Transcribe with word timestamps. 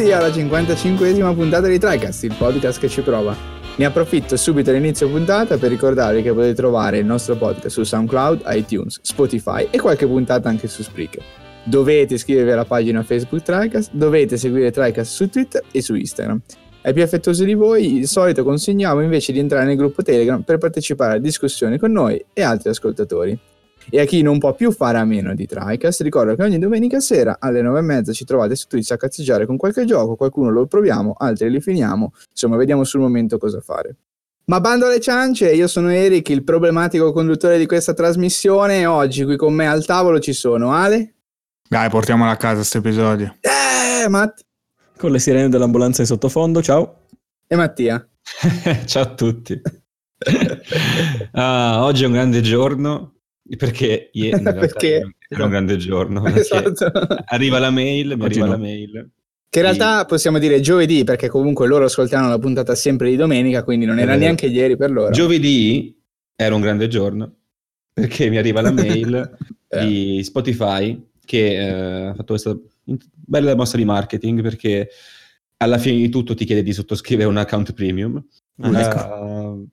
Benvenuti 0.00 0.12
alla 0.12 0.34
55esima 0.34 1.34
puntata 1.34 1.66
di 1.66 1.78
TriCast, 1.78 2.24
il 2.24 2.34
podcast 2.38 2.80
che 2.80 2.88
ci 2.88 3.02
prova. 3.02 3.36
Ne 3.76 3.84
approfitto 3.84 4.34
subito 4.38 4.70
all'inizio 4.70 5.10
puntata 5.10 5.58
per 5.58 5.68
ricordarvi 5.68 6.22
che 6.22 6.32
potete 6.32 6.54
trovare 6.54 6.96
il 6.96 7.04
nostro 7.04 7.36
podcast 7.36 7.68
su 7.68 7.82
SoundCloud, 7.82 8.44
iTunes, 8.46 8.98
Spotify 9.02 9.68
e 9.70 9.78
qualche 9.78 10.06
puntata 10.06 10.48
anche 10.48 10.68
su 10.68 10.82
Spreaker. 10.82 11.22
Dovete 11.64 12.14
iscrivervi 12.14 12.50
alla 12.50 12.64
pagina 12.64 13.02
Facebook 13.02 13.42
TriCast, 13.42 13.90
dovete 13.92 14.38
seguire 14.38 14.70
TriCast 14.70 15.12
su 15.12 15.28
Twitter 15.28 15.62
e 15.70 15.82
su 15.82 15.94
Instagram. 15.94 16.40
Ai 16.80 16.94
più 16.94 17.02
affettuosi 17.02 17.44
di 17.44 17.52
voi, 17.52 17.92
di 17.92 18.06
solito 18.06 18.42
consigliamo 18.42 19.02
invece 19.02 19.32
di 19.32 19.38
entrare 19.38 19.66
nel 19.66 19.76
gruppo 19.76 20.02
Telegram 20.02 20.40
per 20.40 20.56
partecipare 20.56 21.16
a 21.16 21.18
discussioni 21.18 21.76
con 21.76 21.92
noi 21.92 22.24
e 22.32 22.40
altri 22.40 22.70
ascoltatori. 22.70 23.38
E 23.90 24.00
a 24.00 24.04
chi 24.04 24.22
non 24.22 24.38
può 24.38 24.54
più 24.54 24.70
fare 24.70 24.98
a 24.98 25.04
meno 25.04 25.34
di 25.34 25.46
TriCast, 25.46 26.02
ricordo 26.02 26.36
che 26.36 26.42
ogni 26.44 26.58
domenica 26.58 27.00
sera 27.00 27.38
alle 27.40 27.60
9.30 27.60 28.12
ci 28.12 28.24
trovate 28.24 28.54
su 28.54 28.68
Twitch 28.68 28.92
a 28.92 28.96
cazzeggiare 28.96 29.46
con 29.46 29.56
qualche 29.56 29.84
gioco, 29.84 30.14
qualcuno 30.14 30.50
lo 30.50 30.66
proviamo, 30.66 31.14
altri 31.18 31.50
li 31.50 31.60
finiamo, 31.60 32.12
insomma 32.30 32.56
vediamo 32.56 32.84
sul 32.84 33.00
momento 33.00 33.36
cosa 33.36 33.60
fare. 33.60 33.96
Ma 34.44 34.60
bando 34.60 34.86
alle 34.86 35.00
ciance, 35.00 35.52
io 35.52 35.66
sono 35.66 35.90
Eric, 35.90 36.28
il 36.28 36.44
problematico 36.44 37.12
conduttore 37.12 37.58
di 37.58 37.66
questa 37.66 37.92
trasmissione 37.92 38.80
e 38.80 38.86
oggi 38.86 39.24
qui 39.24 39.36
con 39.36 39.52
me 39.54 39.68
al 39.68 39.84
tavolo 39.84 40.18
ci 40.18 40.32
sono 40.32 40.72
Ale. 40.72 41.14
Dai, 41.68 41.88
portiamola 41.88 42.30
a 42.30 42.36
casa 42.36 42.56
questo 42.56 42.78
episodio. 42.78 43.36
Eh, 43.40 44.08
Matt. 44.08 44.40
Con 44.96 45.12
le 45.12 45.18
sirene 45.20 45.48
dell'ambulanza 45.48 46.00
in 46.00 46.08
sottofondo, 46.08 46.62
ciao. 46.62 47.06
E 47.46 47.54
Mattia. 47.54 48.04
ciao 48.86 49.02
a 49.02 49.14
tutti. 49.14 49.60
ah, 51.32 51.84
oggi 51.84 52.02
è 52.02 52.06
un 52.06 52.12
grande 52.12 52.40
giorno 52.40 53.19
perché 53.56 54.10
ieri 54.12 54.42
perché? 54.42 55.14
era 55.28 55.44
un 55.44 55.50
grande 55.50 55.76
giorno. 55.76 56.24
Esatto. 56.34 56.90
Arriva 57.26 57.58
la 57.58 57.70
mail, 57.70 58.16
mi 58.16 58.24
arriva 58.24 58.46
no. 58.46 58.52
la 58.52 58.58
mail. 58.58 59.10
Che 59.48 59.58
in 59.58 59.64
realtà 59.64 60.04
possiamo 60.04 60.38
dire 60.38 60.60
giovedì, 60.60 61.02
perché 61.02 61.28
comunque 61.28 61.66
loro 61.66 61.84
ascoltavano 61.84 62.28
la 62.28 62.38
puntata 62.38 62.74
sempre 62.74 63.10
di 63.10 63.16
domenica, 63.16 63.64
quindi 63.64 63.84
non 63.84 63.98
era 63.98 64.14
eh, 64.14 64.16
neanche 64.16 64.46
ieri 64.46 64.76
per 64.76 64.92
loro. 64.92 65.10
Giovedì 65.10 66.00
era 66.36 66.54
un 66.54 66.60
grande 66.60 66.86
giorno, 66.86 67.34
perché 67.92 68.28
mi 68.30 68.36
arriva 68.36 68.60
la 68.60 68.70
mail 68.70 69.36
eh. 69.68 69.86
di 69.86 70.22
Spotify 70.22 71.08
che 71.24 71.56
eh, 71.56 72.06
ha 72.06 72.14
fatto 72.14 72.34
questa 72.34 72.56
bella 73.12 73.54
mossa 73.56 73.76
di 73.76 73.84
marketing 73.84 74.42
perché 74.42 74.88
alla 75.58 75.78
fine 75.78 75.98
di 75.98 76.08
tutto 76.08 76.34
ti 76.34 76.44
chiede 76.44 76.62
di 76.62 76.72
sottoscrivere 76.72 77.28
un 77.28 77.36
account 77.36 77.72
premium. 77.72 78.24
Ah, 78.60 78.80
ecco. 78.80 79.64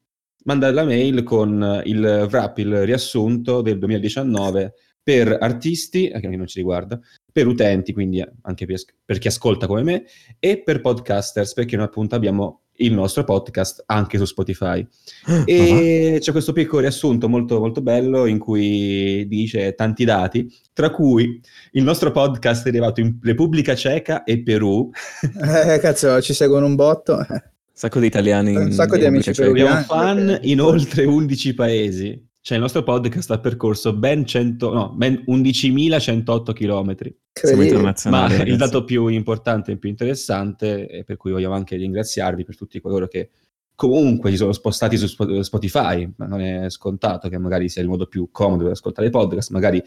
Uh, 0.48 0.52
manda 0.52 0.72
la 0.72 0.84
mail 0.84 1.23
con 1.23 1.81
il 1.86 2.28
wrap, 2.30 2.58
il 2.58 2.86
riassunto 2.86 3.62
del 3.62 3.78
2019 3.78 4.73
per 5.04 5.38
artisti, 5.39 6.09
che 6.09 6.28
non 6.28 6.48
ci 6.48 6.58
riguarda, 6.58 7.00
per 7.31 7.48
utenti, 7.48 7.94
quindi 7.94 8.22
anche 8.42 8.66
per, 8.66 8.81
per 9.06 9.20
chi 9.20 9.28
ascolta 9.28 9.67
come 9.67 9.84
me, 9.84 10.04
e 10.39 10.62
per 10.62 10.81
podcasters, 10.81 11.54
perché 11.54 11.78
noi 11.78 11.86
appunto 11.86 12.16
abbiamo 12.16 12.64
il 12.80 12.94
nostro 12.94 13.23
podcast 13.23 13.84
anche 13.86 14.17
su 14.17 14.26
Spotify. 14.26 14.86
E 15.45 16.12
uh-huh. 16.14 16.20
c'è 16.20 16.31
questo 16.31 16.52
piccolo 16.52 16.82
riassunto 16.82 17.30
molto, 17.30 17.59
molto 17.59 17.82
bello 17.82 18.26
in 18.26 18.38
cui 18.38 19.26
dice 19.28 19.76
tanti 19.76 20.04
dati, 20.04 20.54
tra 20.73 20.89
cui 20.89 21.39
il 21.72 21.84
nostro 21.84 22.11
podcast 22.11 22.66
è 22.66 22.70
arrivato 22.70 23.00
in 23.00 23.17
Repubblica 23.22 23.76
Ceca 23.76 24.23
e 24.23 24.42
Perù. 24.42 24.89
Eh, 25.22 25.80
cazzo, 25.80 26.22
ci 26.22 26.34
seguono 26.34 26.66
un 26.66 26.76
botto. 26.76 27.26
Un 27.77 27.83
sacco 27.83 27.99
di 27.99 28.08
italiani. 28.08 28.55
Un 28.55 28.71
sacco 28.71 28.98
di 28.98 29.05
amici 29.05 29.32
peruviani. 29.33 29.70
Abbiamo 29.70 29.86
fan 29.86 30.39
in 30.42 30.61
oltre 30.61 31.05
11 31.05 31.54
paesi. 31.54 32.27
Cioè 32.42 32.58
il 32.58 32.64
nostro 32.64 32.82
podcast 32.82 33.30
ha 33.30 33.39
percorso 33.39 33.93
ben, 33.93 34.26
100, 34.26 34.73
no, 34.73 34.93
ben 34.95 35.23
11.108 35.27 36.54
km. 36.54 36.95
Siamo 37.33 37.61
internazionali. 37.61 38.23
Ma 38.23 38.30
ragazzi. 38.30 38.49
il 38.49 38.58
dato 38.58 38.83
più 38.83 39.05
importante 39.10 39.73
e 39.73 39.77
più 39.77 39.89
interessante, 39.89 40.88
e 40.88 41.04
per 41.04 41.17
cui 41.17 41.30
vogliamo 41.30 41.54
anche 41.54 41.76
ringraziarvi 41.76 42.43
per 42.45 42.58
tutti 42.58 42.82
coloro 42.82 43.08
che 43.08 43.30
comunque 43.76 44.32
si 44.32 44.38
sono 44.38 44.54
spostati 44.54 44.98
su 44.98 45.05
Spotify, 45.44 46.11
ma 46.15 46.26
non 46.26 46.42
è 46.42 46.71
scontato 46.71 47.30
che 47.30 47.38
magari 47.38 47.70
sia 47.70 47.83
il 47.83 47.89
modo 47.89 48.08
più 48.08 48.30
comodo 48.32 48.64
per 48.64 48.71
ascoltare 48.71 49.09
i 49.09 49.11
podcast, 49.11 49.52
magari 49.52 49.83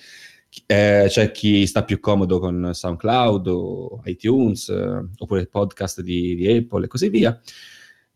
eh, 0.67 1.07
c'è 1.09 1.33
chi 1.33 1.67
sta 1.67 1.83
più 1.83 1.99
comodo 1.99 2.39
con 2.39 2.71
SoundCloud 2.73 3.49
o 3.49 4.01
iTunes, 4.05 4.69
eh, 4.69 5.09
oppure 5.19 5.41
il 5.41 5.49
podcast 5.49 6.03
di, 6.03 6.37
di 6.37 6.53
Apple 6.53 6.85
e 6.85 6.89
così 6.89 7.09
via 7.09 7.37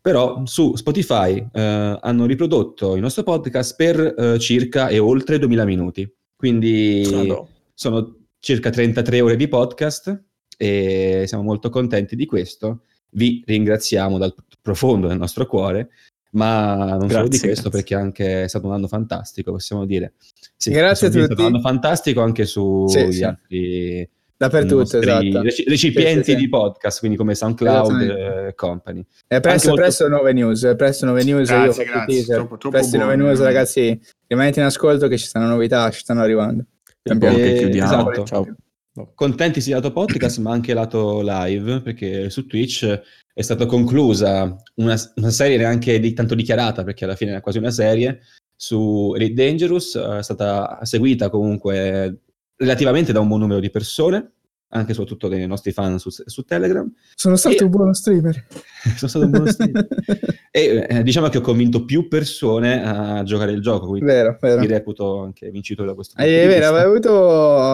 però 0.05 0.45
su 0.45 0.75
Spotify 0.75 1.43
eh, 1.51 1.97
hanno 1.99 2.27
riprodotto 2.27 2.93
il 2.93 3.01
nostro 3.01 3.23
podcast 3.23 3.75
per 3.75 4.13
eh, 4.15 4.37
circa 4.37 4.87
e 4.89 4.99
oltre 4.99 5.39
2000 5.39 5.65
minuti. 5.65 6.07
Quindi 6.35 7.01
Allora. 7.11 7.43
sono 7.73 8.15
circa 8.39 8.69
33 8.69 9.21
ore 9.21 9.35
di 9.35 9.47
podcast 9.47 10.25
e 10.55 11.23
siamo 11.25 11.43
molto 11.43 11.71
contenti 11.71 12.15
di 12.15 12.27
questo. 12.27 12.83
Vi 13.13 13.41
ringraziamo 13.47 14.19
dal 14.19 14.35
profondo 14.61 15.07
del 15.07 15.17
nostro 15.17 15.47
cuore, 15.47 15.89
ma 16.33 16.75
non 16.75 17.07
grazie, 17.07 17.09
solo 17.09 17.27
di 17.27 17.39
questo, 17.39 17.69
grazie. 17.69 17.69
perché 17.71 17.95
anche 17.95 18.43
è 18.43 18.47
stato 18.47 18.67
un 18.67 18.73
anno 18.73 18.87
fantastico, 18.87 19.53
possiamo 19.53 19.85
dire. 19.85 20.13
Sì, 20.55 20.69
grazie 20.69 21.07
a 21.07 21.09
tutti. 21.09 21.23
È 21.23 21.25
stato 21.25 21.41
un 21.41 21.47
anno 21.47 21.61
fantastico 21.61 22.21
anche 22.21 22.45
sugli 22.45 22.89
sì, 22.89 23.11
sì. 23.47 24.07
Dappertutto, 24.37 24.99
esatto. 24.99 25.41
Recipienti 25.41 26.23
sì, 26.23 26.31
sì, 26.31 26.35
di 26.35 26.49
podcast, 26.49 26.99
quindi 26.99 27.15
come 27.17 27.35
SoundCloud 27.35 28.01
e 28.01 28.53
company. 28.55 29.05
E 29.27 29.39
presto, 29.39 29.69
molto... 29.69 29.83
presto 29.83 30.07
nuove 30.09 30.33
news, 30.33 30.73
presto 30.75 31.05
nuove 31.05 31.23
news. 31.23 31.47
Grazie, 31.47 31.83
io 31.83 31.91
grazie. 31.91 32.23
Troppo, 32.23 32.57
troppo 32.57 32.77
presto 32.77 32.97
nuove 32.97 33.15
news, 33.15 33.39
ragazzi. 33.39 33.99
Rimanete 34.27 34.59
in 34.59 34.65
ascolto 34.65 35.07
che 35.07 35.17
ci 35.17 35.25
stanno 35.25 35.47
novità, 35.47 35.89
ci 35.89 36.01
stanno 36.01 36.21
arrivando. 36.21 36.65
E, 37.01 37.55
chiudiamo. 37.59 38.11
Esatto. 38.11 38.25
Ciao. 38.25 38.55
Contenti 39.13 39.61
sia 39.61 39.75
lato 39.75 39.91
podcast, 39.91 40.39
ma 40.39 40.51
anche 40.51 40.73
lato 40.73 41.21
live, 41.21 41.81
perché 41.81 42.29
su 42.29 42.45
Twitch 42.45 43.01
è 43.33 43.41
stata 43.41 43.65
conclusa 43.65 44.55
una, 44.75 44.95
una 45.15 45.29
serie 45.29 45.57
neanche 45.57 45.99
di, 45.99 46.13
tanto 46.13 46.35
dichiarata, 46.35 46.83
perché 46.83 47.05
alla 47.05 47.15
fine 47.15 47.31
era 47.31 47.41
quasi 47.41 47.57
una 47.57 47.71
serie, 47.71 48.21
su 48.55 49.13
Elite 49.15 49.33
Dangerous, 49.33 49.97
è 49.97 50.23
stata 50.23 50.79
seguita 50.83 51.29
comunque 51.29 52.21
relativamente 52.57 53.11
da 53.11 53.19
un 53.19 53.27
buon 53.27 53.41
numero 53.41 53.59
di 53.59 53.69
persone, 53.69 54.31
anche 54.69 54.93
soprattutto 54.93 55.27
dei 55.27 55.45
nostri 55.47 55.71
fan 55.71 55.99
su, 55.99 56.09
su 56.09 56.43
Telegram. 56.43 56.91
Sono 57.15 57.35
stato 57.35 57.57
e... 57.57 57.63
un 57.63 57.69
buono 57.69 57.93
streamer. 57.93 58.45
sono 58.97 59.09
stato 59.09 59.25
un 59.25 59.31
buono 59.31 59.51
streamer. 59.51 59.87
e 60.51 60.85
eh, 60.89 61.03
diciamo 61.03 61.29
che 61.29 61.37
ho 61.37 61.41
convinto 61.41 61.85
più 61.85 62.07
persone 62.07 62.83
a 62.83 63.23
giocare 63.23 63.51
il 63.51 63.61
gioco, 63.61 63.87
quindi 63.87 64.05
vero, 64.05 64.37
vero. 64.39 64.59
mi 64.59 64.67
reputo 64.67 65.21
anche 65.21 65.49
vincitore 65.49 65.87
da 65.87 65.95
questo 65.95 66.15
punto 66.15 66.29
eh, 66.29 66.43
È 66.43 66.47
vero, 66.47 66.67
aveva 66.67 66.83
avuto 66.83 67.11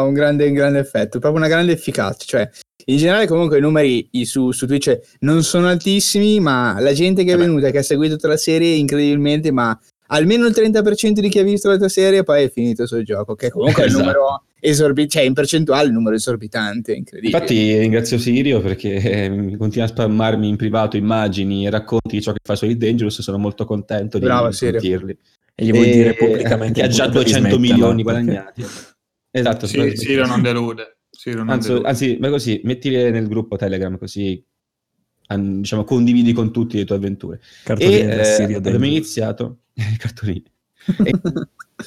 un 0.08 0.14
grande, 0.14 0.48
un 0.48 0.54
grande 0.54 0.80
effetto, 0.80 1.20
proprio 1.20 1.42
una 1.42 1.50
grande 1.50 1.72
efficacia, 1.74 2.26
cioè 2.26 2.50
in 2.86 2.98
generale 2.98 3.28
comunque 3.28 3.60
i 3.60 3.62
numeri 3.62 4.10
su, 4.24 4.52
su 4.52 4.66
Twitch 4.66 5.18
non 5.20 5.44
sono 5.44 5.68
altissimi, 5.68 6.40
ma 6.40 6.80
la 6.80 6.94
gente 6.94 7.24
che 7.24 7.34
è 7.34 7.38
venuta, 7.38 7.70
che 7.70 7.80
ha 7.80 7.84
seguito 7.84 8.16
tutta 8.16 8.30
la 8.30 8.38
serie, 8.38 8.74
incredibilmente, 8.76 9.52
ma 9.52 9.78
almeno 10.12 10.46
il 10.46 10.54
30% 10.56 11.20
di 11.20 11.30
chi 11.30 11.40
ha 11.40 11.44
visto 11.44 11.70
la 11.70 11.78
tua 11.78 11.90
serie 11.90 12.24
poi 12.24 12.44
è 12.44 12.52
finito 12.52 12.86
sul 12.86 13.04
gioco, 13.04 13.36
che 13.36 13.50
comunque 13.50 13.84
esatto. 13.84 14.00
è 14.00 14.02
il 14.04 14.10
esatto. 14.10 14.20
numero 14.22 14.44
esorbitante, 14.60 15.18
cioè 15.18 15.28
in 15.28 15.34
percentuale 15.34 15.88
il 15.88 15.94
numero 15.94 16.16
esorbitante, 16.16 16.94
incredibile. 16.94 17.38
Infatti 17.38 17.78
ringrazio 17.78 18.18
Sirio 18.18 18.62
perché 18.62 18.96
eh, 18.96 19.56
continua 19.58 19.86
a 19.86 19.90
spammarmi 19.90 20.48
in 20.48 20.56
privato 20.56 20.98
immagini 20.98 21.66
e 21.66 21.70
racconti 21.70 22.18
di 22.18 22.22
ciò 22.22 22.32
che 22.32 22.40
fa 22.44 22.56
su 22.56 22.66
Elite 22.66 22.86
Dangerous, 22.86 23.22
sono 23.22 23.38
molto 23.38 23.66
contento 23.66 24.18
di 24.18 24.26
Bravo, 24.26 24.52
sentirli. 24.52 25.18
E 25.56 25.66
gli 25.66 25.72
vuoi 25.72 25.90
e... 25.90 25.92
dire 25.92 26.14
pubblicamente 26.14 26.80
che 26.80 26.86
ha 26.86 26.90
già 26.90 27.08
200 27.08 27.60
milioni 27.60 28.04
guadagnati. 28.04 28.64
Esatto, 29.32 29.66
sì, 29.66 29.96
Sirio 29.96 30.26
non 30.26 30.42
delude. 30.42 30.98
Sirio 31.10 31.40
non 31.40 31.50
anzi, 31.50 31.70
delude. 31.70 31.88
anzi, 31.88 32.18
ma 32.20 32.30
così, 32.30 32.62
mettile 32.64 33.12
nel 33.12 33.28
gruppo 33.28 33.56
Telegram 33.56 33.98
così 33.98 34.44
diciamo, 35.38 35.86
condividi 35.86 36.34
con 36.34 36.52
tutti 36.52 36.78
le 36.78 36.86
tue 36.86 36.98
avventure. 36.98 37.40
Cartoline 37.64 38.22
e 38.22 38.44
eh, 38.44 38.56
abbiamo 38.56 38.86
iniziato 38.86 39.61
cartolini. 39.98 40.44
e, 41.06 41.12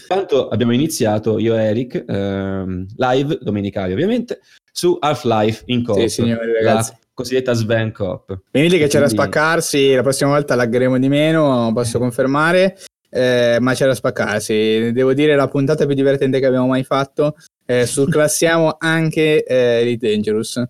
Intanto 0.02 0.48
abbiamo 0.48 0.72
iniziato 0.72 1.38
io 1.38 1.56
e 1.56 1.64
Eric, 1.64 2.04
ehm, 2.06 2.86
live, 2.96 3.38
domenicali 3.40 3.92
ovviamente, 3.92 4.40
su 4.72 4.96
Half-Life 4.98 5.62
in 5.66 5.84
Coop, 5.84 5.98
sì, 6.00 6.08
signori, 6.08 6.52
ragazzi. 6.52 6.90
la 6.90 6.98
cosiddetta 7.14 7.52
Sven 7.52 7.92
Coop. 7.92 8.40
Venite 8.50 8.78
che 8.78 8.88
c'era 8.88 9.04
da 9.04 9.10
spaccarsi, 9.10 9.94
la 9.94 10.02
prossima 10.02 10.30
volta 10.30 10.54
laggeremo 10.54 10.98
di 10.98 11.08
meno, 11.08 11.70
posso 11.72 11.98
confermare, 11.98 12.78
eh, 13.08 13.58
ma 13.60 13.74
c'era 13.74 13.90
da 13.90 13.96
spaccarsi. 13.96 14.90
Devo 14.92 15.14
dire 15.14 15.36
la 15.36 15.48
puntata 15.48 15.86
più 15.86 15.94
divertente 15.94 16.40
che 16.40 16.46
abbiamo 16.46 16.66
mai 16.66 16.82
fatto, 16.82 17.36
eh, 17.64 17.86
surclassiamo 17.86 18.76
anche 18.78 19.44
eh, 19.44 19.80
Elite 19.80 20.10
Dangerous, 20.10 20.62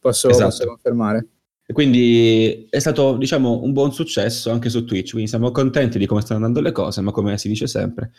posso, 0.00 0.30
esatto. 0.30 0.46
posso 0.46 0.66
confermare. 0.66 1.26
E 1.70 1.72
quindi 1.72 2.66
è 2.68 2.80
stato, 2.80 3.16
diciamo, 3.16 3.62
un 3.62 3.72
buon 3.72 3.92
successo 3.92 4.50
anche 4.50 4.68
su 4.68 4.84
Twitch, 4.84 5.12
quindi 5.12 5.28
siamo 5.28 5.52
contenti 5.52 5.98
di 5.98 6.06
come 6.06 6.20
stanno 6.20 6.44
andando 6.44 6.60
le 6.60 6.72
cose, 6.72 7.00
ma 7.00 7.12
come 7.12 7.38
si 7.38 7.46
dice 7.46 7.68
sempre, 7.68 8.10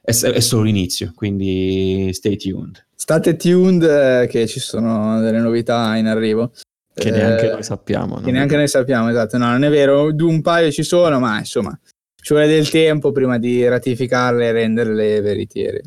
è, 0.00 0.10
è 0.10 0.40
solo 0.40 0.64
l'inizio, 0.64 1.12
quindi 1.14 2.10
stay 2.12 2.36
tuned. 2.36 2.84
State 2.96 3.36
tuned 3.36 3.84
eh, 3.84 4.26
che 4.26 4.48
ci 4.48 4.58
sono 4.58 5.20
delle 5.20 5.38
novità 5.38 5.94
in 5.94 6.06
arrivo. 6.06 6.50
Che 6.92 7.06
eh, 7.06 7.12
neanche 7.12 7.48
noi 7.48 7.62
sappiamo. 7.62 8.16
Che 8.16 8.32
neanche 8.32 8.56
noi 8.56 8.66
sappiamo, 8.66 9.08
esatto. 9.08 9.38
No, 9.38 9.50
non 9.52 9.62
è 9.62 9.70
vero, 9.70 10.12
un 10.12 10.42
paio 10.42 10.72
ci 10.72 10.82
sono, 10.82 11.20
ma 11.20 11.38
insomma, 11.38 11.78
ci 12.20 12.32
vuole 12.32 12.48
del 12.48 12.68
tempo 12.68 13.12
prima 13.12 13.38
di 13.38 13.68
ratificarle 13.68 14.48
e 14.48 14.50
renderle 14.50 15.20
veritiere. 15.20 15.82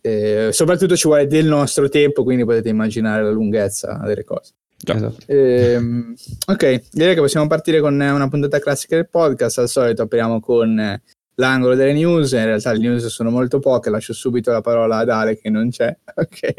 Eh, 0.00 0.48
soprattutto 0.50 0.96
ci 0.96 1.08
vuole 1.08 1.26
del 1.26 1.44
nostro 1.44 1.90
tempo, 1.90 2.22
quindi 2.22 2.46
potete 2.46 2.70
immaginare 2.70 3.22
la 3.22 3.30
lunghezza 3.30 4.00
delle 4.02 4.24
cose. 4.24 4.54
Esatto. 4.84 5.16
Ehm, 5.26 6.14
ok, 6.46 6.82
direi 6.90 7.14
che 7.14 7.20
possiamo 7.20 7.46
partire 7.46 7.80
con 7.80 7.94
una 7.94 8.28
puntata 8.28 8.58
classica 8.58 8.96
del 8.96 9.08
podcast. 9.08 9.58
Al 9.58 9.68
solito 9.68 10.02
apriamo 10.02 10.40
con 10.40 11.00
l'angolo 11.34 11.74
delle 11.74 11.92
news. 11.92 12.32
In 12.32 12.44
realtà 12.44 12.72
le 12.72 12.78
news 12.78 13.06
sono 13.06 13.30
molto 13.30 13.58
poche, 13.58 13.90
lascio 13.90 14.12
subito 14.12 14.50
la 14.50 14.60
parola 14.60 14.98
ad 14.98 15.08
Ale 15.10 15.38
che 15.38 15.50
non 15.50 15.70
c'è. 15.70 15.96
Ok. 16.14 16.52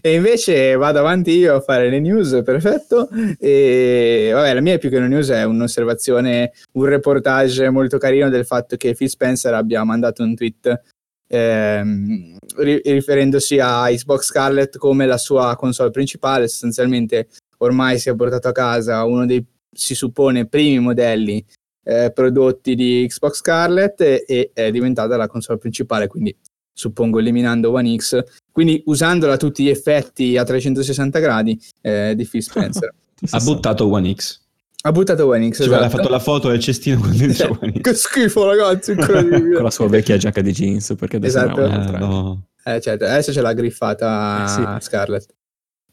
e 0.00 0.14
invece 0.14 0.76
vado 0.76 1.00
avanti 1.00 1.32
io 1.32 1.56
a 1.56 1.60
fare 1.60 1.90
le 1.90 2.00
news, 2.00 2.40
perfetto. 2.44 3.08
E 3.38 4.30
vabbè, 4.32 4.54
la 4.54 4.60
mia 4.60 4.78
più 4.78 4.88
che 4.88 4.96
una 4.96 5.08
news 5.08 5.28
è 5.28 5.44
un'osservazione, 5.44 6.52
un 6.72 6.84
reportage 6.84 7.68
molto 7.68 7.98
carino 7.98 8.30
del 8.30 8.46
fatto 8.46 8.76
che 8.76 8.94
Phil 8.94 9.08
Spencer 9.08 9.52
abbia 9.52 9.84
mandato 9.84 10.22
un 10.22 10.34
tweet 10.34 10.80
ehm, 11.26 12.36
riferendosi 12.56 13.58
a 13.58 13.86
Xbox 13.88 14.24
Scarlett 14.26 14.76
come 14.76 15.06
la 15.06 15.18
sua 15.18 15.56
console 15.56 15.90
principale. 15.90 16.48
Sostanzialmente 16.48 17.28
ormai 17.58 17.98
si 17.98 18.08
è 18.08 18.14
portato 18.14 18.48
a 18.48 18.52
casa 18.52 19.04
uno 19.04 19.26
dei, 19.26 19.44
si 19.72 19.94
suppone, 19.94 20.46
primi 20.46 20.78
modelli 20.78 21.44
eh, 21.84 22.12
prodotti 22.12 22.74
di 22.74 23.06
Xbox 23.08 23.36
Scarlett 23.36 24.00
e, 24.00 24.24
e 24.26 24.50
è 24.52 24.70
diventata 24.70 25.16
la 25.16 25.26
console 25.26 25.58
principale, 25.58 26.06
quindi 26.06 26.36
suppongo 26.72 27.18
eliminando 27.18 27.72
One 27.72 27.96
X, 27.96 28.22
quindi 28.52 28.82
usandola 28.86 29.34
a 29.34 29.36
tutti 29.36 29.64
gli 29.64 29.68
effetti 29.68 30.36
a 30.36 30.44
360 30.44 31.18
gradi 31.18 31.60
eh, 31.82 32.14
di 32.14 32.26
Phil 32.26 32.42
Spencer. 32.42 32.94
ha 33.30 33.38
buttato 33.40 33.90
One 33.90 34.14
X. 34.14 34.39
Ha 34.82 34.92
buttato 34.92 35.26
One 35.26 35.50
X. 35.50 35.56
Cioè, 35.56 35.66
esatto. 35.66 35.84
ha 35.84 35.88
fatto 35.90 36.08
la 36.08 36.18
foto 36.18 36.48
del 36.48 36.60
cestino 36.60 37.00
con 37.00 37.14
dentro 37.14 37.58
One 37.60 37.72
X. 37.72 37.80
Che 37.80 37.94
schifo, 37.94 38.46
ragazzi! 38.46 38.94
con 38.96 39.62
la 39.62 39.70
sua 39.70 39.88
vecchia 39.88 40.16
giacca 40.16 40.40
di 40.40 40.52
jeans. 40.52 40.94
Perché 40.98 41.16
adesso 41.16 41.38
esatto. 41.38 41.64
Eh, 41.64 41.98
no. 41.98 42.46
eh, 42.64 42.80
certo. 42.80 43.04
adesso 43.04 43.32
ce 43.32 43.42
l'ha 43.42 43.52
griffata 43.52 44.44
eh, 44.44 44.48
sì. 44.48 44.86
Scarlett. 44.86 45.34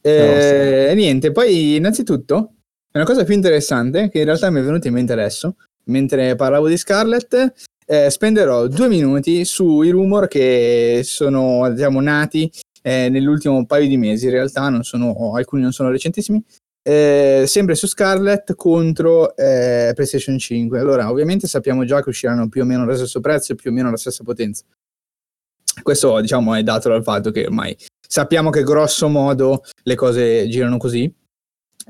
E 0.01 0.85
no, 0.85 0.89
sì. 0.89 0.95
niente, 0.95 1.31
poi 1.31 1.75
innanzitutto, 1.75 2.53
una 2.93 3.03
cosa 3.03 3.25
più 3.25 3.33
interessante 3.33 4.09
che 4.09 4.19
in 4.19 4.25
realtà 4.25 4.49
mi 4.49 4.61
è 4.61 4.63
venuta 4.63 4.87
in 4.87 4.93
mente 4.93 5.11
adesso, 5.11 5.55
mentre 5.85 6.35
parlavo 6.35 6.69
di 6.69 6.77
Scarlett, 6.77 7.53
eh, 7.85 8.09
spenderò 8.09 8.67
due 8.67 8.87
minuti 8.87 9.43
sui 9.43 9.89
rumor 9.89 10.27
che 10.27 11.01
sono 11.03 11.69
diciamo, 11.71 11.99
nati 11.99 12.49
eh, 12.81 13.09
nell'ultimo 13.09 13.65
paio 13.65 13.87
di 13.87 13.97
mesi. 13.97 14.25
In 14.25 14.31
realtà 14.31 14.69
non 14.69 14.83
sono, 14.83 15.33
alcuni 15.35 15.61
non 15.61 15.73
sono 15.73 15.89
recentissimi. 15.89 16.41
Eh, 16.87 17.43
sempre 17.47 17.75
su 17.75 17.85
Scarlett 17.85 18.55
contro 18.55 19.35
eh, 19.35 19.91
PlayStation 19.93 20.37
5. 20.37 20.79
Allora, 20.79 21.11
ovviamente 21.11 21.45
sappiamo 21.45 21.83
già 21.83 22.01
che 22.01 22.07
usciranno 22.07 22.47
più 22.47 22.61
o 22.61 22.65
meno 22.65 22.83
allo 22.83 22.95
stesso 22.95 23.19
prezzo 23.19 23.51
e 23.51 23.55
più 23.55 23.71
o 23.71 23.73
meno 23.73 23.89
alla 23.89 23.97
stessa 23.97 24.23
potenza. 24.23 24.63
Questo, 25.83 26.21
diciamo, 26.21 26.55
è 26.55 26.63
dato 26.63 26.87
dal 26.87 27.03
fatto 27.03 27.29
che 27.31 27.45
ormai 27.45 27.75
sappiamo 28.07 28.51
che 28.51 28.63
grosso 28.63 29.09
modo 29.09 29.63
le 29.83 29.95
cose 29.95 30.47
girano 30.47 30.77
così, 30.77 31.13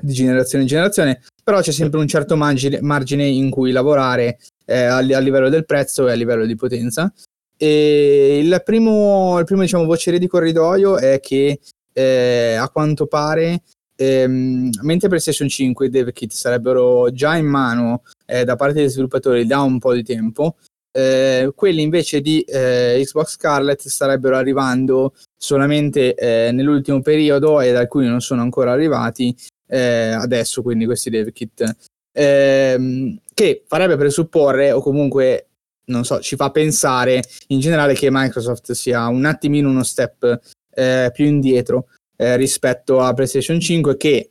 di 0.00 0.12
generazione 0.12 0.64
in 0.64 0.68
generazione, 0.68 1.22
però 1.44 1.60
c'è 1.60 1.70
sempre 1.70 2.00
un 2.00 2.08
certo 2.08 2.34
margine, 2.34 2.80
margine 2.80 3.24
in 3.24 3.50
cui 3.50 3.70
lavorare 3.70 4.38
eh, 4.66 4.82
a, 4.82 4.96
a, 4.96 5.20
livello 5.20 5.48
del 5.48 5.64
prezzo 5.64 6.08
e 6.08 6.10
a 6.10 6.14
livello 6.14 6.44
di 6.44 6.56
potenza. 6.56 7.12
E 7.56 8.40
il 8.42 8.62
primo, 8.64 9.38
il 9.38 9.44
primo 9.44 9.62
diciamo, 9.62 9.84
vocere 9.84 10.18
di 10.18 10.26
corridoio 10.26 10.98
è 10.98 11.20
che 11.20 11.60
eh, 11.92 12.56
a 12.58 12.68
quanto 12.68 13.06
pare 13.06 13.62
ehm, 13.98 14.70
mentre 14.82 15.08
PlayStation 15.08 15.48
5 15.48 15.86
e 15.86 15.88
DevKit 15.88 16.32
sarebbero 16.32 17.10
già 17.10 17.36
in 17.36 17.46
mano 17.46 18.02
eh, 18.26 18.44
da 18.44 18.54
parte 18.54 18.74
degli 18.74 18.88
sviluppatori 18.88 19.44
da 19.46 19.60
un 19.60 19.78
po' 19.78 19.92
di 19.92 20.04
tempo, 20.04 20.56
eh, 20.92 21.52
quelli 21.54 21.82
invece 21.82 22.20
di 22.20 22.40
eh, 22.42 23.00
Xbox 23.04 23.32
Scarlet 23.32 23.86
starebbero 23.86 24.36
arrivando 24.36 25.14
solamente 25.36 26.14
eh, 26.14 26.50
nell'ultimo 26.52 27.00
periodo 27.02 27.60
ed 27.60 27.76
alcuni 27.76 28.06
non 28.06 28.20
sono 28.20 28.42
ancora 28.42 28.72
arrivati 28.72 29.34
eh, 29.66 30.10
adesso, 30.10 30.62
quindi 30.62 30.86
questi 30.86 31.10
dev 31.10 31.30
kit, 31.30 31.76
ehm, 32.12 33.18
che 33.34 33.64
farebbe 33.66 33.96
presupporre 33.96 34.72
o 34.72 34.80
comunque, 34.80 35.48
non 35.86 36.04
so, 36.04 36.20
ci 36.20 36.36
fa 36.36 36.50
pensare 36.50 37.22
in 37.48 37.60
generale 37.60 37.94
che 37.94 38.08
Microsoft 38.10 38.72
sia 38.72 39.06
un 39.08 39.24
attimino 39.24 39.68
uno 39.68 39.84
step 39.84 40.40
eh, 40.74 41.10
più 41.12 41.26
indietro 41.26 41.88
eh, 42.20 42.36
rispetto 42.36 43.00
a 43.00 43.14
PlayStation 43.14 43.60
5 43.60 43.96
che 43.96 44.30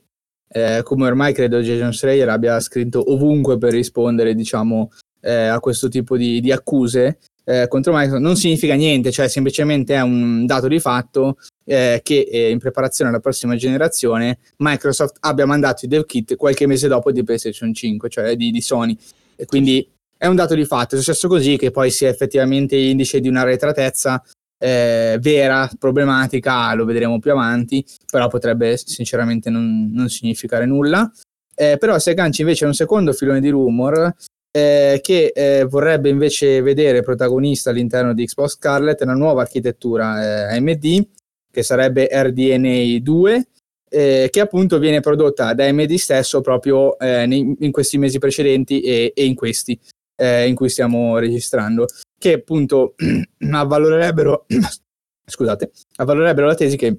eh, 0.50 0.80
come 0.82 1.06
ormai 1.06 1.32
credo 1.32 1.60
Jason 1.60 1.92
Schreier 1.92 2.28
abbia 2.28 2.60
scritto 2.60 3.12
ovunque 3.12 3.58
per 3.58 3.72
rispondere 3.72 4.34
diciamo 4.34 4.90
eh, 5.20 5.46
a 5.46 5.58
questo 5.60 5.88
tipo 5.88 6.16
di, 6.16 6.40
di 6.40 6.52
accuse 6.52 7.18
eh, 7.48 7.66
contro 7.66 7.94
Microsoft 7.94 8.20
non 8.20 8.36
significa 8.36 8.74
niente, 8.74 9.10
cioè 9.10 9.26
semplicemente 9.26 9.94
è 9.94 10.02
un 10.02 10.44
dato 10.44 10.68
di 10.68 10.78
fatto 10.80 11.38
eh, 11.64 12.00
che 12.02 12.28
eh, 12.30 12.50
in 12.50 12.58
preparazione 12.58 13.08
alla 13.08 13.20
prossima 13.20 13.56
generazione 13.56 14.38
Microsoft 14.58 15.16
abbia 15.20 15.46
mandato 15.46 15.86
i 15.86 15.88
dev 15.88 16.04
kit 16.04 16.36
qualche 16.36 16.66
mese 16.66 16.88
dopo 16.88 17.10
di 17.10 17.24
PlayStation 17.24 17.72
5, 17.72 18.10
cioè 18.10 18.36
di, 18.36 18.50
di 18.50 18.60
Sony. 18.60 18.94
E 19.34 19.46
quindi 19.46 19.88
è 20.18 20.26
un 20.26 20.36
dato 20.36 20.54
di 20.54 20.66
fatto, 20.66 20.94
è 20.94 20.98
successo 20.98 21.26
così 21.26 21.56
che 21.56 21.70
poi 21.70 21.90
sia 21.90 22.10
effettivamente 22.10 22.76
indice 22.76 23.18
di 23.18 23.28
una 23.28 23.44
retratezza 23.44 24.22
eh, 24.58 25.18
vera, 25.20 25.70
problematica, 25.78 26.74
lo 26.74 26.84
vedremo 26.84 27.18
più 27.18 27.30
avanti, 27.30 27.84
però 28.10 28.28
potrebbe 28.28 28.76
sinceramente 28.76 29.50
non, 29.50 29.90
non 29.92 30.08
significare 30.08 30.66
nulla. 30.66 31.10
Eh, 31.54 31.76
però 31.78 31.98
se 31.98 32.10
agganci 32.10 32.42
invece 32.42 32.64
a 32.64 32.68
un 32.68 32.74
secondo 32.74 33.12
filone 33.12 33.40
di 33.40 33.48
rumor 33.48 34.14
eh, 34.50 35.00
che 35.02 35.32
eh, 35.34 35.64
vorrebbe 35.64 36.08
invece 36.08 36.62
vedere 36.62 37.02
protagonista 37.02 37.70
all'interno 37.70 38.14
di 38.14 38.24
Xbox 38.26 38.52
Scarlett 38.56 39.00
una 39.02 39.14
nuova 39.14 39.42
architettura 39.42 40.52
eh, 40.52 40.56
AMD 40.56 41.08
che 41.50 41.62
sarebbe 41.62 42.08
RDNA 42.10 43.00
2 43.00 43.48
eh, 43.90 44.28
che 44.30 44.40
appunto 44.40 44.78
viene 44.78 45.00
prodotta 45.00 45.52
da 45.52 45.66
AMD 45.66 45.94
stesso 45.94 46.40
proprio 46.42 46.96
eh, 46.98 47.26
nei, 47.26 47.56
in 47.58 47.72
questi 47.72 47.98
mesi 47.98 48.18
precedenti 48.18 48.80
e, 48.80 49.12
e 49.14 49.24
in 49.24 49.34
questi 49.34 49.78
in 50.20 50.56
cui 50.56 50.68
stiamo 50.68 51.16
registrando 51.18 51.86
che 52.18 52.34
appunto 52.34 52.94
avvalorerebbero 53.50 54.46
scusate 55.24 55.70
avvalorerebbero 55.96 56.46
la 56.46 56.54
tesi 56.54 56.76
che 56.76 56.98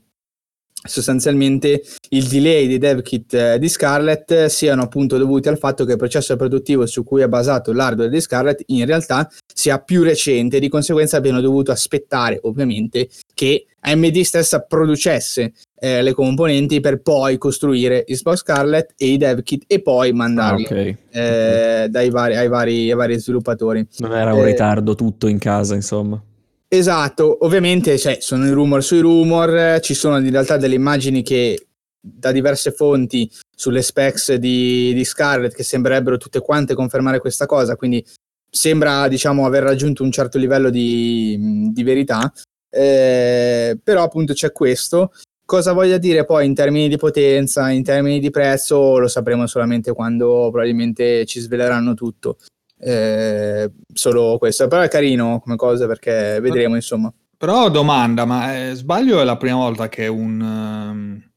sostanzialmente 0.82 1.84
il 2.10 2.26
delay 2.28 2.68
dei 2.68 2.78
dev 2.78 3.02
kit 3.02 3.34
eh, 3.34 3.60
di 3.60 3.68
Scarlett 3.68 4.46
siano 4.46 4.84
appunto 4.84 5.18
dovuti 5.18 5.50
al 5.50 5.58
fatto 5.58 5.84
che 5.84 5.92
il 5.92 5.98
processo 5.98 6.36
produttivo 6.38 6.86
su 6.86 7.04
cui 7.04 7.22
è 7.22 7.28
basato 7.28 7.74
l'hardware 7.74 8.10
di 8.10 8.22
Scarlett 8.22 8.64
in 8.68 8.86
realtà 8.86 9.30
sia 9.54 9.80
più 9.80 10.04
recente 10.04 10.58
e 10.58 10.60
di 10.62 10.70
conseguenza 10.70 11.18
abbiano 11.18 11.42
dovuto 11.42 11.72
aspettare 11.72 12.40
ovviamente 12.44 13.10
che 13.34 13.66
AMD 13.82 14.20
stessa 14.22 14.60
producesse 14.62 15.54
eh, 15.80 16.02
le 16.02 16.14
componenti 16.14 16.80
per 16.80 17.02
poi 17.02 17.38
costruire 17.38 18.04
Xbox 18.06 18.40
Scarlett 18.40 18.94
e 18.98 19.08
i 19.08 19.18
dev 19.18 19.42
kit 19.42 19.64
e 19.68 19.82
poi 19.82 20.12
mandarli 20.12 20.64
ah, 20.64 20.68
okay. 20.68 20.98
Eh, 21.10 21.84
okay. 21.88 22.10
Vari, 22.10 22.36
ai, 22.36 22.48
vari, 22.48 22.90
ai, 22.92 22.98
vari, 22.98 23.20
sviluppatori. 23.20 23.88
Non 23.98 24.14
era 24.14 24.34
un 24.34 24.42
eh, 24.42 24.46
ritardo 24.46 24.96
tutto 24.96 25.28
in 25.28 25.38
casa 25.38 25.76
insomma. 25.76 26.22
Esatto, 26.68 27.38
ovviamente 27.46 27.98
cioè, 27.98 28.18
sono 28.20 28.46
i 28.46 28.52
rumor 28.52 28.84
sui 28.84 29.00
rumor, 29.00 29.80
ci 29.80 29.96
sono 29.96 30.20
in 30.20 30.30
realtà 30.30 30.58
delle 30.58 30.76
immagini 30.76 31.24
che 31.24 31.68
da 32.00 32.32
diverse 32.32 32.72
fonti 32.72 33.30
sulle 33.56 33.82
specs 33.82 34.36
di, 34.36 34.94
di 34.94 35.04
Scarlett 35.04 35.56
che 35.56 35.64
sembrerebbero 35.64 36.18
tutte 36.18 36.40
quante 36.42 36.76
confermare 36.76 37.20
questa 37.20 37.46
cosa, 37.46 37.76
quindi 37.76 38.06
sembra 38.52 39.08
diciamo 39.08 39.46
aver 39.46 39.64
raggiunto 39.64 40.04
un 40.04 40.12
certo 40.12 40.38
livello 40.38 40.70
di, 40.70 41.72
di 41.72 41.84
verità, 41.84 42.32
eh, 42.70 43.78
però 43.84 44.04
appunto 44.04 44.34
c'è 44.34 44.52
questo. 44.52 45.12
Cosa 45.46 45.74
voglia 45.74 45.98
dire 45.98 46.26
poi 46.26 46.46
in 46.46 46.54
termini 46.54 46.88
di 46.88 46.98
potenza, 46.98 47.70
in 47.72 47.84
termini 47.84 48.20
di 48.20 48.30
prezzo, 48.30 49.00
lo 49.00 49.08
sapremo 49.08 49.48
solamente 49.48 49.94
quando 49.94 50.50
probabilmente 50.52 51.26
ci 51.26 51.40
sveleranno 51.40 51.96
tutto. 51.96 52.38
Eh, 52.80 53.70
solo 53.92 54.38
questo, 54.38 54.68
però 54.68 54.84
è 54.84 54.88
carino 54.88 55.40
come 55.42 55.56
cosa 55.56 55.88
perché 55.88 56.40
vedremo 56.40 56.76
insomma. 56.76 57.12
Però 57.36 57.70
domanda, 57.70 58.26
ma 58.26 58.70
eh, 58.70 58.74
sbaglio 58.76 59.22
è 59.22 59.24
la 59.24 59.38
prima 59.38 59.56
volta 59.56 59.88
che 59.88 60.08
un, 60.08 60.42
um, 60.42 61.29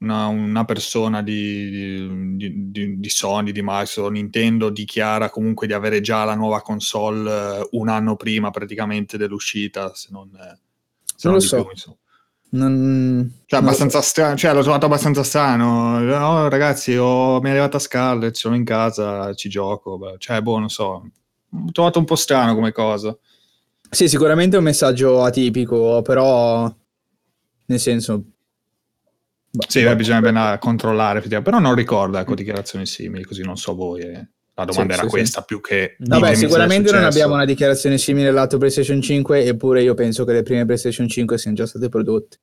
una, 0.00 0.26
una, 0.26 0.64
persona 0.64 1.22
di, 1.22 2.36
di, 2.36 2.70
di, 2.70 3.00
di, 3.00 3.08
Sony, 3.08 3.52
di 3.52 3.62
Microsoft, 3.62 4.10
Nintendo 4.10 4.70
dichiara 4.70 5.30
comunque 5.30 5.66
di 5.66 5.72
avere 5.72 6.00
già 6.00 6.24
la 6.24 6.34
nuova 6.34 6.62
console 6.62 7.60
uh, 7.60 7.68
un 7.72 7.88
anno 7.88 8.16
prima 8.16 8.50
praticamente 8.50 9.16
dell'uscita, 9.16 9.92
se 9.94 10.08
non, 10.10 10.30
se 11.16 11.28
non, 11.28 11.32
non 11.32 11.34
lo 11.34 11.40
so. 11.40 11.64
Più, 11.64 11.96
non, 12.50 13.42
cioè, 13.44 13.60
abbastanza 13.60 14.00
strano, 14.00 14.36
cioè, 14.36 14.54
l'ho 14.54 14.62
trovato 14.62 14.86
abbastanza 14.86 15.22
strano. 15.22 15.98
No, 15.98 16.48
ragazzi, 16.48 16.96
ho, 16.96 17.40
mi 17.40 17.48
è 17.48 17.50
arrivata 17.50 17.78
Scarlett, 17.78 18.36
sono 18.36 18.54
in 18.54 18.64
casa, 18.64 19.34
ci 19.34 19.48
gioco. 19.50 19.98
Beh, 19.98 20.14
cioè, 20.18 20.40
boh, 20.40 20.58
non 20.58 20.70
so. 20.70 21.10
Ho 21.50 21.72
trovato 21.72 21.98
un 21.98 22.04
po' 22.06 22.16
strano 22.16 22.54
come 22.54 22.72
cosa. 22.72 23.16
Sì, 23.90 24.08
sicuramente 24.08 24.56
è 24.56 24.58
un 24.58 24.64
messaggio 24.64 25.22
atipico, 25.22 26.00
però 26.02 26.72
nel 27.66 27.80
senso. 27.80 28.22
Bah, 29.50 29.64
sì, 29.66 29.82
bah, 29.82 29.96
bisognerebbe 29.96 30.32
bah. 30.32 30.58
controllare, 30.58 31.20
però 31.20 31.58
non 31.58 31.74
ricordo 31.74 32.18
ecco, 32.18 32.34
dichiarazioni 32.34 32.86
simili, 32.86 33.24
così 33.24 33.42
non 33.42 33.56
so 33.56 33.74
voi. 33.74 34.02
Eh. 34.02 34.28
La 34.54 34.64
domanda 34.64 34.94
sì, 34.94 34.98
era 34.98 35.08
sì, 35.08 35.14
questa, 35.14 35.40
sì. 35.40 35.46
più 35.46 35.60
che... 35.60 35.94
Vabbè, 35.98 36.34
sicuramente 36.34 36.90
non 36.90 37.04
abbiamo 37.04 37.34
una 37.34 37.44
dichiarazione 37.44 37.96
simile 37.96 38.32
lato 38.32 38.58
PlayStation 38.58 39.00
5, 39.00 39.44
eppure 39.44 39.82
io 39.82 39.94
penso 39.94 40.24
che 40.24 40.32
le 40.32 40.42
prime 40.42 40.64
PlayStation 40.64 41.08
5 41.08 41.38
siano 41.38 41.56
già 41.56 41.66
state 41.66 41.88
prodotte. 41.88 42.38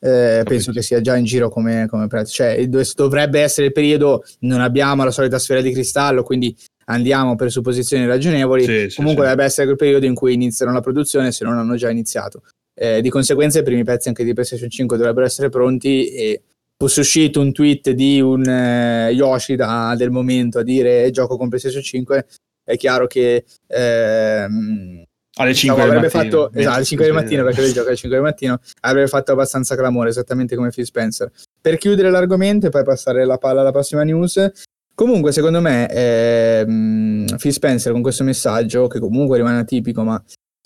eh, 0.00 0.42
penso 0.44 0.72
che 0.72 0.82
sia 0.82 1.00
già 1.00 1.14
in 1.14 1.24
giro 1.24 1.50
come, 1.50 1.86
come 1.88 2.06
prezzo. 2.06 2.32
Cioè, 2.32 2.66
dov- 2.66 2.94
dovrebbe 2.94 3.40
essere 3.40 3.66
il 3.66 3.72
periodo, 3.72 4.24
non 4.40 4.60
abbiamo 4.62 5.04
la 5.04 5.10
solita 5.10 5.38
sfera 5.38 5.60
di 5.60 5.72
cristallo, 5.72 6.22
quindi 6.22 6.56
andiamo 6.86 7.36
per 7.36 7.50
supposizioni 7.50 8.06
ragionevoli. 8.06 8.64
Sì, 8.64 8.88
sì, 8.88 8.96
Comunque 8.96 9.22
sì. 9.22 9.28
dovrebbe 9.28 9.44
essere 9.44 9.66
quel 9.66 9.76
periodo 9.78 10.06
in 10.06 10.14
cui 10.14 10.32
iniziano 10.32 10.72
la 10.72 10.80
produzione, 10.80 11.32
se 11.32 11.44
non 11.44 11.58
hanno 11.58 11.76
già 11.76 11.90
iniziato. 11.90 12.42
Eh, 12.74 13.02
di 13.02 13.10
conseguenza 13.10 13.58
i 13.58 13.62
primi 13.62 13.84
pezzi 13.84 14.08
anche 14.08 14.24
di 14.24 14.32
PlayStation 14.32 14.70
5 14.70 14.96
dovrebbero 14.96 15.26
essere 15.26 15.50
pronti 15.50 16.06
e 16.08 16.42
fosse 16.76 17.00
uscito 17.00 17.40
un 17.40 17.52
tweet 17.52 17.90
di 17.90 18.20
un 18.20 18.44
eh, 18.44 19.10
Yoshida 19.12 19.94
del 19.96 20.10
momento 20.10 20.60
a 20.60 20.62
dire 20.62 21.10
gioco 21.10 21.36
con 21.36 21.48
PlayStation 21.48 21.82
5, 21.82 22.26
è 22.64 22.76
chiaro 22.76 23.06
che 23.06 23.44
ehm, 23.68 25.04
Alle 25.34 25.54
5 25.54 25.54
diciamo, 25.54 25.76
del 25.76 25.86
avrebbe 25.86 26.06
mattino. 26.06 26.22
fatto 26.22 26.58
esatto, 26.58 26.74
alle 26.76 26.84
5 26.84 27.06
del 27.06 27.14
mattino 27.14 27.44
perché 27.44 27.60
lui 27.60 27.72
gioca 27.72 27.86
alle 27.88 27.96
5 27.96 28.16
del 28.16 28.26
mattino 28.26 28.60
avrebbe 28.80 29.08
fatto 29.08 29.32
abbastanza 29.32 29.76
clamore 29.76 30.08
esattamente 30.08 30.56
come 30.56 30.70
Phil 30.70 30.84
Spencer 30.84 31.30
per 31.60 31.76
chiudere 31.78 32.10
l'argomento 32.10 32.66
e 32.66 32.70
poi 32.70 32.84
passare 32.84 33.24
la 33.24 33.38
palla 33.38 33.60
alla 33.60 33.70
prossima 33.70 34.02
news 34.02 34.50
comunque 34.94 35.32
secondo 35.32 35.60
me 35.60 35.88
ehm, 35.88 37.36
Phil 37.36 37.52
Spencer 37.52 37.92
con 37.92 38.02
questo 38.02 38.24
messaggio 38.24 38.86
che 38.88 38.98
comunque 38.98 39.36
rimane 39.36 39.58
atipico 39.58 40.02
ma 40.02 40.22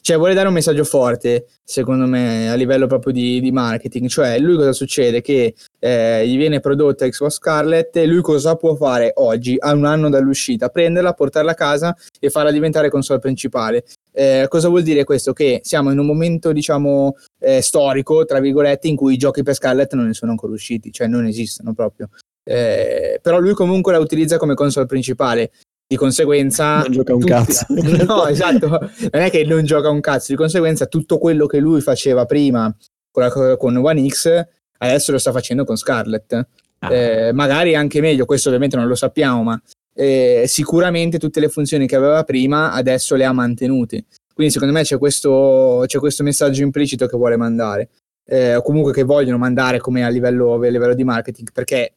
cioè 0.06 0.18
vuole 0.18 0.34
dare 0.34 0.46
un 0.46 0.54
messaggio 0.54 0.84
forte 0.84 1.46
secondo 1.64 2.06
me 2.06 2.48
a 2.48 2.54
livello 2.54 2.86
proprio 2.86 3.12
di, 3.12 3.40
di 3.40 3.50
marketing 3.50 4.06
cioè 4.06 4.38
lui 4.38 4.54
cosa 4.54 4.72
succede 4.72 5.20
che 5.20 5.52
eh, 5.80 6.28
gli 6.28 6.36
viene 6.36 6.60
prodotta 6.60 7.08
Xbox 7.08 7.34
Scarlett 7.34 7.96
e 7.96 8.06
lui 8.06 8.20
cosa 8.20 8.54
può 8.54 8.76
fare 8.76 9.10
oggi 9.16 9.56
a 9.58 9.72
un 9.72 9.84
anno 9.84 10.08
dall'uscita 10.08 10.68
prenderla 10.68 11.12
portarla 11.12 11.50
a 11.50 11.54
casa 11.54 11.96
e 12.20 12.30
farla 12.30 12.52
diventare 12.52 12.88
console 12.88 13.18
principale 13.18 13.82
eh, 14.12 14.46
cosa 14.48 14.68
vuol 14.68 14.82
dire 14.82 15.04
questo? 15.04 15.34
Che 15.34 15.60
siamo 15.62 15.90
in 15.90 15.98
un 15.98 16.06
momento, 16.06 16.52
diciamo, 16.52 17.16
eh, 17.38 17.60
storico, 17.60 18.24
tra 18.24 18.40
virgolette, 18.40 18.88
in 18.88 18.96
cui 18.96 19.12
i 19.12 19.18
giochi 19.18 19.42
per 19.42 19.52
Scarlett 19.52 19.92
non 19.92 20.06
ne 20.06 20.14
sono 20.14 20.30
ancora 20.30 20.54
usciti, 20.54 20.90
cioè 20.90 21.06
non 21.06 21.26
esistono 21.26 21.74
proprio. 21.74 22.08
Eh, 22.42 23.18
però 23.20 23.40
lui 23.40 23.52
comunque 23.52 23.92
la 23.92 23.98
utilizza 23.98 24.38
come 24.38 24.54
console 24.54 24.86
principale. 24.86 25.50
Di 25.88 25.96
conseguenza... 25.96 26.80
Non 26.80 26.90
gioca 26.90 27.14
un 27.14 27.20
tutti- 27.20 27.32
cazzo. 27.32 27.66
no, 28.06 28.26
esatto. 28.26 28.68
Non 28.68 29.22
è 29.22 29.30
che 29.30 29.44
non 29.44 29.64
gioca 29.64 29.88
un 29.88 30.00
cazzo. 30.00 30.32
Di 30.32 30.36
conseguenza 30.36 30.86
tutto 30.86 31.18
quello 31.18 31.46
che 31.46 31.58
lui 31.58 31.80
faceva 31.80 32.24
prima 32.24 32.74
con, 33.10 33.22
la- 33.22 33.56
con 33.56 33.76
One 33.76 34.08
X, 34.08 34.44
adesso 34.78 35.12
lo 35.12 35.18
sta 35.18 35.32
facendo 35.32 35.64
con 35.64 35.76
Scarlett. 35.76 36.46
Ah. 36.80 36.92
Eh, 36.92 37.32
magari 37.32 37.74
anche 37.74 38.00
meglio, 38.00 38.24
questo 38.24 38.48
ovviamente 38.48 38.76
non 38.76 38.86
lo 38.86 38.94
sappiamo, 38.94 39.42
ma 39.42 39.60
eh, 39.94 40.44
sicuramente 40.46 41.18
tutte 41.18 41.40
le 41.40 41.48
funzioni 41.48 41.86
che 41.86 41.96
aveva 41.96 42.22
prima 42.24 42.72
adesso 42.72 43.14
le 43.14 43.24
ha 43.24 43.32
mantenute. 43.32 44.04
Quindi 44.34 44.52
secondo 44.52 44.74
me 44.74 44.82
c'è 44.82 44.98
questo, 44.98 45.84
c'è 45.86 45.98
questo 45.98 46.22
messaggio 46.22 46.62
implicito 46.62 47.06
che 47.06 47.16
vuole 47.16 47.36
mandare, 47.36 47.88
eh, 48.26 48.56
o 48.56 48.60
comunque 48.60 48.92
che 48.92 49.04
vogliono 49.04 49.38
mandare 49.38 49.78
come 49.78 50.04
a 50.04 50.08
livello, 50.08 50.54
a 50.54 50.68
livello 50.68 50.94
di 50.94 51.04
marketing, 51.04 51.52
perché 51.52 51.94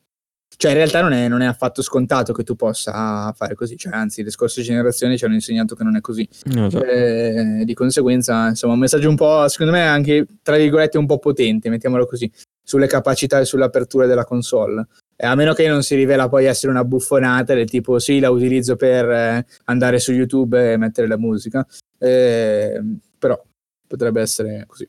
cioè 0.57 0.71
in 0.71 0.77
realtà 0.77 1.01
non 1.01 1.13
è, 1.13 1.27
non 1.27 1.41
è 1.41 1.45
affatto 1.45 1.81
scontato 1.81 2.33
che 2.33 2.43
tu 2.43 2.55
possa 2.55 3.31
fare 3.33 3.55
così, 3.55 3.77
cioè, 3.77 3.93
anzi 3.93 4.23
le 4.23 4.29
scorse 4.29 4.61
generazioni 4.61 5.17
ci 5.17 5.23
hanno 5.25 5.35
insegnato 5.35 5.75
che 5.75 5.83
non 5.83 5.95
è 5.95 6.01
così. 6.01 6.27
No, 6.45 6.67
già. 6.67 6.81
Eh, 6.81 7.63
di 7.63 7.73
conseguenza, 7.73 8.49
insomma, 8.49 8.73
un 8.73 8.79
messaggio 8.79 9.07
un 9.07 9.15
po', 9.15 9.47
secondo 9.47 9.71
me, 9.71 9.81
anche 9.83 10.25
tra 10.41 10.57
virgolette, 10.57 10.97
un 10.97 11.05
po' 11.05 11.17
potente, 11.19 11.69
mettiamolo 11.69 12.05
così, 12.05 12.29
sulle 12.61 12.87
capacità 12.87 13.39
e 13.39 13.45
sull'apertura 13.45 14.05
della 14.05 14.25
console. 14.25 14.87
Eh, 15.15 15.25
a 15.25 15.35
meno 15.35 15.53
che 15.53 15.67
non 15.67 15.81
si 15.81 15.95
rivela 15.95 16.27
poi 16.27 16.45
essere 16.45 16.71
una 16.71 16.83
buffonata 16.83 17.53
del 17.53 17.69
tipo 17.69 17.99
sì, 17.99 18.19
la 18.19 18.29
utilizzo 18.29 18.75
per 18.75 19.09
eh, 19.09 19.45
andare 19.65 19.99
su 19.99 20.11
YouTube 20.11 20.73
e 20.73 20.77
mettere 20.77 21.07
la 21.07 21.17
musica, 21.17 21.65
Eh, 21.97 22.81
però 23.17 23.41
potrebbe 23.87 24.21
essere 24.21 24.65
così. 24.67 24.87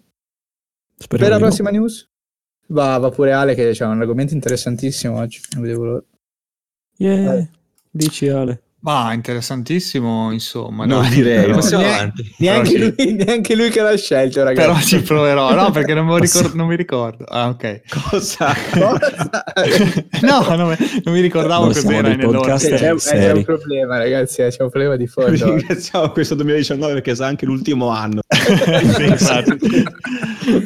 Speriamo 0.96 1.08
per 1.08 1.28
la 1.30 1.36
di 1.36 1.42
no. 1.42 1.46
prossima 1.48 1.70
news 1.70 2.09
va, 2.70 2.98
va 2.98 3.10
pure 3.10 3.32
Ale 3.32 3.54
che 3.54 3.70
c'ha 3.72 3.86
un 3.86 4.00
argomento 4.00 4.34
interessantissimo 4.34 5.18
oggi. 5.18 5.40
Non 5.52 5.62
vedevo 5.62 5.84
l'ora. 5.84 6.04
Yeah. 6.96 7.38
Eh. 7.38 7.48
Dici 7.90 8.28
Ale. 8.28 8.62
Ma 8.82 9.12
interessantissimo, 9.12 10.32
insomma. 10.32 10.86
Dai, 10.86 11.10
direi, 11.10 11.40
però- 11.42 11.54
passiamo 11.56 11.82
Neanche- 11.82 12.00
avanti. 12.00 12.34
Neanche, 12.38 12.72
Però 12.72 12.94
lui, 12.96 13.12
neanche 13.24 13.54
lui 13.56 13.68
che 13.68 13.82
l'ha 13.82 13.96
scelto, 13.96 14.42
ragazzi. 14.42 14.66
Però 14.68 14.80
ci 14.80 15.02
proverò, 15.06 15.54
no, 15.54 15.70
perché 15.70 15.92
non, 15.92 16.06
me 16.06 16.12
lo 16.12 16.16
ricor- 16.24 16.54
non 16.54 16.66
mi 16.66 16.76
ricordo. 16.76 17.24
Ah, 17.24 17.48
ok. 17.48 17.80
Cosa? 18.10 18.54
Cosa? 18.72 19.44
no, 20.22 20.56
non, 20.56 20.68
mi- 20.70 21.00
non 21.04 21.12
mi 21.14 21.20
ricordavo 21.20 21.70
siamo 21.74 21.88
cos'era 22.00 22.16
podcaster 22.26 22.78
C'è, 22.78 22.92
eh, 22.92 22.96
c'è 22.96 23.32
un 23.32 23.44
problema, 23.44 23.98
ragazzi. 23.98 24.40
eh, 24.40 24.48
C'è 24.48 24.62
un 24.62 24.70
problema 24.70 24.96
di 24.96 25.06
fondo. 25.06 25.30
Ringraziamo 25.44 26.08
questo 26.10 26.34
2019 26.36 26.92
perché 26.94 27.14
sa 27.14 27.26
anche 27.26 27.44
l'ultimo 27.44 27.88
anno. 27.88 28.22
Sì, 28.30 29.04
infatti. 29.04 29.84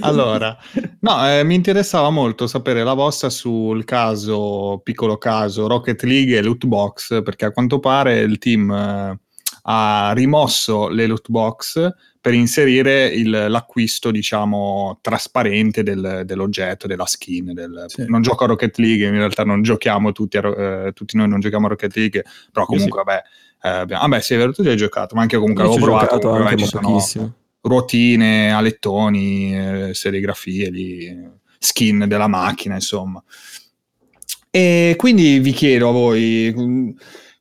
allora, 0.00 0.56
no, 1.00 1.28
eh, 1.28 1.42
mi 1.42 1.56
interessava 1.56 2.10
molto 2.10 2.46
sapere 2.46 2.84
la 2.84 2.94
vostra 2.94 3.28
sul 3.28 3.84
caso, 3.84 4.80
piccolo 4.84 5.18
caso, 5.18 5.66
Rocket 5.66 6.00
League 6.04 6.36
e 6.36 6.42
loot 6.42 6.64
box, 6.66 7.20
perché 7.24 7.46
a 7.46 7.50
quanto 7.50 7.80
pare 7.80 8.02
il 8.12 8.38
team 8.38 8.70
eh, 8.70 9.18
ha 9.66 10.12
rimosso 10.14 10.88
le 10.88 11.06
loot 11.06 11.28
box 11.30 11.88
per 12.20 12.34
inserire 12.34 13.06
il- 13.06 13.46
l'acquisto, 13.48 14.10
diciamo, 14.10 14.98
trasparente 15.02 15.82
del- 15.82 16.22
dell'oggetto, 16.24 16.86
della 16.86 17.06
skin. 17.06 17.52
del- 17.52 17.84
Sì. 17.88 18.04
Non 18.08 18.22
gioco 18.22 18.44
a 18.44 18.46
Rocket 18.46 18.76
League, 18.78 19.06
in 19.06 19.12
realtà 19.14 19.44
non 19.44 19.62
giochiamo 19.62 20.12
tutti, 20.12 20.36
a 20.38 20.86
eh, 20.86 20.92
tutti 20.92 21.16
noi 21.16 21.28
non 21.28 21.40
giochiamo 21.40 21.66
a 21.66 21.68
Rocket 21.70 21.94
League, 21.96 22.24
però 22.52 22.64
comunque, 22.66 23.02
vabbè, 23.04 23.22
eh, 23.62 23.68
abbiamo- 23.68 24.02
vabbè, 24.08 24.20
sì, 24.22 24.34
è 24.34 24.36
vero, 24.38 24.52
tu 24.52 24.62
ci 24.62 24.68
hai 24.70 24.76
giocato, 24.76 25.14
ma 25.14 25.22
anche 25.22 25.36
comunque 25.36 25.64
Io 25.64 25.70
avevo 25.70 25.84
ho 25.84 25.88
provato, 25.88 26.14
giocato 26.18 26.28
comunque, 26.28 26.50
anche, 26.50 26.62
ma 26.86 27.00
sono 27.00 27.34
ruotine, 27.62 28.52
alettoni, 28.52 29.56
eh, 29.88 29.94
serigrafie, 29.94 30.70
lì, 30.70 31.28
skin 31.58 32.04
della 32.06 32.26
macchina, 32.28 32.74
insomma. 32.74 33.22
E 34.50 34.94
quindi 34.96 35.38
vi 35.40 35.52
chiedo 35.52 35.88
a 35.88 35.92
voi, 35.92 36.52
mh, 36.54 36.94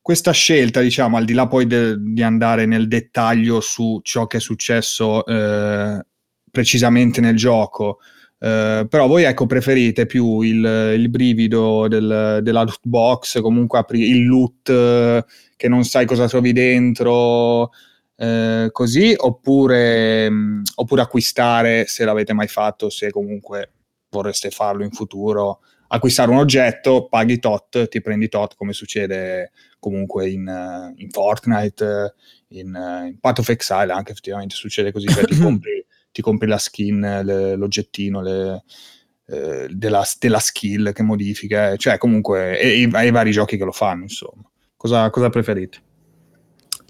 questa 0.04 0.32
scelta, 0.32 0.82
diciamo, 0.82 1.16
al 1.16 1.24
di 1.24 1.32
là 1.32 1.48
poi 1.48 1.66
de- 1.66 1.96
di 1.98 2.22
andare 2.22 2.66
nel 2.66 2.88
dettaglio 2.88 3.62
su 3.62 4.00
ciò 4.02 4.26
che 4.26 4.36
è 4.36 4.40
successo 4.40 5.24
eh, 5.24 6.04
precisamente 6.50 7.22
nel 7.22 7.34
gioco, 7.36 8.00
eh, 8.38 8.84
però 8.86 9.06
voi 9.06 9.22
ecco 9.22 9.46
preferite 9.46 10.04
più 10.04 10.42
il, 10.42 10.92
il 10.98 11.08
brivido 11.08 11.88
del- 11.88 12.40
della 12.42 12.62
loot 12.64 12.80
box, 12.82 13.40
comunque 13.40 13.78
apri 13.78 14.10
il 14.10 14.26
loot 14.26 14.68
eh, 14.68 15.24
che 15.56 15.68
non 15.68 15.84
sai 15.84 16.04
cosa 16.04 16.28
trovi 16.28 16.52
dentro, 16.52 17.70
eh, 18.16 18.68
così, 18.72 19.14
oppure, 19.16 20.28
mh, 20.28 20.62
oppure 20.74 21.00
acquistare 21.00 21.86
se 21.86 22.04
l'avete 22.04 22.34
mai 22.34 22.48
fatto, 22.48 22.90
se 22.90 23.10
comunque 23.10 23.70
vorreste 24.10 24.50
farlo 24.50 24.84
in 24.84 24.90
futuro, 24.90 25.60
acquistare 25.94 26.30
un 26.30 26.38
oggetto, 26.38 27.08
paghi 27.08 27.38
tot, 27.38 27.88
ti 27.88 28.00
prendi 28.00 28.28
tot, 28.28 28.54
come 28.56 28.72
succede 28.72 29.52
comunque 29.78 30.28
in, 30.28 30.46
eh, 30.48 30.92
in 30.96 31.10
Fortnite, 31.10 32.14
eh, 32.48 32.58
in, 32.58 32.74
eh, 32.74 33.06
in 33.08 33.18
Path 33.20 33.38
of 33.40 33.48
Exile 33.48 33.92
anche 33.92 34.12
effettivamente 34.12 34.54
succede 34.54 34.92
così, 34.92 35.06
cioè 35.08 35.24
ti, 35.24 35.36
compri, 35.38 35.84
ti 36.12 36.22
compri 36.22 36.48
la 36.48 36.58
skin, 36.58 37.20
le- 37.22 37.56
l'oggettino, 37.56 38.20
le- 38.20 38.64
eh, 39.26 39.68
della, 39.70 40.04
della 40.18 40.38
skill 40.38 40.92
che 40.92 41.02
modifica, 41.02 41.76
cioè 41.76 41.96
comunque 41.98 42.58
e, 42.58 42.82
e 42.82 43.06
i 43.06 43.10
vari 43.10 43.30
giochi 43.30 43.56
che 43.56 43.64
lo 43.64 43.72
fanno, 43.72 44.02
insomma. 44.02 44.42
Cosa, 44.76 45.08
cosa 45.10 45.30
preferite? 45.30 45.78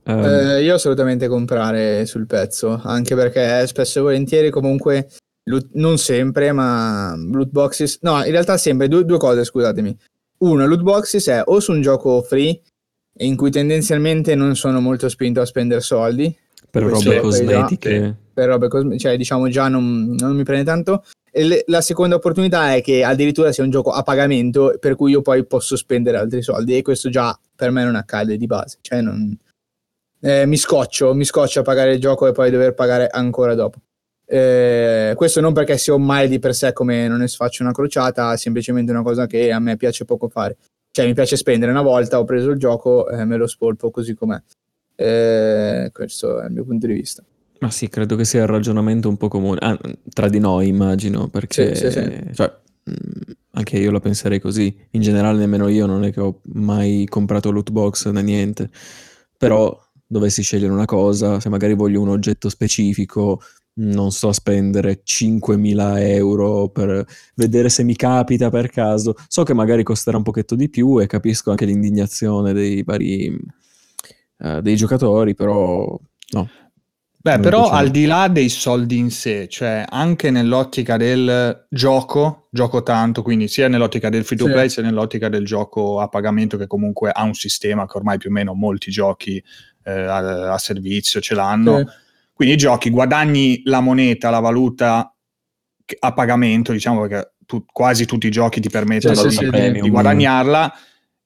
Ehm, 0.06 0.24
Eh, 0.24 0.62
io 0.62 0.74
assolutamente 0.74 1.28
comprare 1.28 2.06
sul 2.06 2.26
pezzo, 2.26 2.80
anche 2.82 3.14
perché 3.14 3.66
spesso 3.66 4.00
e 4.00 4.02
volentieri 4.02 4.50
comunque, 4.50 5.08
loot- 5.44 5.70
non 5.72 5.98
sempre, 5.98 6.52
ma 6.52 7.14
loot 7.16 7.50
boxes, 7.50 7.98
no, 8.02 8.22
in 8.24 8.30
realtà 8.30 8.56
sempre 8.56 8.88
due, 8.88 9.04
due 9.04 9.18
cose, 9.18 9.44
scusatemi. 9.44 9.96
Uno, 10.38 10.66
loot 10.66 10.82
boxes 10.82 11.26
è 11.28 11.42
o 11.44 11.60
su 11.60 11.72
un 11.72 11.80
gioco 11.80 12.22
free, 12.22 12.60
in 13.18 13.36
cui 13.36 13.50
tendenzialmente 13.50 14.34
non 14.34 14.56
sono 14.56 14.80
molto 14.80 15.08
spinto 15.08 15.40
a 15.40 15.46
spendere 15.46 15.80
soldi, 15.80 16.34
per 16.70 16.82
robe 16.82 16.92
poi 16.92 17.02
già- 17.02 17.20
cosmetiche. 17.20 18.16
per 18.34 18.48
robe 18.48 18.68
cosme- 18.68 18.98
cioè 18.98 19.16
diciamo 19.16 19.48
già 19.48 19.68
non, 19.68 20.14
non 20.18 20.34
mi 20.34 20.42
prende 20.42 20.64
tanto. 20.64 21.04
E 21.30 21.44
le- 21.44 21.64
la 21.66 21.80
seconda 21.80 22.16
opportunità 22.16 22.74
è 22.74 22.82
che 22.82 23.04
addirittura 23.04 23.52
sia 23.52 23.64
un 23.64 23.70
gioco 23.70 23.90
a 23.90 24.02
pagamento, 24.02 24.76
per 24.80 24.96
cui 24.96 25.12
io 25.12 25.22
poi 25.22 25.44
posso 25.46 25.76
spendere 25.76 26.16
altri 26.18 26.42
soldi, 26.42 26.76
e 26.76 26.82
questo 26.82 27.08
già 27.10 27.36
per 27.56 27.70
me 27.70 27.84
non 27.84 27.94
accade 27.96 28.36
di 28.36 28.46
base, 28.46 28.78
cioè 28.80 29.00
non, 29.00 29.36
eh, 30.20 30.46
mi 30.46 30.56
scoccio, 30.56 31.14
mi 31.14 31.24
scoccio 31.24 31.60
a 31.60 31.62
pagare 31.62 31.94
il 31.94 32.00
gioco 32.00 32.26
e 32.26 32.32
poi 32.32 32.50
dover 32.50 32.74
pagare 32.74 33.08
ancora 33.08 33.54
dopo. 33.54 33.78
Eh, 34.26 35.12
questo 35.16 35.40
non 35.40 35.52
perché 35.52 35.76
sia 35.76 35.94
un 35.94 36.04
male 36.04 36.28
di 36.28 36.38
per 36.38 36.54
sé 36.54 36.72
come 36.72 37.08
non 37.08 37.18
ne 37.18 37.28
faccio 37.28 37.62
una 37.62 37.72
crociata, 37.72 38.32
è 38.32 38.36
semplicemente 38.36 38.90
una 38.90 39.02
cosa 39.02 39.26
che 39.26 39.52
a 39.52 39.58
me 39.58 39.76
piace 39.76 40.04
poco 40.04 40.28
fare. 40.28 40.56
Cioè 40.90 41.06
mi 41.06 41.14
piace 41.14 41.36
spendere 41.36 41.72
una 41.72 41.82
volta, 41.82 42.18
ho 42.18 42.24
preso 42.24 42.50
il 42.50 42.58
gioco, 42.58 43.08
eh, 43.08 43.24
me 43.24 43.36
lo 43.36 43.46
spolpo 43.46 43.90
così 43.90 44.14
com'è. 44.14 44.40
Eh, 44.96 45.90
questo 45.92 46.40
è 46.40 46.46
il 46.46 46.52
mio 46.52 46.64
punto 46.64 46.86
di 46.86 46.92
vista. 46.92 47.22
Ma 47.60 47.70
sì, 47.70 47.88
credo 47.88 48.14
che 48.16 48.24
sia 48.24 48.42
il 48.42 48.46
ragionamento 48.48 49.08
un 49.08 49.16
po' 49.16 49.28
comune, 49.28 49.58
ah, 49.60 49.78
tra 50.12 50.28
di 50.28 50.38
noi 50.38 50.68
immagino, 50.68 51.28
perché 51.28 51.74
Sì, 51.74 51.90
sì, 51.90 51.92
sì. 51.92 52.34
cioè, 52.34 52.52
mh, 52.84 53.32
anche 53.52 53.78
io 53.78 53.90
la 53.90 54.00
penserei 54.00 54.38
così. 54.38 54.76
In 54.90 55.00
generale 55.00 55.38
nemmeno 55.38 55.68
io 55.68 55.86
non 55.86 56.04
è 56.04 56.12
che 56.12 56.20
ho 56.20 56.40
mai 56.52 57.06
comprato 57.08 57.50
loot 57.50 57.70
box 57.70 58.08
né 58.10 58.22
niente, 58.22 58.70
però 59.36 59.76
dovessi 60.06 60.42
scegliere 60.42 60.72
una 60.72 60.84
cosa, 60.84 61.40
se 61.40 61.48
magari 61.48 61.74
voglio 61.74 62.00
un 62.00 62.08
oggetto 62.08 62.48
specifico, 62.48 63.40
non 63.76 64.12
sto 64.12 64.28
a 64.28 64.32
spendere 64.32 65.02
5.000 65.04 65.98
euro 66.00 66.68
per 66.68 67.04
vedere 67.34 67.68
se 67.68 67.82
mi 67.82 67.96
capita 67.96 68.50
per 68.50 68.70
caso. 68.70 69.14
So 69.28 69.42
che 69.42 69.54
magari 69.54 69.82
costerà 69.82 70.16
un 70.16 70.22
pochetto 70.22 70.54
di 70.54 70.68
più 70.68 71.00
e 71.00 71.06
capisco 71.06 71.50
anche 71.50 71.64
l'indignazione 71.64 72.52
dei 72.52 72.82
vari 72.82 73.36
eh, 74.38 74.60
dei 74.62 74.76
giocatori, 74.76 75.34
però 75.34 75.98
no. 76.32 76.48
Beh, 77.24 77.38
però 77.38 77.70
al 77.70 77.88
di 77.88 78.04
là 78.04 78.28
dei 78.28 78.50
soldi 78.50 78.98
in 78.98 79.10
sé, 79.10 79.48
cioè 79.48 79.82
anche 79.88 80.30
nell'ottica 80.30 80.98
del 80.98 81.64
gioco, 81.70 82.48
gioco 82.50 82.82
tanto, 82.82 83.22
quindi 83.22 83.48
sia 83.48 83.66
nell'ottica 83.66 84.10
del 84.10 84.24
free 84.24 84.36
to 84.36 84.44
Sì. 84.44 84.52
play 84.52 84.68
sia 84.68 84.82
nell'ottica 84.82 85.30
del 85.30 85.46
gioco 85.46 86.00
a 86.00 86.08
pagamento 86.08 86.58
che 86.58 86.66
comunque 86.66 87.10
ha 87.10 87.22
un 87.22 87.32
sistema 87.32 87.86
che 87.86 87.96
ormai 87.96 88.18
più 88.18 88.28
o 88.28 88.32
meno 88.32 88.52
molti 88.52 88.90
giochi 88.90 89.42
eh, 89.84 89.90
a, 89.90 90.52
a 90.52 90.58
servizio 90.58 91.22
ce 91.22 91.34
l'hanno. 91.34 91.78
Sì. 91.78 91.84
Quindi 92.34 92.54
i 92.54 92.58
giochi 92.58 92.90
guadagni 92.90 93.62
la 93.64 93.80
moneta, 93.80 94.28
la 94.28 94.40
valuta 94.40 95.14
a 96.00 96.12
pagamento, 96.12 96.72
diciamo 96.72 97.02
perché 97.06 97.34
tu- 97.46 97.64
quasi 97.64 98.06
tutti 98.06 98.26
i 98.26 98.30
giochi 98.30 98.60
ti 98.60 98.68
permettono 98.68 99.14
Sì, 99.14 99.22
di, 99.22 99.30
sì, 99.30 99.36
sì, 99.36 99.44
di 99.44 99.50
premium. 99.50 99.88
guadagnarla 99.90 100.72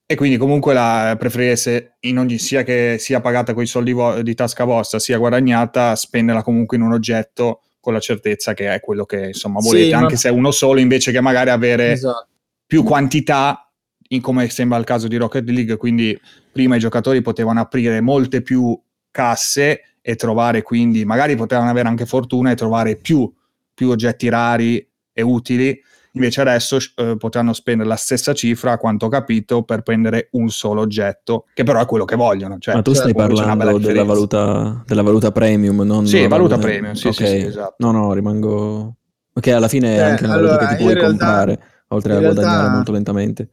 e 0.05 0.15
quindi 0.17 0.37
comunque 0.37 0.75
la 0.75 1.17
preferireste 1.19 1.97
in 2.01 2.19
ogni 2.19 2.39
sia 2.39 2.63
che 2.63 2.97
sia 2.99 3.21
pagata 3.21 3.55
con 3.55 3.63
i 3.63 3.67
soldi 3.67 3.93
vo- 3.93 4.21
di 4.23 4.35
tasca 4.35 4.65
vostra 4.65 4.99
sia 4.99 5.17
guadagnata 5.19 5.95
spenderla 5.95 6.43
comunque 6.43 6.77
in 6.77 6.83
un 6.83 6.93
oggetto 6.93 7.63
con 7.81 7.93
la 7.93 8.01
certezza 8.01 8.53
che 8.53 8.73
è 8.75 8.81
quello 8.81 9.05
che 9.05 9.29
insomma 9.29 9.61
Sì, 9.61 9.69
volete 9.69 9.95
ma- 9.95 10.01
anche 10.01 10.17
se 10.17 10.29
è 10.29 10.33
uno 10.33 10.51
solo 10.51 10.81
invece 10.81 11.13
che 11.13 11.21
magari 11.21 11.51
avere 11.51 11.93
Esatto. 11.93 12.27
più 12.67 12.83
quantità 12.83 13.71
in 14.09 14.21
come 14.21 14.49
sembra 14.49 14.79
il 14.79 14.85
caso 14.85 15.09
di 15.09 15.17
Rocket 15.17 15.49
League 15.49 15.77
quindi 15.77 16.19
prima 16.51 16.77
i 16.77 16.81
giocatori 16.81 17.21
potevano 17.23 17.61
aprire 17.61 18.01
molte 18.01 18.43
più 18.43 18.79
casse 19.11 19.98
e 20.09 20.17
trovare 20.17 20.63
quindi 20.63 21.05
magari 21.05 21.37
potevano 21.37 21.69
avere 21.69 21.87
anche 21.87 22.07
fortuna 22.07 22.51
e 22.51 22.55
trovare 22.55 22.97
più, 22.97 23.31
più 23.75 23.91
oggetti 23.91 24.31
rari 24.31 24.79
e 25.13 25.21
utili 25.23 25.79
invece 26.13 26.41
adesso 26.41 26.79
eh, 26.97 27.17
potranno 27.19 27.53
spendere 27.53 27.87
la 27.87 27.97
stessa 27.97 28.33
cifra 28.33 28.73
a 28.73 28.79
quanto 28.79 29.05
ho 29.05 29.09
capito 29.11 29.65
per 29.65 29.83
prendere 29.83 30.29
un 30.33 30.49
solo 30.49 30.81
oggetto 30.81 31.45
che 31.53 31.63
però 31.63 31.83
è 31.83 31.85
quello 31.85 32.07
che 32.07 32.17
vogliono 32.17 32.57
cioè, 32.59 32.77
Ma 32.77 32.81
tu 32.81 32.95
stai 32.95 33.13
parlando 33.13 33.77
della 33.77 34.05
valuta, 34.05 34.83
della 34.87 35.03
valuta 35.03 35.31
premium, 35.31 35.83
non 35.83 36.07
Sì, 36.07 36.17
della 36.17 36.29
valuta 36.29 36.57
premium, 36.57 36.95
sì, 36.95 37.13
sì, 37.13 37.23
Ok. 37.25 37.29
sì, 37.29 37.37
esatto. 37.41 37.75
No, 37.79 37.91
no, 37.91 38.15
rimango... 38.15 38.97
Ok, 39.35 39.47
alla 39.49 39.69
fine 39.69 39.95
è 39.95 39.99
Eh, 39.99 40.03
anche 40.03 40.25
una 40.25 40.33
allora, 40.37 40.53
valuta 40.57 40.67
che 40.69 40.77
ti 40.77 40.83
puoi 40.83 40.95
realtà- 40.95 41.09
comprare, 41.27 41.63
oltre 41.89 42.17
a 42.17 42.21
guadagnare 42.21 42.69
molto 42.71 42.93
lentamente. 42.93 43.49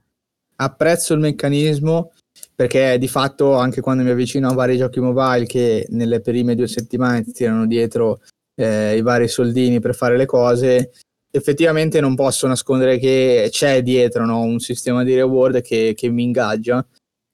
apprezzo 0.56 1.14
il 1.14 1.20
meccanismo 1.20 2.12
perché 2.56 2.98
di 2.98 3.08
fatto 3.08 3.56
anche 3.56 3.82
quando 3.82 4.04
mi 4.04 4.10
avvicino 4.10 4.50
a 4.50 4.54
vari 4.54 4.78
giochi 4.78 5.00
mobile 5.00 5.46
che 5.46 5.86
nelle 5.90 6.22
prime 6.22 6.56
due 6.56 6.68
settimane 6.68 7.24
ti 7.24 7.34
tirano 7.34 7.68
dietro 7.68 8.22
eh, 8.56 8.96
i 8.96 9.02
vari 9.02 9.28
soldini 9.28 9.80
per 9.80 9.94
fare 9.94 10.16
le 10.16 10.26
cose, 10.26 10.92
effettivamente 11.30 12.00
non 12.00 12.16
posso 12.16 12.48
nascondere 12.48 12.98
che 12.98 13.50
c'è 13.52 13.84
dietro 13.84 14.26
no, 14.26 14.42
un 14.42 14.60
sistema 14.60 15.04
di 15.04 15.14
reward 15.16 15.62
che, 15.62 15.94
che 15.96 16.10
mi 16.10 16.24
ingaggia. 16.24 16.86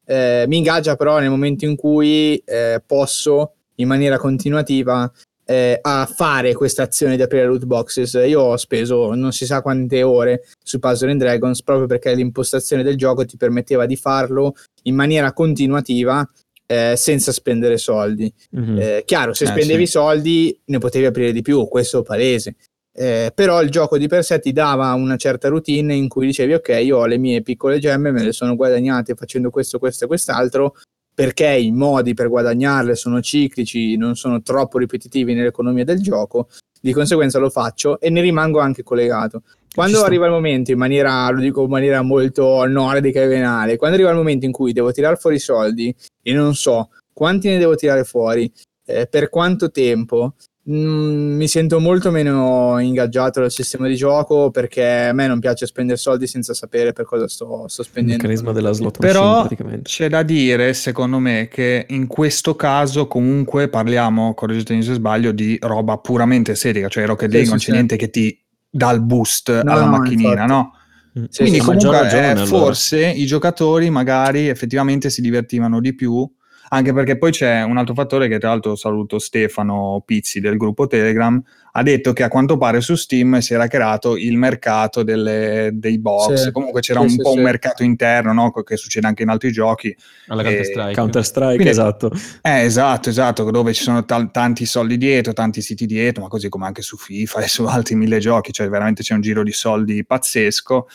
Eh, 0.03 0.45
mi 0.47 0.57
ingaggia 0.57 0.95
però 0.95 1.19
nel 1.19 1.29
momento 1.29 1.65
in 1.65 1.75
cui 1.75 2.37
eh, 2.37 2.81
posso 2.85 3.53
in 3.75 3.87
maniera 3.87 4.17
continuativa 4.17 5.09
eh, 5.51 5.79
a 5.81 6.05
fare 6.05 6.53
questa 6.53 6.83
azione 6.83 7.15
di 7.17 7.21
aprire 7.21 7.45
loot 7.45 7.65
boxes. 7.65 8.13
Io 8.25 8.39
ho 8.41 8.57
speso 8.57 9.13
non 9.13 9.33
si 9.33 9.45
sa 9.45 9.61
quante 9.61 10.01
ore 10.01 10.43
su 10.63 10.79
Puzzle 10.79 11.11
and 11.11 11.19
Dragons 11.19 11.61
proprio 11.63 11.87
perché 11.87 12.13
l'impostazione 12.13 12.83
del 12.83 12.95
gioco 12.95 13.25
ti 13.25 13.35
permetteva 13.37 13.85
di 13.85 13.95
farlo 13.97 14.53
in 14.83 14.95
maniera 14.95 15.33
continuativa 15.33 16.27
eh, 16.65 16.93
senza 16.95 17.33
spendere 17.33 17.77
soldi. 17.77 18.33
Mhm. 18.51 18.77
Eh, 18.79 19.03
chiaro, 19.05 19.33
se 19.33 19.43
Eh, 19.43 19.47
spendevi 19.47 19.85
sì. 19.85 19.91
soldi 19.91 20.57
ne 20.65 20.77
potevi 20.77 21.05
aprire 21.05 21.33
di 21.33 21.41
più, 21.41 21.67
questo 21.67 22.01
palese. 22.01 22.55
Eh, 22.93 23.31
però 23.33 23.61
il 23.61 23.69
gioco 23.69 23.97
di 23.97 24.07
per 24.07 24.23
sé 24.23 24.39
ti 24.39 24.51
dava 24.51 24.91
una 24.93 25.15
certa 25.15 25.47
routine 25.47 25.93
in 25.95 26.09
cui 26.09 26.25
dicevi 26.25 26.55
ok 26.55 26.79
io 26.83 26.97
ho 26.97 27.05
le 27.05 27.17
mie 27.17 27.41
piccole 27.41 27.79
gemme 27.79 28.11
me 28.11 28.21
le 28.21 28.33
sono 28.33 28.53
guadagnate 28.57 29.15
facendo 29.15 29.49
questo 29.49 29.79
questo 29.79 30.03
e 30.03 30.07
quest'altro 30.07 30.75
perché 31.13 31.47
i 31.47 31.71
modi 31.71 32.13
per 32.13 32.29
guadagnarle 32.29 32.95
sono 32.95 33.21
ciclici 33.21 33.95
non 33.97 34.15
sono 34.15 34.41
troppo 34.41 34.77
ripetitivi 34.77 35.33
nell'economia 35.33 35.83
del 35.83 36.01
gioco 36.01 36.47
di 36.81 36.93
conseguenza 36.93 37.37
lo 37.37 37.49
faccio 37.49 37.99
e 37.99 38.09
ne 38.09 38.21
rimango 38.21 38.59
anche 38.59 38.81
collegato. 38.81 39.43
Quando 39.73 40.03
arriva 40.03 40.25
il 40.25 40.31
momento 40.31 40.71
in 40.71 40.77
maniera 40.77 41.29
lo 41.29 41.39
dico 41.39 41.63
in 41.63 41.69
maniera 41.69 42.01
molto 42.01 42.65
nordica 42.65 43.21
e 43.21 43.27
venale 43.27 43.77
quando 43.77 43.95
arriva 43.95 44.11
il 44.11 44.17
momento 44.17 44.45
in 44.45 44.51
cui 44.51 44.73
devo 44.73 44.91
tirare 44.91 45.15
fuori 45.15 45.37
i 45.37 45.39
soldi 45.39 45.95
e 46.21 46.33
non 46.33 46.55
so 46.55 46.89
quanti 47.13 47.47
ne 47.47 47.57
devo 47.57 47.75
tirare 47.75 48.03
fuori 48.03 48.51
eh, 48.85 49.07
per 49.07 49.29
quanto 49.29 49.71
tempo 49.71 50.33
Mm, 50.71 51.35
mi 51.37 51.47
sento 51.47 51.79
molto 51.79 52.11
meno 52.11 52.77
ingaggiato 52.79 53.41
dal 53.41 53.51
sistema 53.51 53.87
di 53.87 53.95
gioco 53.95 54.51
perché 54.51 55.07
a 55.07 55.13
me 55.13 55.27
non 55.27 55.39
piace 55.39 55.65
spendere 55.65 55.97
soldi 55.97 56.27
senza 56.27 56.53
sapere 56.53 56.93
per 56.93 57.03
cosa 57.05 57.27
sto, 57.27 57.67
sto 57.67 57.81
Il 57.81 57.87
spendendo. 57.87 58.21
meccanismo 58.21 58.51
della 58.53 58.71
slot 58.71 58.99
machine 58.99 59.11
Però 59.13 59.47
c'è 59.81 60.07
da 60.07 60.23
dire, 60.23 60.73
secondo 60.73 61.19
me, 61.19 61.47
che 61.51 61.85
in 61.89 62.07
questo 62.07 62.55
caso 62.55 63.07
comunque 63.07 63.67
parliamo, 63.69 64.33
correggetemi 64.33 64.81
se 64.83 64.93
sbaglio, 64.93 65.31
di 65.31 65.57
roba 65.61 65.97
puramente 65.97 66.51
estetica, 66.51 66.87
cioè 66.87 67.05
Rocket 67.05 67.29
League 67.31 67.45
sì, 67.45 67.49
non 67.49 67.57
c'è 67.59 67.65
sì. 67.65 67.71
niente 67.71 67.95
che 67.97 68.09
ti 68.09 68.39
dà 68.69 68.91
il 68.91 69.01
boost 69.01 69.63
No, 69.63 69.71
alla 69.71 69.85
no, 69.85 69.91
macchinina, 69.97 70.29
infatti. 70.43 70.49
no? 70.51 70.71
Mm. 71.19 71.23
Sì, 71.27 71.41
Quindi 71.41 71.59
comunque 71.59 71.91
ragione, 71.91 72.27
eh, 72.27 72.29
allora. 72.29 72.45
forse 72.45 73.05
i 73.09 73.25
giocatori 73.25 73.89
magari 73.89 74.47
effettivamente 74.47 75.09
si 75.09 75.19
divertivano 75.21 75.81
di 75.81 75.93
più, 75.95 76.29
anche 76.73 76.93
perché 76.93 77.17
poi 77.17 77.31
c'è 77.31 77.63
un 77.63 77.75
altro 77.77 77.93
fattore 77.93 78.29
che 78.29 78.39
tra 78.39 78.47
l'altro 78.49 78.75
saluto 78.77 79.19
Stefano 79.19 80.01
Pizzi 80.05 80.39
del 80.39 80.55
gruppo 80.55 80.87
Telegram, 80.87 81.41
ha 81.73 81.83
detto 81.83 82.13
che 82.13 82.23
a 82.23 82.29
quanto 82.29 82.57
pare 82.57 82.79
su 82.79 82.95
Steam 82.95 83.39
si 83.39 83.53
era 83.53 83.67
creato 83.67 84.15
il 84.15 84.37
mercato 84.37 85.03
delle- 85.03 85.71
dei 85.73 85.99
box, 85.99 86.33
Sì, 86.45 86.51
comunque 86.51 86.79
c'era 86.79 86.99
sì, 87.01 87.05
un 87.05 87.11
sì, 87.11 87.17
po' 87.17 87.31
sì. 87.31 87.37
un 87.37 87.43
mercato 87.43 87.83
interno, 87.83 88.31
no? 88.31 88.51
che 88.51 88.77
succede 88.77 89.05
anche 89.05 89.23
in 89.23 89.29
altri 89.29 89.51
giochi. 89.51 89.93
Alla 90.27 90.43
Eh, 90.43 90.45
Counter 90.45 90.65
Strike. 90.65 90.93
Counter 90.93 91.25
Strike, 91.25 91.53
Quindi- 91.55 91.69
esatto. 91.69 92.11
Eh, 92.41 92.61
esatto, 92.61 93.09
esatto, 93.09 93.51
dove 93.51 93.73
ci 93.73 93.83
sono 93.83 94.05
tal- 94.05 94.31
tanti 94.31 94.65
soldi 94.65 94.97
dietro, 94.97 95.33
tanti 95.33 95.61
siti 95.61 95.85
dietro, 95.85 96.23
ma 96.23 96.29
così 96.29 96.47
come 96.47 96.67
anche 96.67 96.81
su 96.81 96.95
FIFA 96.95 97.41
e 97.41 97.47
su 97.49 97.65
altri 97.65 97.95
mille 97.95 98.19
giochi, 98.19 98.53
cioè 98.53 98.69
veramente 98.69 99.03
c'è 99.03 99.13
un 99.13 99.21
giro 99.21 99.43
di 99.43 99.51
soldi 99.51 100.05
pazzesco. 100.05 100.87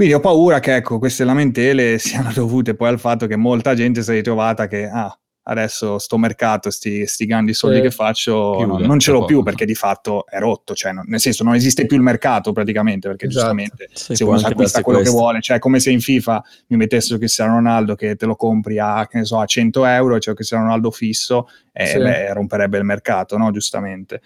Quindi 0.00 0.16
ho 0.16 0.20
paura 0.20 0.60
che 0.60 0.76
ecco, 0.76 0.98
queste 0.98 1.24
lamentele 1.24 1.98
siano 2.00 2.32
dovute 2.32 2.74
poi 2.74 2.88
al 2.88 2.98
fatto 2.98 3.26
che 3.26 3.36
molta 3.36 3.74
gente 3.74 4.02
si 4.02 4.10
è 4.10 4.14
ritrovata 4.14 4.66
che 4.66 4.86
ah, 4.86 5.14
adesso 5.42 5.98
sto 5.98 6.16
mercato, 6.16 6.70
sti, 6.70 7.06
sti 7.06 7.26
grandi 7.26 7.52
soldi 7.52 7.76
Sì. 7.76 7.82
che 7.82 7.90
faccio, 7.90 8.54
Chiude, 8.56 8.80
no, 8.80 8.86
non 8.86 8.98
ce 8.98 9.10
l'ho 9.10 9.26
più 9.26 9.42
perché 9.42 9.66
di 9.66 9.74
fatto 9.74 10.24
è 10.26 10.38
rotto, 10.38 10.72
cioè, 10.74 10.92
non- 10.92 11.04
nel 11.06 11.20
senso 11.20 11.44
non 11.44 11.54
esiste 11.54 11.84
più 11.84 11.98
il 11.98 12.02
mercato 12.02 12.52
praticamente, 12.52 13.08
perché 13.08 13.26
Esatto. 13.26 13.54
giustamente 13.54 13.90
Sì, 13.92 14.16
se 14.16 14.24
uno 14.24 14.38
acquista 14.38 14.80
quello 14.80 15.00
che 15.00 15.04
questo. 15.04 15.20
vuole, 15.20 15.40
cioè 15.42 15.58
come 15.58 15.80
se 15.80 15.90
in 15.90 16.00
FIFA 16.00 16.44
mi 16.68 16.76
mettessero 16.78 17.18
Cristiano 17.18 17.56
Ronaldo 17.56 17.94
che 17.94 18.16
te 18.16 18.24
lo 18.24 18.36
compri 18.36 18.78
a, 18.78 19.06
che 19.06 19.18
ne 19.18 19.24
so, 19.26 19.38
a 19.38 19.44
100 19.44 19.84
euro 19.84 20.16
e 20.16 20.18
c'è 20.20 20.32
Cristiano 20.32 20.62
Ronaldo 20.62 20.90
fisso, 20.90 21.46
e 21.74 21.84
Sì. 21.88 21.98
beh, 21.98 22.32
romperebbe 22.32 22.78
il 22.78 22.84
mercato, 22.84 23.36
no? 23.36 23.50
Giustamente. 23.50 24.22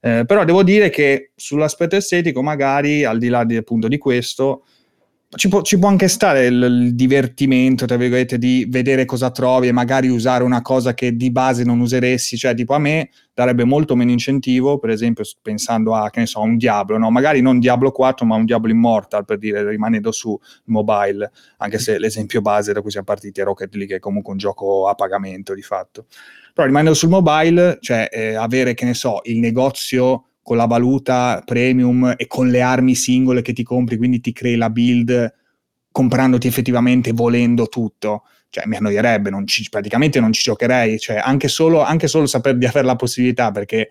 Eh, 0.00 0.24
però 0.26 0.44
devo 0.44 0.64
dire 0.64 0.90
che 0.90 1.30
sull'aspetto 1.36 1.94
estetico, 1.94 2.42
magari 2.42 3.04
al 3.04 3.18
di 3.18 3.28
là 3.28 3.44
di, 3.44 3.54
appunto 3.54 3.86
di 3.86 3.98
questo, 3.98 4.64
ci 5.34 5.48
può, 5.48 5.62
ci 5.62 5.78
può 5.78 5.88
anche 5.88 6.08
stare 6.08 6.46
il, 6.46 6.62
il 6.62 6.94
divertimento, 6.94 7.86
tra 7.86 7.96
virgolette, 7.96 8.36
di 8.38 8.66
vedere 8.68 9.06
cosa 9.06 9.30
trovi 9.30 9.68
e 9.68 9.72
magari 9.72 10.08
usare 10.08 10.44
una 10.44 10.60
cosa 10.60 10.92
che 10.92 11.16
di 11.16 11.30
base 11.30 11.64
non 11.64 11.80
useresti. 11.80 12.36
Cioè, 12.36 12.54
tipo, 12.54 12.74
a 12.74 12.78
me 12.78 13.10
darebbe 13.32 13.64
molto 13.64 13.96
meno 13.96 14.10
incentivo, 14.10 14.78
per 14.78 14.90
esempio, 14.90 15.24
pensando 15.40 15.94
a, 15.94 16.10
che 16.10 16.20
ne 16.20 16.26
so, 16.26 16.40
un 16.40 16.58
Diablo, 16.58 16.98
no? 16.98 17.10
Magari 17.10 17.40
non 17.40 17.60
Diablo 17.60 17.92
4, 17.92 18.26
ma 18.26 18.36
un 18.36 18.44
Diablo 18.44 18.70
Immortal, 18.70 19.24
per 19.24 19.38
dire, 19.38 19.66
rimanendo 19.66 20.12
su 20.12 20.38
mobile, 20.66 21.30
anche 21.58 21.78
se 21.78 21.98
l'esempio 21.98 22.42
base 22.42 22.74
da 22.74 22.82
cui 22.82 22.90
siamo 22.90 23.06
partiti 23.06 23.40
è 23.40 23.44
Rocket 23.44 23.72
League, 23.74 23.88
che 23.88 23.96
è 23.96 24.00
comunque 24.00 24.32
un 24.32 24.38
gioco 24.38 24.86
a 24.86 24.94
pagamento 24.94 25.54
di 25.54 25.62
fatto. 25.62 26.06
Però 26.52 26.66
rimanendo 26.66 26.94
sul 26.94 27.08
mobile, 27.08 27.78
cioè 27.80 28.08
eh, 28.10 28.34
avere, 28.34 28.74
che 28.74 28.84
ne 28.84 28.94
so, 28.94 29.20
il 29.24 29.38
negozio 29.38 30.26
con 30.42 30.56
la 30.56 30.66
valuta 30.66 31.42
premium 31.44 32.14
e 32.16 32.26
con 32.26 32.48
le 32.48 32.60
armi 32.60 32.94
singole 32.94 33.42
che 33.42 33.52
ti 33.52 33.62
compri, 33.62 33.96
quindi 33.96 34.20
ti 34.20 34.32
crei 34.32 34.56
la 34.56 34.70
build 34.70 35.34
comprandoti 35.90 36.46
effettivamente 36.46 37.12
volendo 37.12 37.68
tutto. 37.68 38.24
Cioè, 38.50 38.66
mi 38.66 38.76
annoierebbe, 38.76 39.30
non 39.30 39.46
ci- 39.46 39.66
praticamente 39.70 40.20
non 40.20 40.32
ci 40.32 40.42
giocherei. 40.42 40.98
Cioè, 40.98 41.16
anche 41.16 41.48
solo, 41.48 41.82
anche 41.82 42.08
solo 42.08 42.26
sapere 42.26 42.58
di 42.58 42.66
avere 42.66 42.84
la 42.86 42.96
possibilità, 42.96 43.50
perché 43.50 43.90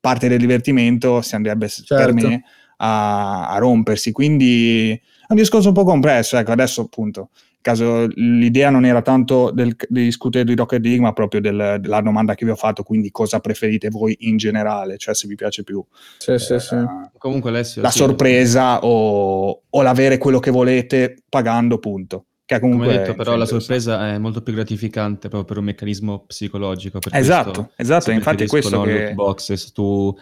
parte 0.00 0.28
del 0.28 0.38
divertimento 0.38 1.22
si 1.22 1.34
andrebbe 1.34 1.68
s- 1.68 1.84
per 1.86 2.12
Certo. 2.12 2.14
me 2.14 2.42
a, 2.78 3.48
a 3.50 3.58
rompersi. 3.58 4.10
Quindi 4.12 4.90
è 4.92 5.26
un 5.28 5.36
discorso 5.36 5.68
un 5.68 5.74
po' 5.74 5.84
complesso. 5.84 6.36
Ecco, 6.36 6.52
adesso 6.52 6.80
appunto, 6.82 7.30
caso, 7.64 8.06
l'idea 8.16 8.68
non 8.68 8.84
era 8.84 9.00
tanto 9.00 9.50
del, 9.50 9.74
di 9.88 10.02
discutere 10.04 10.44
di 10.44 10.54
Rocket 10.54 10.82
League, 10.84 11.00
ma 11.00 11.14
proprio 11.14 11.40
del- 11.40 11.78
della 11.80 12.02
domanda 12.02 12.34
che 12.34 12.44
vi 12.44 12.50
ho 12.50 12.56
fatto, 12.56 12.82
quindi 12.82 13.10
cosa 13.10 13.40
preferite 13.40 13.88
voi 13.88 14.14
in 14.20 14.36
generale, 14.36 14.98
cioè 14.98 15.14
se 15.14 15.26
vi 15.26 15.34
piace 15.34 15.64
più 15.64 15.82
Sì, 16.18 16.36
sì, 16.38 16.58
sì. 16.58 16.74
eh, 16.74 17.10
Comunque 17.16 17.48
Alessio... 17.48 17.80
la 17.80 17.90
sì, 17.90 17.98
sorpresa 17.98 18.80
o, 18.84 19.62
o 19.70 19.82
l'avere 19.82 20.18
quello 20.18 20.40
che 20.40 20.50
volete 20.50 21.16
pagando, 21.28 21.78
punto. 21.78 22.26
che 22.44 22.60
comunque 22.60 22.86
Come 22.86 22.98
detto, 22.98 23.14
però 23.14 23.34
la 23.36 23.46
sorpresa 23.46 24.08
è 24.12 24.18
molto 24.18 24.42
più 24.42 24.52
gratificante 24.52 25.28
proprio 25.28 25.44
per 25.44 25.56
un 25.56 25.64
meccanismo 25.64 26.24
psicologico. 26.26 26.98
Per 26.98 27.14
Esatto, 27.14 27.50
questo 27.50 27.72
esatto, 27.76 28.10
infatti 28.10 28.46
questo 28.46 28.82
che- 28.82 28.92
loot 29.04 29.12
boxes, 29.14 29.72
tu 29.72 30.14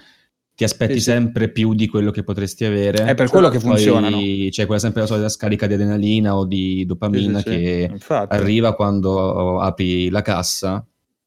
ti 0.55 0.65
aspetti 0.65 0.95
Sì, 0.95 0.99
sì. 1.01 1.05
sempre 1.11 1.51
più 1.51 1.75
di 1.75 1.89
quello 1.89 2.11
che 2.11 2.23
potresti 2.23 2.65
avere. 2.65 3.05
È 3.05 3.15
per 3.15 3.29
quello 3.29 3.49
che 3.49 3.59
Poi 3.59 3.69
funzionano. 3.71 4.19
C'è 4.51 4.67
quella 4.67 4.81
sempre 4.81 5.01
la 5.03 5.07
solita 5.07 5.29
scarica 5.29 5.67
di 5.67 5.75
adrenalina 5.75 6.37
o 6.37 6.45
di 6.45 6.85
dopamina 6.85 7.39
Sì, 7.39 7.45
che 7.45 7.89
Infatti. 7.91 8.35
arriva 8.35 8.75
quando 8.75 9.61
apri 9.61 10.11
la 10.11 10.23
cassa 10.23 10.87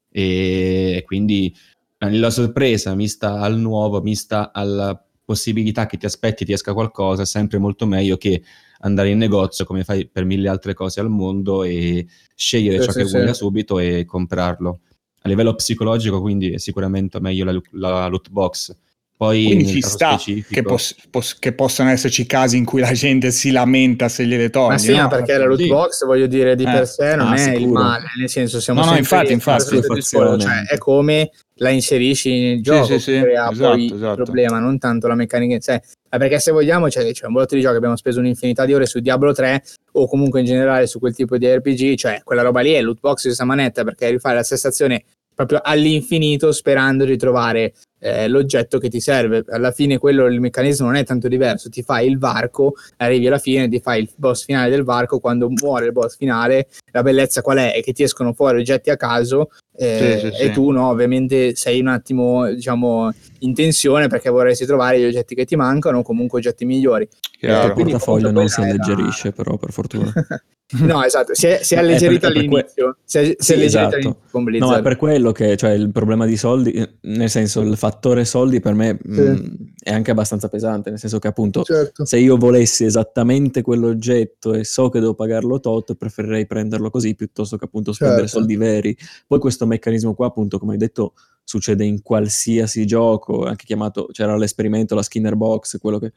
e 0.10 1.04
quindi 1.06 1.54
la 1.98 2.30
sorpresa 2.30 2.94
mista 2.96 3.40
al 3.40 3.58
nuovo, 3.58 4.02
mista 4.02 4.52
alla 4.54 5.00
possibilità 5.26 5.88
che 5.88 5.98
ti 5.98 6.06
aspetti 6.06 6.46
ti 6.46 6.54
esca 6.54 6.74
qualcosa 6.74 7.24
è 7.24 7.26
sempre 7.26 7.58
molto 7.58 7.88
meglio 7.88 8.16
che 8.16 8.44
andare 8.82 9.10
in 9.10 9.18
negozio 9.18 9.66
come 9.66 9.84
fai 9.84 10.08
per 10.08 10.24
mille 10.24 10.48
altre 10.48 10.76
cose 10.76 11.00
al 11.00 11.10
mondo 11.10 11.64
e 11.64 12.06
scegliere 12.36 12.84
ciò 12.84 12.92
che 12.92 13.04
vuoi 13.06 13.26
da 13.26 13.34
subito 13.34 13.80
e 13.80 14.06
comprarlo. 14.06 14.80
A 15.22 15.28
livello 15.28 15.56
psicologico 15.56 16.22
quindi 16.22 16.52
è 16.52 16.60
sicuramente 16.60 17.20
meglio 17.20 17.46
la, 17.46 17.62
la 17.72 18.08
loot 18.08 18.30
box. 18.30 18.76
Poi 19.18 19.46
Quindi 19.46 19.68
ci 19.68 19.82
sta 19.82 20.20
che, 20.50 20.62
poss- 20.62 20.94
poss- 21.10 21.40
che 21.40 21.54
possano 21.54 21.90
esserci 21.90 22.26
casi 22.26 22.58
in 22.58 22.66
cui 22.66 22.82
la 22.82 22.92
gente 22.92 23.32
si 23.32 23.52
lamenta 23.52 24.10
se 24.10 24.26
gliele 24.26 24.50
togli. 24.50 24.72
Ma 24.72 24.78
sì, 24.78 24.92
no? 24.92 25.04
ma 25.04 25.08
perché 25.08 25.38
la 25.38 25.46
loot 25.46 25.60
Sì. 25.62 25.68
box, 25.70 26.06
voglio 26.06 26.28
dire, 26.28 26.56
di 26.58 26.64
Eh. 26.64 26.70
per 26.72 26.86
sé 26.86 27.16
non 27.16 27.28
Ah, 27.32 27.36
è 27.36 27.52
il 27.52 27.58
sicuro. 27.62 27.82
male, 27.82 28.06
nel 28.18 28.28
senso 28.30 28.60
siamo 28.60 28.84
No, 28.84 28.92
no, 28.92 28.98
infatti, 28.98 29.32
infatti. 29.32 29.80
discorso, 29.80 30.38
cioè 30.38 30.64
è 30.68 30.78
come 30.78 31.30
la 31.60 31.70
inserisci 31.70 32.42
nel 32.42 32.62
gioco 32.62 32.86
sì, 32.86 33.00
sì, 33.00 33.20
crea 33.22 33.50
esatto, 33.50 33.70
poi 33.70 33.86
esatto. 33.86 34.20
il 34.20 34.24
problema, 34.26 34.60
non 34.60 34.78
tanto 34.80 35.08
la 35.08 35.16
meccanica. 35.16 35.82
Ma 36.12 36.18
perché 36.18 36.40
se 36.42 36.52
vogliamo 36.52 36.88
c'è, 36.88 37.10
c'è 37.14 37.26
un 37.26 37.32
botto 37.34 37.56
di 37.56 37.62
giochi, 37.62 37.78
abbiamo 37.78 37.96
speso 37.96 38.20
un'infinità 38.20 38.66
di 38.66 38.74
ore 38.74 38.86
su 38.86 39.00
Diablo 39.00 39.32
3 39.32 39.64
o 39.94 40.08
comunque 40.10 40.42
in 40.42 40.46
generale 40.46 40.88
su 40.88 41.00
quel 41.00 41.16
tipo 41.16 41.38
di 41.38 41.48
RPG, 41.48 41.96
cioè 41.96 42.20
quella 42.22 42.42
roba 42.42 42.60
lì 42.60 42.72
è 42.74 42.82
loot 42.82 43.00
box 43.00 43.20
di 43.20 43.28
questa 43.28 43.46
manetta 43.46 43.86
perché 43.86 44.10
rifai 44.10 44.36
la 44.36 44.44
stessa 44.44 44.68
azione 44.68 45.06
proprio 45.34 45.60
all'infinito 45.64 46.52
sperando 46.54 47.04
di 47.06 47.18
trovare 47.18 47.74
eh, 48.00 48.28
l'oggetto 48.28 48.78
che 48.78 48.90
ti 48.90 49.00
serve. 49.00 49.44
Alla 49.50 49.72
fine 49.72 49.98
quello 49.98 50.26
il 50.26 50.40
meccanismo 50.40 50.86
non 50.88 50.96
è 50.96 51.04
tanto 51.04 51.28
diverso, 51.28 51.70
ti 51.70 51.82
fai 51.84 52.08
il 52.08 52.18
varco, 52.18 52.74
arrivi 52.98 53.28
alla 53.28 53.38
fine, 53.40 53.68
ti 53.68 53.80
fai 53.80 54.02
il 54.02 54.10
boss 54.16 54.46
finale 54.46 54.70
del 54.70 54.84
varco, 54.84 55.20
quando 55.20 55.50
muore 55.50 55.86
il 55.88 55.92
boss 55.92 56.16
finale, 56.18 56.68
la 56.92 57.02
bellezza 57.04 57.42
qual 57.42 57.58
è? 57.58 57.74
È 57.74 57.82
che 57.82 57.94
ti 57.94 58.04
escono 58.04 58.34
fuori 58.34 58.60
oggetti 58.60 58.90
a 58.90 58.98
caso 58.98 59.50
eh, 59.78 60.18
Sì, 60.20 60.28
sì, 60.32 60.44
e 60.44 60.46
sì. 60.48 60.52
tu 60.52 60.70
no, 60.72 60.88
ovviamente 60.90 61.56
sei 61.56 61.80
un 61.82 61.88
attimo 61.88 62.50
diciamo 62.52 63.12
in 63.40 63.54
tensione 63.54 64.08
perché 64.08 64.30
vorresti 64.30 64.66
trovare 64.66 65.00
gli 65.00 65.06
oggetti 65.06 65.36
che 65.36 65.46
ti 65.46 65.56
mancano 65.56 66.00
o 66.00 66.02
comunque 66.04 66.40
oggetti 66.40 66.66
migliori. 66.66 67.08
Chiaro. 67.38 67.68
il 67.68 67.74
portafoglio 67.74 68.32
non 68.32 68.48
si 68.48 68.62
alleggerisce, 68.62 69.32
però, 69.32 69.58
per 69.58 69.72
fortuna. 69.72 70.12
no, 70.80 71.04
esatto, 71.04 71.36
si 71.36 71.48
è, 71.48 71.60
si 71.62 71.76
è 71.76 71.80
Eh, 71.86 71.98
per- 71.98 72.08
per 72.08 72.18
que- 72.20 72.28
all'inizio, 72.28 72.98
si 73.04 73.18
è, 73.20 73.24
si 73.24 73.32
è 73.32 73.36
Sì, 73.40 73.54
alleggerito 73.54 73.78
esatto. 73.78 73.96
all'inizio 73.96 74.20
con 74.32 74.44
No, 74.46 74.76
è 74.76 74.82
per 74.82 74.96
quello 74.96 75.32
che 75.32 75.58
cioè, 75.58 75.72
il 75.72 75.92
problema 75.92 76.26
di 76.26 76.38
soldi, 76.38 76.72
eh, 76.72 76.96
nel 77.02 77.30
senso 77.30 77.62
il 77.62 77.76
fattore 77.90 78.26
soldi 78.26 78.60
per 78.60 78.74
me 78.74 78.98
Sì. 79.02 79.10
mh, 79.22 79.74
è 79.84 79.92
anche 79.92 80.12
abbastanza 80.12 80.48
pesante, 80.50 80.90
nel 80.90 80.98
senso 81.00 81.20
che 81.20 81.28
appunto 81.28 81.64
Certo. 81.64 82.04
se 82.06 82.18
io 82.18 82.38
volessi 82.38 82.84
esattamente 82.86 83.62
quell'oggetto 83.62 84.54
e 84.54 84.64
so 84.64 84.90
che 84.90 85.00
devo 85.00 85.14
pagarlo 85.14 85.60
tot, 85.60 85.94
preferirei 85.96 86.48
prenderlo 86.48 86.90
così 86.90 87.14
piuttosto 87.16 87.58
che 87.58 87.66
appunto 87.66 87.94
spendere 87.94 88.22
Certo. 88.28 88.38
soldi 88.40 88.56
veri. 88.56 88.98
Poi 89.28 89.40
questo 89.40 89.66
meccanismo 89.66 90.14
qua, 90.16 90.28
appunto, 90.28 90.58
come 90.58 90.74
hai 90.74 90.78
detto, 90.80 91.14
succede 91.44 91.86
in 91.86 92.02
qualsiasi 92.02 92.86
gioco, 92.88 93.46
anche 93.46 93.66
chiamato, 93.66 94.08
c'era 94.12 94.36
l'esperimento, 94.36 94.96
la 94.96 95.04
Skinner 95.04 95.36
Box, 95.36 95.78
quello 95.78 96.00
che 96.00 96.12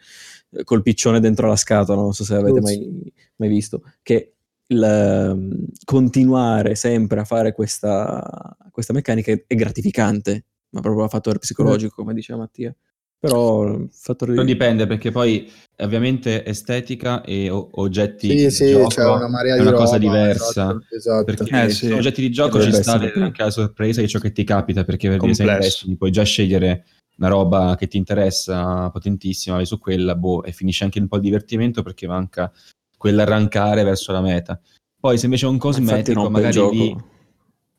eh, 0.50 0.64
col 0.64 0.80
piccione 0.82 1.20
dentro 1.20 1.46
la 1.48 1.56
scatola, 1.56 2.00
non 2.00 2.14
so 2.14 2.24
se 2.24 2.34
avete 2.34 2.60
mai, 2.62 3.12
mai 3.36 3.48
visto, 3.50 3.82
che 4.02 4.32
il, 4.68 4.82
ehm, 4.82 5.66
continuare 5.84 6.74
sempre 6.74 7.20
a 7.20 7.24
fare 7.24 7.52
questa, 7.52 8.56
questa 8.70 8.92
meccanica 8.94 9.32
è 9.46 9.54
gratificante, 9.54 10.44
ma 10.70 10.80
proprio 10.80 11.04
a 11.04 11.08
fattore 11.08 11.38
psicologico, 11.38 11.94
come 11.96 12.14
diceva 12.14 12.40
Mattia. 12.40 12.74
Però 13.20 13.64
il 13.64 13.88
fattore 13.90 14.32
Non 14.34 14.46
di... 14.46 14.52
dipende 14.52 14.86
perché 14.86 15.10
poi 15.10 15.50
ovviamente 15.78 16.44
estetica 16.44 17.22
e 17.22 17.50
o- 17.50 17.68
oggetti 17.72 18.28
Sì, 18.28 18.34
di 18.44 18.50
sì, 18.50 18.70
gioco 18.70 18.86
c'è 18.86 19.04
una 19.04 19.26
marea 19.28 19.54
è 19.54 19.56
di 19.56 19.62
una 19.66 19.72
cosa 19.72 19.96
roba, 19.96 19.98
diversa. 19.98 20.50
esatto, 20.70 20.94
esatto. 20.94 21.24
Perché 21.24 21.64
Eh, 21.64 21.70
sì. 21.70 21.86
su 21.88 21.94
oggetti 21.94 22.20
di 22.20 22.30
gioco 22.30 22.60
ci 22.62 22.72
sta 22.72 22.92
anche 22.92 23.42
la 23.42 23.50
sorpresa 23.50 24.00
di 24.00 24.06
ciò 24.08 24.20
che 24.20 24.30
ti 24.30 24.44
capita 24.44 24.84
perché 24.84 25.08
per 25.08 25.18
dire, 25.18 25.34
se 25.34 25.42
Complesso. 25.44 25.66
investi 25.84 25.96
puoi 25.96 26.12
già 26.12 26.22
scegliere 26.22 26.84
una 27.16 27.28
roba 27.28 27.74
che 27.76 27.88
ti 27.88 27.96
interessa 27.96 28.88
potentissima, 28.90 29.56
vai 29.56 29.66
su 29.66 29.80
quella 29.80 30.14
boh, 30.14 30.44
e 30.44 30.52
finisce 30.52 30.84
anche 30.84 31.00
un 31.00 31.08
po' 31.08 31.16
il 31.16 31.22
divertimento 31.22 31.82
perché 31.82 32.06
manca 32.06 32.52
quell'arrancare 32.96 33.82
verso 33.82 34.12
la 34.12 34.20
meta. 34.20 34.60
Poi 35.00 35.18
se 35.18 35.24
invece 35.24 35.46
è 35.46 35.48
un 35.48 35.58
cosmetico 35.58 36.30
magari 36.30 36.70
lì... 36.70 36.96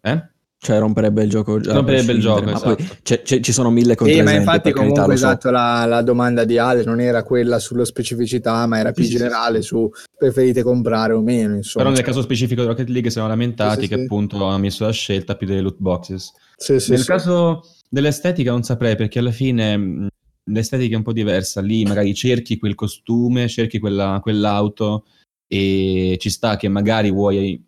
Eh? 0.02 0.30
Cioè 0.62 0.78
romperebbe 0.78 1.24
il 1.24 1.30
gioco 1.30 1.58
già. 1.62 1.72
Romperebbe 1.74 2.12
il 2.12 2.20
gioco, 2.20 2.44
ma 2.44 2.60
poi 2.60 2.74
esatto. 2.78 2.98
c'è- 3.02 3.22
c'è- 3.22 3.40
ci 3.40 3.54
sono 3.54 3.70
mille 3.72 3.92
Sì, 3.92 3.96
contraesempi, 3.96 4.32
ma 4.34 4.38
infatti 4.40 4.62
per 4.62 4.74
carità, 4.74 4.92
comunque 4.92 5.16
so. 5.18 5.26
esatto, 5.26 5.50
la, 5.52 5.86
la 5.86 6.02
domanda 6.02 6.44
di 6.44 6.58
Ale 6.58 6.84
non 6.84 7.00
era 7.00 7.24
quella 7.24 7.60
sulla 7.60 7.86
specificità, 7.86 8.66
ma 8.68 8.78
era 8.78 8.92
più 8.92 9.04
Sì, 9.06 9.12
sì, 9.12 9.18
generale 9.18 9.62
sì. 9.62 9.68
su 9.68 9.90
preferite 10.18 10.62
comprare 10.62 11.14
o 11.14 11.22
meno, 11.22 11.56
insomma. 11.56 11.86
Però 11.86 11.96
nel 11.96 12.06
caso 12.06 12.22
specifico 12.22 12.62
di 12.62 12.68
Rocket 12.68 12.90
League 12.90 13.10
siamo 13.10 13.30
lamentati 13.30 13.76
Sì, 13.76 13.82
sì, 13.84 13.88
che 13.88 13.96
sì. 13.96 14.02
appunto 14.02 14.46
ha 14.48 14.58
messo 14.58 14.84
la 14.84 14.92
scelta 14.92 15.38
più 15.38 15.48
delle 15.48 15.62
loot 15.62 15.78
boxes. 15.80 16.34
Sì, 16.58 16.78
sì, 16.78 16.92
Nel 16.92 17.00
sì. 17.00 17.06
caso 17.08 17.62
dell'estetica 17.90 18.52
non 18.52 18.64
saprei 18.64 18.98
perché 18.98 19.20
alla 19.20 19.32
fine 19.32 20.10
l'estetica 20.44 20.94
è 20.94 20.98
un 20.98 21.04
po' 21.04 21.14
diversa, 21.14 21.62
lì 21.62 21.86
magari 21.86 22.14
cerchi 22.14 22.60
quel 22.60 22.76
costume, 22.76 23.48
cerchi 23.48 23.80
quella- 23.80 24.20
quell'auto 24.22 25.06
e 25.48 26.18
ci 26.20 26.30
sta 26.30 26.58
che 26.58 26.68
magari 26.68 27.12
vuoi 27.12 27.66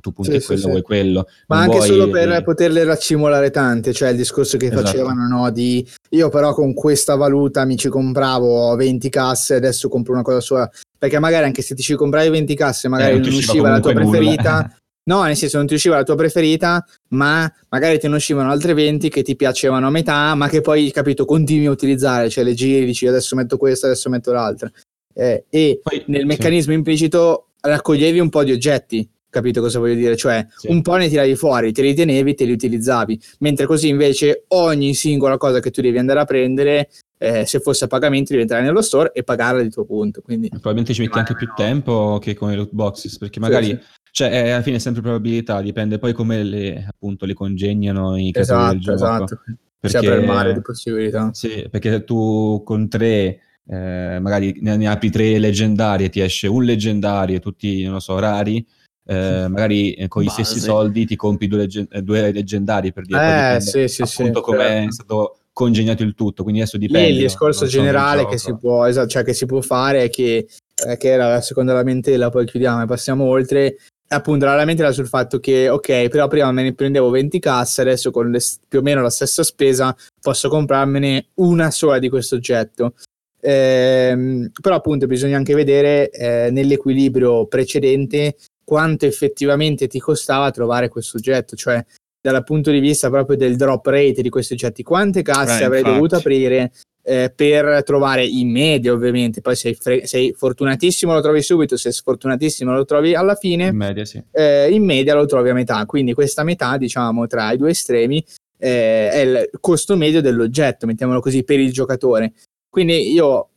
tu 0.00 0.12
punti 0.12 0.32
Sì, 0.32 0.40
sì, 0.40 0.46
quello, 0.46 0.60
sì. 0.62 0.68
vuoi 0.68 0.82
quello. 0.82 1.26
Ma 1.48 1.56
non 1.56 1.64
anche 1.64 1.76
vuoi- 1.76 1.88
solo 1.88 2.10
per 2.10 2.42
poterle 2.42 2.84
raccimolare 2.84 3.50
tante, 3.50 3.92
cioè 3.92 4.10
il 4.10 4.16
discorso 4.16 4.56
che 4.56 4.66
Esatto. 4.66 4.82
facevano, 4.86 5.26
no? 5.28 5.50
Di 5.50 5.86
io 6.10 6.28
però 6.28 6.54
con 6.54 6.72
questa 6.74 7.14
valuta 7.16 7.64
mi 7.64 7.76
ci 7.76 7.88
compravo 7.88 8.74
20 8.76 9.08
casse, 9.08 9.54
adesso 9.56 9.88
compro 9.88 10.12
una 10.14 10.22
cosa 10.22 10.40
sola. 10.40 10.70
Perché 10.98 11.18
magari 11.18 11.44
anche 11.44 11.62
se 11.62 11.74
ti 11.74 11.82
ci 11.82 11.94
compravi 11.94 12.28
20 12.30 12.54
casse, 12.54 12.88
magari 12.88 13.12
Eh, 13.12 13.18
non 13.18 13.28
non 13.28 13.36
usciva 13.36 13.70
la 13.70 13.80
tua 13.80 13.92
nulla. 13.92 14.08
preferita. 14.10 14.74
No, 15.02 15.22
nel 15.24 15.34
senso 15.34 15.56
non 15.56 15.66
ti 15.66 15.74
usciva 15.74 15.96
la 15.96 16.04
tua 16.04 16.14
preferita, 16.14 16.84
ma 17.08 17.50
magari 17.70 17.98
te 17.98 18.06
ne 18.06 18.14
uscivano 18.16 18.50
altre 18.50 18.74
20 18.74 19.08
che 19.08 19.22
ti 19.22 19.34
piacevano 19.34 19.88
a 19.88 19.90
metà, 19.90 20.34
ma 20.36 20.46
che 20.48 20.60
poi, 20.60 20.92
capito, 20.92 21.24
continui 21.24 21.66
a 21.66 21.70
utilizzare, 21.70 22.28
cioè 22.28 22.44
le 22.44 22.54
giri, 22.54 22.84
dici 22.84 23.06
adesso 23.08 23.34
metto 23.34 23.56
questa, 23.56 23.86
adesso 23.86 24.08
metto 24.08 24.30
l'altra. 24.30 24.70
Eh, 25.12 25.46
e 25.48 25.80
Poi- 25.82 26.04
nel 26.08 26.20
sì. 26.20 26.26
meccanismo 26.26 26.74
implicito 26.74 27.46
raccoglievi 27.60 28.20
un 28.20 28.28
po' 28.28 28.44
di 28.44 28.52
oggetti, 28.52 29.08
capito 29.30 29.60
cosa 29.60 29.78
voglio 29.78 29.94
dire? 29.94 30.16
Cioè 30.16 30.46
Sì. 30.56 30.68
un 30.70 30.82
po' 30.82 30.96
ne 30.96 31.08
tiravi 31.08 31.34
fuori, 31.36 31.72
te 31.72 31.82
li 31.82 31.94
tenevi, 31.94 32.34
te 32.34 32.44
li 32.44 32.52
utilizzavi, 32.52 33.18
mentre 33.38 33.66
così 33.66 33.88
invece 33.88 34.44
ogni 34.48 34.92
singola 34.94 35.36
cosa 35.38 35.60
che 35.60 35.70
tu 35.70 35.80
devi 35.80 35.96
andare 35.98 36.20
a 36.20 36.24
prendere, 36.24 36.88
eh, 37.18 37.46
se 37.46 37.60
fosse 37.60 37.84
a 37.84 37.86
pagamento, 37.88 38.30
devi 38.30 38.42
entrare 38.42 38.62
nello 38.62 38.82
store 38.82 39.12
e 39.14 39.22
pagarla 39.22 39.62
di 39.62 39.70
tuo 39.70 39.84
punto. 39.84 40.20
Quindi 40.20 40.48
Probabilmente 40.48 40.92
ci 40.94 41.02
metti 41.02 41.18
anche 41.18 41.34
più 41.34 41.46
no. 41.46 41.54
tempo 41.56 42.18
che 42.20 42.34
con 42.34 42.50
le 42.50 42.56
loot 42.56 42.70
boxes, 42.72 43.18
perché 43.18 43.40
magari, 43.40 43.66
sì. 43.66 43.78
cioè, 44.10 44.30
è- 44.30 44.50
alla 44.50 44.62
fine 44.62 44.76
è 44.76 44.80
sempre 44.80 45.02
probabilità, 45.02 45.60
dipende 45.62 45.98
poi 45.98 46.12
come 46.12 46.42
le, 46.42 46.84
appunto, 46.88 47.26
le 47.26 47.34
congegnano 47.34 48.16
i 48.16 48.32
creatori 48.32 48.78
del 48.80 48.94
esatto, 48.94 49.24
gioco. 49.24 49.34
esatto. 49.34 49.40
Si 49.46 49.56
Perché, 49.92 49.96
apre 49.96 50.20
il 50.20 50.26
mare 50.26 50.52
di 50.54 50.60
possibilità. 50.60 51.30
sì, 51.32 51.66
perché 51.70 52.04
tu 52.04 52.62
con 52.64 52.86
tre, 52.88 53.38
eh, 53.66 54.18
magari 54.20 54.58
ne, 54.60 54.76
ne 54.76 54.88
apri 54.88 55.10
tre 55.10 55.38
leggendarie, 55.38 56.10
ti 56.10 56.20
esce 56.20 56.48
un 56.48 56.64
leggendario, 56.64 57.38
tutti, 57.38 57.82
non 57.84 57.94
lo 57.94 58.00
so, 58.00 58.18
rari, 58.18 58.66
eh, 59.10 59.48
magari 59.48 59.92
eh, 59.94 60.06
con 60.06 60.22
i 60.22 60.26
Base. 60.26 60.44
stessi 60.44 60.60
soldi 60.60 61.04
ti 61.04 61.16
compi 61.16 61.48
due, 61.48 61.58
leggen- 61.58 61.88
eh, 61.90 62.00
due 62.00 62.30
leggendari 62.30 62.92
per 62.92 63.06
dire. 63.06 63.56
Eh, 63.56 63.60
sì, 63.60 63.88
sì, 63.88 64.04
sì. 64.06 64.20
appunto 64.22 64.40
come 64.40 64.64
è 64.64 64.68
certo. 64.68 64.92
stato 64.92 65.36
congegnato 65.52 66.04
il 66.04 66.14
tutto, 66.14 66.44
quindi 66.44 66.60
adesso 66.60 66.76
Lì 66.76 66.86
dipende. 66.86 67.08
il 67.08 67.16
no? 67.16 67.22
discorso 67.22 67.66
generale 67.66 68.26
che 68.26 68.38
si, 68.38 68.56
può, 68.56 68.86
esatto, 68.86 69.08
cioè 69.08 69.24
che 69.24 69.34
si 69.34 69.46
può 69.46 69.60
fare 69.62 70.04
è 70.04 70.10
che, 70.10 70.46
eh, 70.86 70.96
che 70.96 71.08
era 71.08 71.28
la 71.28 71.40
seconda 71.40 71.72
lamentela, 71.72 72.30
poi 72.30 72.46
chiudiamo 72.46 72.82
e 72.82 72.86
passiamo 72.86 73.24
oltre. 73.24 73.78
Appunto, 74.12 74.44
la 74.44 74.54
lamentela 74.54 74.92
sul 74.92 75.08
fatto 75.08 75.40
che, 75.40 75.68
ok, 75.68 76.08
però 76.08 76.28
prima 76.28 76.50
me 76.52 76.62
ne 76.62 76.74
prendevo 76.74 77.10
20 77.10 77.40
casse, 77.40 77.80
adesso 77.80 78.12
con 78.12 78.30
le- 78.30 78.40
più 78.68 78.78
o 78.78 78.82
meno 78.82 79.02
la 79.02 79.10
stessa 79.10 79.42
spesa 79.42 79.94
posso 80.20 80.48
comprarmene 80.48 81.30
una 81.34 81.72
sola 81.72 81.98
di 81.98 82.08
questo 82.08 82.36
oggetto. 82.36 82.94
Ehm, 83.40 84.50
però, 84.60 84.76
appunto, 84.76 85.06
bisogna 85.06 85.36
anche 85.36 85.54
vedere 85.54 86.10
eh, 86.10 86.50
nell'equilibrio 86.50 87.46
precedente 87.46 88.36
quanto 88.70 89.04
effettivamente 89.04 89.88
ti 89.88 89.98
costava 89.98 90.52
trovare 90.52 90.88
questo 90.88 91.16
oggetto, 91.16 91.56
cioè 91.56 91.84
dal 92.22 92.44
punto 92.44 92.70
di 92.70 92.78
vista 92.78 93.10
proprio 93.10 93.36
del 93.36 93.56
drop 93.56 93.84
rate 93.86 94.22
di 94.22 94.28
questi 94.28 94.52
oggetti, 94.52 94.84
quante 94.84 95.22
casse 95.22 95.62
Eh, 95.62 95.64
avrei 95.64 95.80
infatti. 95.80 95.96
dovuto 95.96 96.14
aprire 96.14 96.70
eh, 97.02 97.32
per 97.34 97.82
trovare 97.82 98.24
in 98.24 98.48
media, 98.48 98.92
ovviamente. 98.92 99.40
Poi 99.40 99.56
sei, 99.56 99.74
fre- 99.74 100.06
sei 100.06 100.32
fortunatissimo 100.36 101.12
lo 101.12 101.20
trovi 101.20 101.42
subito, 101.42 101.76
se 101.76 101.90
sfortunatissimo 101.90 102.72
lo 102.72 102.84
trovi 102.84 103.16
alla 103.16 103.34
fine, 103.34 103.66
In 103.66 103.76
media, 103.76 104.04
sì. 104.04 104.22
eh, 104.30 104.70
in 104.70 104.84
media 104.84 105.16
lo 105.16 105.26
trovi 105.26 105.48
a 105.48 105.54
metà. 105.54 105.84
Quindi 105.84 106.14
questa 106.14 106.44
metà, 106.44 106.76
diciamo, 106.76 107.26
tra 107.26 107.50
i 107.50 107.56
due 107.56 107.70
estremi 107.70 108.24
eh, 108.56 109.10
è 109.10 109.18
il 109.18 109.50
costo 109.58 109.96
medio 109.96 110.20
dell'oggetto, 110.20 110.86
mettiamolo 110.86 111.18
così, 111.18 111.42
per 111.42 111.58
il 111.58 111.72
giocatore. 111.72 112.34
Quindi 112.68 113.10
io 113.10 113.48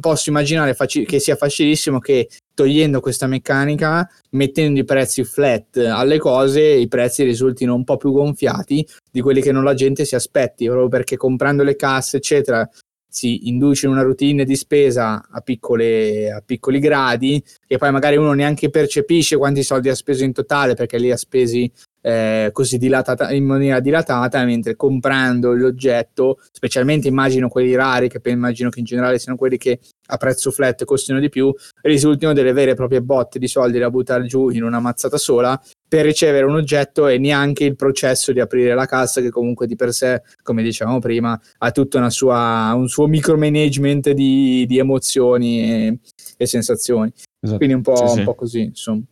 posso 0.00 0.30
immaginare 0.30 0.74
faci- 0.74 1.04
che 1.04 1.20
sia 1.20 1.36
facilissimo 1.36 1.98
che 1.98 2.28
togliendo 2.54 3.00
questa 3.00 3.26
meccanica, 3.26 4.08
mettendo 4.30 4.80
i 4.80 4.84
prezzi 4.84 5.24
flat 5.24 5.76
alle 5.76 6.18
cose, 6.18 6.60
i 6.62 6.88
prezzi 6.88 7.22
risultino 7.22 7.74
un 7.74 7.84
po' 7.84 7.96
più 7.96 8.12
gonfiati 8.12 8.86
di 9.10 9.20
quelli 9.20 9.40
che 9.40 9.52
non 9.52 9.64
la 9.64 9.74
gente 9.74 10.04
si 10.04 10.14
aspetti, 10.14 10.66
proprio 10.66 10.88
perché 10.88 11.16
comprando 11.16 11.62
le 11.62 11.76
casse, 11.76 12.18
eccetera, 12.18 12.68
si 13.08 13.48
induce 13.48 13.86
in 13.86 13.92
una 13.92 14.02
routine 14.02 14.44
di 14.44 14.56
spesa 14.56 15.28
a, 15.30 15.40
piccole, 15.42 16.32
a 16.32 16.42
piccoli 16.44 16.78
gradi 16.78 17.42
e 17.66 17.76
poi 17.76 17.92
magari 17.92 18.16
uno 18.16 18.32
neanche 18.32 18.70
percepisce 18.70 19.36
quanti 19.36 19.62
soldi 19.62 19.90
ha 19.90 19.94
speso 19.94 20.24
in 20.24 20.32
totale 20.32 20.74
perché 20.74 20.98
li 20.98 21.10
ha 21.10 21.16
spesi 21.18 21.70
eh, 22.02 22.50
così 22.52 22.76
dilatata, 22.76 23.30
in 23.32 23.44
maniera 23.44 23.80
dilatata, 23.80 24.44
mentre 24.44 24.76
comprando 24.76 25.52
l'oggetto, 25.54 26.38
specialmente 26.50 27.08
immagino 27.08 27.48
quelli 27.48 27.74
rari, 27.74 28.08
che 28.08 28.20
immagino 28.24 28.68
che 28.68 28.80
in 28.80 28.84
generale 28.84 29.18
siano 29.18 29.38
quelli 29.38 29.56
che 29.56 29.78
a 30.06 30.16
prezzo 30.16 30.50
flat 30.50 30.84
costino 30.84 31.20
di 31.20 31.28
più, 31.28 31.54
risultino 31.82 32.32
delle 32.32 32.52
vere 32.52 32.72
e 32.72 32.74
proprie 32.74 33.00
botte 33.00 33.38
di 33.38 33.46
soldi 33.46 33.78
da 33.78 33.88
buttare 33.88 34.26
giù 34.26 34.50
in 34.50 34.62
una 34.62 34.80
mazzata 34.80 35.16
sola 35.16 35.58
per 35.88 36.04
ricevere 36.04 36.44
un 36.44 36.54
oggetto 36.54 37.06
e 37.06 37.18
neanche 37.18 37.64
il 37.64 37.76
processo 37.76 38.32
di 38.32 38.40
aprire 38.40 38.74
la 38.74 38.86
cassa 38.86 39.20
che 39.20 39.30
comunque 39.30 39.66
di 39.66 39.76
per 39.76 39.92
sé, 39.92 40.22
come 40.42 40.62
dicevamo 40.62 40.98
prima, 40.98 41.38
ha 41.58 41.70
tutto 41.70 42.08
sua, 42.10 42.72
un 42.74 42.88
suo 42.88 43.06
micromanagement 43.06 44.10
di, 44.10 44.64
di 44.66 44.78
emozioni 44.78 45.62
e, 45.62 45.98
e 46.36 46.46
sensazioni. 46.46 47.12
Esatto. 47.40 47.58
Quindi 47.58 47.74
un 47.74 47.82
po', 47.82 47.96
sì, 47.96 48.02
un 48.04 48.10
sì. 48.10 48.22
po' 48.22 48.34
così, 48.34 48.60
insomma. 48.60 49.02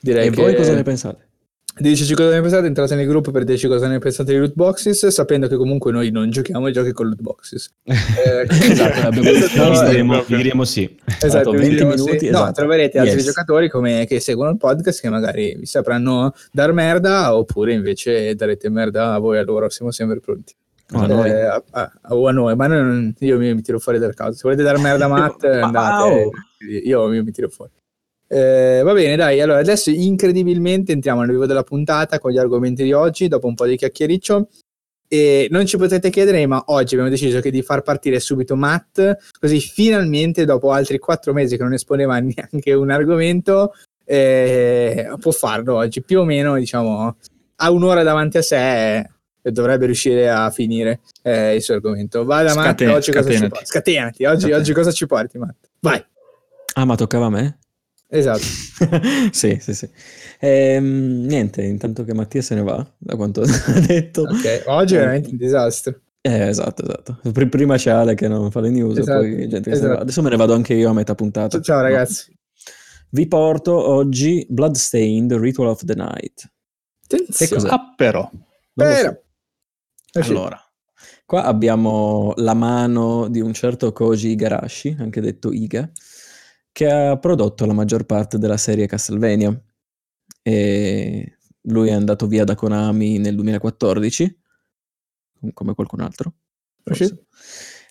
Direi 0.00 0.28
e 0.28 0.30
che... 0.30 0.42
voi 0.42 0.54
cosa 0.54 0.74
ne 0.74 0.82
pensate? 0.82 1.25
Diteci 1.78 2.14
cosa 2.14 2.30
ne 2.30 2.40
pensate, 2.40 2.66
entrate 2.66 2.94
nel 2.94 3.06
gruppo 3.06 3.30
per 3.30 3.44
dirci 3.44 3.68
cosa 3.68 3.86
ne 3.86 3.98
pensate 3.98 4.32
di 4.32 4.38
loot 4.38 4.54
boxes, 4.54 5.08
sapendo 5.08 5.46
che 5.46 5.56
comunque 5.56 5.92
noi 5.92 6.10
non 6.10 6.30
giochiamo 6.30 6.64
ai 6.64 6.72
giochi 6.72 6.92
con 6.92 7.06
loot 7.06 7.20
boxes. 7.20 7.70
Eh, 7.86 8.46
esatto, 8.48 9.06
abbiamo 9.06 9.88
diremo, 9.90 10.24
diremo 10.26 10.64
sì. 10.64 10.96
Esatto, 11.20 11.50
20 11.50 11.68
diremo 11.68 11.90
minuti. 11.90 12.18
Sì. 12.18 12.26
Esatto. 12.28 12.44
No, 12.46 12.52
troverete 12.52 12.98
altri 12.98 13.16
yes. 13.16 13.24
giocatori 13.26 13.68
come, 13.68 14.06
che 14.06 14.20
seguono 14.20 14.50
il 14.50 14.56
podcast 14.56 15.02
che 15.02 15.10
magari 15.10 15.54
vi 15.58 15.66
sapranno 15.66 16.32
dar 16.50 16.72
merda 16.72 17.36
oppure 17.36 17.74
invece 17.74 18.34
darete 18.34 18.70
merda 18.70 19.12
a 19.12 19.18
voi 19.18 19.38
a 19.38 19.44
loro, 19.44 19.68
siamo 19.68 19.90
sempre 19.90 20.20
pronti. 20.20 20.54
O 20.92 20.98
a 21.00 21.06
noi. 21.06 21.28
Eh, 21.28 21.42
a, 21.42 21.62
a, 21.72 21.92
a, 22.00 22.30
noi, 22.30 22.56
ma 22.56 22.66
non, 22.68 23.14
io 23.18 23.38
mi, 23.38 23.54
mi, 23.54 23.60
tiro 23.60 23.78
fuori 23.78 23.98
dal 23.98 24.14
caso. 24.14 24.32
Se 24.32 24.40
volete 24.44 24.62
dar 24.62 24.78
merda 24.78 25.04
a 25.04 25.08
Matt, 25.08 25.44
andate. 25.44 26.30
Io, 26.84 27.12
io 27.12 27.22
mi 27.22 27.30
tiro 27.32 27.50
fuori. 27.50 27.72
Eh, 28.28 28.80
va 28.82 28.92
bene, 28.92 29.16
dai. 29.16 29.40
Allora, 29.40 29.60
adesso 29.60 29.90
incredibilmente 29.90 30.92
entriamo 30.92 31.20
nel 31.20 31.30
vivo 31.30 31.46
della 31.46 31.62
puntata 31.62 32.18
con 32.18 32.30
gli 32.30 32.38
argomenti 32.38 32.82
di 32.82 32.92
oggi, 32.92 33.28
dopo 33.28 33.46
un 33.46 33.54
po' 33.54 33.66
di 33.66 33.76
chiacchiericcio. 33.76 34.48
E 35.08 35.46
non 35.50 35.66
ci 35.66 35.76
potete 35.76 36.10
chiedere, 36.10 36.44
ma 36.46 36.64
oggi 36.66 36.94
abbiamo 36.94 37.10
deciso 37.10 37.38
che 37.40 37.50
di 37.50 37.62
far 37.62 37.82
partire 37.82 38.18
subito 38.18 38.56
Matt, 38.56 39.16
così 39.38 39.60
finalmente, 39.60 40.44
dopo 40.44 40.72
altri 40.72 40.98
quattro 40.98 41.32
mesi 41.32 41.56
che 41.56 41.62
non 41.62 41.74
esponeva 41.74 42.18
neanche 42.18 42.72
un 42.72 42.90
argomento, 42.90 43.72
eh, 44.04 45.14
può 45.20 45.30
farlo 45.30 45.76
oggi. 45.76 46.02
Più 46.02 46.20
o 46.20 46.24
meno, 46.24 46.56
diciamo, 46.56 47.16
ha 47.56 47.70
un'ora 47.70 48.02
davanti 48.02 48.38
a 48.38 48.42
sé 48.42 49.08
e 49.40 49.52
dovrebbe 49.52 49.86
riuscire 49.86 50.28
a 50.28 50.50
finire 50.50 51.00
eh, 51.22 51.54
il 51.54 51.62
suo 51.62 51.74
argomento. 51.74 52.24
Vada, 52.24 52.52
Matt. 52.54 52.80
Oggi 52.80 53.12
cosa 53.12 53.30
ci 53.30 53.48
porti? 53.48 53.66
Scatenati. 53.66 54.24
Oggi, 54.24 54.50
oggi 54.50 54.72
cosa 54.72 54.90
ci 54.90 55.06
porti, 55.06 55.38
Matt? 55.38 55.68
Vai. 55.78 56.04
Ah, 56.74 56.84
ma 56.84 56.96
toccava 56.96 57.26
a 57.26 57.30
me? 57.30 57.58
Esatto. 58.08 58.44
sì, 59.32 59.58
sì, 59.60 59.74
sì. 59.74 59.88
Ehm, 60.38 61.24
niente, 61.26 61.62
intanto 61.62 62.04
che 62.04 62.14
Mattia 62.14 62.42
se 62.42 62.54
ne 62.54 62.62
va, 62.62 62.86
da 62.96 63.16
quanto 63.16 63.42
ha 63.42 63.80
detto. 63.80 64.22
Ok, 64.22 64.64
oggi 64.66 64.94
è 64.94 64.98
veramente 64.98 65.30
un 65.30 65.36
disastro. 65.36 66.00
Eh, 66.20 66.48
esatto, 66.48 66.82
esatto. 66.82 67.20
Prima 67.48 67.76
c'è 67.76 67.90
Ale 67.90 68.14
che 68.14 68.26
non 68.26 68.50
fa 68.50 68.60
le 68.60 68.70
news, 68.70 68.98
esatto, 68.98 69.20
poi 69.20 69.48
gente 69.48 69.70
esatto. 69.70 70.00
Adesso 70.00 70.22
me 70.22 70.30
ne 70.30 70.36
vado 70.36 70.54
anche 70.54 70.74
io 70.74 70.90
a 70.90 70.92
metà 70.92 71.14
puntata. 71.14 71.60
Ciao 71.60 71.80
ragazzi. 71.80 72.30
No. 72.30 72.36
Vi 73.10 73.28
porto 73.28 73.72
oggi 73.72 74.44
Bloodstained 74.48 75.32
Ritual 75.34 75.68
of 75.68 75.84
the 75.84 75.94
Night. 75.94 76.50
Attenzione. 77.04 77.68
Ah, 77.68 77.94
però. 77.96 78.28
però. 78.74 79.10
So. 80.10 80.18
Eh 80.18 80.20
allora, 80.20 80.60
qua 81.24 81.44
abbiamo 81.44 82.32
la 82.36 82.54
mano 82.54 83.28
di 83.28 83.40
un 83.40 83.52
certo 83.52 83.92
Koji 83.92 84.30
Igarashi, 84.30 84.96
anche 84.98 85.20
detto 85.20 85.52
Iga, 85.52 85.88
che 86.76 86.90
ha 86.90 87.16
prodotto 87.16 87.64
la 87.64 87.72
maggior 87.72 88.04
parte 88.04 88.36
della 88.36 88.58
serie 88.58 88.86
Castlevania. 88.86 89.58
E 90.42 91.38
lui 91.62 91.88
è 91.88 91.92
andato 91.92 92.26
via 92.26 92.44
da 92.44 92.54
Konami 92.54 93.16
nel 93.16 93.34
2014, 93.34 94.40
come 95.54 95.72
qualcun 95.72 96.00
altro. 96.02 96.34
Forse. 96.82 97.28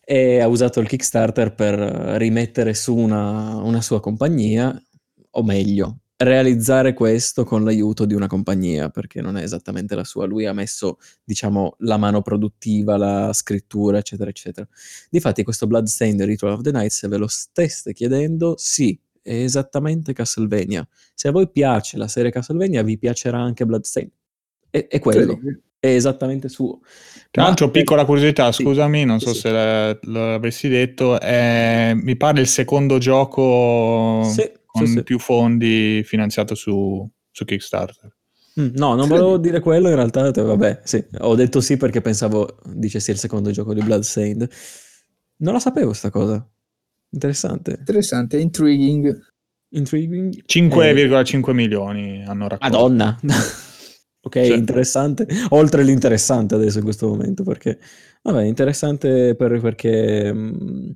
E 0.03 0.39
ha 0.39 0.47
usato 0.47 0.81
il 0.81 0.87
Kickstarter 0.87 1.55
per 1.55 1.79
rimettere 2.19 2.75
su 2.75 2.95
una, 2.95 3.55
una 3.55 3.81
sua 3.81 3.99
compagnia, 3.99 4.79
o 5.31 5.41
meglio, 5.41 6.01
realizzare 6.17 6.93
questo 6.93 7.43
con 7.43 7.63
l'aiuto 7.63 8.05
di 8.05 8.13
una 8.13 8.27
compagnia, 8.27 8.89
perché 8.89 9.21
non 9.21 9.37
è 9.37 9.43
esattamente 9.43 9.95
la 9.95 10.03
sua. 10.03 10.25
Lui 10.25 10.45
ha 10.45 10.53
messo, 10.53 10.97
diciamo, 11.23 11.75
la 11.79 11.97
mano 11.97 12.21
produttiva, 12.21 12.97
la 12.97 13.33
scrittura, 13.33 13.97
eccetera, 13.97 14.29
eccetera. 14.29 14.67
Difatti 15.09 15.43
questo 15.43 15.67
Bloodstained 15.67 16.21
Ritual 16.21 16.53
of 16.53 16.61
the 16.61 16.71
Night, 16.71 16.91
se 16.91 17.07
ve 17.07 17.17
lo 17.17 17.27
steste 17.27 17.93
chiedendo, 17.93 18.55
sì, 18.57 18.97
è 19.21 19.33
esattamente 19.33 20.13
Castlevania. 20.13 20.87
Se 21.13 21.27
a 21.27 21.31
voi 21.31 21.49
piace 21.49 21.97
la 21.97 22.07
serie 22.07 22.31
Castlevania, 22.31 22.83
vi 22.83 22.97
piacerà 22.97 23.39
anche 23.39 23.65
Bloodstained. 23.65 24.11
È, 24.69 24.87
è 24.87 24.99
quello. 24.99 25.39
È 25.77 25.87
esattamente 25.87 26.47
suo. 26.49 26.79
L'altro, 27.31 27.69
piccola 27.69 28.05
curiosità, 28.05 28.51
scusami, 28.51 29.03
non 29.03 29.19
so 29.19 29.33
sì. 29.33 29.41
se 29.41 29.99
l'avessi 30.01 30.69
detto, 30.69 31.19
è, 31.19 31.91
mi 31.93 32.15
pare 32.15 32.39
il 32.39 32.47
secondo 32.47 32.97
gioco 32.97 34.23
sì 34.23 34.49
con 34.79 34.87
sì, 34.87 35.03
più 35.03 35.19
fondi 35.19 36.03
finanziato 36.03 36.55
su, 36.55 37.09
su 37.31 37.45
Kickstarter. 37.45 38.13
Mm, 38.59 38.69
no, 38.75 38.95
non 38.95 39.07
volevo 39.07 39.37
dire 39.37 39.59
quello, 39.59 39.89
in 39.89 39.95
realtà 39.95 40.31
vabbè, 40.31 40.81
sì, 40.83 41.03
ho 41.19 41.35
detto 41.35 41.59
sì 41.59 41.77
perché 41.77 42.01
pensavo 42.01 42.59
dicessi 42.73 43.11
il 43.11 43.17
secondo 43.17 43.51
gioco 43.51 43.73
di 43.73 43.81
Bloodstained. 43.81 44.49
Non 45.37 45.53
la 45.53 45.59
sapevo 45.59 45.93
sta 45.93 46.09
cosa. 46.09 46.45
Interessante. 47.09 47.75
Interessante, 47.79 48.39
intriguing. 48.39 49.33
Intriguing. 49.69 50.43
5,5 50.45 51.49
eh. 51.49 51.53
milioni 51.53 52.23
hanno 52.25 52.47
raccolto. 52.47 52.77
Madonna. 52.77 53.19
ok, 54.21 54.45
cioè. 54.45 54.55
interessante. 54.55 55.27
Oltre 55.49 55.83
l'interessante 55.83 56.55
adesso 56.55 56.77
in 56.77 56.83
questo 56.83 57.07
momento 57.07 57.43
perché 57.43 57.79
vabbè, 58.21 58.43
interessante 58.43 59.35
per, 59.35 59.59
perché 59.59 60.33
mh, 60.33 60.39
mm, 60.39 60.91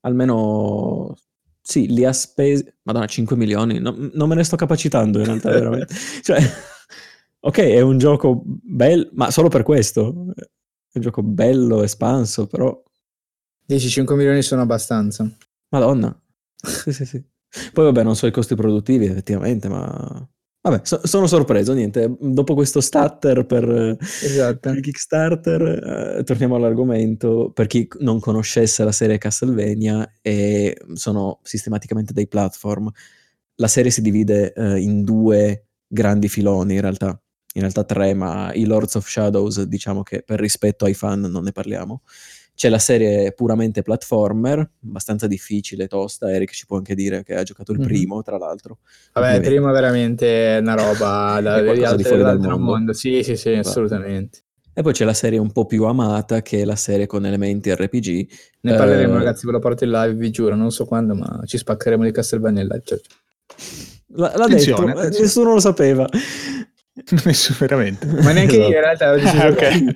almeno 0.00 1.16
sì, 1.62 1.86
li 1.86 2.04
ha 2.04 2.12
spesi... 2.12 2.66
Madonna, 2.82 3.06
5 3.06 3.36
milioni? 3.36 3.78
No, 3.78 3.94
non 4.12 4.28
me 4.28 4.34
ne 4.34 4.44
sto 4.44 4.56
capacitando 4.56 5.18
in 5.20 5.24
realtà, 5.24 5.50
veramente. 5.50 5.94
cioè, 6.22 6.40
ok, 7.40 7.58
è 7.58 7.80
un 7.80 7.98
gioco 7.98 8.42
bello, 8.44 9.08
ma 9.12 9.30
solo 9.30 9.48
per 9.48 9.62
questo. 9.62 10.32
È 10.34 10.98
un 10.98 11.02
gioco 11.02 11.22
bello, 11.22 11.82
espanso, 11.82 12.46
però... 12.46 12.82
10-5 13.68 14.14
milioni 14.16 14.42
sono 14.42 14.62
abbastanza. 14.62 15.26
Madonna. 15.68 16.14
sì, 16.56 16.92
sì, 16.92 17.06
sì. 17.06 17.24
Poi 17.72 17.84
vabbè, 17.84 18.02
non 18.02 18.16
so 18.16 18.26
i 18.26 18.32
costi 18.32 18.54
produttivi 18.54 19.06
effettivamente, 19.06 19.68
ma 19.68 20.28
Vabbè, 20.64 20.82
so, 20.84 21.00
sono 21.02 21.26
sorpreso, 21.26 21.72
niente, 21.72 22.16
dopo 22.20 22.54
questo 22.54 22.80
stutter 22.80 23.44
per, 23.46 23.96
esatto. 23.98 24.58
per 24.60 24.78
Kickstarter, 24.78 26.18
eh, 26.18 26.22
torniamo 26.22 26.54
all'argomento. 26.54 27.50
Per 27.52 27.66
chi 27.66 27.88
non 27.98 28.20
conoscesse 28.20 28.84
la 28.84 28.92
serie 28.92 29.18
Castlevania, 29.18 30.08
e 30.22 30.76
sono 30.92 31.40
sistematicamente 31.42 32.12
dei 32.12 32.28
platform. 32.28 32.88
La 33.56 33.66
serie 33.66 33.90
si 33.90 34.02
divide 34.02 34.52
eh, 34.52 34.78
in 34.78 35.02
due 35.02 35.66
grandi 35.88 36.28
filoni, 36.28 36.74
in 36.74 36.80
realtà. 36.80 37.20
In 37.54 37.60
realtà 37.60 37.84
tre, 37.84 38.14
ma 38.14 38.50
i 38.54 38.64
Lords 38.64 38.94
of 38.94 39.06
Shadows, 39.06 39.62
diciamo 39.64 40.02
che 40.02 40.22
per 40.22 40.40
rispetto 40.40 40.84
ai 40.84 40.94
fan 40.94 41.20
non 41.20 41.42
ne 41.42 41.52
parliamo. 41.52 42.02
C'è 42.62 42.68
la 42.68 42.78
serie 42.78 43.32
puramente 43.32 43.82
platformer, 43.82 44.70
abbastanza 44.84 45.26
difficile, 45.26 45.88
tosta. 45.88 46.32
Eric 46.32 46.52
ci 46.52 46.64
può 46.64 46.76
anche 46.76 46.94
dire 46.94 47.24
che 47.24 47.34
ha 47.34 47.42
giocato 47.42 47.72
il 47.72 47.80
mm-hmm. 47.80 47.88
primo, 47.88 48.22
tra 48.22 48.38
l'altro. 48.38 48.78
Vabbè, 49.14 49.34
il 49.34 49.40
primo 49.40 49.68
è 49.68 49.72
veramente 49.72 50.58
una 50.60 50.76
roba 50.76 51.40
da, 51.42 51.60
di 51.60 51.82
altre, 51.82 52.16
dall'altro 52.18 52.50
mondo. 52.50 52.64
mondo. 52.64 52.92
Sì, 52.92 53.24
sì, 53.24 53.34
sì, 53.34 53.48
assolutamente. 53.48 54.44
E 54.72 54.80
poi 54.80 54.92
c'è 54.92 55.04
la 55.04 55.12
serie 55.12 55.40
un 55.40 55.50
po' 55.50 55.66
più 55.66 55.86
amata, 55.86 56.40
che 56.40 56.60
è 56.60 56.64
la 56.64 56.76
serie 56.76 57.06
con 57.06 57.26
elementi 57.26 57.74
RPG. 57.74 58.28
Ne 58.60 58.76
parleremo, 58.76 59.14
eh... 59.14 59.18
ragazzi, 59.18 59.44
ve 59.44 59.50
lo 59.50 59.58
porto 59.58 59.82
in 59.82 59.90
live, 59.90 60.14
vi 60.14 60.30
giuro, 60.30 60.54
non 60.54 60.70
so 60.70 60.84
quando, 60.84 61.16
ma 61.16 61.40
ci 61.46 61.58
spaccheremo 61.58 62.04
di 62.04 62.12
Castlevania 62.12 62.62
in 62.62 62.68
live. 62.68 62.82
Cioè. 62.84 63.00
L'ha, 64.14 64.36
l'ha 64.36 64.46
detto, 64.46 64.86
eh, 64.86 65.08
nessuno 65.08 65.54
lo 65.54 65.58
sapeva. 65.58 66.08
Nessuno 67.24 67.58
veramente. 67.60 68.06
Ma 68.06 68.32
neanche 68.32 68.54
esatto. 68.54 68.70
io 68.70 68.76
in 68.76 68.82
realtà 68.82 69.10
ah, 69.10 69.48
okay. 69.48 69.86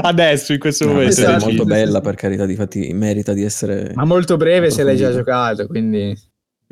Adesso 0.02 0.52
in 0.52 0.58
questo 0.58 0.86
no, 0.86 0.92
momento. 0.92 1.20
È 1.20 1.38
molto 1.38 1.64
bella 1.64 2.00
per 2.00 2.14
carità, 2.14 2.46
difatti 2.46 2.92
merita 2.92 3.32
di 3.32 3.42
essere... 3.42 3.92
Ma 3.94 4.04
molto 4.04 4.36
breve 4.36 4.70
se 4.70 4.82
l'hai 4.82 4.96
già 4.96 5.12
giocato, 5.12 5.66
quindi... 5.66 6.16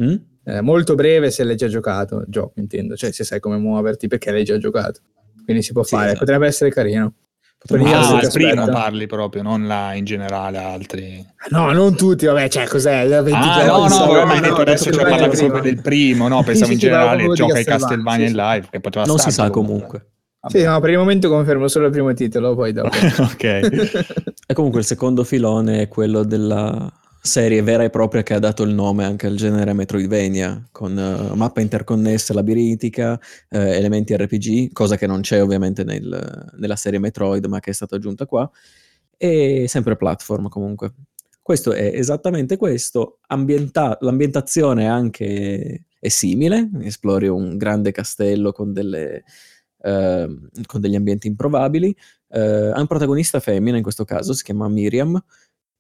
Mm? 0.03 0.14
Eh, 0.47 0.61
molto 0.61 0.94
breve 0.94 1.31
se 1.31 1.42
l'hai 1.42 1.57
già 1.57 1.68
giocato, 1.68 2.25
gioco 2.29 2.61
intendo, 2.61 2.97
cioè 2.97 3.12
se 3.12 3.25
sai 3.25 3.40
come 3.40 3.57
muoverti 3.57 4.09
perché 4.09 4.31
l'hai 4.31 4.44
già 4.44 4.59
giocato. 4.59 5.01
Quindi 5.44 5.62
si 5.62 5.73
può 5.73 5.83
sì, 5.83 5.94
fare, 5.94 6.07
esatto. 6.11 6.20
potrebbe 6.20 6.47
essere 6.47 6.70
carino. 6.70 7.14
Ah, 7.66 8.18
che 8.18 8.27
il 8.27 8.33
primo 8.33 8.66
parli 8.66 9.07
proprio, 9.07 9.42
non 9.42 9.66
la 9.66 9.94
in 9.94 10.05
generale 10.05 10.59
altri. 10.59 11.24
No, 11.48 11.72
non 11.72 11.96
tutti, 11.96 12.27
vabbè, 12.27 12.48
cioè 12.48 12.66
cos'è? 12.66 13.07
La 13.07 13.22
20 13.22 13.38
Ah, 13.40 13.64
no, 13.64 13.88
no, 13.88 14.07
però 14.07 14.27
mi 14.27 14.33
hai 14.33 14.40
no, 14.40 14.42
detto 14.42 14.57
no, 14.57 14.61
adesso 14.61 14.85
detto 14.90 14.98
cioè, 14.98 15.09
parlavi 15.09 15.37
proprio 15.37 15.62
del 15.62 15.81
primo, 15.81 16.29
no? 16.29 16.42
Pensavo 16.42 16.72
in 16.72 16.79
generale 16.79 17.27
gioca 17.33 17.55
ai 17.55 17.64
Castlevania, 17.64 18.29
in 18.29 18.35
live, 18.35 18.66
che 18.70 18.81
poteva 18.81 19.07
Non 19.07 19.18
si 19.18 19.31
sa 19.31 19.48
comunque. 19.48 20.09
Sì, 20.46 20.62
no, 20.62 20.79
per 20.81 20.90
il 20.90 20.98
momento 20.98 21.31
confermo 21.31 21.66
solo 21.68 21.87
il 21.87 21.92
primo 21.92 22.12
titolo, 22.12 22.55
poi 22.55 22.72
dopo. 22.72 22.90
ok. 23.18 24.12
E 24.46 24.53
comunque 24.53 24.81
il 24.81 24.85
secondo 24.85 25.24
filone 25.24 25.81
è 25.81 25.88
quello 25.88 26.22
della 26.22 26.92
serie 27.26 27.62
vera 27.62 27.84
e 27.84 27.88
propria 27.88 28.22
che 28.22 28.34
ha 28.34 28.38
dato 28.38 28.64
il 28.64 28.74
nome 28.74 29.02
anche 29.04 29.26
al 29.26 29.37
genere 29.37 29.72
Metroidvania, 29.72 30.68
con 30.70 30.96
eh, 30.98 31.34
mappa 31.34 31.62
interconnesse, 31.62 32.34
labirintica, 32.34 33.18
eh, 33.48 33.76
elementi 33.78 34.14
RPG, 34.14 34.72
cosa 34.72 34.98
che 34.98 35.06
non 35.06 35.22
c'è 35.22 35.42
ovviamente 35.42 35.84
nel- 35.84 36.52
nella 36.58 36.76
serie 36.76 36.98
Metroid, 36.98 37.46
ma 37.46 37.60
che 37.60 37.70
è 37.70 37.72
stata 37.72 37.96
aggiunta 37.96 38.26
qua, 38.26 38.48
e 39.16 39.64
sempre 39.68 39.96
platform 39.96 40.48
comunque. 40.48 40.92
Questo 41.40 41.72
è 41.72 41.92
esattamente 41.94 42.58
questo, 42.58 43.20
ambienta- 43.28 43.96
l'ambientazione 44.02 44.87
anche 44.87 45.87
è 45.98 46.08
simile, 46.08 46.68
esplori 46.82 47.28
un 47.28 47.56
grande 47.56 47.90
castello 47.90 48.52
con, 48.52 48.74
delle, 48.74 49.24
ehm, 49.80 50.48
con 50.66 50.80
degli 50.80 50.94
ambienti 50.94 51.26
improbabili, 51.28 51.96
eh, 52.28 52.40
ha 52.74 52.80
un 52.80 52.87
protagonista 52.87 53.40
femmina 53.40 53.76
in 53.78 53.82
questo 53.82 54.04
caso, 54.04 54.34
si 54.34 54.42
chiama 54.42 54.68
Miriam, 54.68 55.22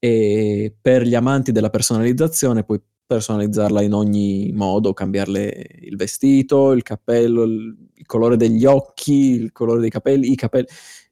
e 0.04 0.76
per 0.78 1.00
gli 1.04 1.14
amanti 1.14 1.50
della 1.50 1.70
personalizzazione 1.70 2.62
puoi 2.62 2.78
personalizzarla 3.06 3.80
in 3.80 3.94
ogni 3.94 4.52
modo, 4.52 4.92
cambiarle 4.92 5.66
il 5.80 5.96
vestito, 5.96 6.72
il 6.72 6.82
cappello, 6.82 7.44
il, 7.44 7.74
colore 8.04 8.36
degli 8.36 8.66
occhi, 8.66 9.30
il 9.30 9.50
colore 9.50 9.80
dei 9.80 9.88
capelli, 9.88 10.30
i 10.30 10.34
capelli. 10.34 10.66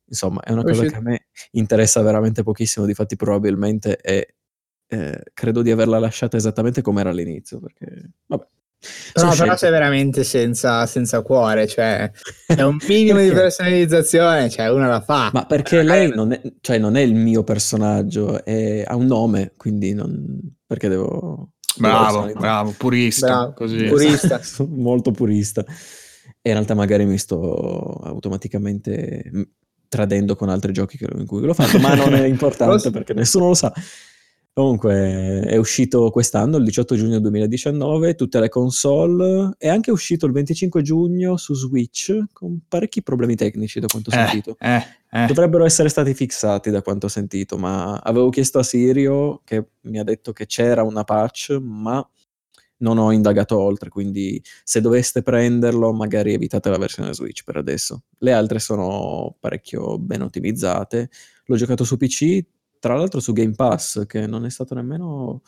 Insomma, 0.05 0.43
è 0.43 0.53
una 0.53 0.63
cosa 0.63 0.85
che 0.85 0.95
a 0.95 1.01
me 1.01 1.29
interessa 1.53 2.03
veramente 2.03 2.43
pochissimo, 2.43 2.85
difatti 2.85 3.17
probabilmente 3.17 3.97
è, 3.97 4.27
eh, 4.89 5.23
credo 5.33 5.63
di 5.63 5.71
averla 5.71 5.99
lasciata 5.99 6.37
esattamente 6.37 6.83
come 6.83 7.01
era 7.01 7.09
all'inizio, 7.09 7.61
perché 7.61 8.11
vabbè. 8.27 8.47
Però, 9.12 9.31
sono 9.31 9.42
però 9.45 9.57
sei 9.57 9.71
veramente 9.71 10.25
senza, 10.25 10.87
senza 10.87 11.23
cuore, 11.23 11.66
cioè 11.68 12.11
è 12.47 12.62
un 12.62 12.79
minimo 12.88 13.21
di 13.21 13.31
personalizzazione, 13.33 14.51
cioè 14.51 14.71
uno 14.71 14.88
la 14.88 15.01
fa. 15.01 15.31
Ma 15.33 15.45
perché 15.47 15.79
Eh, 15.79 15.83
lei 15.85 16.09
magari- 16.09 16.16
non 16.16 16.33
è, 16.33 16.40
cioè 16.61 16.79
non 16.79 16.97
è 16.97 17.01
il 17.01 17.14
mio 17.14 17.45
personaggio, 17.45 18.45
è- 18.45 18.83
ha 18.87 18.97
un 18.97 19.07
nome, 19.07 19.53
quindi 19.57 19.95
non, 19.95 20.38
perché 20.66 20.88
devo... 20.88 21.51
Bravo, 21.79 22.31
bravo, 22.35 22.75
purista, 22.77 23.27
Bravo, 23.29 23.53
così. 23.55 23.85
purista. 23.85 24.40
Molto 24.68 25.11
purista. 25.12 25.64
E 25.64 26.49
in 26.51 26.55
realtà 26.55 26.75
magari 26.75 27.07
mi 27.07 27.16
sto 27.18 27.99
automaticamente 28.03 29.31
tradendo 29.88 30.37
con 30.37 30.49
altri 30.49 30.73
giochi 30.73 30.97
che- 30.99 31.09
in 31.16 31.27
cui 31.27 31.42
l'ho 31.42 31.55
fatto, 31.55 31.79
ma 31.79 31.95
non 31.95 32.14
è 32.14 32.25
importante 32.27 32.90
perché 32.90 33.14
nessuno 33.14 33.47
lo 33.49 33.55
sa. 33.55 33.73
Comunque 34.55 35.41
è 35.47 35.57
uscito 35.57 36.11
quest'anno, 36.11 36.59
il 36.59 36.65
18 36.65 36.95
giugno 36.95 37.19
2019, 37.21 38.15
tutte 38.15 38.38
le 38.38 38.51
console, 38.51 39.55
è 39.57 39.67
anche 39.67 39.91
uscito 39.91 40.27
il 40.27 40.33
25 40.33 40.83
giugno 40.83 41.38
su 41.38 41.55
Switch 41.55 42.15
con 42.35 42.61
parecchi 42.69 43.03
problemi 43.03 43.35
tecnici 43.35 43.81
da 43.81 43.87
quanto 43.87 44.11
ho 44.11 44.12
Eh, 44.15 44.17
sentito. 44.27 44.57
eh, 44.61 44.85
eh. 45.11 45.25
Dovrebbero 45.27 45.65
essere 45.65 45.88
stati 45.88 46.12
fissati 46.12 46.69
da 46.69 46.83
quanto 46.83 47.07
ho 47.07 47.09
sentito, 47.09 47.57
ma 47.57 47.95
avevo 47.97 48.29
chiesto 48.29 48.59
a 48.59 48.62
Sirio 48.62 49.41
che 49.43 49.69
mi 49.83 49.99
ha 49.99 50.05
detto 50.05 50.33
che 50.35 50.45
c'era 50.45 50.83
una 50.83 51.05
patch, 51.05 51.57
ma 51.59 52.07
non 52.79 52.99
ho 52.99 53.11
indagato 53.11 53.59
oltre, 53.59 53.88
quindi 53.88 54.43
se 54.65 54.83
doveste 54.83 55.23
prenderlo 55.23 55.95
magari 55.95 56.35
evitate 56.35 56.69
la 56.69 56.77
versione 56.77 57.15
Switch 57.15 57.43
per 57.43 57.57
adesso. 57.57 58.03
Le 58.19 58.33
altre 58.35 58.59
sono 58.59 59.35
parecchio 59.41 59.99
ben 59.99 60.21
ottimizzate. 60.21 61.09
L'ho 61.47 61.57
giocato 61.57 61.85
su 61.85 61.97
PC, 61.97 62.45
tra 62.83 62.97
l'altro 62.97 63.21
su 63.21 63.33
Game 63.33 63.53
Pass, 63.55 64.07
che 64.07 64.27
non 64.27 64.45
è 64.45 64.51
stato 64.51 64.75
nemmeno 64.75 65.40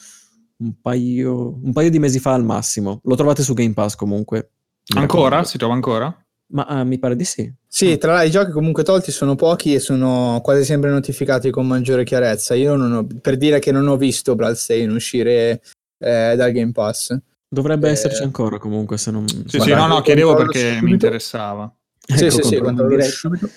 un 0.59 0.81
paio, 0.81 1.59
un 1.61 1.73
paio 1.73 1.91
di 1.91 1.99
mesi 1.99 2.21
fa 2.21 2.33
al 2.33 2.45
massimo. 2.45 3.01
Lo 3.03 3.17
trovate 3.17 3.43
su 3.43 3.55
Game 3.55 3.73
Pass 3.73 3.97
comunque. 3.97 4.51
Ancora? 4.95 5.23
raccomando. 5.25 5.49
Si 5.49 5.59
trova 5.59 5.75
ancora? 5.75 6.25
Ma 6.53 6.63
ah, 6.67 6.85
mi 6.85 7.01
pare 7.01 7.17
di 7.17 7.25
sì. 7.25 7.53
Sì, 7.67 7.99
tra 7.99 8.13
l'altro 8.13 8.29
i 8.29 8.31
giochi 8.31 8.53
comunque 8.53 8.85
tolti 8.85 9.11
sono 9.11 9.35
pochi 9.35 9.75
e 9.75 9.81
sono 9.81 10.41
quasi 10.45 10.63
sempre 10.65 10.91
notificati 10.91 11.51
con 11.51 11.67
maggiore 11.67 12.05
chiarezza. 12.05 12.55
Io 12.55 12.77
non 12.77 12.93
ho, 12.93 13.07
per 13.21 13.37
dire 13.37 13.59
che 13.59 13.73
non 13.73 13.89
ho 13.89 13.97
visto 13.97 14.37
Bloodstain 14.37 14.89
uscire 14.93 15.61
eh, 15.99 16.35
dal 16.37 16.53
Game 16.53 16.71
Pass. 16.71 17.17
Dovrebbe 17.49 17.89
Eh, 17.89 17.93
esserci 17.93 18.23
ancora 18.23 18.59
comunque, 18.59 18.97
se 18.97 19.11
non... 19.11 19.27
Sì, 19.27 19.57
Guarda, 19.57 19.65
sì, 19.65 19.73
no, 19.73 19.87
no, 19.89 20.01
chiedevo 20.03 20.37
perché 20.37 20.61
subito. 20.69 20.85
mi 20.85 20.91
interessava. 20.93 21.75
sì, 21.99 22.13
Ecco, 22.27 22.31
sì, 22.31 22.43
sì, 22.43 22.61
diretta. 22.61 23.05
subito. 23.05 23.49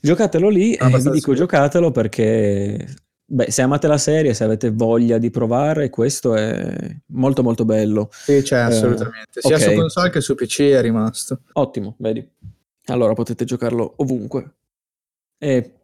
Giocatelo 0.00 0.48
lì, 0.48 0.74
Sono 0.76 0.88
e 0.88 0.92
vi 0.96 1.02
dico 1.02 1.14
sicuro. 1.14 1.36
giocatelo 1.36 1.90
perché 1.92 2.88
beh, 3.32 3.50
se 3.50 3.62
amate 3.62 3.86
la 3.86 3.98
serie, 3.98 4.34
se 4.34 4.44
avete 4.44 4.70
voglia 4.70 5.18
di 5.18 5.30
provare, 5.30 5.88
questo 5.88 6.34
è 6.34 6.74
molto 7.06 7.42
molto 7.42 7.64
bello. 7.64 8.08
Sì, 8.12 8.42
c'è 8.42 8.56
Eh, 8.56 8.60
assolutamente. 8.62 9.40
Sia 9.40 9.56
ok. 9.56 9.62
su 9.62 9.74
console 9.74 10.10
che 10.10 10.20
su 10.20 10.34
PC 10.34 10.60
è 10.62 10.80
rimasto. 10.80 11.42
Ottimo, 11.52 11.94
vedi. 11.98 12.28
Allora 12.86 13.12
potete 13.12 13.44
giocarlo 13.44 13.94
ovunque. 13.98 14.54
E 15.38 15.74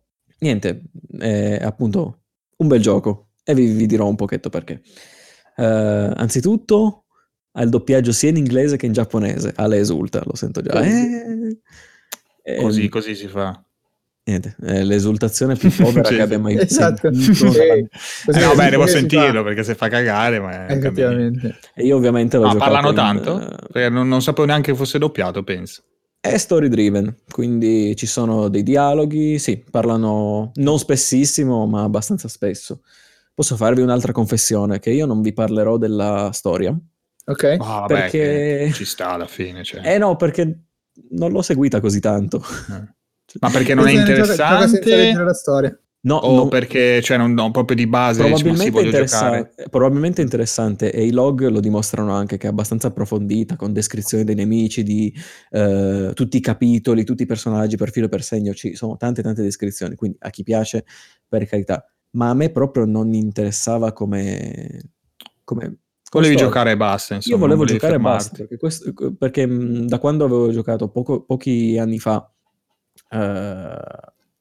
niente, 0.40 0.82
è 1.18 1.59
appunto 1.62 2.22
un 2.56 2.68
bel 2.68 2.80
gioco 2.80 3.28
e 3.44 3.54
vi, 3.54 3.66
vi 3.72 3.87
dirò 3.87 4.09
un 4.09 4.16
pochetto 4.16 4.48
perché. 4.50 4.82
Eh, 5.56 5.64
anzitutto 5.64 7.04
ha 7.52 7.62
il 7.62 7.70
doppiaggio 7.70 8.12
sia 8.12 8.28
in 8.28 8.37
inglese 8.37 8.76
che 8.76 8.87
in 8.87 8.92
giapponese. 8.92 9.52
Ale 9.56 9.78
esulta, 9.78 10.20
lo 10.24 10.35
sento 10.35 10.61
già. 10.61 10.80
Eh, 10.82 11.59
eh, 12.42 12.56
Così, 12.56 12.88
così 12.88 13.14
si 13.14 13.28
fa. 13.28 13.61
Niente, 14.28 14.56
è 14.60 14.82
l'esultazione 14.82 15.54
più 15.54 15.70
povera 15.76 16.08
Sì, 16.08 16.16
che 16.16 16.22
abbia 16.22 16.38
mai 16.40 16.58
Esatto. 16.58 17.12
sentito. 17.12 17.44
Così- 17.46 17.58
Eh, 18.36 18.40
no, 18.44 18.54
beh, 18.56 18.70
devo 18.70 18.86
sentirlo 18.86 19.38
fa. 19.38 19.42
perché 19.44 19.62
se 19.62 19.74
fa 19.76 19.88
cagare, 19.88 20.40
ma. 20.40 20.68
Effettivamente. 20.68 21.58
E 21.74 21.84
io 21.84 21.96
ovviamente 21.96 22.36
l'ho 22.36 22.46
Ma 22.46 22.52
giocato 22.52 22.70
parlano 22.72 22.88
in, 22.90 22.94
tanto? 22.96 23.40
eh, 23.40 23.56
Perché 23.72 23.88
non, 23.88 24.08
non 24.08 24.20
sapevo 24.22 24.46
neanche 24.48 24.72
che 24.72 24.76
fosse 24.76 24.98
doppiato, 24.98 25.44
penso. 25.44 25.82
È 26.18 26.36
story 26.38 26.66
driven, 26.68 27.14
quindi 27.30 27.94
ci 27.94 28.06
sono 28.06 28.48
dei 28.48 28.64
dialoghi, 28.64 29.38
sì, 29.38 29.62
parlano 29.70 30.50
non 30.56 30.78
spessissimo, 30.80 31.66
ma 31.66 31.84
abbastanza 31.84 32.26
spesso. 32.26 32.80
Posso 33.32 33.54
farvi 33.54 33.80
un'altra 33.82 34.10
confessione, 34.10 34.80
che 34.80 34.90
io 34.90 35.06
non 35.06 35.20
vi 35.20 35.32
parlerò 35.32 35.76
della 35.76 36.30
storia. 36.32 36.76
Ok. 37.26 37.44
Ah, 37.60 37.80
vabbè, 37.80 37.86
Perché- 37.86 38.70
ci 38.74 38.84
sta 38.84 39.10
alla 39.10 39.26
fine. 39.28 39.62
Cioè. 39.62 39.82
Eh 39.86 39.98
no, 39.98 40.16
perché 40.16 40.62
non 41.10 41.30
l'ho 41.30 41.42
seguita 41.42 41.78
così 41.78 42.00
tanto. 42.00 42.42
Eh. 42.72 42.94
Ma 43.40 43.51
perché 43.51 43.75
non 43.75 43.87
è 43.87 43.92
senza 43.94 44.11
interessante? 44.12 44.81
leggere 44.96 45.25
la 45.25 45.35
storia. 45.35 45.81
No, 46.07 46.16
O 46.18 46.37
non- 46.37 46.49
perché 46.49 47.03
cioè, 47.03 47.16
non, 47.16 47.33
no, 47.33 47.51
proprio 47.51 47.77
di 47.77 47.88
base 47.88 48.20
probabilmente, 48.22 48.70
voglio 48.70 48.87
interessa- 48.87 49.25
giocare. 49.25 49.53
eh, 49.57 49.68
probabilmente 49.68 50.22
interessante 50.22 50.92
e 50.92 51.05
i 51.05 51.11
log 51.11 51.49
lo 51.49 51.59
dimostrano 51.59 52.12
anche 52.12 52.37
che 52.37 52.46
è 52.46 52.51
abbastanza 52.51 52.87
approfondita 52.88 53.57
con 53.57 53.72
descrizioni 53.72 54.22
dei 54.22 54.37
nemici, 54.37 54.85
di 54.85 55.12
eh, 55.51 56.12
tutti 56.14 56.37
i 56.37 56.40
capitoli, 56.40 57.03
tutti 57.03 57.25
i 57.25 57.27
personaggi 57.27 57.77
per 57.77 57.90
filo 57.90 58.07
e 58.07 58.09
per 58.09 58.22
segno, 58.22 58.55
ci 58.55 58.77
sono 58.77 58.96
tante 58.96 59.20
tante 59.20 59.42
descrizioni, 59.42 59.96
quindi 59.96 60.16
a 60.20 60.31
chi 60.31 60.44
piace 60.44 60.85
per 61.27 61.44
carità, 61.46 61.85
ma 62.12 62.29
a 62.31 62.35
me 62.35 62.51
proprio 62.51 62.85
non 62.85 63.12
interessava 63.12 63.92
come... 63.92 64.92
come 65.42 65.79
Volevi 66.09 66.35
storia. 66.35 66.49
giocare 66.53 66.70
e 66.70 66.77
basta. 66.77 67.14
Insomma, 67.16 67.35
Io 67.35 67.40
volevo 67.40 67.64
giocare 67.64 67.96
e 67.96 67.99
basta, 67.99 68.37
perché, 68.37 68.57
questo- 68.59 68.92
perché, 69.18 69.44
mh, 69.44 69.87
da 69.88 69.99
quando 69.99 70.25
avevo 70.25 70.53
giocato 70.53 70.88
poco- 70.88 71.22
pochi 71.25 71.77
anni 71.79 71.99
fa 71.99 72.31
eh, 73.09 73.79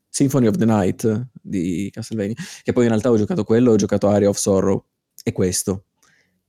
Symphony 0.10 0.48
of 0.48 0.58
the 0.58 0.66
Night 0.66 1.30
di 1.42 1.90
Castlevania, 1.92 2.36
che 2.64 2.74
poi 2.74 2.84
in 2.84 2.90
realtà 2.90 3.12
ho 3.12 3.18
giocato 3.18 3.44
quello, 3.44 3.72
ho 3.72 3.76
giocato 3.76 4.08
Area 4.08 4.30
of 4.30 4.38
Sorrow 4.38 4.84
e 5.24 5.32
questo. 5.32 5.86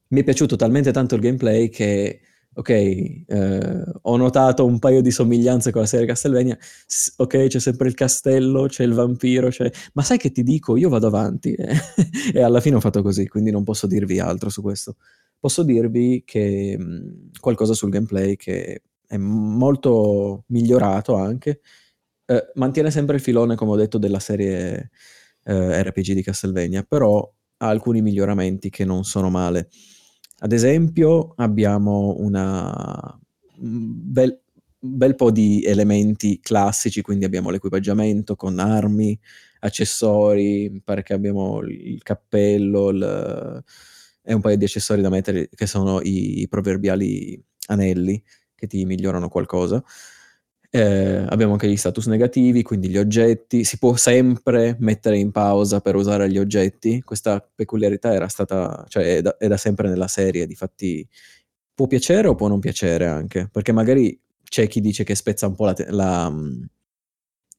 Mi 0.09 0.21
è 0.21 0.25
piaciuto 0.25 0.57
talmente 0.57 0.93
tanto 0.93 1.17
il 1.17 1.21
gameplay 1.21 1.69
che, 1.69 2.21
ok, 2.55 2.69
eh, 2.69 3.85
ho 4.03 4.17
notato 4.17 4.65
un 4.65 4.79
paio 4.79 5.01
di 5.01 5.11
somiglianze 5.11 5.73
con 5.73 5.81
la 5.81 5.87
serie 5.87 6.07
Castlevania, 6.07 6.57
S- 6.87 7.15
ok, 7.17 7.47
c'è 7.49 7.59
sempre 7.59 7.89
il 7.89 7.95
castello, 7.95 8.67
c'è 8.67 8.85
il 8.85 8.93
vampiro, 8.93 9.49
c'è... 9.49 9.71
ma 9.95 10.03
sai 10.03 10.19
che 10.19 10.31
ti 10.31 10.43
dico, 10.45 10.77
io 10.77 10.89
vado 10.89 11.09
avanti 11.09 11.53
eh. 11.55 11.75
e 12.33 12.41
alla 12.41 12.61
fine 12.61 12.77
ho 12.77 12.81
fatto 12.81 13.03
così, 13.03 13.27
quindi 13.27 13.51
non 13.51 13.65
posso 13.65 13.87
dirvi 13.87 14.21
altro 14.21 14.49
su 14.49 14.63
questo 14.63 14.97
posso 15.39 15.63
dirvi 15.63 16.23
che 16.25 16.77
mh, 16.79 17.39
qualcosa 17.41 17.75
sul 17.75 17.91
gameplay 17.91 18.37
che 18.37 18.83
è 19.07 19.17
molto 19.17 20.45
migliorato 20.49 21.15
anche. 21.15 21.61
Eh, 22.29 22.51
mantiene 22.55 22.91
sempre 22.91 23.17
il 23.17 23.23
filone, 23.23 23.55
come 23.55 23.73
ho 23.73 23.77
detto, 23.77 23.99
della 23.99 24.19
serie 24.19 24.91
eh, 25.45 25.83
RPG 25.83 26.13
di 26.13 26.23
Castlevania, 26.23 26.83
però 26.83 27.21
ha 27.59 27.69
alcuni 27.69 28.03
miglioramenti 28.03 28.69
che 28.71 28.85
non 28.85 29.05
sono 29.05 29.31
male. 29.31 29.69
Ad 30.41 30.53
esempio, 30.53 31.33
abbiamo 31.37 32.17
un 32.19 32.35
bel, 33.59 34.41
un 34.81 34.97
bel 34.97 35.15
po' 35.15 35.31
di 35.31 35.63
elementi 35.65 36.41
classici, 36.41 37.01
quindi 37.01 37.25
abbiamo 37.25 37.51
l'equipaggiamento 37.51 38.35
con 38.37 38.59
armi, 38.59 39.19
accessori, 39.61 40.69
mi 40.69 40.81
pare 40.83 41.03
che 41.03 41.15
abbiamo 41.15 41.61
il 41.63 42.03
cappello, 42.03 42.89
il- 42.91 43.65
e 44.29 44.35
un 44.35 44.41
paio 44.41 44.57
di 44.57 44.65
accessori 44.65 45.01
da 45.03 45.09
mettere 45.09 45.49
che 45.55 45.67
sono 45.67 46.01
i, 46.03 46.41
i 46.41 46.49
proverbiali 46.49 47.41
anelli 47.69 48.21
che 48.55 48.67
ti 48.67 48.85
migliorano 48.85 49.29
qualcosa. 49.29 49.83
Eh, 50.71 51.25
abbiamo 51.29 51.53
anche 51.53 51.69
gli 51.69 51.77
status 51.77 52.07
negativi, 52.07 52.63
quindi 52.63 52.89
gli 52.89 52.99
oggetti. 52.99 53.65
Si 53.65 53.79
può 53.79 53.97
sempre 53.97 54.77
mettere 54.81 55.19
in 55.19 55.31
pausa 55.31 55.81
per 55.81 55.95
usare 55.95 56.29
gli 56.31 56.39
oggetti. 56.39 57.03
Questa 57.03 57.47
peculiarità 57.55 58.13
era 58.13 58.29
stata, 58.29 58.85
cioè 58.89 59.17
è 59.17 59.23
da, 59.23 59.37
è 59.37 59.47
da 59.49 59.57
sempre 59.57 59.89
nella 59.89 60.09
serie, 60.09 60.47
difatti 60.47 61.07
può 61.75 61.87
piacere 61.87 62.29
o 62.29 62.35
può 62.35 62.49
non 62.49 62.59
piacere 62.59 63.07
anche, 63.07 63.49
perché 63.53 63.71
magari 63.71 64.19
c'è 64.43 64.67
chi 64.67 64.81
dice 64.81 65.05
che 65.05 65.15
spezza 65.15 65.47
un 65.47 65.55
po' 65.55 65.67
la, 65.67 65.73
te- 65.75 65.91
la, 65.91 66.31
mm, 66.31 66.63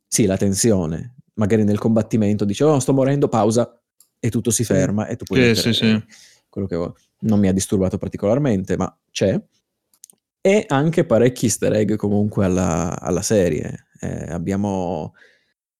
sì, 0.07 0.25
la 0.25 0.37
tensione. 0.37 1.15
Magari 1.35 1.63
nel 1.63 1.77
combattimento 1.77 2.43
dice, 2.43 2.63
oh, 2.63 2.79
sto 2.79 2.93
morendo, 2.93 3.27
pausa, 3.27 3.79
e 4.19 4.29
tutto 4.29 4.49
si 4.49 4.63
ferma 4.63 5.07
e 5.07 5.15
tu 5.15 5.25
puoi 5.25 5.53
Sì, 5.55 5.61
sì, 5.61 5.73
sì. 5.73 6.03
quello 6.49 6.67
che 6.67 6.75
vuoi. 6.75 6.91
Non 7.19 7.39
mi 7.39 7.47
ha 7.47 7.53
disturbato 7.53 7.97
particolarmente, 7.97 8.75
ma 8.75 8.95
c'è. 9.11 9.39
E 10.47 10.63
anche 10.69 11.03
parecchi 11.03 11.43
easter 11.47 11.73
egg 11.73 11.95
comunque 11.97 12.45
alla, 12.45 12.97
alla 13.01 13.21
serie. 13.21 13.87
Eh, 13.99 14.27
abbiamo 14.29 15.13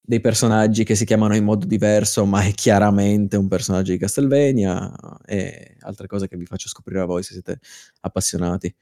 dei 0.02 0.20
personaggi 0.20 0.84
che 0.84 0.94
si 0.94 1.06
chiamano 1.06 1.38
in 1.38 1.46
modo 1.46 1.66
diverso, 1.66 2.26
ma 2.26 2.42
è 2.44 2.52
chiaramente 2.52 3.38
un 3.38 3.48
personaggio 3.48 3.94
di 3.94 3.98
Castlevania 3.98 4.94
e 5.26 5.78
altre 5.80 6.08
cose 6.08 6.28
che 6.28 6.36
vi 6.36 6.46
faccio 6.46 6.68
scoprire 6.68 7.00
a 7.00 7.06
voi 7.06 7.24
se 7.24 7.32
siete 7.32 7.60
appassionati. 8.02 8.76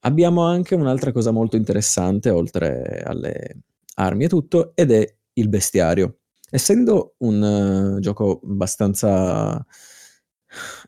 Abbiamo 0.00 0.42
anche 0.42 0.74
un'altra 0.74 1.12
cosa 1.12 1.30
molto 1.30 1.54
interessante, 1.54 2.30
oltre 2.30 3.00
alle 3.04 3.58
armi 3.94 4.24
e 4.24 4.28
tutto, 4.28 4.74
ed 4.74 4.90
è 4.90 5.16
il 5.34 5.48
bestiario. 5.48 6.18
Essendo 6.50 7.14
un 7.18 7.96
eh, 7.96 8.00
gioco 8.00 8.40
abbastanza 8.42 9.64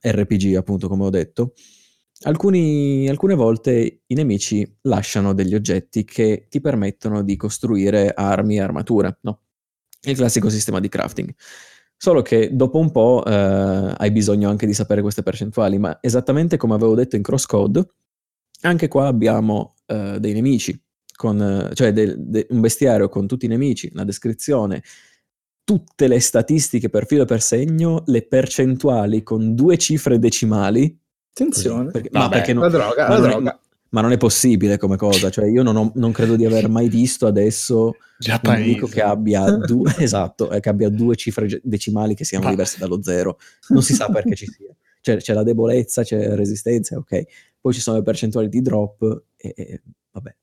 RPG, 0.01 0.57
appunto, 0.57 0.89
come 0.89 1.05
ho 1.05 1.11
detto, 1.11 1.53
alcuni- 2.23 3.09
alcune 3.09 3.35
volte 3.35 4.03
i 4.07 4.15
nemici 4.15 4.79
lasciano 4.83 5.35
degli 5.35 5.55
oggetti 5.55 6.05
che 6.05 6.47
ti 6.49 6.61
permettono 6.61 7.23
di 7.23 7.37
costruire 7.37 8.13
armi 8.15 8.57
e 8.57 8.61
armature, 8.61 9.19
no? 9.23 9.41
Il 10.03 10.17
classico 10.17 10.49
sistema 10.49 10.81
di 10.81 10.89
crafting. 10.89 11.35
Solo 11.97 12.23
che 12.23 12.55
dopo 12.55 12.79
un 12.79 12.93
po' 12.93 13.25
eh, 13.27 13.95
hai 13.97 14.11
bisogno 14.13 14.49
anche 14.49 14.67
di 14.67 14.73
sapere 14.73 15.03
queste 15.03 15.25
percentuali, 15.25 15.79
ma 15.79 15.99
esattamente 16.01 16.57
come 16.57 16.75
avevo 16.75 16.95
detto 16.95 17.17
in 17.17 17.23
Crosscode, 17.23 17.85
anche 18.61 18.87
qua 18.87 19.09
abbiamo 19.09 19.75
eh, 19.87 20.19
dei 20.21 20.33
nemici, 20.33 20.81
con, 21.17 21.71
cioè 21.75 21.93
de- 21.93 22.15
de- 22.17 22.47
un 22.51 22.61
bestiario 22.61 23.09
con 23.09 23.27
tutti 23.27 23.47
i 23.47 23.49
nemici, 23.49 23.91
una 23.93 24.05
descrizione, 24.05 24.83
tutte 25.65 26.07
le 26.07 26.21
statistiche 26.21 26.89
per 26.89 27.05
filo 27.07 27.23
e 27.23 27.27
per 27.27 27.43
segno, 27.43 28.05
le 28.07 28.23
percentuali 28.27 29.25
con 29.25 29.57
due 29.57 29.77
cifre 29.77 30.21
decimali. 30.21 30.97
Attenzione. 31.31 31.91
Perché- 31.91 32.09
ma 32.13 32.21
Vabbè, 32.21 32.37
perché 32.37 32.53
non, 32.53 32.63
La 32.65 32.69
droga, 32.71 33.09
ma 33.09 33.15
la 33.15 33.17
non 33.19 33.27
è- 33.27 33.31
droga. 33.31 33.45
ma- 33.45 33.61
ma 33.91 34.01
non 34.03 34.13
è 34.13 34.19
possibile 34.19 34.77
come 34.77 34.97
cosa, 34.97 35.31
cioè 35.31 35.47
io 35.47 35.63
non, 35.63 35.75
ho- 35.77 35.93
non 35.95 36.13
credo 36.13 36.37
di 36.37 36.45
aver 36.45 36.69
mai 36.69 36.89
visto 36.91 37.27
adesso 37.27 37.95
un 38.19 38.41
nemico 38.43 38.87
che 38.87 39.01
abbia 39.01 39.51
due, 39.53 39.85
esatto, 39.99 40.51
eh, 40.51 40.61
che 40.61 40.69
abbia 40.69 40.91
due 40.91 41.17
cifre 41.17 41.61
decimali 41.63 42.15
che 42.15 42.25
siano 42.25 42.45
Ma- 42.45 42.51
diverse 42.51 42.77
dallo 42.79 43.03
zero. 43.03 43.39
Non 43.69 43.83
si 43.83 43.95
sa 43.95 44.09
perché 44.11 44.35
ci 44.35 44.45
sia. 44.47 44.75
Cioè, 45.01 45.17
c'è 45.17 45.33
la 45.33 45.43
debolezza, 45.43 46.03
c'è 46.03 46.35
resistenza, 46.35 46.97
ok. 46.99 47.23
Poi 47.61 47.73
ci 47.73 47.81
sono 47.81 47.97
le 47.97 48.03
percentuali 48.03 48.49
di 48.51 48.61
drop 48.61 49.23
e, 49.37 49.55
e- 49.57 49.83
vabbè. 50.11 50.37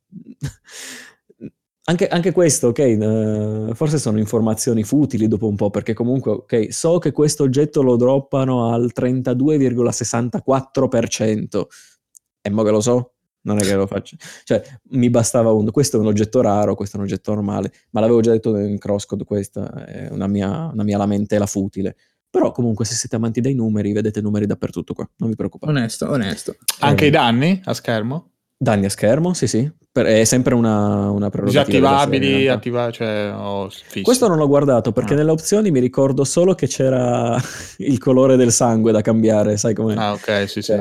Anche, 1.88 2.08
anche 2.08 2.32
questo, 2.32 2.70
ok, 2.70 2.80
eh, 2.80 3.70
forse 3.76 4.00
sono 4.00 4.18
informazioni 4.18 4.84
futili 4.84 5.28
dopo 5.28 5.48
un 5.48 5.56
po', 5.56 5.70
perché 5.70 5.94
comunque, 5.94 6.32
ok, 6.32 6.74
so 6.74 6.98
che 6.98 7.12
questo 7.12 7.44
oggetto 7.44 7.84
lo 7.84 7.96
droppano 7.96 8.74
al 8.74 8.90
32,64%. 8.92 11.68
E 12.42 12.50
mo 12.50 12.64
che 12.64 12.72
lo 12.72 12.82
so, 12.82 13.14
non 13.42 13.60
è 13.60 13.62
che 13.62 13.76
lo 13.76 13.86
faccio. 13.86 14.16
Cioè, 14.44 14.64
mi 14.92 15.12
bastava 15.12 15.52
un... 15.52 15.70
Questo 15.70 15.98
è 15.98 16.00
un 16.00 16.08
oggetto 16.08 16.42
raro, 16.42 16.74
questo 16.74 16.98
è 16.98 17.00
un 17.00 17.06
oggetto 17.06 17.36
normale, 17.36 17.72
ma 17.92 18.00
l'avevo 18.00 18.22
già 18.22 18.32
detto 18.32 18.58
in 18.58 18.80
Crosscode, 18.80 19.24
questa 19.24 19.86
è 19.86 20.08
una 20.10 20.26
mia, 20.28 20.72
una 20.74 20.84
mia 20.84 20.98
lamentela 20.98 21.46
futile. 21.46 21.96
Però 22.28 22.52
comunque 22.52 22.84
se 22.86 22.96
siete 22.96 23.16
amanti 23.16 23.42
dei 23.42 23.54
numeri, 23.54 23.94
vedete 23.94 24.22
numeri 24.22 24.48
dappertutto 24.48 24.96
qua, 24.96 25.08
non 25.18 25.30
vi 25.30 25.36
preoccupate. 25.36 25.72
Onesto, 25.72 26.10
onesto. 26.10 26.56
Anche 26.80 27.06
Eh, 27.06 27.08
i 27.08 27.12
danni 27.12 27.62
a 27.64 27.74
schermo? 27.74 28.32
Danni 28.58 28.86
a 28.86 28.89
schermo, 28.89 29.34
sì 29.34 29.47
sì, 29.47 29.70
Per- 29.91 30.06
è 30.06 30.24
sempre 30.24 30.53
una, 30.56 31.10
una 31.10 31.30
prerogativa 31.30 31.89
Disattivabili, 31.89 32.47
attiva, 32.47 32.89
cioè, 32.89 33.34
o 33.36 33.70
fissi? 33.70 34.01
Questo 34.01 34.30
non 34.30 34.38
l'ho 34.38 34.47
guardato 34.47 34.93
perché 34.93 35.14
Ah. 35.14 35.18
nelle 35.18 35.32
opzioni 35.32 35.72
mi 35.72 35.80
ricordo 35.82 36.24
solo 36.24 36.56
che 36.56 36.68
c'era 36.68 37.38
il 37.80 37.97
colore 37.97 38.38
del 38.38 38.53
sangue 38.53 38.93
da 38.93 39.01
cambiare, 39.01 39.58
sai 39.58 39.74
come? 39.74 39.95
Ah, 39.95 40.14
ok, 40.14 40.49
sì, 40.49 40.62
sì. 40.62 40.74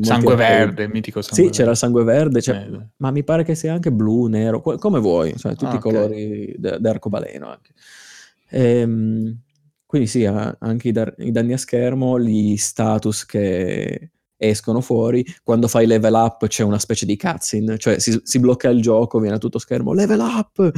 Sangue 0.00 0.34
verde, 0.34 0.82
il 0.84 0.90
mitico 0.90 1.22
sangue 1.22 1.36
Sì, 1.36 1.42
verde. 1.42 1.56
c'era 1.56 1.70
il 1.70 1.76
sangue 1.76 2.02
verde, 2.04 2.38
Eh, 2.44 2.88
ma 2.96 3.10
mi 3.12 3.22
pare 3.22 3.44
che 3.44 3.54
sia 3.54 3.72
anche 3.74 3.92
blu, 3.92 4.26
nero, 4.26 4.60
come 4.60 4.98
vuoi, 4.98 5.36
cioè 5.36 5.52
tutti 5.52 5.66
Ah, 5.66 5.74
i 5.74 5.76
ok. 5.76 5.82
colori 5.82 6.54
d'arcobaleno 6.58 7.48
anche. 7.48 7.70
Ehm, 8.50 9.38
quindi 9.86 10.08
sì, 10.08 10.24
anche 10.24 10.88
i, 10.88 10.92
dar- 10.92 11.14
i 11.18 11.30
danni 11.30 11.52
a 11.52 11.56
schermo, 11.58 12.18
gli 12.18 12.56
status 12.56 13.24
che 13.24 14.10
escono 14.42 14.80
fuori, 14.80 15.24
quando 15.42 15.68
fai 15.68 15.86
level 15.86 16.14
up 16.14 16.46
c'è 16.46 16.62
una 16.62 16.78
specie 16.78 17.04
di 17.04 17.16
cutscene, 17.16 17.76
cioè 17.76 17.98
si, 17.98 18.18
si 18.22 18.38
blocca 18.40 18.70
il 18.70 18.80
gioco, 18.80 19.18
viene 19.20 19.36
a 19.36 19.38
tutto 19.38 19.58
schermo, 19.58 19.92
level 19.92 20.20
up! 20.20 20.70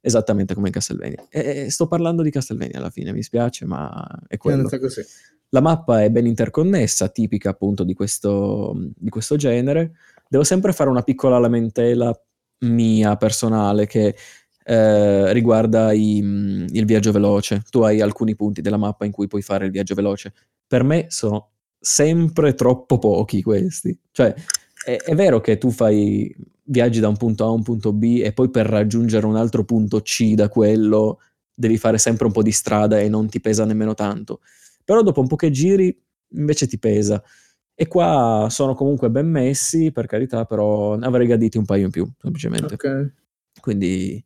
Esattamente 0.00 0.54
come 0.54 0.68
in 0.68 0.72
Castlevania. 0.72 1.26
E, 1.28 1.68
sto 1.70 1.88
parlando 1.88 2.22
di 2.22 2.30
Castlevania 2.30 2.78
alla 2.78 2.90
fine, 2.90 3.12
mi 3.12 3.22
spiace, 3.22 3.66
ma 3.66 3.90
è 4.28 4.34
È 4.34 4.36
quello. 4.36 4.58
andata 4.58 4.78
così. 4.78 5.02
La 5.50 5.60
mappa 5.60 6.04
è 6.04 6.10
ben 6.10 6.26
interconnessa, 6.26 7.08
tipica 7.08 7.50
appunto 7.50 7.82
di 7.82 7.94
questo, 7.94 8.74
di 8.96 9.08
questo 9.10 9.34
genere. 9.36 9.92
Devo 10.28 10.44
sempre 10.44 10.72
fare 10.72 10.88
una 10.88 11.02
piccola 11.02 11.38
lamentela 11.38 12.16
mia 12.60 13.16
personale 13.16 13.86
che 13.86 14.14
eh, 14.64 15.32
riguarda 15.32 15.92
i- 15.92 16.18
il 16.18 16.84
viaggio 16.84 17.10
veloce. 17.10 17.62
Tu 17.70 17.80
hai 17.80 18.00
alcuni 18.00 18.36
punti 18.36 18.60
della 18.60 18.76
mappa 18.76 19.04
in 19.06 19.10
cui 19.12 19.26
puoi 19.26 19.40
fare 19.42 19.64
il 19.64 19.70
viaggio 19.72 19.94
veloce. 19.94 20.32
Per 20.66 20.82
me 20.84 21.06
sono 21.08 21.52
sempre 21.78 22.54
troppo 22.54 22.98
pochi 22.98 23.42
questi. 23.42 23.98
Cioè, 24.10 24.34
è, 24.84 24.96
è 24.96 25.14
vero 25.14 25.40
che 25.40 25.58
tu 25.58 25.70
fai 25.70 26.34
viaggi 26.64 27.00
da 27.00 27.08
un 27.08 27.16
punto 27.16 27.44
A 27.44 27.48
a 27.48 27.52
un 27.52 27.62
punto 27.62 27.92
B 27.92 28.20
e 28.22 28.32
poi 28.32 28.50
per 28.50 28.66
raggiungere 28.66 29.26
un 29.26 29.36
altro 29.36 29.64
punto 29.64 30.00
C 30.00 30.34
da 30.34 30.48
quello 30.48 31.20
devi 31.54 31.78
fare 31.78 31.98
sempre 31.98 32.26
un 32.26 32.32
po' 32.32 32.42
di 32.42 32.52
strada 32.52 33.00
e 33.00 33.08
non 33.08 33.28
ti 33.28 33.40
pesa 33.40 33.64
nemmeno 33.64 33.94
tanto 33.94 34.40
però 34.88 35.02
dopo 35.02 35.20
un 35.20 35.26
po' 35.26 35.36
che 35.36 35.50
giri 35.50 35.94
invece 36.30 36.66
ti 36.66 36.78
pesa. 36.78 37.22
E 37.74 37.86
qua 37.88 38.46
sono 38.48 38.72
comunque 38.72 39.10
ben 39.10 39.28
messi, 39.28 39.92
per 39.92 40.06
carità, 40.06 40.46
però 40.46 40.96
ne 40.96 41.04
avrei 41.04 41.26
graditi 41.26 41.58
un 41.58 41.66
paio 41.66 41.84
in 41.84 41.90
più, 41.90 42.10
semplicemente. 42.18 42.72
Ok. 42.72 43.12
Quindi 43.60 44.24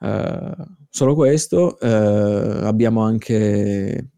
eh, 0.00 0.56
solo 0.90 1.14
questo. 1.14 1.80
Eh, 1.80 1.86
abbiamo 1.88 3.00
anche 3.00 4.10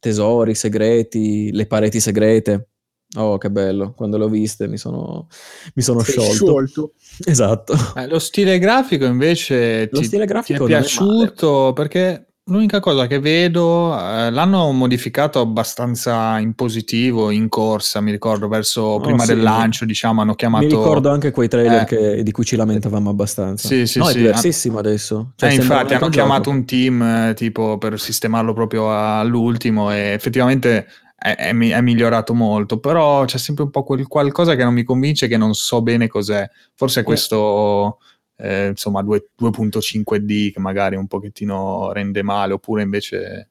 tesori 0.00 0.56
segreti, 0.56 1.52
le 1.52 1.66
pareti 1.66 2.00
segrete. 2.00 2.70
Oh, 3.16 3.38
che 3.38 3.50
bello! 3.50 3.92
Quando 3.92 4.18
le 4.18 4.24
ho 4.24 4.28
viste 4.28 4.68
mi 4.68 4.76
sono, 4.78 5.28
mi 5.74 5.82
sono 5.82 6.00
sciolto. 6.00 6.32
sciolto. 6.32 6.92
Esatto. 7.24 7.74
Eh, 7.96 8.06
lo 8.06 8.18
stile 8.18 8.58
grafico 8.58 9.04
invece 9.04 9.88
Lo 9.90 9.98
ti, 9.98 10.04
stile 10.04 10.26
ti 10.26 10.32
grafico 10.32 10.66
è 10.66 10.68
non 10.68 10.78
è 10.78 10.80
piaciuto 10.80 11.72
perché 11.72 12.29
l'unica 12.50 12.80
cosa 12.80 13.06
che 13.06 13.18
vedo 13.20 13.92
eh, 13.96 14.30
l'hanno 14.30 14.70
modificato 14.72 15.40
abbastanza 15.40 16.38
in 16.38 16.54
positivo 16.54 17.30
in 17.30 17.48
corsa, 17.48 18.00
mi 18.00 18.10
ricordo 18.10 18.48
verso 18.48 18.82
Oh, 18.82 19.00
prima 19.00 19.22
sì, 19.22 19.28
del 19.34 19.42
lancio, 19.42 19.84
diciamo, 19.84 20.20
hanno 20.20 20.34
chiamato 20.34 20.64
Mi 20.66 20.70
ricordo 20.70 21.10
anche 21.10 21.30
quei 21.30 21.48
trailer 21.48 21.82
Eh. 21.82 21.84
che- 21.84 22.22
di 22.22 22.30
cui 22.32 22.44
ci 22.44 22.56
lamentavamo 22.56 23.08
abbastanza. 23.08 23.68
Sì, 23.68 23.86
sì, 23.86 23.98
no, 23.98 24.08
è 24.08 24.12
sì. 24.12 24.18
diversissimo 24.18 24.78
adesso. 24.78 25.32
Cioè, 25.36 25.50
Eh, 25.50 25.54
infatti 25.54 25.94
hanno 25.94 26.08
chiamato 26.08 26.50
un 26.50 26.64
team 26.64 27.00
eh, 27.02 27.34
tipo 27.34 27.78
per 27.78 27.98
sistemarlo 27.98 28.52
proprio 28.52 28.92
all'ultimo 28.92 29.92
e 29.92 30.12
effettivamente 30.12 30.86
è, 31.16 31.34
è 31.36 31.54
è 31.54 31.80
migliorato 31.82 32.34
molto, 32.34 32.78
però 32.80 33.24
c'è 33.26 33.38
sempre 33.38 33.64
un 33.64 33.70
po' 33.70 33.84
quel 33.84 34.06
qualcosa 34.08 34.54
che 34.56 34.64
non 34.64 34.74
mi 34.74 34.84
convince, 34.84 35.28
che 35.28 35.36
non 35.36 35.54
so 35.54 35.82
bene 35.82 36.08
cos'è. 36.08 36.48
Forse 36.74 37.00
è 37.00 37.04
questo 37.04 37.98
eh, 38.40 38.68
insomma 38.68 39.02
due- 39.02 39.30
2.5D 39.36 40.52
che 40.52 40.60
magari 40.60 40.96
un 40.96 41.06
pochettino 41.06 41.92
rende 41.92 42.22
male, 42.22 42.54
oppure 42.54 42.82
invece... 42.82 43.48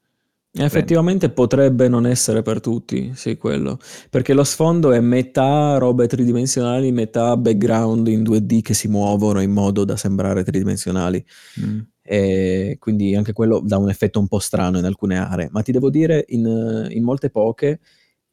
Effettivamente 0.52 1.30
potrebbe 1.30 1.88
non 1.88 2.08
essere 2.08 2.42
per 2.42 2.60
tutti, 2.60 3.12
sì, 3.14 3.38
quello. 3.38 3.80
Perché 4.10 4.34
lo 4.34 4.44
sfondo 4.44 4.92
è 4.92 5.00
metà 5.00 5.78
robe 5.78 6.08
tridimensionali, 6.08 6.92
metà 6.92 7.38
background 7.38 8.08
in 8.08 8.24
2D 8.24 8.62
che 8.62 8.74
si 8.74 8.88
muovono 8.88 9.42
in 9.42 9.52
modo 9.52 9.86
da 9.86 9.96
sembrare 9.96 10.44
tridimensionali. 10.44 11.24
mm, 11.62 11.80
E 12.02 12.78
quindi 12.80 13.16
anche 13.16 13.32
quello 13.32 13.62
dà 13.64 13.78
un 13.78 13.90
effetto 13.90 14.20
un 14.20 14.28
po' 14.28 14.40
strano 14.40 14.80
in 14.80 14.86
alcune 14.86 15.20
aree. 15.20 15.50
Ma 15.52 15.62
ti 15.62 15.72
devo 15.72 15.92
dire, 15.92 16.26
in, 16.30 16.88
in 16.90 17.04
molte 17.04 17.30
poche, 17.30 17.80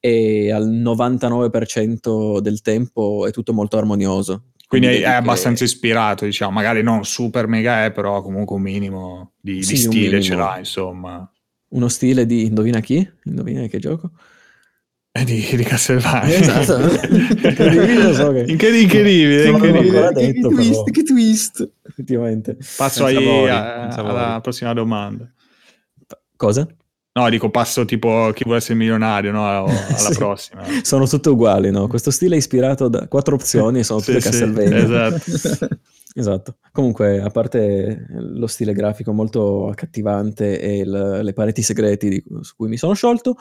e 0.01 0.51
al 0.53 0.69
99% 0.69 2.41
del 2.41 2.61
tempo 2.61 3.27
è 3.27 3.31
tutto 3.31 3.53
molto 3.53 3.77
armonioso. 3.77 4.53
Quindi 4.67 4.87
è, 4.89 4.91
è 4.91 4.99
che- 5.01 5.07
abbastanza 5.07 5.65
ispirato, 5.65 6.25
diciamo, 6.25 6.51
magari 6.53 6.83
non 6.83 7.05
super 7.05 7.47
mega 7.47 7.85
è, 7.85 7.93
però 7.93 8.21
comunque 8.23 8.57
un 8.57 8.63
minimo 8.63 9.33
di, 9.41 9.55
di 9.57 9.63
Sì, 9.63 9.73
un 9.75 9.79
stile 9.93 10.21
ce 10.23 10.31
minimo. 10.31 10.49
l'ha, 10.49 10.59
insomma. 10.59 11.31
Uno 11.69 11.89
stile 11.89 12.27
di... 12.27 12.45
Indovina 12.47 12.81
chi? 12.81 13.09
Indovina 13.25 13.67
che 13.67 13.79
gioco? 13.79 14.11
È 15.11 15.25
di, 15.25 15.47
di 15.57 15.63
Castlevania. 15.63 16.37
Esatto. 16.37 16.79
Incredibile, 17.49 18.03
lo 18.03 18.13
so 18.13 18.33
che- 18.33 18.45
Incredibile, 18.49 19.49
incredibile, 19.49 19.49
incredibile. 19.49 20.13
detto, 20.13 20.49
che 20.49 20.55
twist, 20.55 20.71
però. 20.73 20.83
che 20.93 21.03
twist. 21.05 21.71
Effettivamente. 21.89 22.55
Passo 22.77 23.07
Senza 23.07 23.19
ai- 23.19 23.25
voli, 23.25 23.51
a- 23.51 23.79
senza 23.83 24.01
alla 24.01 24.27
voli. 24.29 24.41
prossima 24.43 24.73
domanda. 24.75 25.33
Cosa? 26.37 26.67
No, 27.17 27.31
dico 27.31 27.49
passo 27.49 27.87
tipo 27.87 28.31
chi 28.35 28.43
vuole 28.45 28.59
essere 28.59 28.75
milionario, 28.75 29.33
no? 29.33 29.43
Alla 29.97 30.11
Sì. 30.11 30.19
prossima. 30.19 30.63
Sono 30.83 31.07
tutte 31.07 31.31
uguali, 31.31 31.71
no? 31.71 31.87
Questo 31.87 32.11
stile 32.11 32.35
è 32.35 32.39
ispirato 32.39 32.89
da 32.89 33.09
quattro 33.09 33.35
opzioni 33.37 33.79
e 33.79 33.85
sono 33.85 34.01
Sì, 34.01 34.13
tutte 34.13 34.21
sì, 34.21 34.29
Castlevania. 34.29 34.77
esatto. 35.09 35.79
Esatto. 36.17 36.57
Comunque, 36.73 37.21
a 37.21 37.29
parte 37.29 38.07
lo 38.09 38.47
stile 38.47 38.73
grafico 38.73 39.13
molto 39.13 39.69
accattivante 39.69 40.59
e 40.59 40.79
il- 40.79 41.21
le 41.23 41.33
pareti 41.35 41.61
segreti 41.61 42.09
di- 42.09 42.25
su 42.41 42.55
cui 42.57 42.69
mi 42.69 42.79
sono 42.79 42.95
sciolto, 42.95 43.37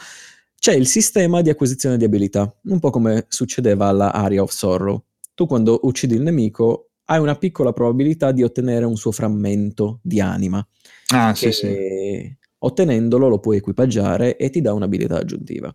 c'è 0.59 0.73
il 0.73 0.85
sistema 0.85 1.41
di 1.41 1.49
acquisizione 1.49 1.95
di 1.95 2.03
abilità, 2.03 2.53
un 2.63 2.79
po' 2.79 2.89
come 2.89 3.27
succedeva 3.29 3.87
alla 3.87 4.11
Aria 4.11 4.41
of 4.41 4.51
Sorrow. 4.51 5.03
Tu 5.33 5.47
quando 5.47 5.79
uccidi 5.83 6.15
il 6.15 6.21
nemico 6.21 6.89
hai 7.05 7.19
una 7.19 7.35
piccola 7.35 7.71
probabilità 7.71 8.33
di 8.33 8.43
ottenere 8.43 8.83
un 8.83 8.97
suo 8.97 9.11
frammento 9.13 9.99
di 10.01 10.19
anima, 10.19 10.65
Ah, 11.13 11.33
sì, 11.33 11.45
che 11.45 11.51
sì. 11.53 12.37
Ottenendolo 12.65 13.27
lo 13.27 13.39
puoi 13.39 13.57
equipaggiare 13.57 14.37
e 14.37 14.49
ti 14.49 14.61
dà 14.61 14.73
un'abilità 14.73 15.17
aggiuntiva. 15.17 15.67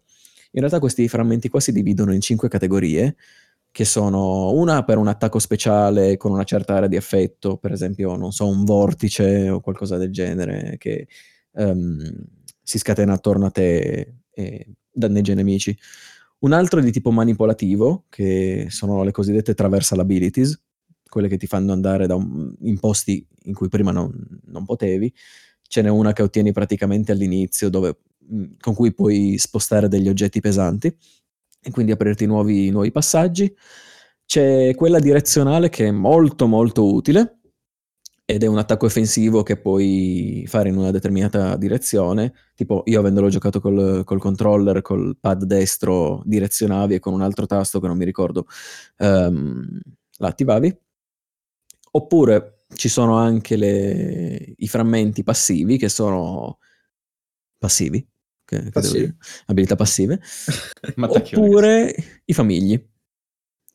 In 0.53 0.61
realtà 0.61 0.79
questi 0.81 1.09
frammenti 1.09 1.49
qua 1.49 1.61
si 1.61 1.73
dividono 1.73 2.13
in 2.13 2.21
cinque 2.21 2.49
categorie, 2.49 3.17
che 3.73 3.85
sono 3.85 4.51
una 4.53 4.83
per 4.85 4.99
un 4.99 5.07
attacco 5.07 5.39
speciale 5.39 6.17
con 6.17 6.33
una 6.33 6.43
certa 6.45 6.75
area 6.75 6.89
di 6.89 6.97
effetto, 6.97 7.57
per 7.57 7.73
esempio, 7.73 8.17
non 8.17 8.33
so, 8.33 8.47
un 8.49 8.65
vortice 8.65 9.49
o 9.49 9.61
qualcosa 9.61 9.97
del 9.97 10.11
genere 10.11 10.77
che 10.79 11.07
ehm, 11.55 12.13
si 12.63 12.79
scatena 12.79 13.13
attorno 13.13 13.47
a 13.47 13.51
te 13.51 14.15
e 14.33 14.67
danneggia 14.91 15.33
i 15.33 15.37
nemici. 15.37 15.77
Un 16.41 16.53
altro 16.53 16.81
è 16.81 16.83
di 16.83 16.91
tipo 16.91 17.11
manipolativo, 17.11 18.07
che 18.09 18.67
sono 18.71 19.03
le 19.05 19.13
cosiddette 19.13 19.55
traversal 19.55 20.01
abilities, 20.01 20.59
quelle 21.09 21.29
che 21.29 21.37
ti 21.37 21.47
fanno 21.47 21.73
andare 21.73 22.07
da 22.07 22.15
un- 22.15 22.55
in 22.63 22.79
posti 22.79 23.25
in 23.45 23.55
cui 23.55 23.69
prima 23.69 23.91
non, 23.93 24.13
non 24.47 24.65
potevi. 24.65 25.13
Ce 25.71 25.83
n'è 25.83 25.89
una 25.89 26.13
che 26.13 26.23
ottieni 26.23 26.51
praticamente 26.51 27.13
all'inizio, 27.13 27.69
dove- 27.71 27.99
mh, 28.19 28.45
con 28.61 28.75
cui 28.75 28.93
puoi 28.93 29.39
spostare 29.39 29.87
degli 29.87 30.09
oggetti 30.09 30.41
pesanti 30.41 30.89
e 31.63 31.71
quindi 31.71 31.93
aprirti 31.93 32.27
nuovi, 32.27 32.71
nuovi 32.71 32.91
passaggi. 32.91 33.55
C'è 34.27 34.75
quella 34.75 34.99
direzionale 34.99 35.69
che 35.69 35.87
è 35.87 35.91
molto 35.93 36.49
molto 36.49 36.93
utile 36.93 37.39
ed 38.25 38.43
è 38.43 38.47
un 38.47 38.59
attacco 38.59 38.87
offensivo 38.87 39.45
che 39.45 39.57
puoi 39.59 40.45
fare 40.49 40.71
in 40.71 40.77
una 40.77 40.91
determinata 40.91 41.57
direzione. 41.57 42.33
Tipo, 42.57 42.83
io 42.87 42.99
avendolo 42.99 43.29
giocato 43.29 43.61
col, 43.61 44.03
col 44.05 44.19
controller, 44.21 44.83
col 44.83 45.17
pad 45.21 45.45
destro 45.45 46.23
direzionavi 46.25 46.95
e 46.95 46.99
con 46.99 47.13
un 47.13 47.23
altro 47.23 47.47
tasto 47.47 47.79
che 47.79 47.87
non 47.87 47.97
mi 47.97 48.05
ricordo 48.05 48.47
ehm, 48.99 49.81
l'attivavi. 50.19 50.77
Oppure 51.93 52.60
ci 52.75 52.89
sono 52.89 53.17
anche 53.17 53.57
le- 53.57 54.55
i 54.57 54.69
frammenti 54.69 55.23
passivi 55.23 55.77
che 55.79 55.89
sono 55.89 56.59
passivi, 57.59 58.07
che, 58.45 58.71
che 58.71 58.81
dire, 58.81 59.17
abilità 59.47 59.77
passive. 59.77 60.21
Oppure 61.01 61.95
i 62.25 62.33
famigli, 62.33 62.83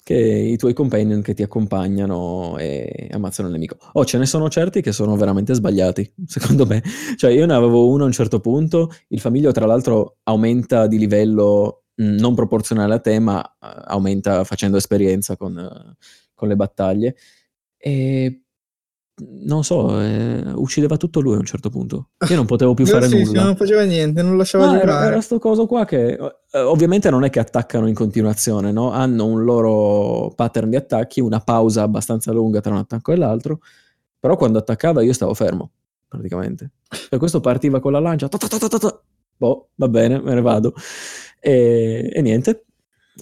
che 0.04 0.16
i 0.16 0.58
tuoi 0.58 0.74
companion 0.74 1.22
che 1.22 1.34
ti 1.34 1.42
accompagnano 1.42 2.58
e 2.60 3.08
ammazzano 3.12 3.48
il 3.48 3.54
nemico. 3.56 3.78
Oh, 3.94 4.06
ce 4.06 4.20
ne 4.20 4.26
sono 4.28 4.50
certi 4.50 4.82
che 4.82 4.92
sono 4.92 5.16
veramente 5.16 5.54
sbagliati, 5.54 6.14
secondo 6.28 6.66
me. 6.66 6.84
Cioè, 7.16 7.32
io 7.32 7.46
ne 7.46 7.54
avevo 7.54 7.88
uno 7.90 8.04
a 8.04 8.06
un 8.06 8.12
certo 8.12 8.40
punto, 8.40 8.92
il 9.08 9.20
famiglio 9.20 9.52
tra 9.52 9.66
l'altro 9.66 10.18
aumenta 10.24 10.88
di 10.88 11.00
livello 11.00 11.86
mh, 11.96 12.18
non 12.18 12.36
proporzionale 12.36 12.94
a 12.94 13.00
te, 13.00 13.18
ma 13.20 13.44
eh, 13.44 13.84
aumenta 13.86 14.44
facendo 14.44 14.78
esperienza 14.78 15.38
con, 15.38 15.58
eh, 15.58 15.96
con 16.36 16.48
le 16.50 16.56
battaglie. 16.56 17.16
E 17.78 18.45
non 19.18 19.64
so, 19.64 20.00
eh, 20.02 20.44
uccideva 20.56 20.98
tutto 20.98 21.22
lui 21.22 21.36
a 21.36 21.38
un 21.38 21.46
certo 21.46 21.70
punto. 21.70 22.10
Io 22.30 22.36
non 22.36 22.46
potevo 22.46 22.74
più 22.74 22.86
fare 22.88 23.08
sì, 23.08 23.18
sì, 23.18 23.24
nulla. 23.24 23.44
non 23.44 23.56
faceva 23.56 23.84
niente, 23.84 24.22
non 24.22 24.38
lasciava 24.38 24.66
No, 24.66 24.74
era, 24.76 24.82
giocare. 24.86 25.06
era 25.08 25.22
sto 25.22 25.40
coso 25.40 25.66
qua 25.68 25.86
che 25.86 26.18
eh, 26.52 26.60
ovviamente 26.60 27.10
non 27.10 27.24
è 27.24 27.30
che 27.30 27.40
attaccano 27.40 27.88
in 27.88 27.94
continuazione, 27.96 28.72
no? 28.72 28.92
Hanno 28.92 29.26
un 29.26 29.44
loro 29.44 30.34
pattern 30.36 30.70
di 30.70 30.76
attacchi, 30.76 31.22
una 31.22 31.40
pausa 31.40 31.84
abbastanza 31.84 32.32
lunga 32.34 32.60
tra 32.62 32.72
un 32.72 32.80
attacco 32.80 33.12
e 33.14 33.16
l'altro, 33.16 33.60
però 34.20 34.36
quando 34.36 34.58
attaccava 34.60 35.02
io 35.02 35.14
stavo 35.14 35.34
fermo, 35.34 35.72
praticamente. 36.08 36.72
Per 37.10 37.18
questo 37.20 37.40
partiva 37.40 37.80
con 37.80 37.92
la 37.94 38.00
lancia, 38.00 38.28
ta 38.28 38.38
ta 38.38 38.48
ta. 38.68 39.02
boh, 39.38 39.70
va 39.76 39.88
bene, 39.88 40.20
me 40.20 40.34
ne 40.34 40.42
vado. 40.42 40.74
E, 41.40 42.10
e 42.14 42.22
niente. 42.22 42.66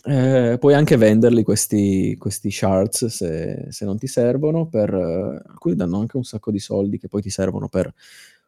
Eh, 0.05 0.57
puoi 0.59 0.73
anche 0.73 0.97
venderli 0.97 1.43
questi, 1.43 2.15
questi 2.17 2.49
shards 2.49 3.05
se, 3.05 3.67
se 3.69 3.85
non 3.85 3.97
ti 3.99 4.07
servono, 4.07 4.67
per, 4.67 4.91
eh, 4.91 5.41
alcuni 5.47 5.75
danno 5.75 5.99
anche 5.99 6.17
un 6.17 6.23
sacco 6.23 6.49
di 6.51 6.57
soldi 6.59 6.97
che 6.97 7.07
poi 7.07 7.21
ti 7.21 7.29
servono 7.29 7.67
per 7.69 7.93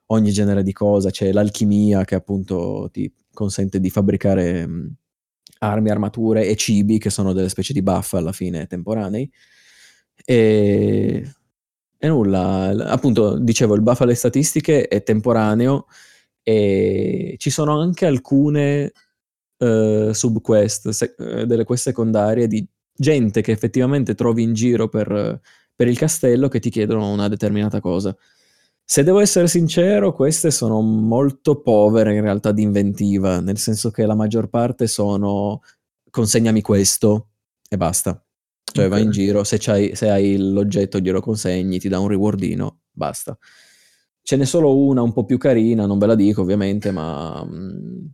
ogni 0.07 0.31
genere 0.31 0.63
di 0.63 0.73
cosa, 0.73 1.11
c'è 1.11 1.31
l'alchimia 1.31 2.03
che 2.03 2.15
appunto 2.15 2.89
ti 2.91 3.11
consente 3.31 3.79
di 3.79 3.89
fabbricare 3.91 4.65
mh, 4.65 4.93
armi, 5.59 5.89
armature 5.91 6.47
e 6.47 6.55
cibi 6.55 6.97
che 6.97 7.09
sono 7.11 7.31
delle 7.33 7.49
specie 7.49 7.73
di 7.73 7.83
buff 7.83 8.13
alla 8.13 8.31
fine 8.31 8.65
temporanei. 8.67 9.29
E, 10.25 11.23
e 11.97 12.07
nulla, 12.07 12.73
l- 12.73 12.81
appunto 12.81 13.37
dicevo 13.37 13.75
il 13.75 13.81
buff 13.81 14.01
alle 14.01 14.15
statistiche 14.15 14.87
è 14.87 15.03
temporaneo 15.03 15.85
e 16.43 17.35
ci 17.39 17.49
sono 17.49 17.79
anche 17.79 18.05
alcune 18.05 18.91
eh, 19.57 20.09
subquest, 20.13 20.89
se- 20.89 21.15
eh, 21.17 21.45
delle 21.45 21.63
quest 21.63 21.83
secondarie 21.83 22.47
di 22.47 22.65
gente 22.97 23.41
che 23.41 23.51
effettivamente 23.51 24.15
trovi 24.15 24.43
in 24.43 24.53
giro 24.53 24.87
per, 24.87 25.39
per 25.75 25.87
il 25.87 25.97
castello 25.97 26.47
che 26.47 26.59
ti 26.59 26.69
chiedono 26.69 27.11
una 27.11 27.27
determinata 27.27 27.79
cosa. 27.79 28.15
Se 28.87 29.03
devo 29.03 29.19
essere 29.19 29.47
sincero, 29.47 30.13
queste 30.13 30.51
sono 30.51 30.79
molto 30.81 31.61
povere 31.61 32.13
in 32.15 32.21
realtà 32.21 32.51
di 32.51 32.61
inventiva, 32.61 33.39
nel 33.39 33.57
senso 33.57 33.89
che 33.89 34.05
la 34.05 34.13
maggior 34.13 34.47
parte 34.47 34.87
sono 34.87 35.61
consegnami 36.09 36.61
questo 36.61 37.29
e 37.67 37.77
basta. 37.77 38.19
Cioè 38.63 38.87
vai 38.87 39.03
in 39.03 39.11
giro, 39.11 39.43
se, 39.43 39.57
c'hai- 39.59 39.95
se 39.95 40.09
hai 40.09 40.37
l'oggetto 40.37 40.99
glielo 40.99 41.21
consegni, 41.21 41.79
ti 41.79 41.87
dà 41.89 41.99
un 41.99 42.07
rewardino, 42.09 42.81
basta. 42.91 43.37
Ce 44.21 44.35
n'è 44.35 44.45
solo 44.45 44.75
una 44.77 45.01
un 45.01 45.13
po' 45.13 45.25
più 45.25 45.37
carina, 45.37 45.85
non 45.85 45.97
ve 45.97 46.05
la 46.07 46.15
dico 46.15 46.41
ovviamente, 46.41 46.91
ma 46.91 47.43
mm, 47.45 48.05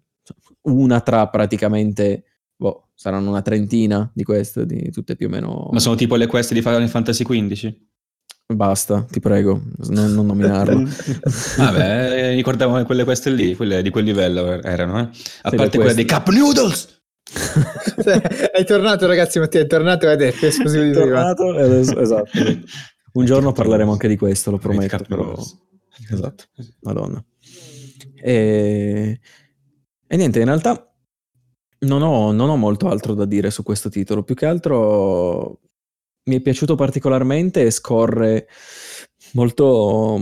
una 0.64 1.02
tra 1.02 1.28
praticamente, 1.28 2.24
boh, 2.56 2.90
saranno 2.94 3.30
una 3.30 3.42
trentina 3.42 4.10
di 4.14 4.24
queste, 4.24 4.66
di 4.66 4.92
tutte 4.92 5.16
più 5.16 5.28
o 5.28 5.30
meno... 5.30 5.70
Ma 5.72 5.80
sono 5.80 5.96
tipo 5.96 6.16
le 6.16 6.28
quest 6.28 6.54
di 6.54 6.62
Final 6.62 6.88
Fantasy 6.88 7.24
XV? 7.24 7.76
Basta, 8.52 9.06
ti 9.10 9.20
prego, 9.20 9.62
non, 9.90 10.14
non 10.14 10.26
nominarlo. 10.26 10.84
Vabbè, 11.58 12.34
ricordavo 12.34 12.84
quelle 12.84 13.06
queste 13.06 13.30
lì, 13.30 13.56
quelle 13.56 13.82
di 13.82 13.90
quel 13.90 14.04
livello 14.04 14.52
er- 14.52 14.66
erano, 14.66 15.00
eh. 15.00 15.10
A 15.44 15.50
Sì, 15.50 15.56
parte 15.56 15.78
dei 15.78 15.80
queste. 15.80 16.06
Cup 16.06 16.30
Noodles! 16.30 17.00
Cioè, 18.04 18.20
è 18.20 18.66
tornato, 18.66 19.08
ragazzi, 19.08 19.40
Mattia, 19.40 19.62
è 19.62 19.68
tornato 19.68 20.10
ed 20.10 20.22
è 20.22 20.34
esclusivo 20.42 20.84
di. 20.84 20.92
Tornato, 20.92 21.50
adesso- 21.52 22.00
esatto. 22.00 22.30
Un 23.14 23.26
giorno 23.26 23.52
parleremo 23.52 23.92
anche 23.92 24.08
di 24.08 24.18
questo, 24.18 24.52
lo 24.52 24.58
prometto. 24.58 25.04
Però... 25.08 25.36
Esatto, 26.10 26.44
madonna. 26.82 27.24
E... 28.22 29.20
e 30.12 30.18
niente, 30.18 30.40
in 30.40 30.46
realtà 30.46 30.94
non 31.80 32.02
ho, 32.02 32.34
non 32.34 32.50
ho 32.50 32.58
molto 32.58 32.90
altro 32.90 33.14
da 33.14 33.24
dire 33.24 33.50
su 33.50 33.64
questo 33.64 33.88
titolo. 33.88 34.24
Più 34.24 34.36
che 34.36 34.46
altro 34.46 35.62
mi 36.24 36.36
è 36.36 36.42
piaciuto 36.42 36.76
particolarmente 36.76 37.62
e 37.62 37.72
scorre 37.72 38.46
molto, 39.32 40.20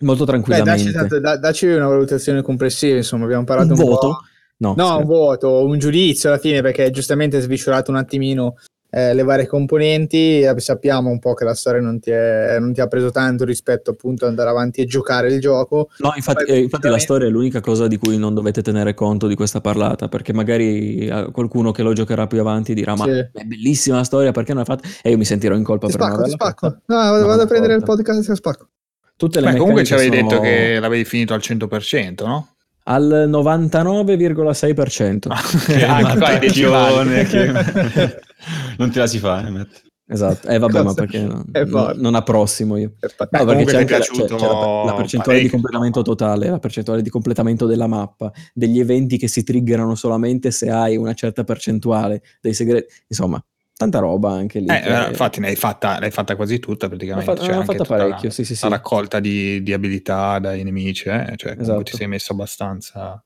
molto 0.00 0.24
Beh, 0.24 0.60
dacci, 0.60 0.90
tranquillamente. 0.90 1.20
da- 1.20 1.38
dacci 1.38 1.66
una 1.68 1.88
valutazione 1.88 2.42
complessiva, 2.42 2.96
insomma, 2.96 3.24
abbiamo 3.24 3.44
parlato 3.44 3.72
un 3.72 3.78
un, 3.80 3.86
voto? 3.86 4.06
po'. 4.08 4.18
No, 4.58 4.74
No, 4.76 4.98
un 4.98 5.06
voto, 5.06 5.64
un 5.64 5.78
giudizio 5.78 6.28
alla 6.28 6.38
fine, 6.38 6.60
perché 6.60 6.90
giustamente 6.90 7.36
hai 7.36 7.42
sviscerato 7.42 7.90
un 7.90 7.96
attimino 7.96 8.56
eh, 8.94 9.14
le 9.14 9.22
varie 9.22 9.46
componenti. 9.46 10.40
eh, 10.42 10.54
Sappiamo 10.58 11.08
un 11.08 11.18
po' 11.18 11.32
che 11.32 11.44
la 11.44 11.54
storia 11.54 11.80
non 11.80 11.98
ti, 11.98 12.10
è- 12.10 12.58
non 12.60 12.74
ti 12.74 12.82
ha 12.82 12.86
preso 12.86 13.10
tanto 13.10 13.44
rispetto 13.46 13.90
appunto 13.92 14.24
ad 14.24 14.30
andare 14.30 14.50
avanti 14.50 14.82
e 14.82 14.84
giocare 14.84 15.32
il 15.32 15.40
gioco. 15.40 15.88
No, 15.98 16.12
infatti, 16.14 16.44
Poi, 16.44 16.54
eh, 16.54 16.58
infatti 16.60 16.88
la 16.88 16.98
storia 16.98 17.26
è 17.26 17.30
l'unica 17.30 17.60
cosa 17.60 17.86
di 17.88 17.96
cui 17.96 18.18
non 18.18 18.34
dovete 18.34 18.60
tenere 18.60 18.92
conto 18.92 19.26
di 19.26 19.34
questa 19.34 19.62
parlata, 19.62 20.08
perché 20.08 20.34
magari 20.34 21.06
eh, 21.06 21.30
qualcuno 21.32 21.70
che 21.72 21.82
lo 21.82 21.94
giocherà 21.94 22.26
più 22.26 22.40
avanti 22.40 22.74
dirà 22.74 22.94
ma 22.94 23.04
Sì. 23.04 23.10
è 23.10 23.44
bellissima 23.44 23.96
la 23.96 24.04
storia, 24.04 24.30
perché 24.32 24.52
non 24.52 24.62
l'ha 24.66 24.74
fatta? 24.74 24.86
E 25.02 25.10
io 25.10 25.16
mi 25.16 25.24
sentirò 25.24 25.54
in 25.54 25.64
colpa 25.64 25.86
Ti 25.86 25.96
per 25.96 26.00
non 26.02 26.10
spacco, 26.10 26.24
ti 26.24 26.30
spacco. 26.32 26.66
fatta. 26.68 26.82
No, 26.86 26.96
vado, 27.10 27.26
vado 27.26 27.42
a 27.42 27.46
prendere 27.46 27.74
il 27.74 27.82
podcast 27.82 28.28
e 28.28 28.34
spacco. 28.34 28.68
Tutte 29.16 29.40
le 29.40 29.52
Beh, 29.52 29.56
comunque 29.58 29.84
ci 29.84 29.94
avevi 29.94 30.10
meccaniche 30.10 30.34
detto 30.36 30.42
sono 30.44 30.56
che 30.74 30.80
l'avevi 30.80 31.04
finito 31.04 31.32
al 31.32 31.40
100%, 31.40 32.26
no? 32.26 32.48
Al 32.84 33.28
99,6%. 33.30 35.26
Ah, 35.28 36.16
qua 36.16 36.30
è 36.32 36.38
decimale. 36.38 37.04
Mattacchione, 37.04 37.24
che- 37.24 38.20
non 38.78 38.90
te 38.90 38.98
la 38.98 39.06
si 39.06 39.18
fa, 39.18 39.46
eh, 39.46 39.50
Matt. 39.50 39.82
Esatto, 40.04 40.46
eh 40.48 40.58
vabbè, 40.58 40.82
ma 40.82 40.92
perché 40.92 41.20
no- 41.22 41.44
è 41.52 41.60
non, 41.60 41.68
forte. 41.70 42.00
non 42.00 42.14
approssimo 42.14 42.76
io. 42.76 42.92
È 43.00 43.06
pat- 43.16 43.30
No, 43.32 43.44
perché 43.46 43.64
c'è 43.64 43.76
anche 43.78 43.92
la, 43.92 43.98
c'è- 44.00 44.10
piaciuto 44.12 44.36
c'è 44.36 44.46
la- 44.46 44.84
la 44.84 44.94
percentuale 44.94 45.38
di 45.40 45.48
parecchio, 45.48 45.50
completamento 45.50 45.98
insomma. 46.00 46.16
totale, 46.16 46.48
la 46.50 46.58
percentuale 46.58 47.02
di 47.02 47.08
completamento 47.10 47.66
della 47.66 47.86
mappa, 47.86 48.30
degli 48.52 48.78
eventi 48.78 49.16
che 49.16 49.28
si 49.28 49.42
triggerano 49.42 49.94
solamente 49.94 50.50
se 50.50 50.68
hai 50.70 50.96
una 50.96 51.14
certa 51.14 51.44
percentuale 51.44 52.20
dei 52.42 52.52
segreti, 52.52 52.92
insomma, 53.08 53.42
tanta 53.82 53.98
roba 53.98 54.32
anche 54.32 54.58
lì. 54.60 54.66
Eh, 54.68 54.80
che- 54.80 55.04
eh, 55.04 55.08
infatti 55.08 55.40
ne 55.40 55.48
hai 55.48 55.56
fatta, 55.56 55.98
l'hai 55.98 56.10
fatta 56.10 56.36
quasi 56.36 56.58
tutta 56.58 56.88
praticamente. 56.88 57.30
L'ho 57.30 57.36
fatta- 57.36 57.46
C'è 57.46 57.52
l'ho 57.54 57.60
anche 57.60 57.72
fatta 57.72 57.84
tutta 57.84 57.96
la- 57.96 58.04
parecchio, 58.04 58.30
sì, 58.30 58.44
sì, 58.44 58.52
la 58.52 58.56
sì. 58.58 58.68
raccolta 58.68 59.20
di, 59.20 59.62
di 59.62 59.72
abilità 59.72 60.38
dai 60.38 60.62
nemici, 60.64 61.08
eh? 61.08 61.32
cioè 61.36 61.56
Esatto. 61.58 61.82
ti 61.82 61.96
sei 61.96 62.08
messo 62.08 62.32
abbastanza... 62.32 63.22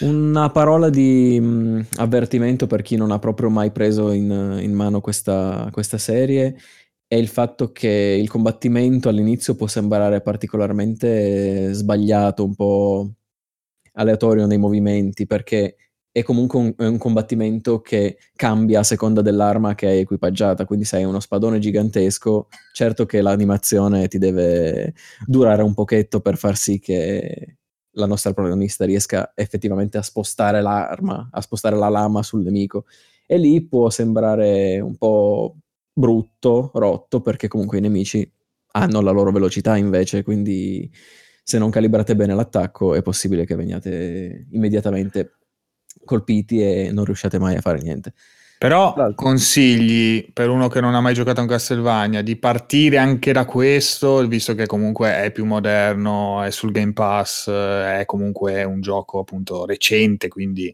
Una 0.00 0.50
parola 0.50 0.90
di 0.90 1.38
mh, 1.38 1.86
avvertimento 1.98 2.66
per 2.66 2.82
chi 2.82 2.96
non 2.96 3.12
ha 3.12 3.18
proprio 3.20 3.50
mai 3.50 3.70
preso 3.70 4.10
in, 4.10 4.58
in 4.60 4.72
mano 4.72 5.00
questa, 5.00 5.68
questa 5.70 5.96
serie 5.98 6.56
è 7.06 7.14
il 7.14 7.28
fatto 7.28 7.70
che 7.70 8.18
il 8.20 8.28
combattimento 8.28 9.08
all'inizio 9.08 9.54
può 9.54 9.68
sembrare 9.68 10.20
particolarmente 10.20 11.72
sbagliato, 11.72 12.42
un 12.42 12.54
po' 12.54 13.12
aleatorio 13.92 14.46
nei 14.46 14.58
movimenti, 14.58 15.26
perché 15.26 15.76
è 16.12 16.22
comunque 16.22 16.58
un, 16.58 16.74
è 16.76 16.84
un 16.84 16.98
combattimento 16.98 17.80
che 17.80 18.18
cambia 18.36 18.80
a 18.80 18.84
seconda 18.84 19.22
dell'arma 19.22 19.74
che 19.74 19.86
hai 19.86 19.98
equipaggiata. 20.00 20.66
Quindi, 20.66 20.84
se 20.84 20.96
hai 20.96 21.04
uno 21.04 21.20
spadone 21.20 21.58
gigantesco, 21.58 22.48
certo 22.74 23.06
che 23.06 23.22
l'animazione 23.22 24.08
ti 24.08 24.18
deve 24.18 24.92
durare 25.26 25.62
un 25.62 25.72
pochetto 25.72 26.20
per 26.20 26.36
far 26.36 26.56
sì 26.56 26.78
che 26.78 27.56
la 27.96 28.06
nostra 28.06 28.32
protagonista 28.32 28.84
riesca 28.84 29.32
effettivamente 29.34 29.96
a 29.98 30.02
spostare 30.02 30.60
l'arma, 30.60 31.30
a 31.32 31.40
spostare 31.40 31.76
la 31.76 31.88
lama 31.88 32.22
sul 32.22 32.42
nemico. 32.42 32.84
E 33.26 33.38
lì 33.38 33.66
può 33.66 33.88
sembrare 33.88 34.80
un 34.80 34.96
po' 34.96 35.56
brutto, 35.92 36.70
rotto, 36.74 37.22
perché 37.22 37.48
comunque 37.48 37.78
i 37.78 37.80
nemici 37.80 38.30
hanno 38.72 39.00
la 39.00 39.10
loro 39.10 39.32
velocità 39.32 39.76
invece, 39.76 40.22
quindi 40.22 40.90
se 41.42 41.58
non 41.58 41.70
calibrate 41.70 42.14
bene 42.14 42.34
l'attacco 42.34 42.94
è 42.94 43.02
possibile 43.02 43.44
che 43.44 43.54
veniate 43.54 44.46
immediatamente 44.52 45.38
colpiti 46.04 46.60
e 46.62 46.90
non 46.92 47.04
riusciate 47.04 47.38
mai 47.38 47.56
a 47.56 47.60
fare 47.60 47.80
niente. 47.80 48.12
Però 48.62 48.94
consigli 49.16 50.30
per 50.32 50.48
uno 50.48 50.68
che 50.68 50.80
non 50.80 50.94
ha 50.94 51.00
mai 51.00 51.14
giocato 51.14 51.40
a 51.40 51.42
un 51.42 51.48
Castlevania 51.48 52.22
di 52.22 52.36
partire 52.36 52.96
anche 52.96 53.32
da 53.32 53.44
questo, 53.44 54.24
visto 54.28 54.54
che 54.54 54.66
comunque 54.66 55.20
è 55.20 55.32
più 55.32 55.44
moderno, 55.44 56.40
è 56.44 56.52
sul 56.52 56.70
Game 56.70 56.92
Pass, 56.92 57.48
eh, 57.48 57.98
è 57.98 58.04
comunque 58.06 58.62
un 58.62 58.80
gioco 58.80 59.18
appunto 59.18 59.66
recente, 59.66 60.28
quindi 60.28 60.72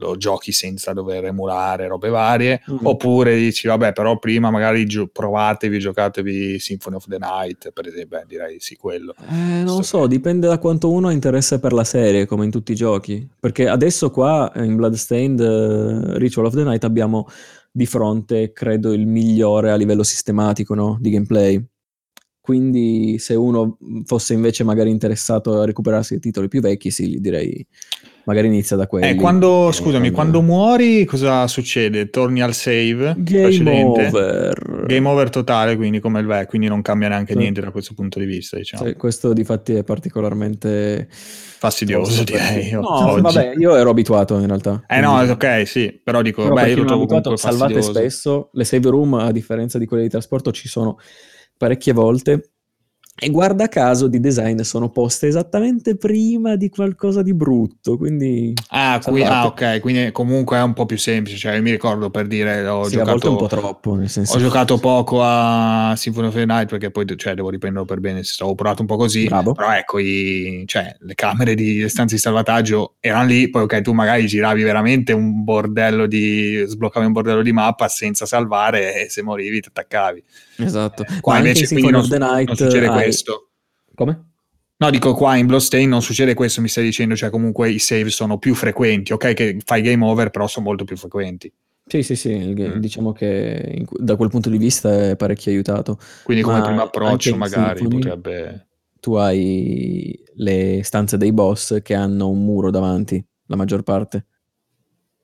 lo 0.00 0.16
giochi 0.16 0.50
senza 0.52 0.92
dover 0.92 1.26
emulare 1.26 1.86
robe 1.86 2.08
varie, 2.08 2.62
Mm. 2.70 2.78
oppure 2.86 3.36
dici 3.36 3.68
vabbè 3.68 3.92
però 3.92 4.18
prima 4.18 4.50
magari 4.50 4.86
gio- 4.86 5.06
provatevi, 5.06 5.78
giocatevi 5.78 6.58
Symphony 6.58 6.96
of 6.96 7.06
the 7.06 7.18
Night, 7.18 7.70
per 7.72 7.86
esempio, 7.86 8.18
Beh, 8.18 8.24
direi 8.26 8.58
sì 8.60 8.76
quello. 8.76 9.14
Eh, 9.28 9.62
non 9.62 9.64
Visto 9.78 9.82
so, 9.82 10.00
che- 10.02 10.08
dipende 10.08 10.48
da 10.48 10.58
quanto 10.58 10.90
uno 10.90 11.08
ha 11.08 11.12
interesse 11.12 11.60
per 11.60 11.72
la 11.72 11.84
serie, 11.84 12.26
come 12.26 12.44
in 12.44 12.50
tutti 12.50 12.72
i 12.72 12.74
giochi. 12.74 13.28
Perché 13.38 13.68
adesso 13.68 14.10
qua 14.10 14.50
eh, 14.52 14.64
in 14.64 14.74
Bloodstained 14.76 15.38
eh, 15.40 16.18
Ritual 16.18 16.46
of 16.46 16.54
the 16.54 16.64
Night 16.64 16.82
abbiamo 16.84 17.28
di 17.70 17.86
fronte, 17.86 18.52
credo, 18.52 18.92
il 18.92 19.06
migliore 19.06 19.70
a 19.70 19.76
livello 19.76 20.02
sistematico, 20.02 20.74
no? 20.74 20.96
Di 21.00 21.10
gameplay. 21.10 21.64
Quindi 22.40 23.18
se 23.18 23.34
uno 23.34 23.76
fosse 24.06 24.32
invece 24.32 24.64
magari 24.64 24.90
interessato 24.90 25.60
a 25.60 25.64
recuperarsi 25.66 26.14
i 26.14 26.18
titoli 26.18 26.48
più 26.48 26.60
vecchi, 26.60 26.90
sì, 26.90 27.18
direi 27.20 27.64
magari 28.24 28.46
inizia 28.48 28.76
da 28.76 28.86
quelli. 28.86 29.08
Eh, 29.08 29.14
quando, 29.14 29.68
E 29.68 29.72
scusami, 29.72 30.06
con- 30.06 30.14
quando 30.14 30.42
muori 30.42 31.04
cosa 31.04 31.46
succede? 31.46 32.10
Torni 32.10 32.40
al 32.42 32.54
save 32.54 33.14
Game 33.18 33.42
precedente? 33.42 34.06
over. 34.06 34.84
Game 34.86 35.08
over 35.08 35.30
totale, 35.30 35.76
quindi 35.76 36.00
come 36.00 36.20
il 36.20 36.26
vecchio, 36.26 36.46
quindi 36.48 36.68
non 36.68 36.82
cambia 36.82 37.08
neanche 37.08 37.32
Sì. 37.32 37.38
niente 37.38 37.60
da 37.60 37.70
questo 37.70 37.94
punto 37.94 38.18
di 38.18 38.24
vista, 38.26 38.56
diciamo. 38.56 38.86
Sì, 38.86 38.94
questo 38.94 39.32
di 39.32 39.44
fatti 39.44 39.74
è 39.74 39.84
particolarmente 39.84 41.08
Fastidioso, 41.10 42.22
direi. 42.24 42.70
No, 42.72 43.10
oggi. 43.12 43.20
vabbè, 43.20 43.52
io 43.58 43.74
ero 43.76 43.90
abituato 43.90 44.38
in 44.38 44.46
realtà. 44.46 44.82
Eh 44.88 45.00
no, 45.00 45.14
quindi- 45.14 45.30
ok, 45.32 45.66
sì, 45.66 46.00
però 46.02 46.22
dico, 46.22 46.42
Però 46.42 46.54
beh, 46.54 46.68
io 46.70 46.76
lo 46.76 46.84
trovo 46.84 47.02
abituato, 47.02 47.36
salvate 47.36 47.74
fastidioso. 47.74 47.98
spesso. 47.98 48.48
Le 48.52 48.64
save 48.64 48.88
room, 48.90 49.14
a 49.14 49.30
differenza 49.32 49.78
di 49.78 49.86
quelle 49.86 50.04
di 50.04 50.08
trasporto, 50.08 50.52
ci 50.52 50.68
sono 50.68 50.98
parecchie 51.56 51.92
volte. 51.92 52.50
E 53.22 53.28
guarda 53.28 53.68
caso 53.68 54.06
di 54.08 54.18
design 54.18 54.60
sono 54.60 54.88
poste 54.88 55.26
esattamente 55.26 55.96
prima 55.96 56.56
di 56.56 56.70
qualcosa 56.70 57.20
di 57.22 57.34
brutto. 57.34 57.98
Quindi 57.98 58.54
Ah, 58.68 58.98
qui- 59.04 59.22
ah, 59.22 59.44
ok, 59.46 59.80
quindi 59.80 60.10
comunque 60.10 60.56
è 60.56 60.62
un 60.62 60.72
po' 60.72 60.86
più 60.86 60.96
semplice, 60.96 61.36
cioè 61.36 61.54
io 61.56 61.62
mi 61.62 61.70
ricordo 61.70 62.08
per 62.08 62.26
dire, 62.26 62.66
ho 62.66 62.84
sì, 62.84 62.96
è 62.96 63.02
un 63.02 63.06
po' 63.06 63.18
giocato... 63.18 63.46
troppo. 63.46 63.94
Nel 63.94 64.08
senso, 64.08 64.36
Ho 64.36 64.38
giocato 64.38 64.78
poco 64.78 65.20
a 65.22 65.92
Symphony 65.96 66.28
of 66.28 66.34
the 66.34 66.46
Night 66.46 66.68
perché 66.68 66.90
poi 66.90 67.04
cioè, 67.16 67.34
devo 67.34 67.50
riprenderlo 67.50 67.86
per 67.86 68.00
bene, 68.00 68.22
se 68.22 68.32
stavo 68.32 68.54
provato 68.54 68.80
un 68.80 68.86
po' 68.86 68.96
così, 68.96 69.24
Bravo. 69.26 69.52
però 69.52 69.70
ecco, 69.74 69.98
i- 69.98 70.62
cioè, 70.66 70.96
le 71.00 71.14
camere 71.14 71.54
di 71.54 71.86
stanze 71.90 72.14
di 72.14 72.20
salvataggio 72.20 72.94
erano 73.00 73.26
lì, 73.26 73.50
poi 73.50 73.64
ok, 73.64 73.82
tu 73.82 73.92
magari 73.92 74.26
giravi 74.26 74.62
veramente 74.62 75.12
un 75.12 75.44
bordello 75.44 76.06
di, 76.06 76.64
sbloccavi 76.66 77.04
un 77.04 77.12
bordello 77.12 77.42
di 77.42 77.52
mappa 77.52 77.86
senza 77.88 78.24
salvare 78.24 79.04
e 79.04 79.10
se 79.10 79.22
morivi 79.22 79.60
ti 79.60 79.68
attaccavi. 79.68 80.24
Esatto. 80.56 81.04
Qua 81.20 81.32
Ma 81.34 81.38
anche 81.38 81.48
invece 81.50 81.74
in 81.74 81.80
Symphony 81.80 81.98
of 81.98 82.08
the 82.08 82.18
Night 82.18 82.48
non 82.60 82.99
hai- 83.00 83.04
questo. 83.08 83.50
Come? 83.94 84.24
No, 84.78 84.88
dico 84.90 85.12
qua 85.14 85.36
in 85.36 85.46
Bloodstain 85.46 85.88
non 85.88 86.00
succede 86.00 86.32
questo, 86.34 86.60
mi 86.62 86.68
stai 86.68 86.84
dicendo, 86.84 87.14
cioè 87.14 87.28
comunque 87.28 87.70
i 87.70 87.78
save 87.78 88.08
sono 88.08 88.38
più 88.38 88.54
frequenti, 88.54 89.12
ok 89.12 89.34
che 89.34 89.58
fai 89.64 89.82
game 89.82 90.02
over, 90.04 90.30
però 90.30 90.46
sono 90.46 90.64
molto 90.66 90.84
più 90.84 90.96
frequenti. 90.96 91.52
Sì, 91.84 92.02
sì, 92.02 92.14
sì, 92.16 92.30
il- 92.30 92.74
Mm. 92.76 92.78
diciamo 92.78 93.12
che 93.12 93.72
in- 93.76 93.84
da 93.90 94.16
quel 94.16 94.30
punto 94.30 94.48
di 94.48 94.56
vista 94.56 95.10
è 95.10 95.16
parecchio 95.16 95.50
aiutato. 95.52 95.98
Quindi 96.22 96.42
come 96.42 96.60
Ma 96.60 96.64
primo 96.64 96.82
approccio 96.82 97.36
magari 97.36 97.78
Symphony- 97.80 98.00
potrebbe... 98.02 98.66
tu 99.00 99.14
hai 99.14 100.18
le 100.36 100.80
stanze 100.82 101.16
dei 101.18 101.32
boss 101.32 101.82
che 101.82 101.94
hanno 101.94 102.28
un 102.30 102.42
muro 102.44 102.70
davanti, 102.70 103.22
la 103.46 103.56
maggior 103.56 103.82
parte. 103.82 104.26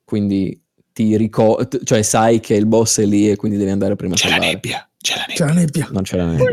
Quindi 0.05 0.61
ti 0.93 1.16
ricordi, 1.16 1.79
cioè 1.85 2.03
sai 2.03 2.41
che 2.41 2.55
il 2.55 2.66
boss 2.66 3.01
è 3.01 3.05
lì 3.07 3.31
e 3.31 3.37
quindi 3.37 3.59
devi 3.59 3.70
andare 3.70 3.97
prima 3.97 4.14
a 4.14 4.16
C'è 4.16 4.29
la 4.29 4.37
nebbia, 4.39 4.89
c'è 4.99 5.16
la 5.16 5.24
C'è 5.24 5.45
nebbia. 5.45 5.47
la 5.47 5.61
nebbia. 5.61 5.89
Non 5.93 6.03
c'è 6.03 6.16
la 6.16 6.27
nebbia. 6.27 6.51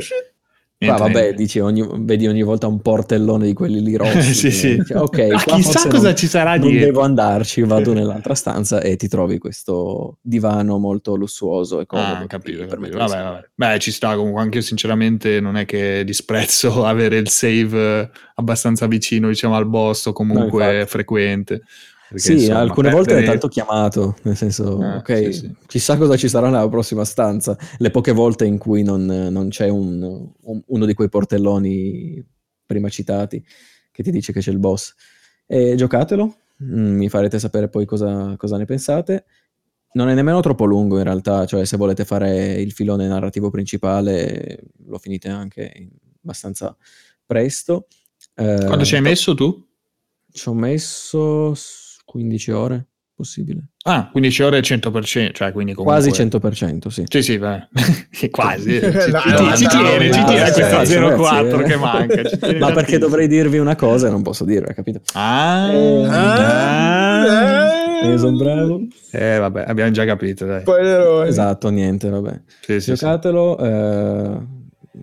Niente, 0.85 1.01
vabbè, 1.01 1.33
dici 1.33 1.59
ogni, 1.59 1.87
vedi 1.99 2.27
ogni 2.27 2.43
volta 2.43 2.67
un 2.67 2.81
portellone 2.81 3.45
di 3.45 3.53
quelli 3.53 3.81
lì 3.81 3.95
rossi. 3.95 4.21
sì, 4.33 4.51
sì. 4.51 4.77
Dici, 4.77 4.93
ok, 4.93 5.17
Ma 5.31 5.43
qua 5.43 5.55
chissà 5.55 5.87
cosa 5.87 6.07
non, 6.07 6.15
ci 6.15 6.27
sarà 6.27 6.55
non 6.57 6.69
dietro. 6.69 6.85
devo 6.85 7.01
andarci, 7.01 7.61
vado 7.61 7.93
nell'altra 7.93 8.35
stanza 8.35 8.81
e 8.81 8.95
ti 8.95 9.07
trovi 9.07 9.37
questo 9.37 10.17
divano 10.21 10.77
molto 10.77 11.15
lussuoso 11.15 11.79
e 11.79 11.85
comodo. 11.85 12.23
Ah, 12.23 12.27
capito, 12.27 12.65
capito. 12.65 12.97
Vabbè, 12.97 13.21
vabbè. 13.21 13.49
Beh, 13.53 13.79
ci 13.79 13.91
sta 13.91 14.15
comunque. 14.15 14.41
Anche 14.41 14.57
io, 14.57 14.63
sinceramente, 14.63 15.39
non 15.39 15.57
è 15.57 15.65
che 15.65 16.03
disprezzo 16.05 16.83
avere 16.85 17.17
il 17.17 17.29
save 17.29 18.09
abbastanza 18.35 18.87
vicino, 18.87 19.27
diciamo, 19.27 19.55
al 19.55 19.67
boss 19.67 20.07
o 20.07 20.13
comunque 20.13 20.79
No, 20.79 20.85
frequente. 20.85 21.61
Perché, 22.09 22.19
Sì, 22.19 22.31
insomma, 22.33 22.59
alcune 22.59 22.89
volte 22.91 23.11
è 23.11 23.13
perdere- 23.15 23.31
tanto 23.39 23.47
chiamato, 23.47 24.17
nel 24.23 24.35
senso, 24.35 24.81
Eh, 24.81 24.95
ok, 24.97 25.17
sì, 25.17 25.33
sì. 25.33 25.55
chissà 25.67 25.97
cosa 25.97 26.15
ci 26.15 26.27
sarà 26.29 26.49
nella 26.49 26.69
prossima 26.69 27.03
stanza. 27.05 27.57
Le 27.77 27.89
poche 27.91 28.11
volte 28.11 28.45
in 28.45 28.57
cui 28.57 28.83
non, 28.83 29.05
non 29.05 29.49
c'è 29.49 29.67
un- 29.69 30.31
un- 30.41 30.61
uno 30.65 30.85
di 30.85 30.93
quei 30.93 31.09
portelloni 31.09 32.23
prima 32.65 32.89
citati 32.89 33.43
che 33.91 34.03
ti 34.03 34.11
dice 34.11 34.31
che 34.31 34.41
c'è 34.41 34.51
il 34.51 34.59
boss. 34.59 34.93
E 35.47 35.73
giocatelo, 35.75 36.35
mm, 36.63 36.95
mi 36.97 37.09
farete 37.09 37.39
sapere 37.39 37.67
poi 37.69 37.85
cosa, 37.85 38.35
cosa 38.37 38.57
ne 38.57 38.65
pensate. 38.65 39.25
Non 39.93 40.09
è 40.09 40.13
nemmeno 40.13 40.39
troppo 40.41 40.65
lungo 40.65 40.97
in 40.97 41.03
realtà, 41.03 41.45
cioè 41.45 41.65
se 41.65 41.77
volete 41.77 42.05
fare 42.05 42.53
il 42.61 42.71
filone 42.73 43.07
narrativo 43.07 43.49
principale 43.49 44.59
lo 44.87 44.97
finite 44.97 45.29
anche 45.29 45.89
abbastanza 46.21 46.75
presto. 47.25 47.87
Eh, 48.35 48.63
Quanto 48.65 48.85
ci 48.85 48.95
hai 48.95 49.01
messo 49.01 49.33
tu? 49.35 49.65
Ci 50.31 50.49
ho 50.49 50.53
messo 50.55 51.53
15 52.05 52.51
ore, 52.51 52.87
possibile. 53.15 53.67
Ah, 53.85 54.09
15 54.11 54.43
ore 54.43 54.57
e 54.57 54.61
100%, 54.61 55.33
cioè 55.33 55.51
quindi 55.51 55.73
comunque... 55.73 56.01
Quasi 56.01 56.23
100%, 56.23 56.87
sì. 56.87 57.03
Sì, 57.07 57.21
sì, 57.21 57.37
beh. 57.37 57.67
quasi. 58.31 58.79
Ci, 58.79 58.85
No, 59.11 59.19
ci- 59.19 59.29
no, 59.29 59.55
ci 59.55 59.63
no, 59.63 59.69
tiene, 59.69 60.07
no, 60.07 60.13
ci 60.13 60.61
no, 60.61 60.83
tiene 60.83 61.09
no, 61.09 61.15
04 61.17 61.57
ragazzi, 61.57 61.63
che 61.63 61.73
eh. 61.73 61.77
manca. 61.77 62.57
Ma 62.59 62.71
perché 62.71 62.97
dovrei 62.97 63.27
dirvi 63.27 63.57
una 63.57 63.75
cosa 63.75 64.07
e 64.07 64.11
non 64.11 64.21
posso 64.21 64.45
dirla, 64.45 64.73
capito? 64.73 65.01
Ah, 65.13 65.71
Eh, 65.71 66.05
ah. 66.05 67.81
Eh, 68.03 68.17
sono 68.17 68.35
bravo. 68.35 68.81
Eh, 69.11 69.37
vabbè, 69.37 69.63
abbiamo 69.65 69.91
già 69.91 70.03
capito, 70.05 70.45
dai. 70.45 70.61
Spoilerone. 70.61 71.27
Esatto, 71.29 71.69
niente, 71.69 72.09
vabbè. 72.09 72.41
Sì, 72.61 72.73
sì, 72.73 72.81
sì. 72.81 72.93
Giocatelo, 72.95 73.57
eh, 73.59 74.37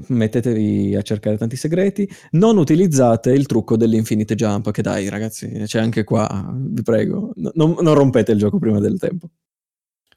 mettetevi 0.09 0.95
a 0.97 1.03
cercare 1.03 1.37
tanti 1.37 1.57
segreti, 1.57 2.09
non 2.33 2.57
utilizzate 2.57 3.33
il 3.33 3.47
trucco 3.47 3.77
dell'infinite 3.77 4.35
jump, 4.35 4.71
che 4.71 4.83
dai 4.83 5.09
ragazzi, 5.09 5.49
c'è 5.67 5.81
anche 5.81 6.05
qua, 6.05 6.53
vi 6.55 6.83
prego, 6.83 7.33
no- 7.37 7.53
non, 7.55 7.77
non 7.81 7.95
rompete 7.95 8.33
il 8.33 8.39
gioco 8.39 8.59
prima 8.59 8.79
del 8.81 8.99
tempo. 8.99 9.29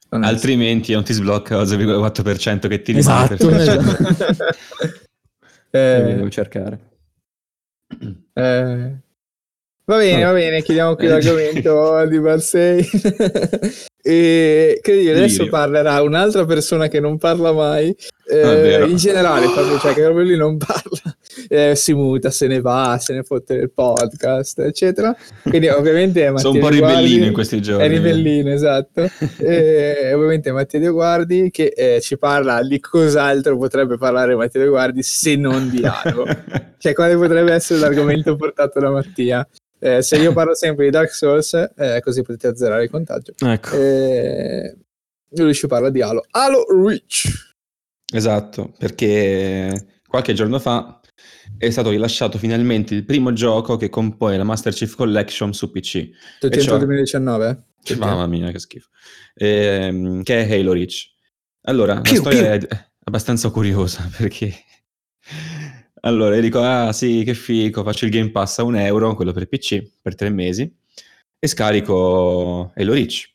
Non 0.09 0.23
Altrimenti 0.23 0.93
non 0.93 1.03
ti 1.03 1.13
sblocca 1.13 1.57
lo 1.57 1.63
0,4% 1.65 2.67
che 2.67 2.81
ti 2.83 2.91
rimane. 2.91 3.33
Esatto, 3.33 3.47
per- 3.47 3.59
esatto. 3.59 4.51
Eh, 5.75 6.03
Devo 6.03 6.29
cercare. 6.29 6.79
eh, 8.33 8.95
Va 9.85 9.97
bene, 9.97 10.23
va 10.23 10.31
bene, 10.31 10.61
chiudiamo 10.61 10.95
qui 10.95 11.07
l'argomento 11.07 12.05
di 12.07 12.19
Barsei. 12.19 12.89
e 14.01 14.79
credi 14.81 15.09
adesso 15.09 15.47
parlerà 15.49 16.01
un'altra 16.01 16.45
persona 16.45 16.87
che 16.87 16.99
non 17.01 17.17
parla 17.17 17.51
mai. 17.51 17.93
eh, 18.29 18.41
Ah, 18.41 18.53
vero. 18.53 18.85
in 18.85 18.95
generale, 18.95 19.47
proprio, 19.53 19.77
cioè 19.79 19.93
che 19.93 20.01
proprio 20.01 20.23
lui 20.23 20.37
non 20.37 20.55
parla, 20.55 21.17
eh, 21.49 21.75
si 21.75 21.93
muta, 21.93 22.31
se 22.31 22.47
ne 22.47 22.61
va, 22.61 22.97
se 22.97 23.13
ne 23.13 23.23
fotte 23.23 23.57
del 23.57 23.71
podcast, 23.71 24.59
eccetera. 24.59 25.13
Quindi, 25.43 25.67
ovviamente, 25.67 26.23
Mattia 26.29 26.39
Sono 26.39 26.53
un 26.53 26.59
po' 26.61 26.69
ribellino 26.69 27.25
in 27.25 27.33
questi 27.33 27.61
giorni. 27.61 27.83
È 27.83 27.87
ribellino, 27.89 28.51
esatto. 28.53 29.05
e, 29.37 30.13
ovviamente 30.13 30.51
Mattia 30.53 30.79
De 30.79 30.87
Guardi 30.87 31.49
che 31.51 31.73
eh, 31.75 31.99
ci 31.99 32.17
parla 32.17 32.63
di 32.63 32.79
cos'altro 32.79 33.57
potrebbe 33.57 33.97
parlare 33.97 34.33
Mattia 34.35 34.61
De 34.61 34.67
Guardi 34.67 35.03
se 35.03 35.35
non 35.35 35.69
di 35.69 35.81
Halo. 35.83 36.25
Cioè, 36.77 36.93
quale 36.93 37.15
potrebbe 37.17 37.51
essere 37.53 37.79
l'argomento 37.81 38.37
portato 38.37 38.79
da 38.79 38.89
Mattia? 38.89 39.45
Eh, 39.85 40.01
se 40.01 40.15
io 40.15 40.31
parlo 40.31 40.55
sempre 40.55 40.85
di 40.85 40.91
Dark 40.91 41.13
Souls, 41.13 41.53
eh, 41.75 41.99
così 42.01 42.21
potete 42.21 42.47
azzerare 42.47 42.85
il 42.85 42.89
contagio. 42.89 43.33
Ecco. 43.37 43.75
Eh, 43.75 44.77
lui 45.31 45.53
ci 45.53 45.67
parla 45.67 45.89
di 45.89 46.01
Halo. 46.01 46.23
Halo 46.31 46.65
Reach. 46.85 47.27
Esatto, 48.13 48.73
perché 48.77 49.99
qualche 50.07 50.31
giorno 50.33 50.59
fa 50.59 51.01
è 51.57 51.69
stato 51.69 51.89
rilasciato 51.89 52.37
finalmente 52.37 52.93
il 52.95 53.03
primo 53.03 53.33
gioco 53.33 53.75
che 53.75 53.89
compone 53.89 54.37
la 54.37 54.45
Master 54.45 54.73
Chief 54.73 54.95
Collection 54.95 55.53
su 55.53 55.69
PC. 55.69 56.09
Tutti 56.39 56.55
E 56.55 56.59
entro 56.59 56.61
cioè- 56.61 56.73
il 56.73 56.85
2019? 56.85 57.63
Mamma 57.97 58.27
mia, 58.27 58.51
che 58.51 58.59
schifo. 58.59 58.87
Ehm, 59.35 60.23
che 60.23 60.45
è 60.47 60.53
Halo 60.59 60.71
Reach. 60.71 61.11
Allora, 61.63 61.95
la 61.95 62.01
Più, 62.01 62.15
storia 62.15 62.53
è 62.53 62.59
abbastanza 63.03 63.49
curiosa 63.49 64.09
perché... 64.15 64.53
Allora, 66.05 66.35
io 66.35 66.41
dico, 66.41 66.61
ah 66.61 66.91
sì, 66.91 67.23
che 67.23 67.33
fico, 67.33 67.81
faccio 67.83 68.03
il 68.05 68.11
Game 68.11 68.31
Pass 68.31 68.59
a 68.59 68.63
un 68.63 68.75
euro, 68.75 69.15
quello 69.15 69.31
per 69.31 69.47
PC, 69.47 69.81
per 70.01 70.15
tre 70.15 70.29
mesi, 70.29 70.69
e 71.39 71.47
scarico 71.47 72.73
Halo 72.75 72.93
Reach. 72.93 73.31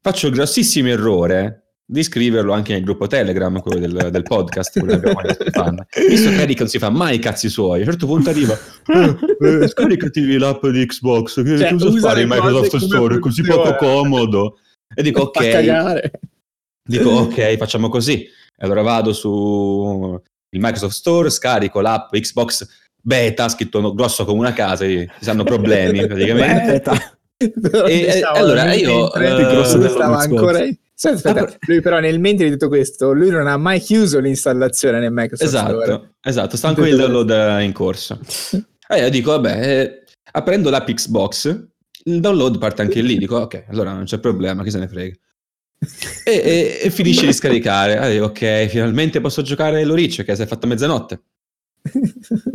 Faccio 0.00 0.28
il 0.28 0.32
grossissimo 0.32 0.88
errore 0.88 1.74
di 1.84 2.02
scriverlo 2.02 2.52
anche 2.52 2.72
nel 2.72 2.82
gruppo 2.82 3.06
Telegram, 3.06 3.60
quello 3.60 3.78
del, 3.78 4.08
del 4.10 4.22
podcast, 4.22 4.78
quello 4.78 4.98
che 4.98 5.10
abbiamo 5.10 5.20
fan. 5.52 5.86
Visto 6.08 6.30
che 6.30 6.40
Eric 6.40 6.58
non 6.60 6.68
si 6.68 6.78
fa 6.78 6.88
mai 6.88 7.16
i 7.16 7.18
cazzi 7.18 7.50
suoi, 7.50 7.80
a 7.80 7.84
un 7.84 7.90
certo 7.90 8.06
punto 8.06 8.30
arriva, 8.30 8.58
eh, 8.86 9.62
eh, 9.62 9.68
scaricati 9.68 10.38
l'app 10.38 10.66
di 10.66 10.86
Xbox, 10.86 11.42
che 11.42 11.58
Cioè, 11.58 11.74
cosa 11.74 11.98
fare 11.98 12.22
in 12.22 12.28
Microsoft 12.28 12.76
Store, 12.76 13.16
è 13.16 13.18
così 13.18 13.42
poco 13.42 13.74
comodo. 13.76 14.58
E 14.94 15.02
dico, 15.02 15.22
ok, 15.22 16.10
dico, 16.82 17.10
ok, 17.10 17.56
facciamo 17.58 17.90
così. 17.90 18.26
Allora 18.60 18.80
vado 18.80 19.12
su 19.12 20.18
il 20.50 20.60
Microsoft 20.60 20.94
Store, 20.94 21.30
scarico 21.30 21.80
l'app 21.80 22.12
Xbox 22.12 22.66
beta, 23.00 23.48
scritto 23.48 23.94
grosso 23.94 24.24
come 24.24 24.40
una 24.40 24.52
casa, 24.52 24.84
ci 24.84 25.08
saranno 25.20 25.44
problemi 25.44 26.04
praticamente. 26.06 26.82
E- 27.36 27.52
diciamo, 27.54 27.86
e 27.86 28.22
allora 28.22 28.72
io, 28.72 29.12
eh, 29.14 29.88
stava 29.88 30.16
Xbox. 30.16 30.24
ancora 30.24 30.58
Sì, 30.92 31.08
aspetta, 31.08 31.42
Ah, 31.42 31.56
lui 31.66 31.80
però 31.80 32.00
nel 32.00 32.18
mentre 32.18 32.46
di 32.46 32.50
tutto 32.50 32.66
questo, 32.66 33.12
lui 33.12 33.30
non 33.30 33.46
ha 33.46 33.56
mai 33.56 33.78
chiuso 33.78 34.18
l'installazione 34.18 34.98
nel 34.98 35.12
Microsoft 35.12 35.48
Store. 35.48 35.82
Esatto, 35.84 36.14
esatto, 36.20 36.56
sta 36.56 36.68
ancora 36.68 36.88
il 36.88 36.96
download 36.96 37.30
eh, 37.30 37.62
in 37.62 37.72
corso. 37.72 38.18
E 38.90 39.00
io 39.00 39.10
dico, 39.10 39.32
vabbè, 39.32 39.80
eh, 39.80 40.02
aprendo 40.32 40.70
l'app 40.70 40.88
Xbox, 40.88 41.66
il 42.04 42.20
download 42.20 42.56
parte 42.56 42.80
anche 42.80 43.02
lì, 43.02 43.18
dico, 43.18 43.36
ok, 43.36 43.66
allora 43.68 43.92
non 43.92 44.04
c'è 44.04 44.18
problema, 44.18 44.62
chi 44.62 44.70
se 44.70 44.78
ne 44.78 44.88
frega. 44.88 45.14
E, 46.24 46.32
e- 46.32 46.80
e 46.82 46.90
finisce 46.90 47.26
di 47.26 47.32
scaricare. 47.32 47.96
Allora 47.98 48.24
ok, 48.26 48.66
finalmente 48.66 49.20
posso 49.20 49.42
giocare 49.42 49.84
l'Oric 49.84 50.24
che 50.24 50.34
si 50.34 50.42
è 50.42 50.46
fatta 50.46 50.66
mezzanotte. 50.66 51.20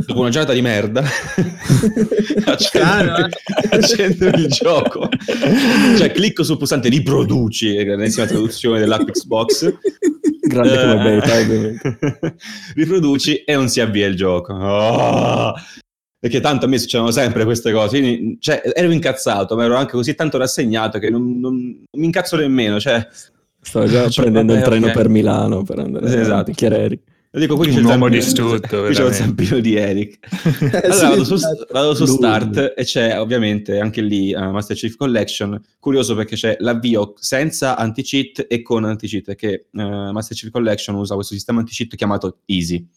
Dopo 0.06 0.20
una 0.20 0.30
giornata 0.30 0.54
di 0.54 0.62
merda, 0.62 1.02
accendo, 2.46 3.30
accendo 3.72 4.28
il 4.28 4.48
gioco. 4.48 5.10
Cioè, 5.98 6.12
clicco 6.12 6.44
sul 6.44 6.58
pulsante 6.58 6.90
riproduci, 6.90 7.74
grandissima 7.84 8.28
traduzione 8.28 8.80
dell'app 8.80 9.10
Xbox. 9.10 9.74
Grande 10.42 10.76
come 10.76 11.18
Eh, 11.18 11.20
beta, 11.20 12.36
riproduci 12.76 13.38
e 13.38 13.56
non 13.56 13.70
si 13.70 13.80
avvia 13.80 14.06
il 14.06 14.16
gioco. 14.16 14.54
Oh! 14.54 15.54
Perché 16.24 16.40
tanto 16.40 16.66
a 16.66 16.70
me 16.70 16.78
succedono 16.78 17.12
sempre 17.12 17.44
queste 17.44 17.74
cose. 17.74 18.00
Quindi, 18.00 18.38
cioè, 18.40 18.62
ero 18.74 18.90
incazzato, 18.94 19.58
ma 19.58 19.66
ero 19.66 19.76
anche 19.76 19.92
così 19.92 20.16
tanto 20.16 20.38
rassegnato 20.38 20.98
che 20.98 21.10
non, 21.10 21.38
non- 21.38 21.58
non 21.58 21.86
mi 21.92 22.06
incazzo 22.06 22.38
nemmeno. 22.38 22.80
Cioè, 22.80 23.06
Stavo 23.60 23.88
già 23.88 24.08
Cioè, 24.08 24.24
prendendo 24.32 24.54
il 24.54 24.60
vabbè, 24.60 24.70
treno 24.72 24.88
ok. 24.88 24.94
per 24.94 25.10
Milano 25.10 25.64
per 25.64 25.80
andare 25.80 26.06
Esatto. 26.22 26.34
a 26.40 26.44
Picchiereri. 26.46 27.02
io 27.34 27.40
dico, 27.42 27.58
qui 27.58 27.66
c'è 27.68 27.74
Un 27.74 27.80
il 27.80 27.84
uomo 27.88 27.98
zampino- 28.06 28.22
distrutto, 28.24 28.84
Qui 28.86 28.94
c'è 28.94 29.02
lo 29.02 29.10
veramente. 29.10 29.16
zampino 29.18 29.60
di 29.60 29.76
Eric. 29.76 30.20
Eh, 30.62 30.78
Allora 30.88 31.10
vado 31.10 31.24
su, 31.26 31.34
esatto. 31.34 31.68
vado 31.72 31.94
su. 31.96 32.06
Start 32.06 32.74
e 32.78 32.84
c'è 32.86 33.20
ovviamente 33.20 33.80
anche 33.80 34.00
lì 34.02 34.34
uh, 34.34 34.50
Master 34.52 34.78
Chief 34.78 34.96
Collection. 34.96 35.62
Curioso 35.78 36.16
perché 36.16 36.38
c'è 36.38 36.56
l'avvio 36.60 37.16
senza 37.18 37.76
anti-cheat 37.76 38.46
e 38.48 38.62
con 38.62 38.86
anti-cheat, 38.86 39.26
perché 39.26 39.66
uh, 39.74 40.12
Master 40.12 40.38
Chief 40.38 40.50
Collection 40.52 40.96
usa 40.96 41.16
questo 41.16 41.34
sistema 41.34 41.60
anti-cheat 41.60 41.96
chiamato 41.98 42.38
Easy. 42.46 42.88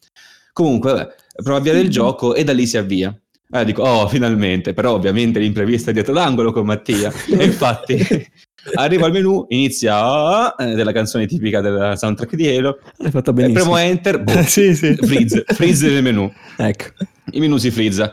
Comunque, 0.53 0.93
vabbè, 0.93 1.15
provo 1.37 1.57
a 1.57 1.59
avviare 1.59 1.81
il 1.81 1.89
gioco 1.91 2.35
e 2.35 2.45
da 2.45 2.53
lì 2.53 2.67
si 2.67 2.77
avvia. 2.77 3.17
Allora 3.51 3.65
dico, 3.69 3.83
oh, 3.83 4.09
finalmente, 4.09 4.75
però 4.75 4.95
ovviamente 4.95 5.39
l'imprevista 5.39 5.91
è 5.91 5.95
dietro 5.95 6.13
l'angolo 6.13 6.53
con 6.53 6.67
Mattia. 6.67 7.13
e 7.31 7.45
infatti 7.45 7.97
arrivo 8.75 9.05
al 9.05 9.13
menu, 9.13 9.47
inizia 9.51 10.55
eh, 10.57 10.75
della 10.75 10.91
canzone 10.93 11.27
tipica 11.27 11.61
del 11.61 11.95
soundtrack 11.97 12.35
di 12.35 12.49
Halo, 12.49 12.81
L'hai 12.97 13.13
fatta 13.13 13.31
e 13.31 13.35
benissimo. 13.35 13.61
premo 13.61 13.77
enter, 13.77 14.23
boh, 14.23 14.43
sì, 14.47 14.75
sì. 14.75 14.95
freeze, 14.97 15.45
freeze 15.47 15.89
nel 15.89 16.03
menu 16.03 16.31
Ecco. 16.57 16.87
il 17.31 17.41
menu 17.41 17.57
si 17.57 17.71
frizza. 17.71 18.13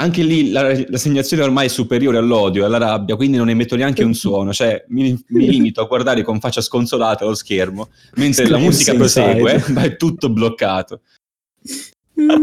Anche 0.00 0.22
lì 0.22 0.50
la- 0.50 0.76
l'assegnazione 0.88 1.42
ormai 1.42 1.66
è 1.66 1.68
superiore 1.68 2.18
all'odio 2.18 2.62
e 2.62 2.66
alla 2.66 2.78
rabbia, 2.78 3.16
quindi 3.16 3.36
non 3.36 3.48
emetto 3.50 3.74
neanche 3.76 4.02
un 4.04 4.14
suono, 4.14 4.52
cioè 4.52 4.84
mi, 4.88 5.16
mi 5.28 5.48
limito 5.48 5.80
a 5.82 5.86
guardare 5.86 6.22
con 6.22 6.38
faccia 6.40 6.60
sconsolata 6.60 7.24
lo 7.24 7.34
schermo, 7.34 7.90
mentre 8.14 8.44
la 8.44 8.50
Scream 8.56 8.64
musica 8.64 8.92
inside. 8.92 9.22
prosegue, 9.38 9.72
ma 9.72 9.82
è 9.82 9.96
tutto 9.96 10.30
bloccato. 10.30 11.00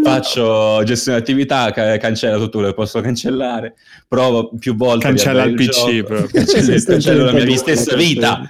Faccio 0.03 0.81
gestione 0.83 1.17
attività, 1.17 1.71
ca- 1.71 1.97
cancella 1.97 2.37
tutto 2.37 2.51
quello 2.51 2.67
che 2.67 2.73
posso 2.73 3.01
cancellare, 3.01 3.75
provo 4.07 4.49
più 4.57 4.75
volte. 4.75 5.05
Cancella 5.05 5.43
avviare 5.43 5.63
il 5.63 5.69
PC 5.69 6.03
gioco. 6.03 6.27
Cancello, 6.31 6.77
Sì, 6.77 6.85
cancello 6.85 7.25
la 7.25 7.31
mia 7.33 7.45
sì, 7.45 7.57
stessa 7.57 7.95
vita. 7.95 8.49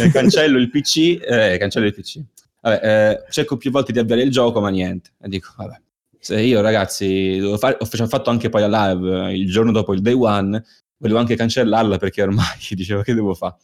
Eh, 0.00 0.10
cancello 0.12 0.58
il 0.58 0.70
PC, 0.70 1.18
eh, 1.20 1.56
cancello 1.58 1.86
il 1.86 1.94
PC. 1.94 2.20
Vabbè, 2.60 2.80
eh, 2.82 3.24
cerco 3.30 3.56
più 3.56 3.70
volte 3.72 3.92
di 3.92 3.98
avviare 3.98 4.22
il 4.22 4.30
gioco, 4.30 4.60
ma 4.60 4.68
niente. 4.68 5.10
E 5.20 5.28
dico, 5.28 5.52
vabbè, 5.56 5.80
se 6.18 6.40
io 6.40 6.60
ragazzi, 6.60 7.40
fare, 7.58 7.76
ho 7.80 7.86
ho 7.86 8.06
fatto 8.06 8.30
anche 8.30 8.48
poi 8.48 8.68
la 8.68 8.92
live 8.92 9.28
eh, 9.28 9.36
il 9.36 9.50
giorno 9.50 9.72
dopo 9.72 9.94
il 9.94 10.00
day 10.00 10.14
one, 10.14 10.62
volevo 10.98 11.18
anche 11.18 11.34
cancellarla 11.34 11.98
perché 11.98 12.22
ormai 12.22 12.56
dicevo 12.70 13.02
che 13.02 13.14
devo 13.14 13.34
fare. 13.34 13.56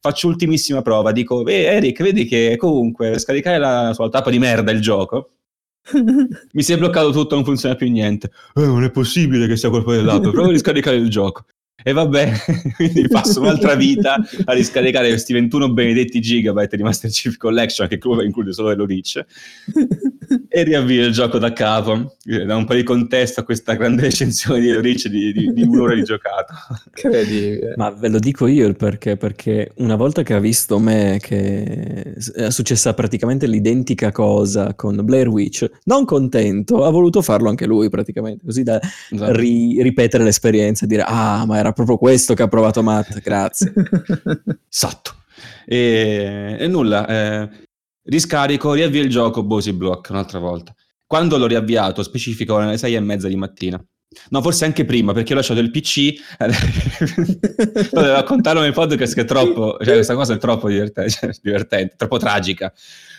Faccio 0.00 0.26
ultimissima 0.26 0.82
prova, 0.82 1.12
dico, 1.12 1.46
eh, 1.46 1.62
Eric, 1.62 2.02
vedi 2.02 2.26
che 2.26 2.56
comunque 2.58 3.18
scaricare 3.18 3.58
la 3.58 3.92
sua 3.94 4.08
tappa 4.10 4.30
di 4.30 4.38
merda 4.38 4.70
il 4.70 4.80
gioco, 4.80 5.30
mi 6.52 6.62
si 6.62 6.72
è 6.72 6.78
bloccato 6.78 7.10
tutto, 7.10 7.34
non 7.34 7.44
funziona 7.44 7.74
più 7.74 7.90
niente. 7.90 8.30
Eh, 8.54 8.64
non 8.64 8.84
è 8.84 8.90
possibile 8.90 9.46
che 9.46 9.56
sia 9.56 9.70
colpa 9.70 9.92
dell'app, 9.92 10.22
provo 10.22 10.48
a 10.48 10.52
riscaricare 10.52 10.96
il 10.96 11.10
gioco. 11.10 11.44
E 11.86 11.92
vabbè, 11.92 12.32
quindi 12.76 13.06
passo 13.08 13.40
un'altra 13.42 13.74
vita 13.74 14.16
a 14.46 14.52
riscaricare 14.54 15.08
questi 15.08 15.34
21 15.34 15.70
benedetti 15.72 16.18
gigabyte 16.20 16.76
di 16.78 16.82
Master 16.82 17.10
Chief 17.10 17.36
Collection, 17.36 17.86
che 17.88 17.98
comunque 17.98 18.24
include 18.26 18.54
solo 18.54 18.70
Halo 18.70 18.86
Reach, 18.86 19.22
e 20.48 20.62
riavvio 20.62 21.04
il 21.04 21.12
gioco 21.12 21.38
da 21.38 21.52
capo. 21.52 22.14
Eh, 22.24 22.44
Da 22.46 22.56
un 22.56 22.64
po' 22.64 22.72
di 22.74 22.82
contesto 22.84 23.40
a 23.40 23.42
questa 23.44 23.74
grande 23.74 24.00
recensione 24.02 24.60
di 24.60 24.70
Halo 24.70 24.80
Reach 24.80 25.08
di, 25.08 25.32
di, 25.32 25.52
di 25.52 25.62
un'ora 25.62 25.94
di 25.94 26.02
giocato. 26.04 26.54
Ma 27.76 27.90
ve 27.90 28.08
lo 28.08 28.18
dico 28.18 28.46
io 28.46 28.66
il 28.66 28.76
perché, 28.76 29.16
perché 29.18 29.72
una 29.76 29.96
volta 29.96 30.22
che 30.22 30.32
ha 30.32 30.38
visto 30.40 30.78
me 30.78 31.18
che 31.20 32.14
è 32.34 32.50
successa 32.50 32.94
praticamente 32.94 33.46
l'identica 33.46 34.10
cosa 34.10 34.72
con 34.74 34.98
Blair 35.04 35.28
Witch, 35.28 35.68
non 35.84 36.06
contento, 36.06 36.84
ha 36.84 36.90
voluto 36.90 37.20
farlo 37.20 37.50
anche 37.50 37.66
lui 37.66 37.90
praticamente, 37.90 38.42
così 38.42 38.62
da 38.62 38.80
Esatto. 39.10 39.32
ri- 39.36 39.82
ripetere 39.82 40.24
l'esperienza 40.24 40.84
e 40.86 40.88
dire 40.88 41.04
ah 41.06 41.44
ma 41.46 41.58
era 41.58 41.72
proprio 41.74 41.98
questo 41.98 42.34
che 42.34 42.42
ha 42.42 42.48
provato 42.48 42.82
Matt, 42.82 43.18
grazie. 43.22 43.72
Esatto. 44.70 45.16
E, 45.66 46.56
e 46.58 46.66
nulla, 46.68 47.06
eh, 47.06 47.48
riscarico, 48.04 48.72
riavvio 48.72 49.02
il 49.02 49.10
gioco, 49.10 49.42
boh, 49.42 49.60
si 49.60 49.72
blocca 49.72 50.12
un'altra 50.12 50.38
volta. 50.38 50.74
Quando 51.06 51.36
l'ho 51.36 51.46
riavviato, 51.46 52.02
specifico 52.02 52.56
alle 52.56 52.78
sei 52.78 52.94
e 52.94 53.00
mezza 53.00 53.28
di 53.28 53.36
mattina. 53.36 53.84
No, 54.30 54.42
forse 54.42 54.64
anche 54.64 54.84
prima, 54.84 55.12
perché 55.12 55.32
ho 55.32 55.36
lasciato 55.36 55.60
il 55.60 55.70
PC. 55.70 56.14
Devo 57.90 58.06
raccontarlo 58.12 58.60
nel 58.60 58.72
podcast 58.72 59.14
che 59.14 59.22
è 59.22 59.24
troppo, 59.24 59.76
cioè 59.82 59.94
questa 59.94 60.14
cosa 60.14 60.34
è 60.34 60.38
troppo 60.38 60.68
divertente, 60.68 61.10
cioè, 61.10 61.30
divertente, 61.42 61.94
troppo 61.96 62.18
tragica. 62.18 62.72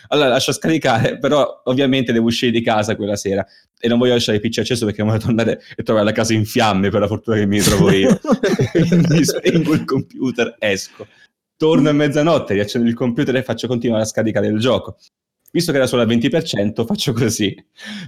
Allora 0.08 0.28
lascio 0.28 0.52
scaricare, 0.52 1.18
però 1.20 1.62
ovviamente 1.64 2.12
devo 2.12 2.26
uscire 2.26 2.52
di 2.52 2.62
casa 2.62 2.96
quella 2.96 3.16
sera 3.16 3.44
e 3.78 3.88
non 3.88 3.98
voglio 3.98 4.12
lasciare 4.14 4.38
il 4.38 4.48
PC 4.48 4.58
acceso 4.58 4.86
perché 4.86 5.02
voglio 5.02 5.18
tornare 5.18 5.60
e 5.76 5.82
trovare 5.82 6.06
la 6.06 6.12
casa 6.12 6.32
in 6.32 6.44
fiamme 6.44 6.90
per 6.90 7.00
la 7.00 7.06
fortuna 7.06 7.36
che 7.36 7.46
mi 7.46 7.60
trovo 7.60 7.90
io. 7.90 8.18
Quindi 8.72 9.24
spengo 9.24 9.74
il 9.74 9.84
computer, 9.84 10.56
esco. 10.58 11.06
Torno 11.56 11.88
a 11.88 11.92
mezzanotte, 11.92 12.54
riaccendo 12.54 12.88
il 12.88 12.94
computer 12.94 13.34
e 13.36 13.42
faccio 13.42 13.66
continuare 13.66 14.02
a 14.02 14.06
scaricare 14.06 14.46
il 14.48 14.58
gioco. 14.58 14.96
Visto 15.56 15.72
che 15.72 15.78
era 15.78 15.86
solo 15.86 16.02
al 16.02 16.08
20%, 16.08 16.84
faccio 16.84 17.14
così. 17.14 17.56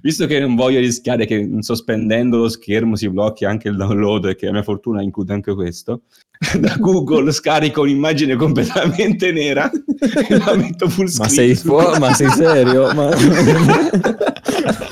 Visto 0.03 0.27
che 0.27 0.39
non 0.39 0.55
voglio 0.55 0.81
rischiare 0.81 1.25
che 1.25 1.49
sospendendo 1.61 2.37
lo 2.37 2.51
schermo 2.51 2.95
si 2.95 3.09
blocchi 3.09 3.47
anche 3.47 3.69
il 3.69 3.77
download 3.77 4.27
e 4.27 4.37
che 4.37 4.49
a 4.49 4.53
mia 4.53 4.63
fortuna 4.63 5.01
include 5.01 5.33
anche 5.33 5.55
questo, 5.55 6.03
da 6.61 6.77
Google 6.79 7.33
scarico 7.33 7.81
un'immagine 7.81 8.37
completamente 8.37 9.33
nera 9.33 9.71
e 9.73 10.37
la 10.37 10.57
metto 10.57 10.91
full 10.91 11.07
screen. 11.07 11.27
Ma 11.27 11.35
sei, 11.35 11.55
fu- 11.55 11.99
ma 11.99 12.13
sei 12.13 12.29
serio? 12.33 12.93
Ma... 12.93 13.17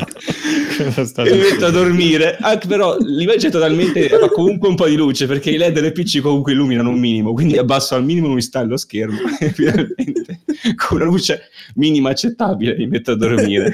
e 1.25 1.33
mi 1.33 1.39
metto 1.39 1.67
a 1.67 1.71
dormire. 1.71 2.37
Anche 2.41 2.67
però 2.67 2.97
l'immagine 2.99 3.49
è 3.49 3.53
totalmente 3.53 4.09
fa 4.09 4.29
comunque 4.29 4.69
un 4.69 4.75
po' 4.75 4.87
di 4.87 4.97
luce 4.97 5.27
perché 5.27 5.51
i 5.51 5.57
LED 5.57 5.81
del 5.81 5.93
PC 5.93 6.21
comunque 6.21 6.53
illuminano 6.53 6.91
un 6.91 6.99
minimo, 6.99 7.33
quindi 7.33 7.57
abbasso 7.59 7.95
al 7.95 8.05
minimo 8.05 8.29
mi 8.29 8.43
sta 8.43 8.63
lo 8.63 8.77
schermo 8.77 9.19
e 9.39 9.51
finalmente 9.51 10.41
con 10.75 10.99
una 10.99 11.05
luce 11.05 11.49
minima 11.75 12.11
accettabile 12.11 12.77
mi 12.77 12.87
metto 12.87 13.13
a 13.13 13.17
dormire. 13.17 13.73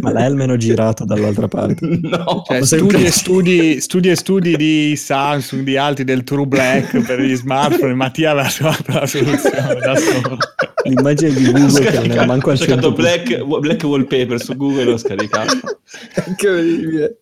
ma 0.00 0.12
l'hai 0.12 0.24
almeno 0.24 0.56
girato 0.56 1.04
dall'altra 1.04 1.48
parte? 1.48 1.82
No, 2.04 2.42
Cioè, 2.46 2.62
studi, 2.62 3.04
e 3.04 3.10
studi, 3.10 3.80
studi 3.80 4.10
e 4.10 4.16
studi 4.16 4.56
di 4.56 4.94
Samsung, 4.96 5.62
di 5.62 5.76
altri 5.76 6.04
del 6.04 6.22
True 6.22 6.46
Black 6.46 6.98
per 7.04 7.20
gli 7.20 7.34
smartphone, 7.34 7.94
Mattia 7.94 8.32
aveva 8.32 8.48
trovato 8.48 8.92
la 8.92 9.06
soluzione 9.06 9.74
da 9.80 9.96
solo. 9.96 10.38
L'immagine 10.84 11.32
di 11.32 11.46
Ho 11.46 11.52
Google 11.52 11.80
che 11.84 11.98
non 11.98 12.10
era 12.10 12.26
manco 12.26 12.48
ho 12.48 12.52
al 12.52 12.58
cercato 12.58 12.90
100%. 12.90 12.94
black, 12.94 13.44
black 13.60 13.82
wallpaper 13.84 14.40
su 14.42 14.56
Google 14.56 14.82
e 14.82 14.84
l'ho 14.84 14.96
scaricato. 14.96 15.56
Incredibile. 16.26 17.18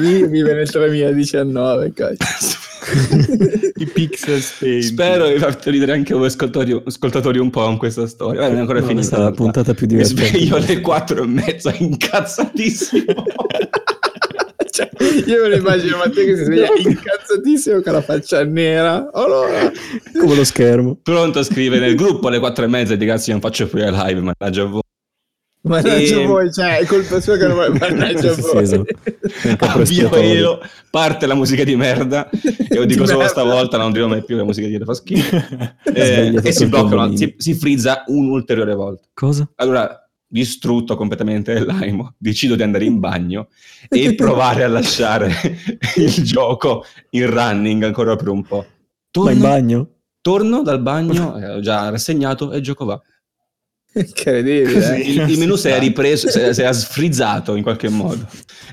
Vive 0.00 0.52
nel 0.54 0.68
2019, 0.70 1.92
cazzo. 1.92 2.58
I 3.76 3.86
pixel 3.86 4.40
spenti. 4.40 4.82
Spero 4.82 5.28
di 5.28 5.38
farti 5.38 5.70
ridere 5.70 5.92
anche 5.92 6.14
voi 6.14 6.26
ascoltatori, 6.26 6.82
ascoltatori 6.86 7.38
un 7.38 7.50
po' 7.50 7.62
con 7.64 7.76
questa 7.76 8.06
storia. 8.06 8.40
Guarda, 8.40 8.48
non 8.48 8.56
è 8.56 8.60
ancora 8.60 8.80
No, 8.80 8.86
finita. 8.86 9.18
la 9.18 9.30
puntata 9.32 9.74
più 9.74 9.86
Mi 9.86 9.92
divertente. 9.96 10.26
sveglio 10.28 10.56
alle 10.56 10.80
quattro 10.80 11.22
e 11.22 11.26
mezza 11.26 11.74
incazzatissimo. 11.76 13.14
Cioè, 14.96 15.24
io 15.26 15.42
me 15.42 15.48
lo 15.48 15.56
immagino 15.56 15.96
Matteo 15.98 16.24
che 16.24 16.36
si 16.36 16.44
sveglia 16.44 16.68
incazzatissimo 16.76 17.80
con 17.82 17.92
la 17.92 18.00
faccia 18.02 18.44
nera. 18.44 19.10
Allora, 19.12 19.70
Come 20.18 20.34
lo 20.34 20.44
schermo. 20.44 20.98
Pronto 21.02 21.38
a 21.40 21.42
scrivere 21.42 21.80
nel 21.86 21.94
gruppo 21.96 22.28
alle 22.28 22.38
quattro 22.38 22.64
e 22.64 22.68
mezza 22.68 22.94
e 22.94 22.96
di 22.96 23.06
cazzo 23.06 23.30
non 23.30 23.40
faccio 23.40 23.66
più 23.68 23.78
le 23.78 23.90
live, 23.90 24.20
mannaggia 24.20 24.64
voi. 24.64 24.80
mannaggia 25.62 26.20
E- 26.20 26.26
voi, 26.26 26.52
cioè, 26.52 26.78
è 26.78 26.86
colpa 26.86 27.20
sua 27.20 27.36
che 27.36 27.46
non 27.46 27.54
vuoi 27.54 27.78
mannaggia 27.78 28.32
Sì, 28.32 28.42
sì, 28.42 28.50
voi. 28.52 28.62
esatto. 28.62 28.84
Nel 29.44 29.56
capo 29.56 29.64
Avvio 29.66 29.82
espiatorio. 29.82 30.32
Elo, 30.34 30.62
parte 30.90 31.26
la 31.26 31.34
musica 31.34 31.64
di 31.64 31.76
merda 31.76 32.28
e 32.30 32.38
io 32.70 32.84
dico 32.84 33.02
Di 33.02 33.06
solo 33.06 33.18
merda. 33.18 33.28
stavolta 33.28 33.76
non 33.76 33.92
dirò 33.92 34.06
mai 34.08 34.24
più 34.24 34.36
la 34.36 34.44
musica 34.44 34.66
di 34.66 34.78
fa 34.84 34.94
schifo 34.94 35.36
Eh, 35.92 36.40
e 36.42 36.52
si 36.52 36.66
bloccano, 36.66 37.14
si, 37.16 37.34
si 37.36 37.54
frizza 37.54 38.04
un'ulteriore 38.06 38.74
volta 38.74 39.06
Cosa? 39.14 39.48
allora 39.56 40.09
distrutto 40.32 40.94
completamente 40.94 41.52
dell'aimo 41.52 42.14
decido 42.16 42.54
di 42.54 42.62
andare 42.62 42.84
in 42.84 43.00
bagno 43.00 43.48
e 43.88 44.14
provare 44.14 44.62
a 44.62 44.68
lasciare 44.68 45.32
il 45.96 46.12
gioco 46.22 46.84
in 47.10 47.28
running 47.28 47.82
ancora 47.82 48.14
per 48.14 48.28
un 48.28 48.44
po' 48.44 48.58
Ma 48.58 49.32
in 49.32 49.38
torno, 49.40 49.40
bagno? 49.40 49.88
torno 50.20 50.62
dal 50.62 50.80
bagno 50.80 51.34
eh, 51.42 51.50
ho 51.54 51.60
già 51.60 51.88
rassegnato 51.90 52.52
e 52.52 52.58
il 52.58 52.62
gioco 52.62 52.84
va 52.84 53.00
Incredibile. 53.92 54.96
eh. 54.96 55.00
il, 55.00 55.30
il 55.30 55.38
menù 55.38 55.56
si 55.56 55.68
è 55.68 55.78
ripreso 55.78 56.28
si 56.28 56.38
è, 56.38 56.72
sfrizzato 56.72 57.56
in 57.56 57.62
qualche 57.64 57.88
modo 57.88 58.24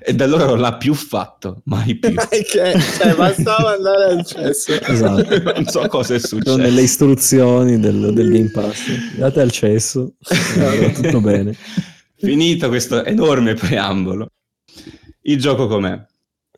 e 0.03 0.13
da 0.13 0.25
allora 0.25 0.45
non 0.45 0.59
l'ha 0.59 0.77
più 0.77 0.93
fatto 0.93 1.61
mai 1.65 1.95
più 1.95 2.13
che- 2.29 2.45
cioè, 2.45 3.15
bastava 3.15 3.71
andare 3.73 4.03
al 4.11 4.25
cesso. 4.25 4.79
Esatto. 4.79 5.41
non 5.53 5.65
so 5.65 5.87
cosa 5.87 6.13
è 6.13 6.19
Sono 6.19 6.41
successo 6.41 6.57
nelle 6.57 6.81
istruzioni 6.81 7.79
del, 7.79 8.13
del 8.13 8.29
Game 8.31 8.51
Pass. 8.51 9.15
Date 9.15 9.41
al 9.41 9.51
cesso. 9.51 10.13
Va 10.57 10.89
tutto 10.91 11.19
bene. 11.19 11.55
Finito 12.15 12.67
questo 12.69 13.03
enorme 13.03 13.53
preambolo, 13.53 14.31
il 15.21 15.37
gioco 15.39 15.67
com'è? 15.67 15.99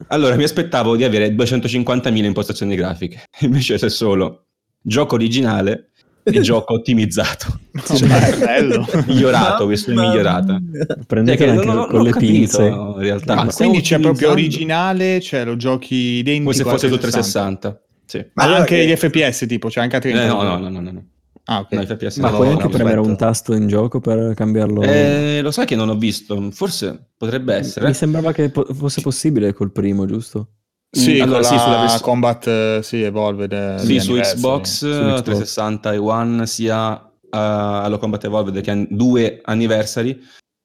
Allora, 0.07 0.35
mi 0.35 0.43
aspettavo 0.43 0.95
di 0.95 1.03
avere 1.03 1.29
250.000 1.35 2.23
impostazioni 2.23 2.75
grafiche, 2.75 3.23
invece 3.41 3.77
c'è 3.77 3.89
solo 3.89 4.45
gioco 4.81 5.15
originale 5.15 5.88
e 6.23 6.39
gioco 6.41 6.73
ottimizzato. 6.73 7.59
Oh, 7.89 8.05
ma 8.07 8.25
è 8.27 8.37
bello. 8.37 8.85
migliorato, 9.07 9.65
versione 9.65 9.95
Mamma 9.95 10.09
migliorata. 10.09 10.59
mia. 10.59 10.85
Prendetela 11.07 11.51
Cioè, 11.53 11.59
anche 11.61 11.65
non- 11.73 11.85
con 11.87 11.95
non 11.95 12.03
le 12.05 12.11
pinze. 12.17 12.65
in 12.67 12.93
realtà. 12.97 13.35
Ma 13.35 13.43
Ma 13.45 13.53
quindi 13.53 13.81
c'è 13.81 13.99
proprio 13.99 14.31
originale, 14.31 15.19
cioè 15.21 15.45
lo 15.45 15.55
giochi 15.55 15.95
identico 15.95 16.43
come 16.51 16.55
se 16.55 16.63
fosse 16.63 16.87
su 16.87 16.97
360. 16.97 17.81
Sì. 18.05 18.25
Ma 18.33 18.43
Allora 18.43 18.59
anche 18.59 18.75
che- 18.75 18.87
gli 18.87 18.95
FPS 18.95 19.45
tipo, 19.47 19.67
c'è 19.69 19.81
anche 19.81 19.95
a 19.95 19.99
30. 19.99 20.23
Eh, 20.23 20.27
no, 20.27 20.41
no, 20.43 20.57
no, 20.57 20.69
no, 20.69 20.79
no, 20.81 20.91
no. 20.91 21.03
Ah, 21.45 21.59
ok. 21.59 21.71
No, 21.71 21.81
FPS 21.83 22.17
Ma 22.17 22.29
no, 22.29 22.35
puoi 22.37 22.49
anche 22.49 22.63
no, 22.63 22.69
premere 22.69 22.99
un 22.99 23.15
tasto 23.17 23.53
in 23.55 23.67
gioco 23.67 23.99
per 23.99 24.33
cambiarlo. 24.35 24.81
Eh, 24.83 25.39
lo 25.41 25.49
sai 25.51 25.65
che 25.65 25.75
non 25.75 25.89
ho 25.89 25.95
visto, 25.95 26.49
forse 26.51 27.07
potrebbe 27.17 27.55
essere. 27.55 27.87
Mi 27.87 27.93
sembrava 27.95 28.31
che 28.33 28.49
po- 28.49 28.67
fosse 28.71 29.01
possibile 29.01 29.53
col 29.53 29.71
primo, 29.71 30.05
giusto? 30.05 30.49
Sì, 30.91 31.17
Mm, 31.17 31.21
allora, 31.21 31.43
sì, 31.43 31.53
la 31.53 31.59
sulla 31.61 31.79
vers- 31.81 32.01
Combat 32.01 32.47
eh, 32.47 32.79
sì, 32.81 33.01
Evolved. 33.03 33.51
eh, 33.51 33.77
Sì, 33.79 33.99
su. 33.99 34.13
Xbox, 34.15 34.67
Su 34.79 34.85
Xbox. 34.87 35.21
360 35.21 35.93
e 35.93 35.97
One, 35.97 36.47
sia 36.47 36.93
uh, 36.93 37.27
allo 37.29 37.99
Combat 37.99 38.23
Evolved 38.23 38.59
che 38.61 38.71
an- 38.71 38.87
due 38.89 39.39
anniversary. 39.43 40.19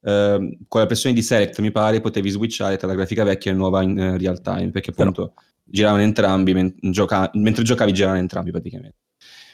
ehm, 0.07 0.57
con 0.69 0.81
la 0.83 0.87
pressione 0.87 1.15
di 1.15 1.23
Select, 1.23 1.61
mi 1.61 1.71
pare, 1.71 2.01
potevi 2.03 2.29
switchare 2.29 2.77
tra 2.77 2.87
la 2.87 2.95
grafica 2.95 3.25
vecchia 3.25 3.51
e 3.53 3.55
nuova 3.55 3.81
in 3.83 3.99
eh, 3.99 4.19
real 4.19 4.41
time, 4.43 4.71
perché 4.71 4.91
appunto 4.91 5.33
giravano 5.65 6.03
entrambi, 6.03 6.53
men- 6.53 6.75
gioca- 6.79 7.31
mentre 7.35 7.63
giocavi 7.65 7.91
giravano 7.93 8.19
entrambi 8.19 8.51
praticamente. 8.51 8.97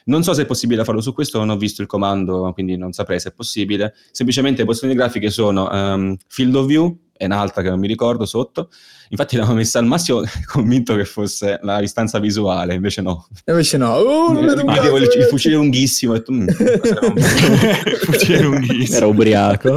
Non 0.07 0.25
so 0.25 0.33
se 0.35 0.43
è 0.43 0.47
possibile 0.47 0.83
farlo 0.83 1.01
su 1.01 1.13
questo, 1.13 1.39
non 1.39 1.51
ho 1.51 1.57
visto 1.57 1.83
il 1.83 1.87
comando, 1.89 2.51
quindi 2.53 2.77
non 2.77 2.91
saprei 2.93 3.21
se 3.21 3.29
è 3.29 3.33
possibile. 3.33 3.95
Semplicemente 4.11 4.61
le 4.61 4.67
posizioni 4.67 4.95
grafiche 4.95 5.31
sono 5.31 5.71
ehm, 5.71 6.17
Field 6.27 6.55
of 6.57 6.67
View 6.67 6.99
e 7.21 7.27
un'altra 7.27 7.61
che 7.61 7.69
non 7.69 7.79
mi 7.79 7.87
ricordo 7.87 8.25
sotto. 8.25 8.71
Infatti 9.11 9.37
l'hanno 9.37 9.53
messa 9.53 9.79
al 9.79 9.85
massimo 9.85 10.23
convinto 10.51 10.97
che 10.97 11.05
fosse 11.05 11.59
la 11.63 11.79
distanza 11.81 12.19
visuale, 12.19 12.73
invece 12.73 13.03
no. 13.03 13.27
Invece 13.45 13.77
no. 13.77 13.93
Oh, 13.93 14.33
non 14.33 14.47
vedo 14.47 14.65
Vedevo 14.65 14.97
il, 14.97 15.03
il 15.03 15.25
fucile 15.25 15.57
lunghissimo 15.57 16.15
e 16.15 16.23
tu... 16.23 16.33
mm, 16.33 16.47
un- 17.03 17.17
Fucile 18.05 18.41
lunghissimo. 18.41 18.97
Era 18.97 19.07
ubriaco. 19.07 19.69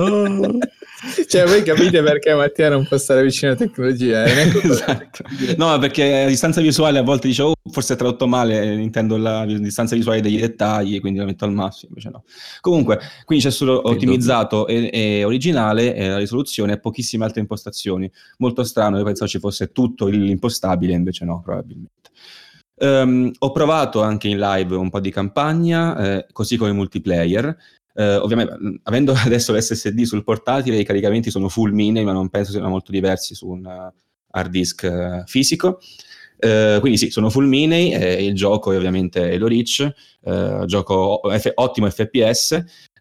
Cioè, 1.27 1.45
voi 1.45 1.63
capite 1.63 2.01
perché 2.01 2.33
Mattia 2.33 2.69
non 2.69 2.85
può 2.87 2.97
stare 2.97 3.23
vicino 3.23 3.51
alla 3.51 3.59
tecnologia. 3.59 4.25
eh? 4.25 4.51
Esatto. 4.63 5.23
No, 5.57 5.77
perché 5.79 6.23
a 6.23 6.27
distanza 6.27 6.61
visuale 6.61 6.99
a 6.99 7.03
volte 7.03 7.27
dicevo, 7.27 7.49
oh, 7.49 7.71
forse 7.71 7.93
è 7.93 7.97
tradotto 7.97 8.27
male, 8.27 8.73
intendo 8.75 9.17
la 9.17 9.45
distanza 9.45 9.95
visuale 9.95 10.21
degli 10.21 10.39
dettagli, 10.39 10.99
quindi 10.99 11.19
la 11.19 11.25
metto 11.25 11.45
al 11.45 11.53
massimo, 11.53 11.89
invece 11.89 12.09
no. 12.09 12.23
Comunque, 12.61 12.99
quindi 13.25 13.43
c'è 13.43 13.51
solo 13.51 13.87
ottimizzato 13.87 14.67
e, 14.67 14.89
e 14.91 15.23
originale, 15.23 15.95
e 15.95 16.07
la 16.09 16.17
risoluzione 16.17 16.73
e 16.73 16.79
pochissime 16.79 17.25
altre 17.25 17.41
impostazioni. 17.41 18.11
Molto 18.37 18.63
strano, 18.63 18.97
io 18.97 19.03
pensavo 19.03 19.29
ci 19.29 19.39
fosse 19.39 19.71
tutto 19.71 20.07
l'impostabile, 20.07 20.93
invece 20.93 21.25
no, 21.25 21.41
probabilmente. 21.43 22.09
Ehm, 22.77 23.31
ho 23.37 23.51
provato 23.51 24.01
anche 24.01 24.27
in 24.27 24.39
live 24.39 24.75
un 24.75 24.89
po' 24.89 24.99
di 24.99 25.11
campagna, 25.11 26.17
eh, 26.17 26.25
così 26.31 26.57
come 26.57 26.71
multiplayer. 26.71 27.55
Eh, 27.95 28.15
ovviamente, 28.15 28.57
avendo 28.83 29.13
adesso 29.13 29.53
l'SSD 29.55 30.01
sul 30.03 30.23
portatile, 30.23 30.77
i 30.77 30.83
caricamenti 30.83 31.29
sono 31.31 31.49
full 31.49 31.71
mini, 31.71 32.03
ma 32.03 32.11
non 32.11 32.29
penso 32.29 32.51
siano 32.51 32.69
molto 32.69 32.91
diversi 32.91 33.35
su 33.35 33.47
un 33.49 33.65
eh, 33.65 33.93
hard 34.31 34.49
disk 34.51 34.83
eh, 34.83 35.23
fisico. 35.25 35.79
Eh, 36.37 36.77
quindi 36.81 36.97
sì, 36.97 37.09
sono 37.09 37.29
full 37.29 37.45
mini, 37.47 37.93
e 37.93 38.25
il 38.25 38.35
gioco 38.35 38.71
è 38.73 38.77
ovviamente 38.77 39.33
Halo 39.33 39.47
Reach, 39.47 39.89
eh, 40.23 40.63
gioco 40.65 41.21
F- 41.29 41.51
ottimo 41.55 41.89
FPS, 41.89 42.51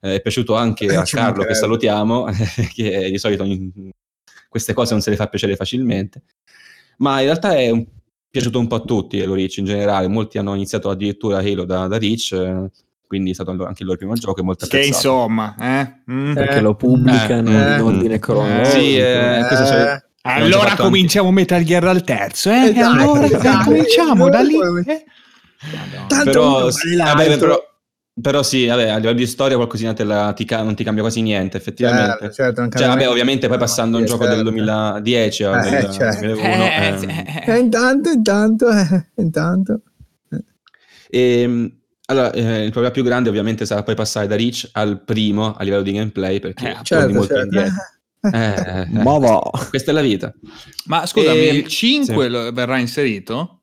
eh, 0.01 0.15
è 0.17 0.21
piaciuto 0.21 0.55
anche 0.55 0.87
a 0.95 1.03
Carlo 1.03 1.45
che 1.45 1.55
salutiamo, 1.55 2.27
che 2.73 3.11
di 3.11 3.19
solito 3.19 3.43
in- 3.43 3.91
queste 4.49 4.75
cose 4.75 4.93
non 4.93 5.03
se 5.03 5.11
le 5.11 5.17
fa 5.17 5.27
piacere 5.27 5.57
facilmente, 5.57 6.23
ma 6.99 7.19
in 7.19 7.25
realtà 7.27 7.57
è 7.57 7.71
un- 7.71 7.85
piaciuto 8.31 8.59
un 8.61 8.67
po' 8.69 8.77
a 8.77 8.81
tutti 8.81 9.21
Halo 9.21 9.35
Reach 9.35 9.57
in 9.57 9.65
generale, 9.65 10.07
molti 10.07 10.39
hanno 10.39 10.55
iniziato 10.55 10.89
addirittura 10.89 11.39
Halo 11.39 11.65
da, 11.65 11.89
da 11.89 11.99
Reach, 11.99 12.33
eh, 12.33 12.71
quindi 13.13 13.33
è 13.33 13.35
stato 13.35 13.51
anche 13.51 13.83
il 13.83 13.85
loro 13.85 13.99
primo 13.99 14.15
gioco 14.15 14.41
e 14.41 14.43
molto 14.43 14.65
Che 14.65 14.77
apprezzato. 14.77 14.97
insomma, 14.97 15.55
eh? 15.61 16.11
Mm. 16.11 16.33
Perché 16.33 16.57
Eh, 16.57 16.61
lo 16.63 16.75
pubblicano 16.75 17.51
eh, 17.51 17.75
in 17.75 17.81
ordine 17.83 18.15
eh, 18.15 18.19
cronologico. 18.19 18.71
Sì, 18.79 18.97
eh, 18.97 19.03
Eh, 19.05 20.03
Abbiamo 20.25 20.45
Allora 20.47 20.77
cominciamo 20.77 21.31
Metal 21.31 21.63
Gear 21.63 21.85
al 21.85 22.05
terzo, 22.05 22.51
eh? 22.51 22.69
Esatto, 22.69 22.79
e 22.79 22.81
allora 22.81 23.27
esatto. 23.27 23.65
cominciamo 23.65 24.29
da 24.31 24.41
lì. 24.41 24.55
Eh? 24.87 25.05
Tanto 26.09 26.25
però, 26.25 26.71
sì, 26.71 26.97
vabbè, 26.97 27.39
però, 27.39 27.63
però 28.19 28.43
sì, 28.43 28.67
vabbè, 28.67 28.89
a 28.89 28.97
livello 28.97 29.19
di 29.19 29.27
storia 29.27 29.57
qualcosina 29.57 29.93
te 29.93 30.05
la- 30.05 30.33
ti 30.33 30.47
non 30.49 30.75
ti 30.75 30.85
cambia 30.85 31.03
quasi 31.03 31.21
niente, 31.21 31.59
effettivamente. 31.59 32.31
Certo, 32.33 32.63
certo, 32.65 32.79
Cioè, 32.79 32.87
vabbè, 32.87 33.09
ovviamente 33.11 33.47
poi 33.49 33.59
passando 33.59 33.99
a 33.99 34.01
un 34.01 34.07
gioco 34.07 34.25
del 34.25 34.37
certo. 34.37 34.51
2010 34.51 35.45
al 35.45 35.67
Eh, 35.67 35.71
del 35.71 35.91
certo. 35.91 36.21
2001, 36.21 36.65
Eh, 36.65 36.87
ehm, 36.87 37.11
eh, 37.11 37.45
Eh, 37.47 37.59
intanto, 37.59 38.11
intanto, 38.11 38.71
eh, 38.71 39.07
intanto. 39.17 39.81
ehm, 41.11 41.81
allora, 42.07 42.31
eh, 42.33 42.65
il 42.65 42.71
problema 42.71 42.91
più 42.93 43.03
grande 43.05 43.29
ovviamente 43.29 43.65
sarà 43.67 43.83
poi 43.83 43.95
passare 43.95 44.27
da 44.27 44.37
Reach 44.37 44.69
al 44.73 45.03
primo 45.05 45.55
a 45.55 45.63
livello 45.63 45.83
di 45.83 45.93
gameplay, 45.93 46.41
perché 46.41 46.65
Eh, 46.69 46.73
torni 46.73 46.85
Certo, 46.87 47.13
molto 47.15 47.35
certo. 47.35 47.45
indietro. 47.55 47.75
Eh, 48.33 48.87
Ma 49.03 49.19
va. 49.19 49.51
Questa 49.69 49.91
è 49.91 49.95
la 49.95 50.01
vita. 50.01 50.33
Ma 50.87 51.05
scusami, 51.07 51.49
Ehm, 51.49 51.57
il 51.57 51.67
5 51.67 52.25
sì. 52.27 52.51
verrà 52.53 52.79
inserito? 52.79 53.63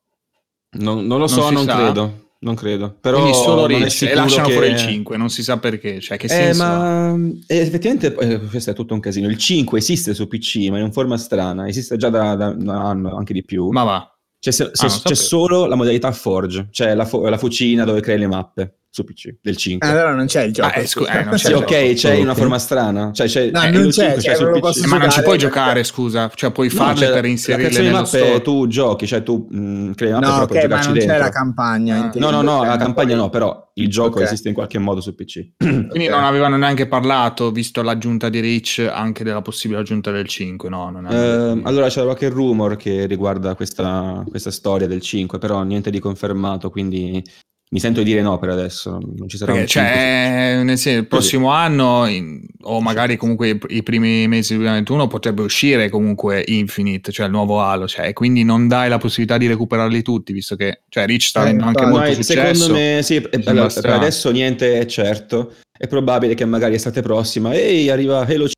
Non, 0.71 1.05
non 1.07 1.17
lo 1.19 1.27
so, 1.27 1.49
non, 1.49 1.63
sa? 1.63 1.75
credo. 1.77 2.31
non 2.39 2.55
credo. 2.55 2.97
Però 2.99 3.19
Quindi 3.21 3.37
solo 3.37 3.61
non 3.61 3.71
è 3.71 3.73
Reach 3.75 3.85
e 3.85 3.89
sicuro 3.89 4.15
lasciano 4.21 4.47
che- 4.47 4.53
fuori 4.53 4.67
il 4.69 4.77
5, 4.77 5.15
non 5.17 5.29
si 5.29 5.43
sa 5.43 5.59
perché. 5.59 6.01
Cioè, 6.01 6.17
che 6.17 6.25
Eh, 6.25 6.29
senso 6.29 6.63
ha? 6.63 6.77
ma 7.15 7.29
eh, 7.47 7.57
effettivamente 7.57 8.13
eh, 8.17 8.39
questo 8.41 8.71
è 8.71 8.73
tutto 8.73 8.93
un 8.93 8.99
casino. 8.99 9.29
Il 9.29 9.37
5 9.37 9.79
esiste 9.79 10.13
su 10.13 10.27
PC, 10.27 10.55
ma 10.69 10.75
in 10.77 10.83
una 10.83 10.91
forma 10.91 11.15
strana. 11.17 11.65
Esiste 11.67 11.95
già 11.95 12.09
da, 12.09 12.35
da 12.35 12.47
un 12.49 12.67
anno, 12.67 13.15
anche 13.15 13.31
di 13.33 13.43
più. 13.45 13.69
Ma 13.69 13.83
va. 13.83 14.18
C'è, 14.39 14.51
se- 14.51 14.69
se- 14.73 14.87
non 14.87 14.99
c'è 15.03 15.15
solo 15.15 15.65
la 15.65 15.75
modalità 15.75 16.11
Forge, 16.11 16.67
cioè 16.71 16.95
la, 16.95 17.05
fo- 17.05 17.27
la 17.27 17.37
fucina 17.37 17.83
dove 17.83 17.99
crei 18.01 18.17
le 18.17 18.27
mappe 18.27 18.75
su 18.91 19.03
PC 19.03 19.35
del 19.41 19.55
5. 19.55 19.87
Eh, 19.87 19.91
allora 19.91 20.13
non 20.15 20.25
c'è 20.25 20.43
il 20.43 20.51
gioco. 20.53 20.67
Ah, 20.73 20.79
eh, 20.79 20.87
scu- 20.87 21.07
eh, 21.07 21.23
non 21.23 21.33
c'è 21.33 21.37
sì, 21.37 21.47
il 21.51 21.55
ok, 21.57 21.65
gioco. 21.65 21.93
c'è 21.93 22.13
in 22.13 22.21
una 22.23 22.33
forma 22.33 22.57
strana. 22.57 23.11
Cioè, 23.13 23.27
c'è, 23.27 23.51
No, 23.51 23.61
eh, 23.61 23.69
non 23.69 23.89
c'è, 23.89 24.13
5 24.19 24.21
cioè, 24.21 24.59
posso 24.59 24.83
Eh, 24.83 24.87
ma 24.87 24.97
non 24.97 25.09
ci 25.09 25.15
giocare 25.17 25.23
puoi 25.23 25.37
giocare, 25.37 25.83
scusa. 25.83 26.31
Cioè, 26.33 26.51
puoi 26.51 26.67
No, 26.69 26.73
farle 26.73 27.05
cioè, 27.05 27.13
per 27.13 27.25
inserirle 27.25 27.69
di 27.69 27.75
nello 27.85 27.91
mappe 27.97 28.07
store. 28.07 28.41
tu 28.41 28.67
giochi, 28.67 29.05
cioè 29.07 29.21
tu 29.23 29.47
mh, 29.49 29.93
crei 29.93 30.11
mappe 30.11 30.25
No, 30.25 30.31
però 30.31 30.43
ok, 30.43 30.47
puoi 30.47 30.67
ma 30.67 30.75
non 30.81 30.93
c'è 30.93 30.99
dentro. 31.05 31.17
la 31.17 31.29
campagna. 31.29 31.97
Ah. 32.05 32.11
No, 32.15 32.29
no, 32.31 32.41
no, 32.41 32.57
cioè, 32.59 32.67
la 32.67 32.77
campagna 32.77 33.15
no, 33.15 33.29
però 33.29 33.71
il 33.75 33.89
gioco 33.89 34.17
Ok. 34.17 34.23
esiste 34.25 34.47
in 34.47 34.53
qualche 34.55 34.79
modo 34.79 35.01
su 35.01 35.13
PC. 35.13 35.51
Quindi 35.57 36.07
non 36.07 36.23
avevano 36.23 36.57
neanche 36.57 36.87
parlato, 36.87 37.51
visto 37.51 37.81
l'aggiunta 37.83 38.27
di 38.29 38.39
Reach, 38.39 38.89
anche 38.91 39.23
della 39.23 39.41
possibile 39.41 39.79
aggiunta 39.79 40.09
del 40.11 40.27
5. 40.27 40.67
No, 40.67 40.89
non 40.89 41.05
Ehm, 41.09 41.61
allora 41.65 41.87
c'è 41.89 42.01
qualche 42.03 42.27
rumor 42.29 42.75
che 42.75 43.05
riguarda 43.05 43.53
questa, 43.55 44.23
questa 44.27 44.51
storia 44.51 44.87
del 44.87 45.01
5, 45.01 45.37
però 45.37 45.61
niente 45.63 45.89
di 45.91 45.99
confermato, 45.99 46.69
quindi 46.69 47.23
mi 47.71 47.79
sento 47.79 47.99
di 48.01 48.05
dire 48.09 48.21
no 48.23 48.39
per 48.39 48.49
adesso, 48.49 48.97
non 48.99 49.27
ci 49.27 49.37
sarà 49.37 49.51
Perché, 49.53 49.79
un 49.79 49.83
5 49.83 49.91
cioè, 49.91 50.63
nel 50.63 50.77
senso, 50.79 50.99
il 50.99 51.07
prossimo 51.07 51.51
anno, 51.51 52.07
in- 52.07 52.41
o 52.61 52.81
magari 52.81 53.15
comunque 53.15 53.49
i, 53.49 53.59
i 53.67 53.83
primi 53.83 54.27
mesi 54.27 54.53
del 54.53 54.63
2021, 54.63 55.05
potrebbe 55.07 55.43
uscire 55.43 55.87
comunque 55.89 56.43
Infinite, 56.47 57.11
cioè 57.11 57.27
il 57.27 57.31
nuovo 57.31 57.61
Halo. 57.61 57.87
Cioè, 57.87 58.11
quindi 58.13 58.43
non 58.43 58.67
dai 58.67 58.89
la 58.89 58.97
possibilità 58.97 59.37
di 59.37 59.45
recuperarli 59.47 60.01
tutti, 60.01 60.33
visto 60.33 60.55
che 60.55 60.81
cioè, 60.89 61.05
Reach 61.05 61.21
sta 61.21 61.41
Eh, 61.41 61.43
avendo 61.43 61.65
anche 61.65 61.83
infatti, 61.83 61.97
molto 61.97 62.13
No, 62.13 62.19
eh, 62.19 62.23
successo. 62.23 62.53
Secondo 62.63 62.73
me 62.73 62.99
sì, 63.03 63.15
eh, 63.15 63.41
allora, 63.45 63.67
per 63.67 63.89
adesso 63.91 64.31
niente 64.31 64.79
è 64.79 64.85
certo, 64.87 65.53
è 65.77 65.87
probabile 65.87 66.33
che 66.33 66.45
magari 66.45 66.73
estate 66.73 67.01
prossima, 67.01 67.53
ehi, 67.53 67.89
arriva 67.89 68.21
Halo 68.21 68.47
5 68.47 68.53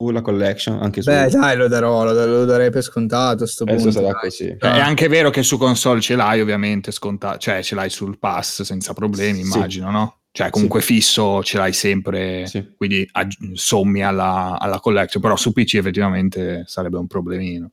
la 0.00 0.22
collection, 0.22 0.80
anche 0.80 1.02
su... 1.02 1.10
Beh, 1.10 1.28
dai, 1.28 1.56
lo 1.56 1.66
darò, 1.68 2.04
lo, 2.04 2.12
lo 2.24 2.44
darei 2.44 2.70
per 2.70 2.82
scontato. 2.82 3.44
a 3.44 3.46
Sto 3.46 3.64
penso 3.64 3.84
punto, 3.86 3.98
sarà 4.00 4.12
dai. 4.12 4.20
così. 4.22 4.56
Cioè. 4.58 4.70
È 4.72 4.78
anche 4.80 5.08
vero 5.08 5.30
che 5.30 5.42
su 5.42 5.58
console 5.58 6.00
ce 6.00 6.14
l'hai, 6.14 6.40
ovviamente, 6.40 6.92
scontato, 6.92 7.38
cioè 7.38 7.62
ce 7.62 7.74
l'hai 7.74 7.90
sul 7.90 8.18
pass 8.18 8.62
senza 8.62 8.92
problemi, 8.94 9.42
Sì. 9.42 9.52
immagino, 9.56 9.90
no? 9.90 10.16
Cioè, 10.30 10.50
comunque 10.50 10.80
fisso 10.82 11.42
ce 11.42 11.58
l'hai 11.58 11.72
sempre, 11.72 12.46
Sì. 12.46 12.74
quindi 12.76 13.06
aggi- 13.12 13.38
sommi 13.54 14.04
alla, 14.04 14.56
alla 14.60 14.78
collection, 14.78 15.20
però 15.20 15.34
su 15.36 15.52
PC 15.52 15.74
effettivamente 15.74 16.62
sarebbe 16.66 16.96
un 16.96 17.08
problemino, 17.08 17.72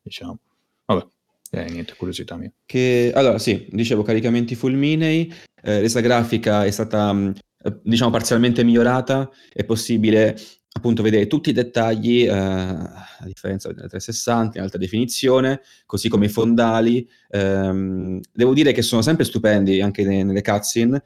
diciamo. 0.00 0.38
Vabbè, 0.84 1.04
eh, 1.50 1.64
niente, 1.70 1.94
curiosità 1.96 2.36
mia. 2.36 2.52
Che, 2.64 3.10
allora, 3.12 3.38
sì, 3.40 3.66
dicevo 3.70 4.02
caricamenti 4.04 4.54
fulminei, 4.54 5.34
eh, 5.60 5.80
resa 5.80 5.98
grafica 5.98 6.64
è 6.64 6.70
stata, 6.70 7.12
mh, 7.12 7.34
eh, 7.64 7.78
diciamo, 7.82 8.10
parzialmente 8.12 8.62
migliorata, 8.62 9.28
è 9.52 9.64
possibile 9.64 10.38
appunto 10.78 11.02
vedere 11.02 11.26
tutti 11.26 11.50
i 11.50 11.52
dettagli, 11.52 12.24
eh, 12.24 12.32
a 12.32 13.24
differenza 13.24 13.68
delle 13.68 13.88
360 13.88 14.58
in 14.58 14.64
alta 14.64 14.78
definizione, 14.78 15.60
così 15.86 16.08
come 16.08 16.26
i 16.26 16.30
fondali. 16.30 17.08
Ehm, 17.30 18.20
devo 18.32 18.54
dire 18.54 18.72
che 18.72 18.82
sono 18.82 19.02
sempre 19.02 19.24
stupendi 19.24 19.80
anche 19.80 20.04
ne- 20.04 20.24
nelle 20.24 20.42
cutscene, 20.42 21.02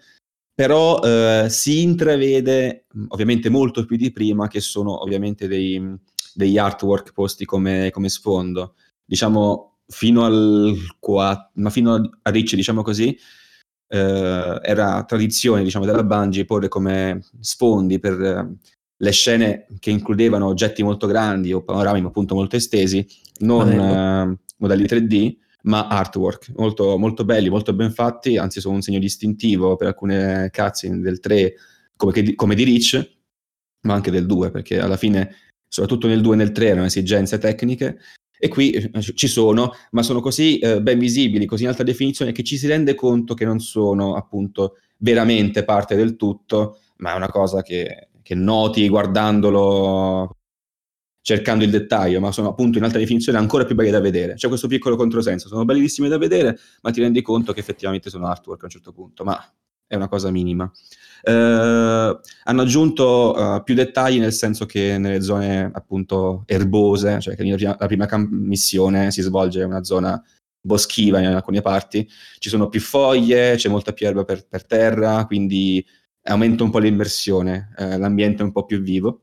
però 0.54 1.00
eh, 1.00 1.46
si 1.48 1.82
intravede 1.82 2.86
ovviamente 3.08 3.48
molto 3.48 3.84
più 3.84 3.96
di 3.96 4.12
prima 4.12 4.48
che 4.48 4.60
sono 4.60 5.02
ovviamente 5.02 5.48
dei, 5.48 5.80
degli 6.34 6.58
artwork 6.58 7.12
posti 7.12 7.44
come, 7.44 7.90
come 7.90 8.08
sfondo. 8.08 8.74
Diciamo, 9.04 9.78
fino 9.86 10.24
al 10.24 10.76
4, 11.00 11.50
ma 11.54 11.70
fino 11.70 11.94
a 12.22 12.30
Ricci, 12.30 12.56
diciamo 12.56 12.82
così, 12.82 13.16
eh, 13.88 14.58
era 14.62 15.04
tradizione 15.04 15.62
diciamo, 15.62 15.84
della 15.84 16.04
Bungie 16.04 16.44
porre 16.44 16.68
come 16.68 17.24
sfondi 17.40 17.98
per 17.98 18.56
le 19.02 19.10
scene 19.10 19.66
che 19.80 19.90
includevano 19.90 20.46
oggetti 20.46 20.82
molto 20.84 21.08
grandi 21.08 21.52
o 21.52 21.62
panorami 21.62 22.00
appunto 22.06 22.36
molto 22.36 22.54
estesi, 22.54 23.04
non 23.40 23.68
eh, 23.68 24.38
modelli 24.58 24.84
3D, 24.84 25.36
ma 25.62 25.88
artwork. 25.88 26.52
Molto, 26.56 26.96
molto 26.98 27.24
belli, 27.24 27.48
molto 27.48 27.72
ben 27.72 27.90
fatti, 27.90 28.36
anzi 28.36 28.60
sono 28.60 28.76
un 28.76 28.82
segno 28.82 29.00
distintivo 29.00 29.74
per 29.74 29.88
alcune 29.88 30.50
cutscene 30.52 31.00
del 31.00 31.18
3 31.18 31.54
come, 31.96 32.12
che 32.12 32.22
di, 32.22 32.34
come 32.36 32.54
di 32.54 32.62
Reach, 32.62 33.10
ma 33.82 33.94
anche 33.94 34.12
del 34.12 34.24
2, 34.24 34.52
perché 34.52 34.78
alla 34.78 34.96
fine, 34.96 35.34
soprattutto 35.66 36.06
nel 36.06 36.20
2 36.20 36.34
e 36.34 36.36
nel 36.36 36.52
3 36.52 36.66
erano 36.68 36.86
esigenze 36.86 37.38
tecniche, 37.38 37.98
e 38.38 38.46
qui 38.46 38.70
eh, 38.70 39.00
ci 39.00 39.26
sono, 39.26 39.72
ma 39.90 40.04
sono 40.04 40.20
così 40.20 40.58
eh, 40.58 40.80
ben 40.80 41.00
visibili, 41.00 41.46
così 41.46 41.64
in 41.64 41.70
alta 41.70 41.82
definizione, 41.82 42.30
che 42.30 42.44
ci 42.44 42.56
si 42.56 42.68
rende 42.68 42.94
conto 42.94 43.34
che 43.34 43.44
non 43.44 43.58
sono 43.58 44.14
appunto 44.14 44.76
veramente 44.98 45.64
parte 45.64 45.96
del 45.96 46.14
tutto, 46.14 46.78
ma 46.98 47.14
è 47.14 47.16
una 47.16 47.30
cosa 47.30 47.62
che, 47.62 48.10
che 48.22 48.34
noti 48.34 48.88
guardandolo, 48.88 50.36
cercando 51.22 51.64
il 51.64 51.70
dettaglio, 51.70 52.20
ma 52.20 52.32
sono 52.32 52.48
appunto 52.48 52.78
in 52.78 52.84
alta 52.84 52.98
definizione 52.98 53.38
ancora 53.38 53.64
più 53.64 53.74
belli 53.74 53.90
da 53.90 54.00
vedere. 54.00 54.34
C'è 54.34 54.48
questo 54.48 54.66
piccolo 54.66 54.96
controsenso, 54.96 55.48
sono 55.48 55.64
bellissimi 55.64 56.08
da 56.08 56.18
vedere, 56.18 56.58
ma 56.82 56.90
ti 56.90 57.00
rendi 57.00 57.22
conto 57.22 57.52
che 57.52 57.60
effettivamente 57.60 58.10
sono 58.10 58.26
artwork 58.26 58.62
a 58.62 58.64
un 58.66 58.70
certo 58.70 58.92
punto, 58.92 59.24
ma 59.24 59.38
è 59.86 59.94
una 59.94 60.08
cosa 60.08 60.30
minima. 60.30 60.70
Eh, 61.22 62.20
hanno 62.44 62.62
aggiunto 62.62 63.36
eh, 63.36 63.62
più 63.62 63.74
dettagli 63.74 64.18
nel 64.18 64.32
senso 64.32 64.66
che 64.66 64.98
nelle 64.98 65.20
zone 65.22 65.70
appunto 65.72 66.42
erbose, 66.46 67.20
cioè 67.20 67.36
che 67.36 67.44
la 67.44 67.54
prima, 67.54 67.76
la 67.78 67.86
prima 67.86 68.06
cam- 68.06 68.28
missione 68.30 69.10
si 69.12 69.22
svolge 69.22 69.60
in 69.60 69.66
una 69.66 69.84
zona 69.84 70.20
boschiva 70.64 71.20
in 71.20 71.26
alcune 71.26 71.60
parti, 71.60 72.08
ci 72.38 72.48
sono 72.48 72.68
più 72.68 72.80
foglie, 72.80 73.54
c'è 73.56 73.68
molta 73.68 73.92
più 73.92 74.06
erba 74.06 74.24
per, 74.24 74.46
per 74.48 74.64
terra, 74.64 75.24
quindi 75.26 75.84
aumenta 76.24 76.62
un 76.64 76.70
po' 76.70 76.78
l'immersione, 76.78 77.72
eh, 77.76 77.98
l'ambiente 77.98 78.42
è 78.42 78.44
un 78.44 78.52
po' 78.52 78.64
più 78.64 78.80
vivo. 78.80 79.22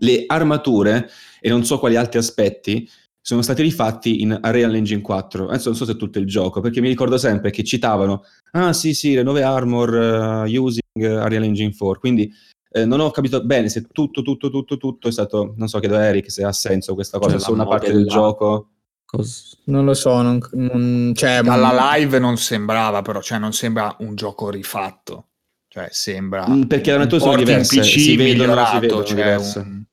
Le 0.00 0.24
armature 0.26 1.08
e 1.40 1.48
non 1.48 1.64
so 1.64 1.78
quali 1.78 1.96
altri 1.96 2.18
aspetti 2.18 2.88
sono 3.20 3.42
stati 3.42 3.62
rifatti 3.62 4.22
in 4.22 4.30
Unreal 4.30 4.74
Engine 4.74 5.02
4. 5.02 5.48
Adesso 5.48 5.68
non 5.68 5.76
so 5.76 5.84
se 5.84 5.92
è 5.92 5.96
tutto 5.96 6.18
il 6.18 6.26
gioco, 6.26 6.60
perché 6.60 6.80
mi 6.80 6.88
ricordo 6.88 7.18
sempre 7.18 7.50
che 7.50 7.64
citavano 7.64 8.22
ah 8.52 8.72
sì 8.72 8.94
sì, 8.94 9.14
le 9.14 9.22
nuove 9.22 9.42
armor 9.42 10.44
uh, 10.46 10.50
using 10.50 10.80
Unreal 10.94 11.42
Engine 11.42 11.74
4, 11.76 12.00
quindi 12.00 12.32
eh, 12.70 12.84
non 12.84 13.00
ho 13.00 13.10
capito 13.10 13.42
bene 13.44 13.68
se 13.68 13.86
tutto, 13.92 14.22
tutto, 14.22 14.50
tutto, 14.50 14.76
tutto 14.76 15.08
è 15.08 15.12
stato, 15.12 15.54
non 15.56 15.68
so, 15.68 15.78
chiedo 15.78 15.96
a 15.96 16.04
Eric 16.04 16.30
se 16.30 16.44
ha 16.44 16.52
senso 16.52 16.94
questa 16.94 17.18
cosa, 17.18 17.32
Cioè, 17.32 17.38
se 17.40 17.44
solo 17.46 17.60
una 17.60 17.68
parte 17.68 17.92
del 17.92 18.06
gioco. 18.06 18.68
Cos- 19.04 19.62
Non 19.64 19.86
lo 19.86 19.94
so, 19.94 20.20
non, 20.20 20.38
non- 20.52 21.12
cioè, 21.14 21.40
Dalla 21.42 21.94
live 21.96 22.18
non 22.18 22.36
sembrava, 22.36 23.00
però, 23.00 23.22
cioè 23.22 23.38
non 23.38 23.52
sembra 23.54 23.94
un 24.00 24.14
gioco 24.14 24.50
rifatto. 24.50 25.27
Cioè, 25.78 25.88
sembra 25.92 26.48
Mm, 26.48 26.62
perché 26.62 26.90
le 26.90 26.96
un 26.96 27.02
armature 27.02 27.20
sono 27.22 27.36
diverse, 27.36 27.80
PC 27.80 27.84
si 27.86 28.16
vedono, 28.16 28.66
si 28.66 28.78
vedono 28.80 29.04
cioè 29.04 29.14
diverse. 29.16 29.58
un- 29.60 29.84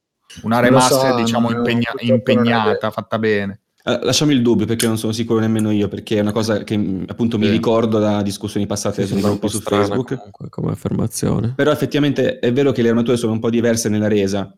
una 0.42 0.60
lo 0.60 0.80
so, 0.80 1.02
remaster, 1.02 1.14
diciamo, 1.16 1.50
non- 1.50 1.58
impegna- 1.60 1.94
impegnata, 2.00 2.90
fatta 2.92 3.20
bene. 3.20 3.60
Eh, 3.84 4.00
lasciamo 4.02 4.32
il 4.32 4.42
dubbio 4.42 4.66
perché 4.66 4.88
non 4.88 4.98
sono 4.98 5.12
sicuro 5.14 5.40
nemmeno 5.40 5.70
io, 5.70 5.88
perché 5.88 6.18
è 6.18 6.22
una 6.22 6.32
cosa 6.32 6.64
che 6.64 6.76
mh, 6.76 7.06
appunto 7.08 7.38
mi 7.38 7.46
Sì. 7.46 7.52
ricordo 7.52 8.00
da 8.00 8.24
discussioni 8.24 8.66
passate 8.66 9.06
Sì, 9.06 9.14
un 9.14 9.22
gruppi 9.22 9.40
po' 9.42 9.48
su 9.48 9.62
Facebook. 9.62 10.16
comunque 10.16 10.50
come 10.50 10.72
affermazione. 10.72 11.54
Però 11.56 11.72
effettivamente 11.72 12.40
è 12.40 12.52
vero 12.52 12.72
che 12.72 12.82
le 12.82 12.90
armature 12.90 13.16
sono 13.16 13.34
un 13.34 13.40
po' 13.40 13.50
diverse 13.52 13.88
nella 13.90 14.08
resa, 14.08 14.52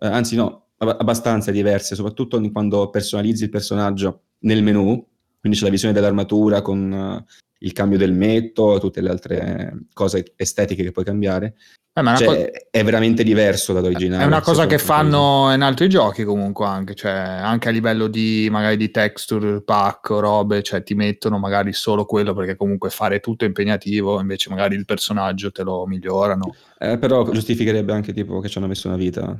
Eh, 0.00 0.08
anzi 0.08 0.34
no, 0.34 0.70
ab- 0.78 0.96
abbastanza 0.98 1.52
diverse, 1.52 1.94
soprattutto 1.94 2.40
quando 2.50 2.90
personalizzi 2.90 3.44
il 3.44 3.48
personaggio 3.50 4.22
nel 4.40 4.60
menu, 4.64 5.06
quindi 5.44 5.58
c'è 5.58 5.66
la 5.66 5.72
visione 5.72 5.92
dell'armatura 5.92 6.62
con 6.62 6.90
eh, 6.90 7.24
il 7.58 7.72
cambio 7.74 7.98
del 7.98 8.14
metto, 8.14 8.78
tutte 8.80 9.02
le 9.02 9.10
altre 9.10 9.74
cose 9.92 10.32
estetiche 10.36 10.82
che 10.82 10.90
puoi 10.90 11.04
cambiare. 11.04 11.56
Eh, 11.92 12.02
Cioè, 12.16 12.26
cosa- 12.26 12.50
è 12.70 12.82
veramente 12.82 13.22
diverso 13.22 13.74
dall'originale. 13.74 14.24
È 14.24 14.26
una 14.26 14.40
cosa 14.40 14.64
che 14.64 14.78
fanno 14.78 15.52
in 15.52 15.60
altri 15.60 15.90
giochi 15.90 16.24
comunque 16.24 16.64
anche, 16.64 16.94
cioè 16.94 17.12
anche 17.12 17.68
a 17.68 17.72
livello 17.72 18.06
di 18.06 18.48
magari 18.50 18.78
di 18.78 18.90
texture 18.90 19.60
pack 19.60 20.08
o 20.08 20.20
robe, 20.20 20.62
cioè 20.62 20.82
ti 20.82 20.94
mettono 20.94 21.38
magari 21.38 21.74
solo 21.74 22.06
quello 22.06 22.32
perché 22.32 22.56
comunque 22.56 22.88
fare 22.88 23.20
tutto 23.20 23.44
è 23.44 23.46
impegnativo, 23.46 24.18
invece 24.20 24.48
magari 24.48 24.76
il 24.76 24.86
personaggio 24.86 25.50
te 25.52 25.62
lo 25.62 25.84
migliorano. 25.86 26.54
Eh, 26.78 26.96
però 26.96 27.30
giustificherebbe 27.30 27.92
anche 27.92 28.14
tipo 28.14 28.40
che 28.40 28.48
ci 28.48 28.56
hanno 28.56 28.66
messo 28.66 28.88
una 28.88 28.96
vita 28.96 29.38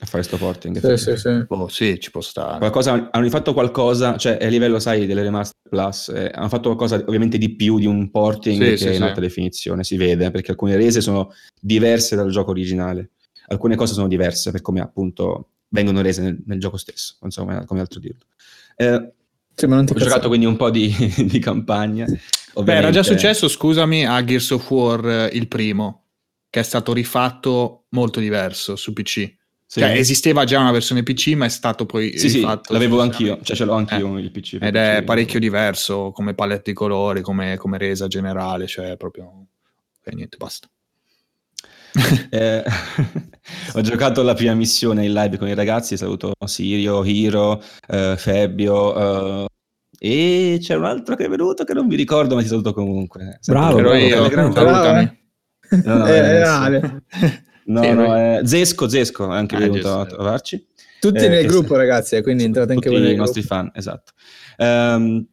a 0.00 0.06
fare 0.06 0.22
sto 0.22 0.36
porting. 0.36 0.78
Sì, 0.80 0.96
sì, 0.96 1.16
sì. 1.16 1.44
Boh, 1.46 1.68
sì, 1.68 1.98
ci 2.00 2.10
può 2.10 2.20
stare. 2.20 2.58
Qualcosa, 2.58 3.10
hanno 3.10 3.28
fatto 3.28 3.52
qualcosa, 3.52 4.16
cioè 4.16 4.38
a 4.40 4.46
livello, 4.48 4.78
sai, 4.78 5.06
delle 5.06 5.22
remaster 5.22 5.56
plus, 5.68 6.08
eh, 6.08 6.30
hanno 6.34 6.48
fatto 6.48 6.74
qualcosa 6.74 6.96
ovviamente 7.06 7.38
di 7.38 7.54
più 7.54 7.78
di 7.78 7.86
un 7.86 8.10
porting 8.10 8.62
Sì, 8.62 8.70
che 8.70 8.76
sì, 8.76 8.84
è 8.86 8.90
in 8.90 8.96
sì. 8.96 9.02
alta 9.02 9.20
definizione, 9.20 9.84
si 9.84 9.96
vede, 9.96 10.30
perché 10.30 10.50
alcune 10.50 10.76
rese 10.76 11.00
sono 11.00 11.32
diverse 11.60 12.16
dal 12.16 12.30
gioco 12.30 12.50
originale, 12.50 13.10
alcune 13.48 13.76
cose 13.76 13.94
sono 13.94 14.08
diverse 14.08 14.50
per 14.50 14.60
come 14.62 14.80
appunto 14.80 15.48
vengono 15.68 16.00
rese 16.02 16.22
nel, 16.22 16.42
nel 16.46 16.60
gioco 16.60 16.76
stesso, 16.76 17.16
non 17.20 17.30
so 17.30 17.44
come, 17.44 17.64
come 17.64 17.80
altro 17.80 18.00
dirlo. 18.00 18.24
Eh, 18.76 19.12
Sì, 19.54 19.66
ma 19.66 19.76
non 19.76 19.86
ti 19.86 19.92
ho 19.92 19.96
giocato 19.96 20.28
quindi 20.28 20.46
un 20.46 20.56
po' 20.56 20.70
di, 20.70 20.92
di 21.26 21.38
campagna. 21.38 22.06
Beh, 22.54 22.72
era 22.74 22.90
già 22.90 23.02
successo, 23.02 23.48
scusami, 23.48 24.06
a 24.06 24.22
Gears 24.24 24.50
of 24.50 24.70
War 24.70 25.08
eh, 25.08 25.30
il 25.32 25.48
primo, 25.48 26.04
che 26.48 26.60
è 26.60 26.62
stato 26.62 26.92
rifatto 26.92 27.86
molto 27.90 28.20
diverso 28.20 28.76
su 28.76 28.92
PC. 28.92 29.34
Sì. 29.74 29.80
Cioè, 29.80 29.90
esisteva 29.90 30.44
già 30.44 30.60
una 30.60 30.70
versione 30.70 31.02
PC, 31.02 31.32
ma 31.34 31.46
è 31.46 31.48
stato 31.48 31.84
poi 31.84 32.16
Sì, 32.16 32.28
sì, 32.28 32.36
rifatto 32.36 32.72
l'avevo 32.72 33.00
successivamente. 33.00 33.32
anch'io, 33.32 33.44
cioè 33.44 33.56
ce 33.56 33.64
l'ho 33.64 33.72
anch'io 33.72 34.18
il 34.18 34.30
PC. 34.30 34.58
Ed 34.60 34.76
è 34.76 35.02
parecchio 35.04 35.40
diverso 35.40 36.12
come 36.12 36.32
palette 36.34 36.70
di 36.70 36.74
colori, 36.74 37.22
come, 37.22 37.56
come 37.56 37.76
resa 37.76 38.06
generale, 38.06 38.68
cioè 38.68 38.96
proprio... 38.96 39.46
E 40.04 40.14
niente, 40.14 40.36
basta. 40.36 40.68
Eh, 42.30 42.62
ho 43.74 43.80
giocato 43.80 44.22
la 44.22 44.34
prima 44.34 44.54
missione 44.54 45.04
in 45.06 45.12
live 45.12 45.38
con 45.38 45.48
i 45.48 45.54
ragazzi, 45.54 45.96
saluto 45.96 46.34
Sirio, 46.44 47.04
Hiro, 47.04 47.60
eh, 47.88 48.14
Febbio 48.16 49.42
eh, 49.42 49.46
e 49.98 50.58
c'è 50.60 50.76
un 50.76 50.84
altro 50.84 51.16
che 51.16 51.24
è 51.24 51.28
venuto 51.28 51.64
che 51.64 51.72
non 51.74 51.86
mi 51.86 51.96
ricordo 51.96 52.36
ma 52.36 52.42
ti 52.42 52.46
saluto 52.48 52.72
comunque. 52.72 53.40
Bravo, 53.44 53.78
Ero 53.78 53.88
bravo, 53.88 54.04
io, 54.04 54.28
Telegram. 54.28 54.52
salutami. 54.52 55.18
No, 55.84 55.96
no, 55.96 56.06
Eh, 56.06 57.02
No, 57.66 57.82
Sì, 57.82 57.88
no, 57.88 57.94
noi- 58.06 58.38
eh, 58.38 58.46
Zesco, 58.46 58.88
Zesco 58.88 59.30
è 59.32 59.36
anche 59.36 59.56
Ah, 59.56 59.60
venuto 59.60 59.80
giusto. 59.80 59.98
a 60.00 60.06
trovarci. 60.06 60.66
Tutti 61.00 61.24
Eh, 61.24 61.28
nel 61.28 61.46
gruppo, 61.46 61.76
ragazzi, 61.76 62.16
eh, 62.16 62.22
quindi 62.22 62.44
entrate 62.44 62.72
anche 62.72 62.88
Tutti 62.88 62.94
voi 63.00 63.04
i 63.06 63.08
nel 63.10 63.18
nostri 63.18 63.40
gruppo. 63.42 63.54
fan, 63.56 63.70
esatto. 63.74 64.12
Ehm, 64.56 65.26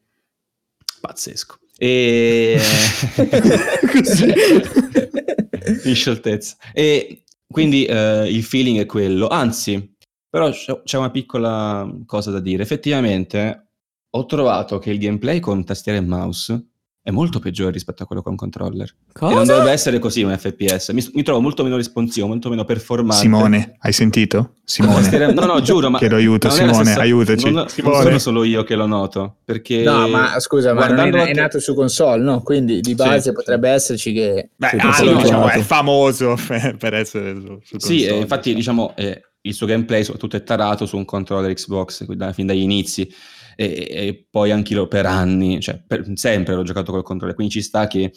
pazzesco. 0.99 1.57
E... 1.77 2.59
Così. 3.91 4.25
in 5.89 5.95
scioltezza. 5.95 6.55
E 6.73 7.23
quindi 7.47 7.85
eh, 7.85 8.27
il 8.29 8.43
feeling 8.43 8.79
è 8.79 8.85
quello. 8.85 9.27
Anzi, 9.27 9.95
però 10.29 10.49
c'è 10.51 10.81
c'è 10.83 10.97
una 10.97 11.11
piccola 11.11 11.89
cosa 12.05 12.31
da 12.31 12.39
dire. 12.39 12.63
Effettivamente 12.63 13.67
ho 14.09 14.25
trovato 14.25 14.77
che 14.79 14.91
il 14.91 14.99
gameplay 14.99 15.39
con 15.39 15.63
tastiera 15.63 15.97
e 15.97 16.01
mouse 16.01 16.70
è 17.03 17.09
molto 17.09 17.39
peggiore 17.39 17.71
rispetto 17.71 18.03
a 18.03 18.05
quello 18.05 18.21
con 18.21 18.35
controller. 18.35 18.87
E 18.87 18.93
non 19.21 19.31
Cosa? 19.33 19.53
dovrebbe 19.53 19.71
essere 19.71 19.97
così 19.97 20.21
un 20.21 20.37
FPS. 20.37 20.89
Mi, 20.89 21.03
mi 21.13 21.23
trovo 21.23 21.41
molto 21.41 21.63
meno 21.63 21.75
responsivo, 21.75 22.27
molto 22.27 22.49
meno 22.49 22.63
performante. 22.63 23.21
Simone, 23.23 23.75
hai 23.79 23.91
sentito? 23.91 24.57
Simone. 24.63 25.33
No, 25.33 25.45
no, 25.45 25.61
giuro, 25.61 25.89
ma 25.89 25.97
Chiedo 25.97 26.15
aiuto, 26.15 26.47
non 26.47 26.55
Simone, 26.57 26.83
stessa- 26.83 27.01
aiutaci. 27.01 27.45
Non, 27.45 27.53
non 27.53 27.67
Simone. 27.69 28.03
sono 28.03 28.17
solo 28.19 28.43
io 28.43 28.63
che 28.63 28.75
lo 28.75 28.85
noto, 28.85 29.37
perché 29.43 29.81
No, 29.81 30.07
ma 30.07 30.39
scusa, 30.39 30.73
ma 30.73 30.87
non 30.87 31.15
è, 31.15 31.25
è 31.29 31.33
nato 31.33 31.59
su 31.59 31.73
console, 31.73 32.21
no? 32.21 32.41
Quindi 32.43 32.81
di 32.81 32.93
base 32.93 33.29
Sì. 33.29 33.31
potrebbe 33.33 33.69
esserci 33.69 34.13
che... 34.13 34.49
Beh, 34.55 34.69
Sì, 34.69 34.77
Ale, 34.77 34.93
sì, 34.93 35.15
diciamo, 35.15 35.49
sì. 35.49 35.57
è 35.57 35.61
famoso 35.61 36.35
per 36.77 36.93
essere 36.93 37.33
su, 37.33 37.59
su 37.63 37.77
Sì, 37.79 37.97
console, 37.97 38.07
eh, 38.09 38.17
infatti 38.19 38.53
diciamo 38.53 38.93
eh, 38.95 39.21
il 39.41 39.53
suo 39.55 39.65
gameplay 39.65 40.03
soprattutto 40.03 40.35
è 40.37 40.43
tarato 40.43 40.85
su 40.85 40.97
un 40.97 41.05
controller 41.05 41.51
Xbox 41.51 42.05
da- 42.05 42.31
fin 42.31 42.45
dagli 42.45 42.61
inizi 42.61 43.11
e, 43.55 43.87
e 43.89 44.27
poi 44.29 44.51
anch'io 44.51 44.87
per 44.87 45.05
anni, 45.05 45.59
cioè 45.59 45.81
per- 45.85 46.05
sempre 46.15 46.55
l'ho 46.55 46.63
giocato 46.63 46.91
col 46.91 47.03
controller, 47.03 47.35
quindi 47.35 47.53
ci 47.53 47.61
sta 47.61 47.87
che 47.87 48.11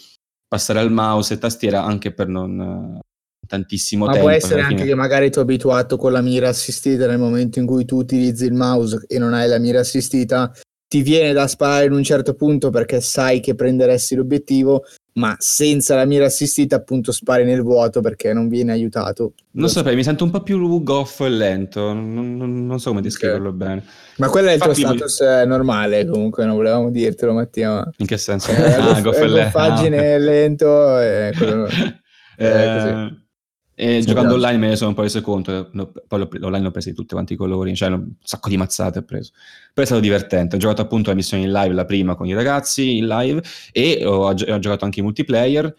passare 0.46 0.78
al 0.78 0.92
mouse 0.92 1.34
e 1.34 1.38
tastiera 1.38 1.84
anche 1.84 2.12
per 2.12 2.28
non 2.28 2.98
tantissimo 3.46 4.06
Ma 4.06 4.12
tempo. 4.12 4.26
può 4.26 4.36
essere 4.36 4.60
anche 4.62 4.76
fine- 4.76 4.88
che 4.88 4.94
magari 4.94 5.30
tu 5.30 5.38
abituato 5.40 5.96
con 5.96 6.12
la 6.12 6.22
mira 6.22 6.48
assistita 6.48 7.06
nel 7.06 7.18
momento 7.18 7.58
in 7.58 7.66
cui 7.66 7.84
tu 7.84 7.96
utilizzi 7.96 8.46
il 8.46 8.54
mouse 8.54 9.04
e 9.06 9.18
non 9.18 9.34
hai 9.34 9.48
la 9.48 9.58
mira 9.58 9.80
assistita, 9.80 10.52
ti 10.88 11.02
viene 11.02 11.32
da 11.32 11.46
sparare 11.46 11.86
in 11.86 11.92
un 11.92 12.02
certo 12.02 12.34
punto 12.34 12.70
perché 12.70 13.00
sai 13.00 13.40
che 13.40 13.54
prenderesti 13.54 14.14
l'obiettivo, 14.14 14.84
ma 15.16 15.36
senza 15.38 15.94
la 15.94 16.04
mira 16.04 16.26
assistita 16.26 16.76
appunto 16.76 17.12
spari 17.12 17.44
nel 17.44 17.62
vuoto 17.62 18.00
perché 18.00 18.32
non 18.32 18.48
viene 18.48 18.72
aiutato. 18.72 19.34
Non 19.52 19.68
saprei, 19.68 19.94
mi 19.94 20.02
sento 20.02 20.24
un 20.24 20.30
po' 20.30 20.42
più 20.42 20.82
goffo 20.82 21.24
e 21.24 21.28
lento, 21.30 21.92
non, 21.92 22.36
non- 22.36 22.66
non 22.66 22.80
so 22.80 22.88
come 22.90 23.00
descriverlo 23.00 23.52
bene. 23.52 23.84
Ma 24.16 24.28
quello 24.28 24.48
è 24.48 24.54
il 24.54 24.60
tuo 24.60 24.70
Infatti- 24.72 24.96
status 24.96 25.20
eh, 25.20 25.44
normale, 25.46 26.04
comunque 26.06 26.44
non 26.44 26.56
volevamo 26.56 26.90
dirtelo 26.90 27.32
Mattia, 27.32 27.70
ma... 27.70 27.90
In 27.98 28.06
che 28.06 28.16
senso? 28.18 28.50
Eh, 28.50 28.72
ah, 28.74 28.86
goff- 28.86 29.02
goffo 29.02 29.22
e 29.22 29.28
lento. 29.28 29.58
goffaggine 29.58 30.18
lento, 30.18 30.98
eh, 31.00 31.32
quello- 31.36 31.68
Eh, 32.36 32.46
Eh, 32.46 32.74
così. 32.74 33.23
E 33.74 34.00
Sì, 34.00 34.06
giocando 34.06 34.34
online 34.34 34.58
me 34.58 34.68
ne 34.68 34.76
sono 34.76 34.90
un 34.90 34.94
po' 34.94 35.02
reso 35.02 35.20
conto, 35.20 35.68
no, 35.72 35.92
poi 36.06 36.18
l'ho- 36.20 36.28
online 36.46 36.64
l'ho 36.64 36.70
presi 36.70 36.90
di 36.90 36.94
tutti 36.96 37.14
quanti 37.14 37.32
i 37.32 37.36
colori, 37.36 37.74
cioè 37.74 37.88
un 37.90 38.12
sacco 38.22 38.48
di 38.48 38.56
mazzate 38.56 39.00
ho 39.00 39.02
preso. 39.02 39.32
Però 39.72 39.82
è 39.82 39.86
stato 39.86 40.00
divertente, 40.00 40.56
ho 40.56 40.58
giocato 40.58 40.82
appunto 40.82 41.10
la 41.10 41.16
missione 41.16 41.44
in 41.44 41.52
live, 41.52 41.74
la 41.74 41.84
prima 41.84 42.14
con 42.14 42.26
i 42.26 42.34
ragazzi 42.34 42.96
in 42.98 43.06
live 43.06 43.42
e 43.72 44.04
ho, 44.06 44.26
ho 44.28 44.34
giocato 44.34 44.84
anche 44.84 44.98
in 45.00 45.04
multiplayer 45.04 45.74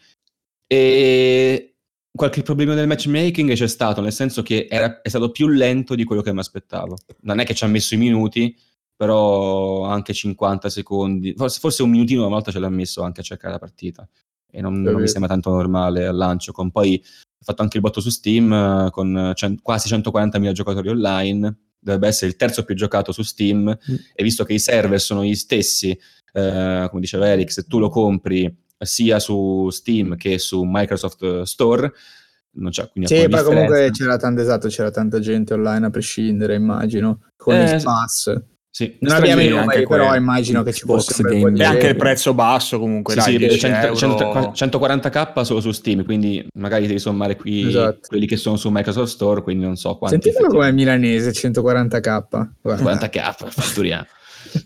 e 0.68 1.76
qualche 2.12 2.42
problema 2.42 2.74
del 2.76 2.88
matchmaking 2.88 3.54
c'è 3.54 3.68
stato, 3.68 4.02
nel 4.02 4.14
senso 4.14 4.42
che 4.42 4.68
era- 4.70 5.02
è 5.02 5.10
stato 5.10 5.32
più 5.32 5.48
lento 5.48 5.96
di 5.96 6.04
quello 6.04 6.22
che 6.22 6.34
mi 6.34 6.40
aspettavo. 6.40 6.96
Non 7.22 7.40
è 7.40 7.46
che 7.46 7.54
ci 7.54 7.64
ha 7.64 7.68
messo 7.68 7.94
i 7.94 7.98
minuti, 7.98 8.56
però 8.96 9.84
anche 9.84 10.14
50 10.14 10.70
secondi, 10.70 11.34
forse, 11.36 11.60
forse 11.60 11.84
un 11.84 11.90
minutino 11.90 12.22
una 12.22 12.30
volta 12.30 12.52
ce 12.52 12.60
l'ha 12.60 12.70
messo 12.70 13.02
anche 13.04 13.20
a 13.20 13.24
cercare 13.24 13.54
la 13.54 13.60
partita 13.60 14.08
e 14.50 14.62
non, 14.62 14.82
non 14.82 15.02
mi 15.02 15.08
sembra 15.10 15.30
tanto 15.30 15.50
normale 15.50 16.06
al 16.08 16.16
lancio. 16.16 16.54
Con 16.54 16.72
poi 16.72 17.04
ho 17.38 17.44
fatto 17.44 17.62
anche 17.62 17.78
il 17.78 17.84
botto 17.84 18.02
su 18.02 18.10
Steam 18.10 18.52
eh, 18.52 18.90
con 18.92 19.32
cen- 19.36 19.62
quasi 19.62 19.88
140.000 19.94 20.52
giocatori 20.52 20.90
online, 20.90 21.58
dovrebbe 21.80 22.08
essere 22.08 22.32
il 22.32 22.38
terzo 22.38 22.64
più 22.64 22.76
giocato 22.76 23.12
su 23.12 23.22
Steam. 23.22 23.68
E 24.14 24.24
visto 24.24 24.44
che 24.44 24.54
i 24.54 24.60
server 24.60 25.00
sono 25.00 25.24
gli 25.24 25.36
stessi, 25.36 25.98
eh, 26.34 26.88
come 26.90 27.02
diceva 27.02 27.28
Eric, 27.28 27.52
se 27.52 27.64
tu 27.64 27.80
lo 27.80 27.90
compri 27.90 28.64
sia 28.78 29.20
su 29.20 29.70
Steam 29.70 30.16
che 30.16 30.38
su 30.40 30.64
Microsoft 30.64 31.44
Store, 31.44 31.92
non 32.58 32.72
c'è 32.72 32.90
quindi 32.90 33.14
Sì, 33.14 33.28
ma 33.28 33.44
comunque 33.44 33.90
c'era 33.92 34.18
tanta, 34.18 34.42
esatto, 34.42 34.68
c'era 34.68 34.90
tanta 34.92 35.20
gente 35.20 35.54
online 35.54 35.86
a 35.86 35.90
prescindere, 35.90 36.56
immagino, 36.56 37.32
con 37.36 37.56
Eh, 37.56 37.76
il 37.76 37.84
pass. 37.84 38.34
Sì, 38.76 38.98
Non 39.00 39.14
abbiamo 39.16 39.40
i 39.40 39.46
Sì, 39.46 39.52
anche 39.52 39.60
numeri, 39.62 39.88
però 39.88 40.08
quello. 40.08 40.20
immagino 40.22 40.62
che 40.62 40.74
ci 40.74 40.82
Xbox 40.82 41.06
fosse 41.06 41.22
un 41.22 41.28
bel 41.30 41.38
po' 41.38 41.44
Game 41.46 41.56
di 41.56 41.62
E 41.62 41.64
anche 41.64 41.88
il 41.88 41.96
prezzo 41.96 42.34
basso 42.34 42.78
comunque, 42.78 43.14
Sì, 43.14 43.20
dai, 43.20 43.32
sì, 43.32 43.38
10 43.38 43.58
100 43.60 43.86
euro. 43.86 43.96
100 44.54 44.78
140k 44.80 45.42
solo 45.44 45.62
su 45.62 45.72
Steam, 45.72 46.04
quindi 46.04 46.46
magari 46.58 46.86
devi 46.86 47.00
sommare 47.00 47.38
qui 47.38 47.70
Esatto. 47.70 48.00
quelli 48.10 48.26
che 48.26 48.36
sono 48.36 48.58
su 48.58 48.70
Microsoft 48.70 49.14
Store, 49.14 49.42
quindi 49.44 49.64
non 49.64 49.78
so 49.78 49.96
quanti. 49.98 50.20
Sentitelo 50.22 50.50
come 50.50 50.68
effettivamente. 50.68 51.08
milanese, 51.08 51.32
140k. 51.32 52.48
Guarda. 52.62 53.08
40k, 53.08 53.50
fatturiamo. 53.50 54.06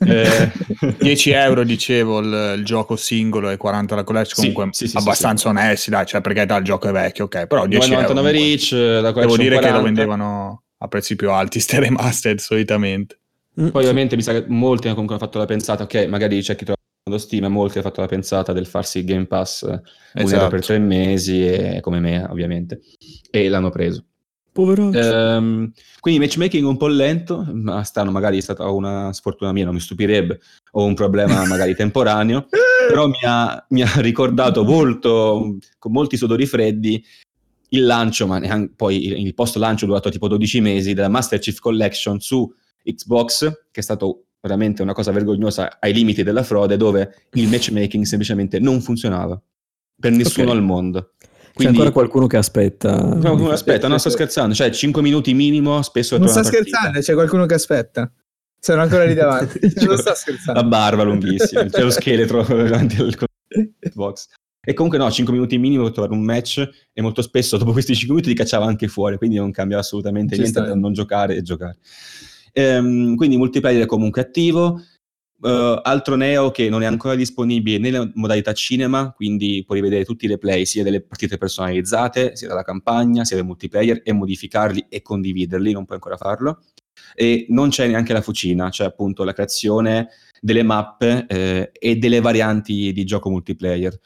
Eh, 0.06 0.52
10 1.00 1.30
euro 1.32 1.64
dicevo 1.64 2.20
il, 2.20 2.56
il 2.58 2.66
gioco 2.66 2.96
singolo 2.96 3.50
e 3.52 3.58
40 3.58 3.96
la 3.96 4.04
collection 4.04 4.44
Sì, 4.46 4.52
comunque 4.52 4.76
sì, 4.78 4.88
sì, 4.88 4.98
abbastanza 4.98 5.50
onesti 5.50 5.90
dai 5.90 6.06
cioè 6.06 6.22
perché 6.22 6.46
dai, 6.46 6.60
il 6.60 6.64
gioco 6.64 6.90
è 6.90 6.92
vecchio 6.92 7.24
ok 7.26 7.48
però 7.48 7.66
10 7.66 7.94
euro 7.94 8.02
9,99 8.02 8.06
comunque. 8.08 8.32
reach, 8.32 8.72
la 8.72 9.12
devo 9.12 9.38
dire 9.38 9.50
che 9.58 9.62
lo 9.66 9.80
40. 9.80 9.82
vendevano 9.82 10.64
a 10.78 10.88
prezzi 10.90 11.16
più 11.16 11.32
alti 11.32 11.60
ste 11.62 11.80
remastered 11.80 12.38
solitamente 12.40 13.20
Mm, 13.62 13.68
Poi 13.70 13.82
ovviamente 13.82 14.16
mi 14.16 14.22
sa 14.22 14.32
che 14.34 14.46
molti 14.48 14.86
hanno 14.86 14.96
comunque 14.96 15.18
fatto 15.18 15.38
la 15.38 15.46
pensata, 15.46 15.84
ok, 15.84 16.06
magari 16.08 16.42
c'è 16.42 16.56
chi 16.56 16.64
trova 16.66 16.78
lo 17.10 17.18
Steam, 17.18 17.44
ma 17.44 17.50
molti 17.50 17.78
hanno 17.78 17.88
fatto 17.88 18.02
la 18.02 18.08
pensata 18.08 18.54
del 18.54 18.68
farsi 18.68 19.00
il 19.00 19.06
Game 19.06 19.26
Pass 19.26 19.64
eh, 19.64 19.82
Esatto. 20.14 20.48
per 20.48 20.64
tre 20.64 20.78
mesi, 20.80 21.46
e, 21.46 21.80
come 21.82 22.00
me 22.00 22.24
ovviamente, 22.30 22.82
e 23.30 23.50
l'hanno 23.50 23.70
preso. 23.70 24.04
Ehm, 24.62 25.72
quindi 26.00 26.20
matchmaking 26.20 26.66
un 26.66 26.78
po' 26.78 26.88
lento, 26.88 27.48
ma 27.54 27.84
stanno 27.84 28.12
magari 28.12 28.38
è 28.38 28.42
stata 28.42 28.70
una 28.70 29.14
sfortuna 29.14 29.52
mia, 29.52 29.66
non 29.66 29.74
mi 29.74 29.80
stupirebbe, 29.80 30.40
o 30.72 30.86
un 30.86 30.94
problema 30.94 31.46
magari 31.48 31.76
temporaneo, 31.76 32.48
però 32.88 33.08
mi 33.08 33.20
ha, 33.26 33.66
mi 33.70 33.82
ha 33.82 33.92
ricordato 33.98 34.64
molto, 34.64 35.58
con 35.78 35.92
molti 35.92 36.18
sudori 36.18 36.46
freddi, 36.46 37.04
il 37.70 37.86
lancio, 37.86 38.28
ma 38.28 38.40
neanche, 38.40 38.74
poi 38.76 39.22
il, 39.22 39.34
post 39.34 39.56
lancio 39.58 39.86
durato 39.86 40.10
tipo 40.10 40.28
12 40.28 40.62
mesi, 40.62 40.94
della 40.94 41.10
Master 41.10 41.40
Chief 41.40 41.58
Collection 41.60 42.20
su 42.20 42.52
Xbox, 42.84 43.50
che 43.72 43.80
è 43.80 43.84
stato 43.84 44.26
veramente 44.42 44.82
una 44.82 44.94
cosa 44.94 45.12
vergognosa 45.12 45.78
ai 45.80 45.94
limiti 45.94 46.24
della 46.24 46.44
frode, 46.44 46.78
dove 46.78 47.14
il 47.34 47.48
matchmaking 47.50 48.04
semplicemente 48.06 48.60
non 48.60 48.82
funzionava 48.82 49.40
per 50.00 50.12
nessuno 50.12 50.50
Ok. 50.52 50.56
al 50.56 50.64
mondo. 50.64 51.12
C'è 51.54 51.68
ancora 51.68 51.92
qualcuno 51.92 52.26
che 52.26 52.38
aspetta. 52.38 52.96
No, 53.16 53.36
di- 53.36 53.44
aspetta, 53.50 53.90
non 53.90 54.00
sto 54.00 54.10
scherzando, 54.10 54.54
cioè 54.56 54.70
5 54.72 55.02
minuti 55.02 55.34
minimo 55.34 55.82
spesso 55.82 56.18
Non 56.18 56.28
partita. 56.28 56.48
scherzando, 56.48 57.00
c'è 57.02 57.14
qualcuno 57.14 57.46
che 57.46 57.54
aspetta. 57.56 58.10
Sono 58.62 58.82
ancora 58.82 59.04
lì 59.04 59.14
davanti. 59.14 59.60
non 59.86 59.98
sta 59.98 60.14
scherzando. 60.16 60.62
La 60.62 60.66
barba 60.68 61.04
lunghissima, 61.04 61.66
c'è 61.66 61.82
lo 61.84 61.90
scheletro 61.90 62.44
davanti 62.48 63.02
al 63.02 63.14
Xbox. 63.80 64.28
E 64.62 64.74
comunque 64.74 65.00
no, 65.00 65.10
5 65.12 65.34
minuti 65.34 65.58
minimo 65.58 65.84
per 65.84 65.94
trovare 65.94 66.14
un 66.14 66.24
match 66.24 66.70
e 66.94 67.02
molto 67.02 67.22
spesso 67.22 67.58
dopo 67.58 67.72
questi 67.74 67.94
5 67.94 68.16
minuti 68.16 68.34
ti 68.34 68.38
cacciava 68.38 68.66
anche 68.66 68.88
fuori, 68.88 69.18
quindi 69.18 69.36
non 69.38 69.52
cambia 69.52 69.80
assolutamente 69.80 70.36
Ci 70.36 70.42
niente 70.42 70.62
da 70.62 70.76
non 70.76 70.94
giocare 70.94 71.36
e 71.36 71.42
giocare. 71.42 71.78
Ehm, 72.54 73.16
quindi 73.16 73.38
multiplayer 73.38 73.84
è 73.84 73.86
comunque 73.86 74.22
attivo. 74.22 74.82
Eh, 75.42 75.80
altro 75.84 76.16
neo 76.16 76.52
che 76.52 76.70
non 76.70 76.84
è 76.84 76.86
ancora 76.86 77.16
disponibile 77.16 77.78
nella 77.78 78.10
modalità 78.16 78.54
cinema, 78.54 79.12
quindi 79.14 79.64
puoi 79.66 79.80
rivedere 79.80 80.04
tutti 80.04 80.26
i 80.26 80.28
replay 80.28 80.66
sia 80.66 80.84
delle 80.84 81.02
partite 81.02 81.38
personalizzate, 81.38 82.36
sia 82.36 82.48
della 82.50 82.64
campagna, 82.64 83.24
sia 83.24 83.38
del 83.38 83.46
multiplayer 83.46 84.02
e 84.04 84.12
modificarli 84.12 84.88
e 84.90 85.02
condividerli, 85.02 85.72
non 85.72 85.86
puoi 85.86 85.98
ancora 85.98 86.18
farlo. 86.18 86.64
E 87.16 87.46
non 87.50 87.70
c'è 87.70 87.88
neanche 87.88 88.14
la 88.14 88.22
fucina, 88.22 88.70
cioè 88.70 88.88
appunto 88.88 89.24
la 89.24 89.34
creazione 89.34 90.10
delle 90.42 90.64
mappe 90.64 91.26
eh, 91.28 91.72
e 91.74 91.96
delle 91.96 92.20
varianti 92.20 92.92
di 92.92 93.04
gioco 93.06 93.30
multiplayer. 93.30 93.98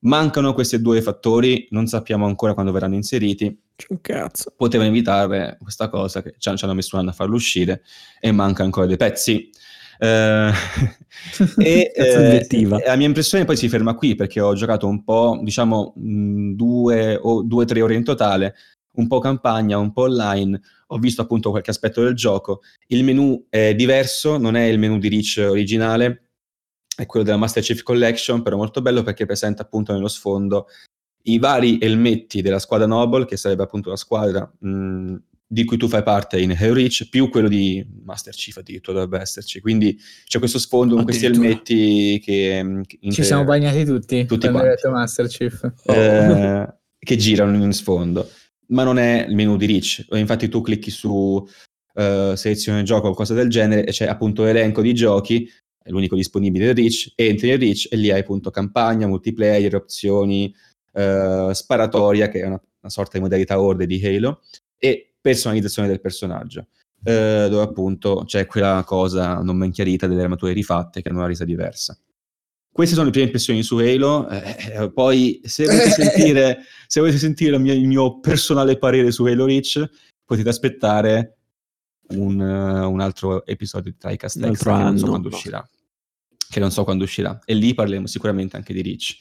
Mancano 0.00 0.54
questi 0.54 0.80
due 0.80 1.02
fattori, 1.02 1.68
non 1.70 1.86
sappiamo 1.86 2.26
ancora 2.26 2.54
quando 2.54 2.72
verranno 2.72 2.94
inseriti. 2.94 3.58
C'è 3.76 3.86
un 3.90 4.00
cazzo. 4.00 4.52
Potevano 4.56 4.88
evitare 4.88 5.58
questa 5.60 5.88
cosa 5.88 6.22
che 6.22 6.34
ci, 6.38 6.48
hanno 6.48 6.74
messo 6.74 6.96
un 6.96 7.02
anno 7.02 7.10
a 7.10 7.14
farlo 7.14 7.34
uscire 7.34 7.82
e 8.20 8.32
manca 8.32 8.62
ancora 8.62 8.86
dei 8.86 8.96
pezzi. 8.96 9.50
Eh, 9.98 10.50
e 11.58 11.92
eh, 11.94 12.46
la 12.86 12.96
mia 12.96 13.06
impressione 13.06 13.44
poi 13.44 13.56
si 13.56 13.68
ferma 13.68 13.94
qui 13.94 14.14
perché 14.14 14.40
ho 14.40 14.54
giocato 14.54 14.86
un 14.86 15.04
po', 15.04 15.38
diciamo 15.42 15.92
mh, 15.94 16.52
due 16.52 17.18
o 17.20 17.42
due 17.42 17.66
tre 17.66 17.82
ore 17.82 17.94
in 17.94 18.04
totale 18.04 18.54
un 18.92 19.06
po' 19.06 19.18
campagna, 19.18 19.78
un 19.78 19.92
po' 19.92 20.02
online, 20.02 20.60
ho 20.88 20.98
visto 20.98 21.22
appunto 21.22 21.50
qualche 21.50 21.70
aspetto 21.70 22.02
del 22.02 22.14
gioco. 22.14 22.60
Il 22.88 23.04
menu 23.04 23.46
è 23.48 23.74
diverso, 23.74 24.38
non 24.38 24.56
è 24.56 24.64
il 24.64 24.78
menu 24.78 24.98
di 24.98 25.08
Reach 25.08 25.44
originale, 25.48 26.29
è 27.00 27.06
quello 27.06 27.24
della 27.24 27.38
Master 27.38 27.62
Chief 27.62 27.82
Collection, 27.82 28.42
però 28.42 28.56
molto 28.56 28.82
bello 28.82 29.02
perché 29.02 29.24
presenta 29.24 29.62
appunto 29.62 29.92
nello 29.92 30.08
sfondo 30.08 30.66
i 31.24 31.38
vari 31.38 31.78
elmetti 31.80 32.42
della 32.42 32.58
squadra 32.58 32.86
Noble, 32.86 33.24
che 33.24 33.38
sarebbe 33.38 33.62
appunto 33.62 33.88
la 33.88 33.96
squadra 33.96 34.50
mh, 34.58 35.16
di 35.46 35.64
cui 35.64 35.78
tu 35.78 35.88
fai 35.88 36.02
parte 36.02 36.38
in 36.38 36.54
Halo 36.58 36.74
Reach, 36.74 37.08
più 37.08 37.30
quello 37.30 37.48
di 37.48 37.84
Master 38.04 38.34
Chief 38.34 38.54
addirittura 38.56 39.00
dovrebbe 39.00 39.22
esserci. 39.22 39.60
Quindi 39.60 39.98
c'è 40.26 40.38
questo 40.38 40.58
sfondo 40.58 40.94
con 40.94 41.04
questi 41.04 41.24
elmetti 41.24 42.20
che... 42.22 42.82
che 42.86 43.10
Ci 43.10 43.24
siamo 43.24 43.44
bagnati 43.44 43.84
tutti, 43.84 44.26
tutti 44.26 44.48
quando 44.48 44.68
hai 44.68 44.74
detto 44.76 44.90
Master 44.90 45.26
Chief. 45.26 45.72
Eh, 45.86 46.74
che 46.98 47.16
girano 47.16 47.56
in 47.56 47.72
sfondo. 47.72 48.30
Ma 48.68 48.84
non 48.84 48.98
è 48.98 49.24
il 49.26 49.34
menu 49.34 49.56
di 49.56 49.66
Reach. 49.66 50.06
Infatti 50.10 50.50
tu 50.50 50.60
clicchi 50.60 50.90
su 50.90 51.08
uh, 51.08 52.34
selezione 52.34 52.82
gioco 52.82 53.00
o 53.00 53.14
qualcosa 53.14 53.32
del 53.32 53.48
genere 53.48 53.86
e 53.86 53.90
c'è 53.90 54.06
appunto 54.06 54.44
l'elenco 54.44 54.82
di 54.82 54.92
giochi, 54.92 55.50
è 55.82 55.90
l'unico 55.90 56.14
disponibile 56.14 56.66
del 56.66 56.74
Reach, 56.76 57.12
entri 57.14 57.48
nel 57.48 57.58
Reach 57.58 57.88
e 57.90 57.96
lì 57.96 58.10
hai 58.10 58.20
appunto 58.20 58.50
campagna, 58.50 59.06
multiplayer, 59.06 59.74
opzioni, 59.74 60.54
uh, 60.92 61.52
sparatoria, 61.52 62.28
che 62.28 62.40
è 62.40 62.46
una, 62.46 62.60
una 62.80 62.90
sorta 62.90 63.16
di 63.16 63.22
modalità 63.22 63.60
orde 63.60 63.86
di 63.86 64.04
Halo, 64.04 64.42
e 64.78 65.14
personalizzazione 65.20 65.88
del 65.88 66.00
personaggio, 66.00 66.66
eh, 67.04 67.46
dove 67.50 67.62
appunto 67.62 68.24
c'è 68.26 68.46
quella 68.46 68.82
cosa 68.86 69.40
non 69.42 69.58
ben 69.58 69.70
chiarita 69.70 70.06
delle 70.06 70.22
armature 70.22 70.52
rifatte 70.52 71.02
che 71.02 71.08
hanno 71.08 71.18
una 71.18 71.26
resa 71.26 71.44
diversa. 71.44 71.98
Queste 72.72 72.94
sono 72.94 73.06
le 73.06 73.12
prime 73.12 73.26
impressioni 73.26 73.62
su 73.62 73.76
Halo, 73.78 74.28
eh, 74.28 74.56
eh 74.72 74.92
poi 74.92 75.40
se 75.44 75.64
volete 75.64 75.90
sentire, 75.90 76.58
se 76.86 77.00
volete 77.00 77.18
sentire 77.18 77.56
il 77.56 77.62
mio, 77.62 77.72
il 77.72 77.86
mio, 77.86 78.20
personale 78.20 78.78
parere 78.78 79.10
su 79.10 79.24
Halo 79.24 79.44
Reach, 79.44 79.84
potete 80.24 80.48
aspettare 80.48 81.39
un, 82.10 82.38
uh, 82.40 82.90
un 82.90 83.00
altro 83.00 83.44
episodio 83.46 83.90
di 83.90 83.96
TriCast 83.98 84.38
X 84.52 84.62
che 84.62 84.70
non 84.70 84.98
so 84.98 85.06
quando 85.06 85.28
uscirà. 85.28 85.68
Che 86.48 86.60
non 86.60 86.70
so 86.70 86.84
quando 86.84 87.04
uscirà. 87.04 87.38
E 87.44 87.54
lì 87.54 87.74
parleremo 87.74 88.06
sicuramente 88.06 88.56
anche 88.56 88.72
di 88.72 88.82
Reach. 88.82 89.16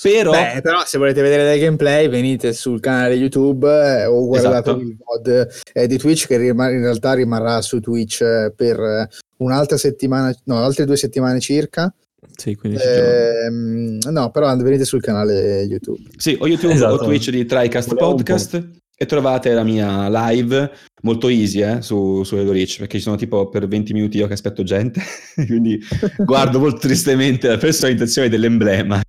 Però... 0.00 0.32
Beh, 0.32 0.60
però 0.60 0.84
se 0.84 0.98
volete 0.98 1.22
vedere 1.22 1.44
del 1.44 1.60
gameplay 1.60 2.08
venite 2.08 2.52
sul 2.52 2.80
canale 2.80 3.14
YouTube 3.14 3.68
eh, 3.68 4.06
o 4.06 4.26
guardate 4.26 4.70
esatto. 4.70 4.82
il 4.82 4.96
mod 4.98 5.48
eh, 5.72 5.86
di 5.86 5.98
Twitch 5.98 6.26
che 6.26 6.36
rim- 6.36 6.58
in 6.58 6.80
realtà 6.80 7.14
rimarrà 7.14 7.62
su 7.62 7.78
Twitch 7.78 8.20
eh, 8.20 8.52
per 8.54 8.78
eh, 8.80 9.08
un'altra 9.38 9.76
settimana, 9.76 10.34
no, 10.44 10.58
altre 10.58 10.84
due 10.84 10.96
settimane 10.96 11.38
circa. 11.38 11.94
Sì, 12.36 12.58
eh, 12.60 13.48
no, 13.48 14.30
però 14.30 14.56
venite 14.56 14.84
sul 14.84 15.00
canale 15.00 15.62
YouTube. 15.62 16.00
Sì, 16.16 16.36
o 16.40 16.48
YouTube 16.48 16.72
esatto. 16.72 16.94
o 16.94 17.04
Twitch 17.04 17.30
di 17.30 17.44
TriCast 17.44 17.88
Volevo 17.90 18.16
Podcast 18.16 18.82
e 18.96 19.06
trovate 19.06 19.52
la 19.52 19.64
mia 19.64 20.08
live 20.08 20.70
molto 21.02 21.28
easy 21.28 21.62
eh, 21.62 21.82
su, 21.82 22.22
su 22.22 22.36
Reach 22.50 22.78
perché 22.78 22.98
ci 22.98 23.02
sono 23.02 23.16
tipo 23.16 23.48
per 23.48 23.66
20 23.66 23.92
minuti 23.92 24.18
io 24.18 24.26
che 24.26 24.34
aspetto 24.34 24.62
gente 24.62 25.00
quindi 25.46 25.80
guardo 26.24 26.58
molto 26.58 26.78
tristemente 26.78 27.48
la 27.48 27.58
personalizzazione 27.58 28.28
dell'emblema. 28.28 29.00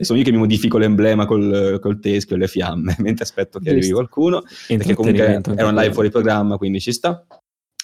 Sono 0.00 0.18
io 0.18 0.24
che 0.24 0.30
mi 0.30 0.38
modifico 0.38 0.78
l'emblema 0.78 1.26
col, 1.26 1.78
col 1.80 1.98
teschio 1.98 2.36
e 2.36 2.38
le 2.38 2.46
fiamme 2.46 2.94
mentre 3.00 3.24
aspetto 3.24 3.58
che 3.58 3.70
arrivi 3.70 3.90
qualcuno 3.90 4.42
perché 4.68 4.94
comunque 4.94 5.40
è 5.42 5.62
un 5.62 5.74
live 5.74 5.92
fuori 5.92 6.10
programma 6.10 6.56
quindi 6.56 6.80
ci 6.80 6.92
sta. 6.92 7.24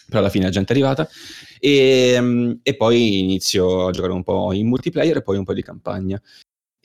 Però 0.09 0.21
alla 0.21 0.29
fine 0.29 0.45
la 0.45 0.51
gente 0.51 0.73
è 0.73 0.77
arrivata. 0.77 1.09
E, 1.59 2.59
e, 2.63 2.77
poi 2.77 3.19
inizio 3.19 3.89
a 3.89 3.91
giocare 3.91 4.13
un 4.13 4.23
po' 4.23 4.53
in 4.53 4.69
multiplayer 4.69 5.17
e 5.17 5.23
poi 5.23 5.37
un 5.37 5.43
po' 5.43 5.53
di 5.53 5.65
campagna 5.65 6.23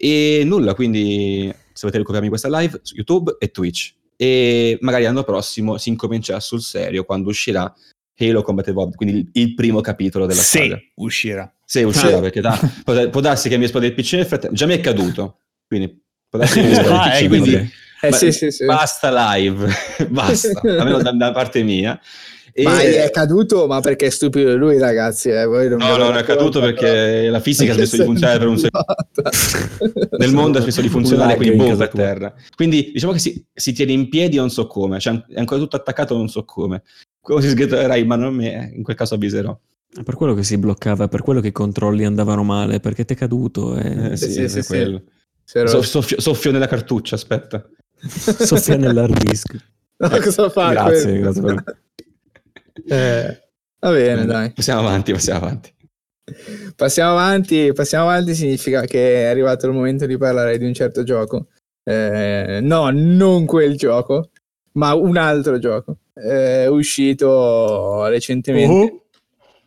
e 0.03 0.41
nulla 0.45 0.73
quindi 0.73 1.45
se 1.45 1.79
volete 1.81 1.99
recuperarmi 1.99 2.29
questa 2.29 2.49
live 2.59 2.79
su 2.81 2.95
YouTube 2.95 3.35
e 3.39 3.51
Twitch 3.51 3.93
e 4.15 4.77
magari 4.81 5.03
l'anno 5.03 5.23
prossimo 5.23 5.77
si 5.77 5.89
incomincerà 5.89 6.39
sul 6.39 6.61
serio 6.61 7.03
quando 7.03 7.29
uscirà 7.29 7.71
Halo 8.17 8.41
Combat 8.41 8.67
Evolved, 8.67 8.95
quindi 8.95 9.29
il 9.33 9.53
primo 9.55 9.81
capitolo 9.81 10.25
della 10.25 10.41
sì, 10.41 10.59
saga. 10.59 10.79
uscirà. 10.95 11.53
Sì, 11.65 11.81
uscirà, 11.83 12.17
ah. 12.17 12.21
perché 12.21 12.41
da, 12.41 12.59
può, 12.83 13.09
può, 13.09 13.21
darsi 13.21 13.49
che 13.49 13.57
mi 13.57 13.63
esplode 13.63 13.87
il 13.87 13.93
PC 13.93 14.13
nel 14.13 14.25
frattempo. 14.25 14.55
Già 14.55 14.65
mi 14.65 14.75
è 14.75 14.79
caduto, 14.79 15.39
quindi 15.67 16.03
può 16.29 16.37
darsi 16.37 16.61
che 16.61 16.67
mi 16.67 16.71
esplode 16.77 16.97
ah, 16.97 17.05
il 17.05 17.11
PC, 17.11 17.21
eh, 17.23 17.27
quindi... 17.27 17.71
Eh, 18.03 18.11
sì, 18.13 18.31
sì, 18.31 18.51
sì. 18.51 18.65
Basta 18.65 19.35
live, 19.35 19.67
basta, 20.09 20.59
almeno 20.61 21.01
da, 21.01 21.11
da 21.11 21.31
parte 21.31 21.63
mia. 21.63 21.99
E... 22.53 22.63
Ma 22.63 22.81
è 22.81 23.09
caduto, 23.11 23.67
ma 23.67 23.79
perché 23.79 24.07
è 24.07 24.09
stupido 24.09 24.55
lui, 24.57 24.77
ragazzi. 24.77 25.29
Eh? 25.29 25.45
Voi 25.45 25.69
non 25.69 25.79
no, 25.79 25.95
no, 25.95 26.05
non 26.05 26.17
è 26.17 26.23
caduto 26.23 26.59
perché 26.59 27.29
la 27.29 27.39
fisica 27.39 27.71
ha 27.71 27.75
smesso 27.75 27.97
di 27.97 28.03
funzionare 28.03 28.39
per 28.39 28.47
un 28.47 28.57
secondo. 28.57 28.95
Nel 30.17 30.33
mondo 30.33 30.57
ha 30.57 30.61
smesso 30.61 30.81
di 30.81 30.89
funzionare, 30.89 31.35
quindi 31.35 31.55
boom 31.55 31.77
per 31.77 31.89
terra. 31.89 32.33
Quindi 32.55 32.91
diciamo 32.93 33.13
che 33.13 33.19
si, 33.19 33.45
si, 33.53 33.73
tiene 33.73 33.93
in 33.93 34.09
piedi, 34.09 34.37
non 34.37 34.49
so 34.49 34.67
come, 34.67 34.99
cioè, 34.99 35.23
è 35.27 35.39
ancora 35.39 35.59
tutto 35.59 35.75
attaccato, 35.75 36.15
non 36.17 36.27
so 36.27 36.43
come. 36.43 36.83
Come 37.21 37.41
si 37.41 37.49
sghetterà 37.49 37.95
in 37.95 38.07
mano 38.07 38.27
a 38.27 38.31
me, 38.31 38.71
in 38.73 38.83
quel 38.83 38.95
caso 38.95 39.15
avviserò. 39.15 39.57
È 39.93 40.03
per 40.03 40.15
quello 40.15 40.33
che 40.33 40.43
si 40.43 40.57
bloccava, 40.57 41.07
per 41.07 41.21
quello 41.21 41.41
che 41.41 41.47
i 41.47 41.51
controlli 41.51 42.05
andavano 42.05 42.43
male, 42.43 42.79
perché 42.79 43.05
ti 43.05 43.13
è 43.13 43.17
caduto. 43.17 43.77
E... 43.77 44.11
Eh, 44.11 44.17
sì, 44.17 44.31
sì, 44.31 44.49
sì, 44.49 44.61
sì. 44.61 45.01
So, 45.43 45.81
soffio, 45.81 46.19
soffio, 46.21 46.51
nella 46.51 46.67
cartuccia, 46.67 47.15
aspetta. 47.15 47.67
soffia 47.97 48.77
nell'hard 48.77 49.17
disk. 49.23 49.55
No, 50.01 50.09
cosa 50.09 50.49
fa? 50.49 50.71
Grazie, 50.71 51.19
grazie 51.19 51.41
per... 51.43 51.63
eh, 52.87 53.49
va 53.79 53.91
bene, 53.91 54.25
dai. 54.25 54.51
Passiamo 54.51 54.79
avanti, 54.81 55.11
passiamo 55.11 55.39
avanti. 55.45 55.73
Passiamo 56.75 57.11
avanti, 57.11 57.73
passiamo 57.73 58.09
avanti 58.09 58.35
significa 58.35 58.81
che 58.81 59.23
è 59.23 59.25
arrivato 59.25 59.67
il 59.67 59.73
momento 59.73 60.05
di 60.05 60.17
parlare 60.17 60.57
di 60.57 60.65
un 60.65 60.73
certo 60.73 61.03
gioco. 61.03 61.47
Eh, 61.83 62.59
no, 62.61 62.89
non 62.91 63.45
quel 63.45 63.75
gioco, 63.75 64.29
ma 64.73 64.93
un 64.93 65.17
altro 65.17 65.59
gioco. 65.59 65.97
È 66.13 66.67
uscito 66.67 68.05
recentemente. 68.07 68.73
Uh-huh. 68.73 69.01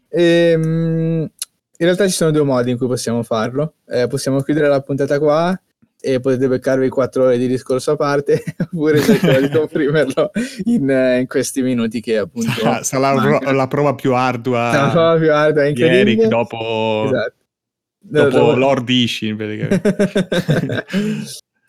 Ehm, 0.08 1.30
in 1.76 1.86
realtà 1.86 2.06
ci 2.06 2.14
sono 2.14 2.30
due 2.30 2.44
modi 2.44 2.70
in 2.70 2.78
cui 2.78 2.86
possiamo 2.86 3.22
farlo. 3.22 3.74
Eh, 3.86 4.06
possiamo 4.06 4.40
chiudere 4.40 4.68
la 4.68 4.80
puntata 4.80 5.18
qua 5.18 5.58
e 6.04 6.20
potete 6.20 6.46
beccarvi 6.48 6.90
quattro 6.90 7.24
ore 7.24 7.38
di 7.38 7.46
discorso 7.46 7.92
a 7.92 7.96
parte 7.96 8.42
oppure 8.60 9.00
cercare 9.00 9.40
di 9.40 9.48
comprimerlo 9.48 10.30
in, 10.64 10.90
eh, 10.90 11.20
in, 11.20 11.26
questi 11.26 11.62
minuti 11.62 12.02
che 12.02 12.18
appunto 12.18 12.50
sarà, 12.50 12.82
sarà 12.82 13.12
la, 13.14 13.52
la, 13.52 13.66
prova 13.66 13.94
più 13.94 14.14
ardua 14.14 14.70
la 14.70 14.90
prova 14.90 15.16
più 15.16 15.32
ardua 15.32 15.70
di 15.70 15.82
Eric 15.82 16.26
dopo, 16.26 17.04
esatto. 17.06 17.34
dopo 18.00 18.28
dopo... 18.28 18.54
Lord 18.54 18.88
Ishin 18.88 19.36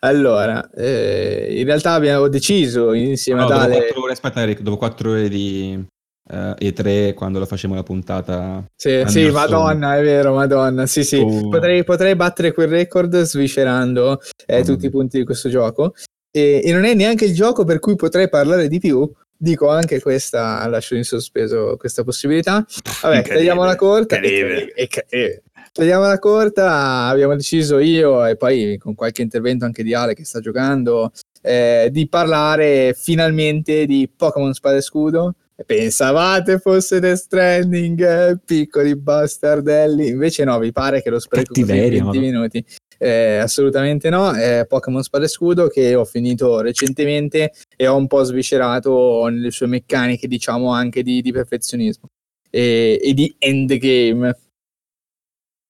allora 0.00 0.68
eh, 0.76 1.54
in 1.58 1.64
realtà 1.64 1.92
abbiamo 1.94 2.28
deciso 2.28 2.92
insieme 2.92 3.40
no, 3.40 3.46
a 3.46 3.48
Dale 3.48 3.92
ore, 3.94 4.12
aspetta 4.12 4.42
Eric 4.42 4.60
dopo 4.60 4.76
quattro 4.76 5.12
ore 5.12 5.30
di 5.30 5.82
uh, 6.28 6.54
E3 6.58 7.14
quando 7.14 7.38
lo 7.38 7.46
facciamo 7.46 7.74
la 7.74 7.82
puntata. 7.82 8.64
Sì, 8.74 9.02
sì, 9.06 9.30
madonna, 9.30 9.96
è 9.96 10.02
vero, 10.02 10.34
madonna. 10.34 10.86
Sì, 10.86 11.04
sì, 11.04 11.18
uh. 11.18 11.48
potrei, 11.48 11.84
potrei, 11.84 12.16
battere 12.16 12.52
quel 12.52 12.68
record 12.68 13.22
sviscerando 13.22 14.20
eh, 14.46 14.60
mm. 14.60 14.64
tutti 14.64 14.86
i 14.86 14.90
punti 14.90 15.18
di 15.18 15.24
questo 15.24 15.48
gioco. 15.48 15.94
E, 16.30 16.60
e 16.64 16.72
non 16.72 16.84
è 16.84 16.94
neanche 16.94 17.24
il 17.24 17.34
gioco 17.34 17.64
per 17.64 17.78
cui 17.78 17.96
potrei 17.96 18.28
parlare 18.28 18.68
di 18.68 18.78
più, 18.78 19.10
dico 19.36 19.68
anche 19.68 20.00
questa, 20.00 20.66
lascio 20.68 20.94
in 20.94 21.04
sospeso 21.04 21.76
questa 21.78 22.04
possibilità. 22.04 22.64
Vabbè, 23.02 23.22
tagliamo 23.22 23.64
la 23.64 23.76
corta. 23.76 24.18
E, 24.20 24.72
e, 24.74 24.88
e, 25.08 25.42
tagliamo 25.72 26.06
la 26.06 26.18
corta, 26.18 27.06
abbiamo 27.06 27.36
deciso 27.36 27.78
io 27.78 28.24
e 28.26 28.36
poi 28.36 28.76
con 28.78 28.94
qualche 28.94 29.22
intervento 29.22 29.64
anche 29.64 29.82
di 29.82 29.94
Ale 29.94 30.14
che 30.14 30.24
sta 30.24 30.40
giocando, 30.40 31.12
eh, 31.42 31.88
di 31.90 32.08
parlare 32.08 32.94
finalmente 32.98 33.86
di 33.86 34.10
Pokémon 34.14 34.52
Spada 34.52 34.76
e 34.76 34.82
Scudo 34.82 35.34
Pensavate 35.64 36.58
fosse 36.58 37.00
The 37.00 37.16
Stranding, 37.16 38.40
piccoli 38.44 38.94
bastardelli. 38.94 40.08
Invece 40.08 40.44
no, 40.44 40.58
vi 40.58 40.70
pare 40.70 41.00
che 41.00 41.08
lo 41.08 41.18
spreco 41.18 41.54
così 41.54 41.64
20 41.64 42.18
minuti. 42.18 42.64
Eh, 42.98 43.36
assolutamente 43.38 44.10
no, 44.10 44.32
è 44.32 44.64
Pokémon 44.66 45.02
Spada 45.02 45.24
e 45.24 45.28
Scudo 45.28 45.68
che 45.68 45.94
ho 45.94 46.04
finito 46.04 46.60
recentemente 46.60 47.52
e 47.74 47.86
ho 47.86 47.96
un 47.96 48.06
po' 48.06 48.22
sviscerato 48.22 49.26
nelle 49.28 49.50
sue 49.50 49.66
meccaniche, 49.66 50.26
diciamo 50.26 50.72
anche 50.72 51.02
di, 51.02 51.20
di 51.20 51.32
perfezionismo 51.32 52.08
e, 52.50 52.98
e, 53.02 53.14
di 53.14 53.34
endgame. 53.38 54.36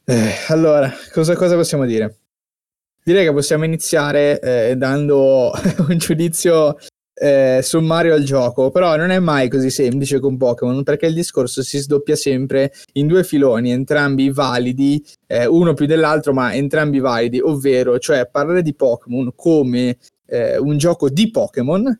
Eh, 0.05 0.33
allora, 0.49 0.93
cosa, 1.13 1.35
cosa, 1.35 1.57
possiamo 1.57 1.85
dire? 1.85 2.19
Direi 3.05 3.25
che 3.25 3.33
possiamo 3.33 3.65
iniziare 3.65 4.41
eh, 4.41 4.77
dando 4.77 5.53
un 5.89 5.99
giudizio 5.99 6.77
eh, 7.19 7.61
sommario 7.63 8.15
al 8.15 8.23
gioco, 8.23 8.71
però 8.71 8.95
non 8.97 9.11
è 9.11 9.19
mai 9.19 9.49
così 9.49 9.71
semplice 9.71 10.21
con 10.21 10.37
Pokémon 10.37 10.83
perché 10.83 11.07
il 11.07 11.15
discorso 11.15 11.63
si 11.63 11.79
sdoppia 11.79 12.15
sempre 12.15 12.73
in 12.93 13.07
due 13.07 13.25
filoni, 13.25 13.71
entrambi 13.71 14.31
validi, 14.31 15.03
eh, 15.27 15.47
uno 15.47 15.73
più 15.73 15.87
dell'altro, 15.87 16.35
ma 16.35 16.55
entrambi 16.55 16.99
validi, 16.99 17.41
ovvero 17.41 17.99
cioè 17.99 18.29
parlare 18.31 18.63
di 18.63 18.75
Pokémon 18.75 19.33
come 19.35 19.97
eh, 20.27 20.59
un 20.59 20.77
gioco 20.77 21.09
di 21.09 21.31
Pokémon 21.31 21.99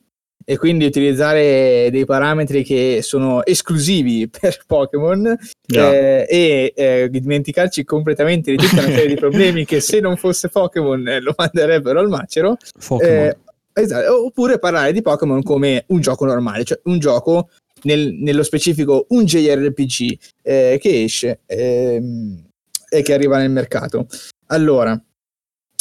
e 0.49 0.59
quindi 0.59 0.85
utilizzare 0.85 1.89
dei 1.91 2.05
parametri 2.05 2.63
che 2.63 3.01
sono 3.03 3.45
esclusivi 3.45 4.29
per 4.31 4.59
Pokémon 4.67 5.37
yeah. 5.67 5.93
eh, 5.93 6.27
e 6.29 6.73
eh, 6.77 7.09
dimenticarci 7.11 7.83
completamente 7.85 8.53
di 8.53 8.57
tutta 8.57 8.83
una 8.83 8.95
serie 8.95 9.09
di 9.09 9.15
problemi 9.19 9.65
che 9.65 9.81
se 9.81 9.99
non 9.99 10.17
fosse 10.17 10.49
Pokémon 10.49 11.09
eh, 11.09 11.21
lo 11.21 11.35
manderebbero 11.37 11.99
al 11.99 12.09
macero. 12.09 12.57
Pokémon. 12.87 13.45
Esatto, 13.81 14.25
oppure 14.27 14.59
parlare 14.59 14.93
di 14.93 15.03
Pokémon 15.03 15.43
come 15.43 15.85
un 15.89 16.01
gioco 16.01 16.25
normale, 16.25 16.65
cioè 16.65 16.81
un 16.85 16.99
gioco 16.99 17.51
nel- 17.83 18.15
nello 18.15 18.43
specifico 18.43 19.07
un 19.11 19.25
JRPG 19.25 20.19
eh, 20.43 20.79
che 20.81 21.03
esce 21.03 21.41
ehm, 21.47 22.43
e 22.89 23.03
che 23.03 23.13
arriva 23.13 23.39
nel 23.39 23.51
mercato. 23.51 24.07
Allora, 24.47 25.01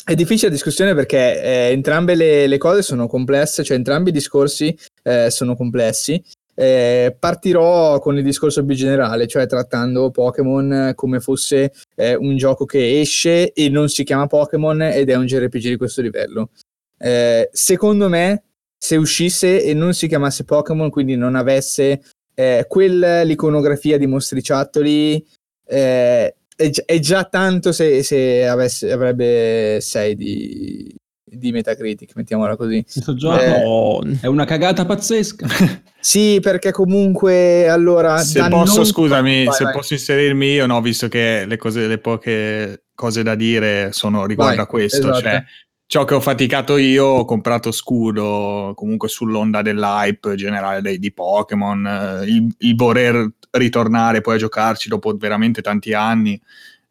è 0.03 0.13
difficile 0.13 0.49
la 0.49 0.55
discussione 0.55 0.93
perché 0.93 1.41
eh, 1.41 1.71
entrambe 1.71 2.15
le, 2.15 2.47
le 2.47 2.57
cose 2.57 2.81
sono 2.81 3.07
complesse, 3.07 3.63
cioè 3.63 3.77
entrambi 3.77 4.09
i 4.09 4.13
discorsi 4.13 4.77
eh, 5.03 5.29
sono 5.31 5.55
complessi. 5.55 6.21
Eh, 6.57 7.15
partirò 7.19 7.99
con 7.99 8.17
il 8.17 8.23
discorso 8.23 8.63
più 8.63 8.75
generale, 8.75 9.27
cioè 9.27 9.45
trattando 9.45 10.09
Pokémon 10.11 10.93
come 10.95 11.19
fosse 11.19 11.73
eh, 11.95 12.15
un 12.15 12.37
gioco 12.37 12.65
che 12.65 13.01
esce 13.01 13.51
e 13.51 13.67
non 13.67 13.89
si 13.89 14.03
chiama 14.03 14.27
Pokémon 14.27 14.81
ed 14.83 15.09
è 15.09 15.15
un 15.15 15.25
JRPG 15.25 15.69
di 15.69 15.77
questo 15.77 16.01
livello. 16.01 16.51
Eh, 16.97 17.49
secondo 17.51 18.09
me, 18.09 18.43
se 18.77 18.95
uscisse 18.95 19.63
e 19.63 19.73
non 19.73 19.93
si 19.93 20.07
chiamasse 20.07 20.43
Pokémon, 20.43 20.89
quindi 20.89 21.15
non 21.15 21.35
avesse 21.35 22.01
eh, 22.35 22.65
quell'iconografia 22.67 23.97
di 23.97 24.07
mostriciattoli, 24.07 25.25
eh, 25.67 26.35
è, 26.55 26.69
gi- 26.69 26.83
è 26.85 26.99
già 26.99 27.23
tanto 27.25 27.71
se, 27.71 28.03
se 28.03 28.47
avesse- 28.47 28.91
avrebbe 28.91 29.79
6 29.81 30.15
di, 30.15 30.95
di 31.23 31.51
Metacritic, 31.51 32.11
mettiamola 32.15 32.55
così. 32.55 32.83
Questo 32.83 33.13
gioco 33.15 34.01
Eh, 34.03 34.19
è 34.21 34.27
una 34.27 34.45
cagata 34.45 34.85
pazzesca. 34.85 35.47
Sì, 36.05 36.37
perché 36.39 36.71
comunque 36.71 37.67
allora. 37.67 38.17
Se 38.19 38.39
posso, 38.47 38.75
non- 38.75 38.85
scusami, 38.85 39.45
Vai, 39.45 39.55
se 39.55 39.63
vai. 39.63 39.73
posso 39.73 39.93
inserirmi 39.93 40.51
io, 40.51 40.67
no, 40.67 40.79
visto 40.79 41.07
che 41.07 41.45
le, 41.47 41.57
cose, 41.57 41.87
le 41.87 41.97
poche 41.97 42.83
cose 42.93 43.23
da 43.23 43.33
dire 43.33 43.89
sono 43.91 44.27
riguardo 44.27 44.55
Vai, 44.57 44.65
a 44.65 44.67
questo, 44.67 44.99
esatto. 44.99 45.21
cioè 45.21 45.43
ciò 45.87 46.03
che 46.03 46.13
ho 46.15 46.19
faticato 46.19 46.77
io, 46.77 47.05
ho 47.05 47.25
comprato 47.25 47.71
scudo 47.71 48.73
comunque 48.75 49.07
sull'onda 49.07 49.61
dell'hype 49.61 50.35
generale 50.35 50.81
dei, 50.81 50.99
di 50.99 51.11
Pokémon, 51.11 51.85
eh, 51.85 52.25
il, 52.25 52.55
il 52.59 52.75
voler 52.75 53.31
ritornare 53.51 54.21
poi 54.21 54.35
a 54.35 54.39
giocarci 54.39 54.89
dopo 54.89 55.15
veramente 55.15 55.61
tanti 55.61 55.93
anni, 55.93 56.33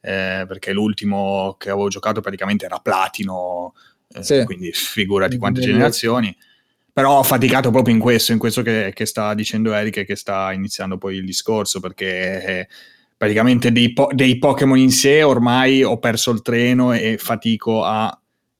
eh, 0.00 0.44
perché 0.46 0.72
l'ultimo 0.72 1.56
che 1.58 1.70
avevo 1.70 1.88
giocato 1.88 2.20
praticamente 2.20 2.64
era 2.66 2.78
Platino, 2.78 3.74
eh, 4.14 4.22
Sì. 4.22 4.44
quindi 4.44 4.70
figurati 4.72 5.36
quante 5.38 5.58
Quindi- 5.60 5.76
generazioni. 5.76 6.36
Però 6.94 7.18
ho 7.18 7.22
faticato 7.24 7.72
proprio 7.72 7.92
in 7.92 8.00
questo, 8.00 8.30
in 8.30 8.38
questo 8.38 8.62
che, 8.62 8.92
che 8.94 9.04
sta 9.04 9.34
dicendo 9.34 9.72
Eric 9.74 9.96
e 9.96 10.04
che 10.04 10.14
sta 10.14 10.52
iniziando 10.52 10.96
poi 10.96 11.16
il 11.16 11.24
discorso, 11.24 11.80
perché 11.80 12.44
eh, 12.44 12.68
praticamente 13.16 13.72
dei, 13.72 13.92
po- 13.92 14.10
dei 14.12 14.38
Pokémon 14.38 14.78
in 14.78 14.92
sé 14.92 15.24
ormai 15.24 15.82
ho 15.82 15.98
perso 15.98 16.30
il 16.30 16.40
treno 16.40 16.92
e 16.92 17.16
fatico 17.18 17.82
a 17.82 18.16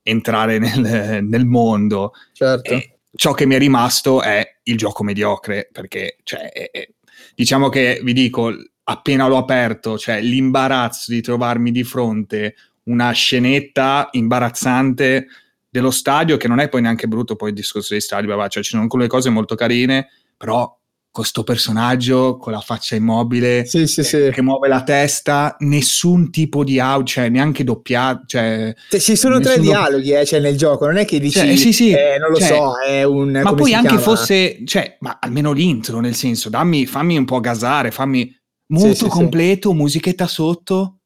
entrare 0.07 0.59
nel, 0.59 1.23
nel 1.25 1.45
mondo. 1.45 2.13
Certo. 2.31 2.71
E 2.71 2.99
ciò 3.15 3.33
che 3.33 3.45
mi 3.45 3.55
è 3.55 3.57
rimasto 3.57 4.21
è 4.21 4.57
il 4.63 4.77
gioco 4.77 5.03
mediocre, 5.03 5.67
perché 5.71 6.17
cioè, 6.23 6.51
è- 6.51 6.69
è- 6.71 6.89
diciamo 7.33 7.69
che 7.69 7.99
vi 8.03 8.13
dico, 8.13 8.53
appena 8.83 9.27
l'ho 9.27 9.37
aperto, 9.37 9.97
cioè 9.97 10.21
l'imbarazzo 10.21 11.11
di 11.11 11.21
trovarmi 11.21 11.71
di 11.71 11.83
fronte 11.83 12.55
una 12.83 13.11
scenetta 13.11 14.09
imbarazzante 14.11 15.27
dello 15.67 15.91
stadio, 15.91 16.37
che 16.37 16.47
non 16.47 16.59
è 16.59 16.69
poi 16.69 16.81
neanche 16.81 17.07
brutto 17.07 17.35
poi 17.35 17.49
il 17.49 17.55
discorso 17.55 17.93
dei 17.93 18.01
stadi, 18.01 18.27
cioè 18.27 18.63
ci 18.63 18.69
sono 18.69 18.87
quelle 18.87 19.07
cose 19.07 19.29
molto 19.29 19.55
carine, 19.55 20.07
però 20.37 20.79
con 21.15 21.23
sto 21.23 21.43
personaggio 21.43 22.35
con 22.35 22.51
la 22.51 22.59
faccia 22.59 22.93
immobile 22.93 23.63
Sì, 23.65 23.87
sì, 23.87 24.01
che, 24.01 24.03
sì. 24.03 24.29
che 24.33 24.41
muove 24.41 24.67
la 24.67 24.83
testa, 24.83 25.55
nessun 25.59 26.29
tipo 26.29 26.65
di 26.65 26.77
out, 26.77 27.05
cioè 27.07 27.29
neanche 27.29 27.63
doppiato, 27.63 28.25
cioè 28.25 28.75
Cioè, 28.89 28.99
ci 28.99 29.15
sono 29.15 29.39
tre 29.39 29.57
dialoghi 29.57 30.11
eh, 30.11 30.25
cioè, 30.25 30.41
nel 30.41 30.57
gioco, 30.57 30.87
non 30.87 30.97
è 30.97 31.05
che 31.05 31.17
dici, 31.21 31.39
Cioè, 31.39 31.55
sì, 31.55 31.71
sì, 31.71 31.91
eh, 31.91 32.17
non 32.19 32.31
lo 32.31 32.35
cioè, 32.35 32.47
so, 32.49 32.79
è 32.85 33.03
un... 33.03 33.31
ma 33.31 33.53
poi 33.53 33.73
anche 33.73 33.87
chiama? 33.87 34.03
fosse, 34.03 34.59
cioè, 34.65 34.97
ma 34.99 35.17
almeno 35.21 35.53
l'intro, 35.53 36.01
nel 36.01 36.15
senso, 36.15 36.49
dammi, 36.49 36.85
fammi 36.85 37.17
un 37.17 37.23
po' 37.23 37.39
gasare, 37.39 37.91
fammi 37.91 38.29
muto 38.73 39.07
completo, 39.07 39.73
musichetta 39.73 40.27
sotto, 40.27 40.97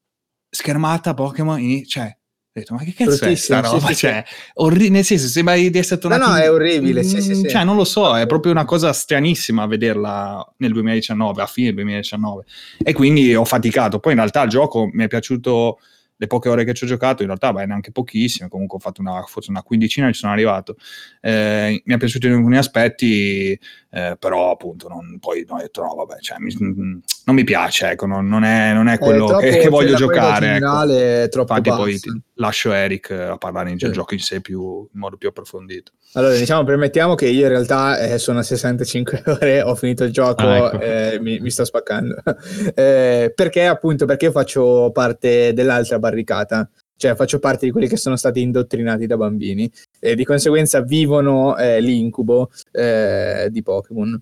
schermata 0.50 1.14
Pokémon, 1.14 1.84
cioè, 1.86 2.12
ho 2.60 2.62
detto, 2.62 2.74
ma 2.74 2.82
che 2.84 2.92
cazzo 2.92 3.14
è 3.14 3.18
Bruttissimo, 3.18 3.58
sta 3.58 3.68
sì, 3.68 3.74
roba? 3.74 3.86
sì, 3.88 3.94
cioè, 3.96 4.24
orri- 4.54 4.88
nel 4.90 5.04
senso, 5.04 5.26
sembra 5.28 5.54
di 5.56 5.66
essere 5.76 6.00
No, 6.02 6.08
tornato... 6.08 6.30
no, 6.30 6.36
in- 6.36 6.42
è 6.42 6.50
orribile, 6.50 7.02
sì, 7.02 7.20
sì, 7.20 7.34
sì. 7.34 7.48
Cioè, 7.48 7.64
non 7.64 7.76
lo 7.76 7.84
so, 7.84 8.16
è 8.16 8.26
proprio 8.26 8.52
una 8.52 8.64
cosa 8.64 8.92
stranissima 8.92 9.66
vederla 9.66 10.46
nel 10.58 10.72
2019, 10.72 11.42
a 11.42 11.46
fine 11.46 11.72
2019. 11.72 12.44
E 12.82 12.92
quindi 12.92 13.34
ho 13.34 13.44
faticato. 13.44 13.98
Poi 13.98 14.12
in 14.12 14.18
realtà 14.18 14.42
il 14.42 14.50
gioco 14.50 14.88
mi 14.92 15.04
è 15.04 15.08
piaciuto 15.08 15.78
le 16.20 16.26
poche 16.26 16.50
ore 16.50 16.64
che 16.64 16.74
ci 16.74 16.84
ho 16.84 16.86
giocato, 16.86 17.22
in 17.22 17.28
realtà 17.28 17.50
beh, 17.50 17.64
neanche 17.64 17.92
pochissime, 17.92 18.50
comunque 18.50 18.76
ho 18.76 18.80
fatto 18.80 19.00
una, 19.00 19.22
forse 19.22 19.50
una 19.50 19.62
quindicina, 19.62 20.06
ci 20.08 20.18
sono 20.18 20.32
arrivato. 20.32 20.76
Eh, 21.18 21.82
mi 21.82 21.94
è 21.94 21.96
piaciuto 21.96 22.26
in 22.26 22.34
alcuni 22.34 22.58
aspetti, 22.58 23.58
eh, 23.90 24.16
però 24.18 24.50
appunto 24.50 24.86
non, 24.88 25.16
poi 25.18 25.46
ho 25.48 25.56
detto 25.56 25.80
no, 25.80 25.94
vabbè, 25.94 26.18
cioè, 26.20 26.36
mi- 26.38 27.00
non 27.30 27.38
mi 27.38 27.44
piace, 27.44 27.90
ecco, 27.90 28.06
non, 28.06 28.26
non 28.26 28.42
è, 28.44 28.72
non 28.72 28.88
è 28.88 28.98
quello 28.98 29.26
troppo- 29.26 29.42
che, 29.42 29.58
che 29.58 29.68
voglio 29.68 29.94
giocare. 29.94 30.46
ecco. 30.46 30.54
generale 30.54 31.22
è 31.24 31.28
troppo 31.28 31.54
Infatti 31.54 31.76
poi 31.76 31.98
lascio 32.34 32.72
Eric 32.72 33.10
a 33.12 33.36
parlare 33.36 33.70
in 33.70 33.78
Sì. 33.78 33.90
gioco 33.92 34.14
in 34.14 34.20
sé 34.20 34.40
più, 34.40 34.60
in 34.92 34.98
modo 34.98 35.16
più 35.16 35.28
approfondito. 35.28 35.92
Allora, 36.14 36.34
diciamo, 36.34 36.64
permettiamo 36.64 37.14
che 37.14 37.26
io 37.28 37.42
in 37.42 37.48
realtà 37.48 37.98
eh, 38.00 38.18
sono 38.18 38.40
a 38.40 38.42
65 38.42 39.22
ore, 39.40 39.62
ho 39.62 39.74
finito 39.76 40.02
il 40.04 40.10
gioco, 40.12 40.42
Ah, 40.42 40.56
ecco. 40.66 40.80
eh, 40.80 41.18
mi, 41.20 41.38
mi 41.40 41.50
sto 41.50 41.64
spaccando. 41.64 42.16
Eh, 42.74 43.32
perché 43.34 43.66
appunto, 43.66 44.06
perché 44.06 44.26
io 44.26 44.30
faccio 44.32 44.90
parte 44.92 45.52
dell'altra 45.52 45.98
barricata, 45.98 46.68
cioè 46.96 47.14
faccio 47.14 47.38
parte 47.38 47.64
di 47.66 47.72
quelli 47.72 47.88
che 47.88 47.96
sono 47.96 48.16
stati 48.16 48.40
indottrinati 48.40 49.06
da 49.06 49.16
bambini 49.16 49.70
e 49.98 50.14
di 50.14 50.24
conseguenza 50.24 50.80
vivono 50.82 51.56
eh, 51.56 51.80
l'incubo 51.80 52.50
eh, 52.72 53.48
di 53.50 53.62
Pokémon. 53.62 54.20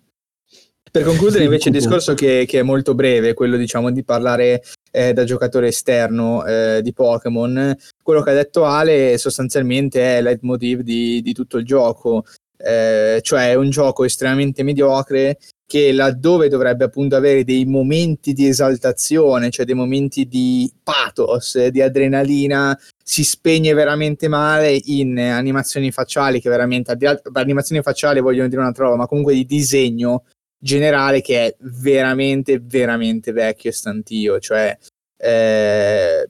Per 0.91 1.03
concludere 1.03 1.45
invece 1.45 1.69
il 1.69 1.75
discorso 1.75 2.15
che, 2.15 2.45
che 2.47 2.61
è 2.61 2.63
molto 2.63 2.95
breve, 2.95 3.35
quello 3.35 3.57
diciamo 3.57 3.91
di 3.91 4.05
parlare 4.05 4.63
eh, 4.91 5.13
da 5.13 5.25
giocatore 5.25 5.69
esterno 5.69 6.45
eh, 6.45 6.81
di 6.83 6.93
Pokémon, 6.93 7.77
quello 8.03 8.23
che 8.23 8.31
ha 8.31 8.35
detto 8.35 8.65
Ale 8.65 9.19
sostanzialmente 9.19 10.19
è 10.19 10.23
leitmotiv 10.23 10.81
di, 10.81 11.21
di 11.21 11.33
tutto 11.33 11.59
il 11.59 11.65
gioco, 11.65 12.25
eh, 12.57 13.21
cioè 13.23 13.51
è 13.51 13.55
un 13.55 13.71
gioco 13.71 14.05
estremamente 14.05 14.63
mediocre 14.63 15.39
che 15.69 15.93
laddove 15.93 16.49
dovrebbe 16.49 16.85
appunto 16.85 17.15
avere 17.15 17.45
dei 17.45 17.67
momenti 17.67 18.33
di 18.33 18.49
esaltazione, 18.49 19.51
cioè 19.51 19.67
dei 19.67 19.75
momenti 19.75 20.27
di 20.27 20.73
pathos, 20.83 21.67
di 21.69 21.83
adrenalina, 21.83 22.77
si 23.05 23.23
spegne 23.23 23.75
veramente 23.75 24.29
male 24.29 24.81
in 24.87 25.19
animazioni 25.19 25.93
facciali 25.93 26.41
che 26.41 26.49
veramente, 26.49 26.97
animazioni 27.35 27.83
facciali 27.83 28.21
vogliono 28.21 28.49
dire 28.49 28.63
un'altra 28.63 28.85
roba, 28.85 28.97
ma 28.97 29.07
comunque 29.07 29.35
di 29.35 29.45
disegno 29.45 30.25
generale 30.59 31.21
che 31.21 31.47
è 31.47 31.57
veramente, 31.61 32.59
veramente 32.61 33.33
vecchio 33.33 33.71
e 33.71 33.73
stantio, 33.73 34.39
cioè 34.39 34.77
eh, 35.17 36.29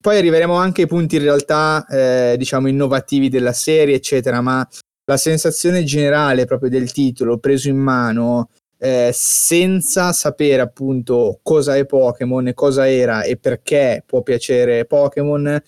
poi 0.00 0.16
arriveremo 0.16 0.54
anche 0.54 0.82
ai 0.82 0.88
punti 0.88 1.16
in 1.16 1.22
realtà, 1.22 1.84
eh, 1.86 2.36
diciamo, 2.38 2.68
innovativi 2.68 3.28
della 3.28 3.52
serie, 3.52 3.96
eccetera, 3.96 4.40
ma 4.40 4.66
la 5.04 5.16
sensazione 5.16 5.84
generale 5.84 6.44
proprio 6.44 6.70
del 6.70 6.92
titolo 6.92 7.38
preso 7.38 7.68
in 7.68 7.78
mano 7.78 8.50
eh, 8.78 9.10
senza 9.12 10.12
sapere 10.12 10.62
appunto 10.62 11.40
cosa 11.42 11.76
è 11.76 11.84
Pokémon 11.84 12.52
cosa 12.54 12.88
era 12.88 13.22
e 13.22 13.36
perché 13.36 14.04
può 14.06 14.22
piacere 14.22 14.84
Pokémon 14.84 15.60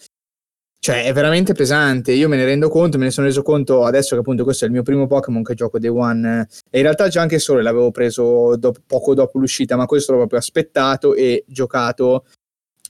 cioè 0.83 1.05
è 1.05 1.13
veramente 1.13 1.53
pesante 1.53 2.13
io 2.13 2.27
me 2.27 2.37
ne 2.37 2.47
rendo 2.47 2.71
conto 2.71 2.97
me 2.97 3.05
ne 3.05 3.11
sono 3.11 3.27
reso 3.27 3.43
conto 3.43 3.85
adesso 3.85 4.15
che 4.15 4.21
appunto 4.21 4.45
questo 4.45 4.65
è 4.65 4.67
il 4.67 4.73
mio 4.73 4.83
primo 4.83 5.07
Pokémon 5.07 5.43
che 5.43 5.53
gioco 5.55 5.79
Day 5.79 5.91
One. 5.91 6.49
E 6.71 6.79
in 6.79 6.85
realtà 6.85 7.09
già 7.09 7.21
anche 7.21 7.39
solo 7.39 7.61
l'avevo 7.61 7.91
preso 7.91 8.57
dopo- 8.57 8.81
poco 8.87 9.13
dopo 9.15 9.39
l'uscita 9.39 9.77
ma 9.77 9.85
questo 9.85 10.13
l'ho 10.13 10.19
proprio 10.19 10.39
aspettato 10.39 11.15
e 11.15 11.45
giocato 11.47 12.25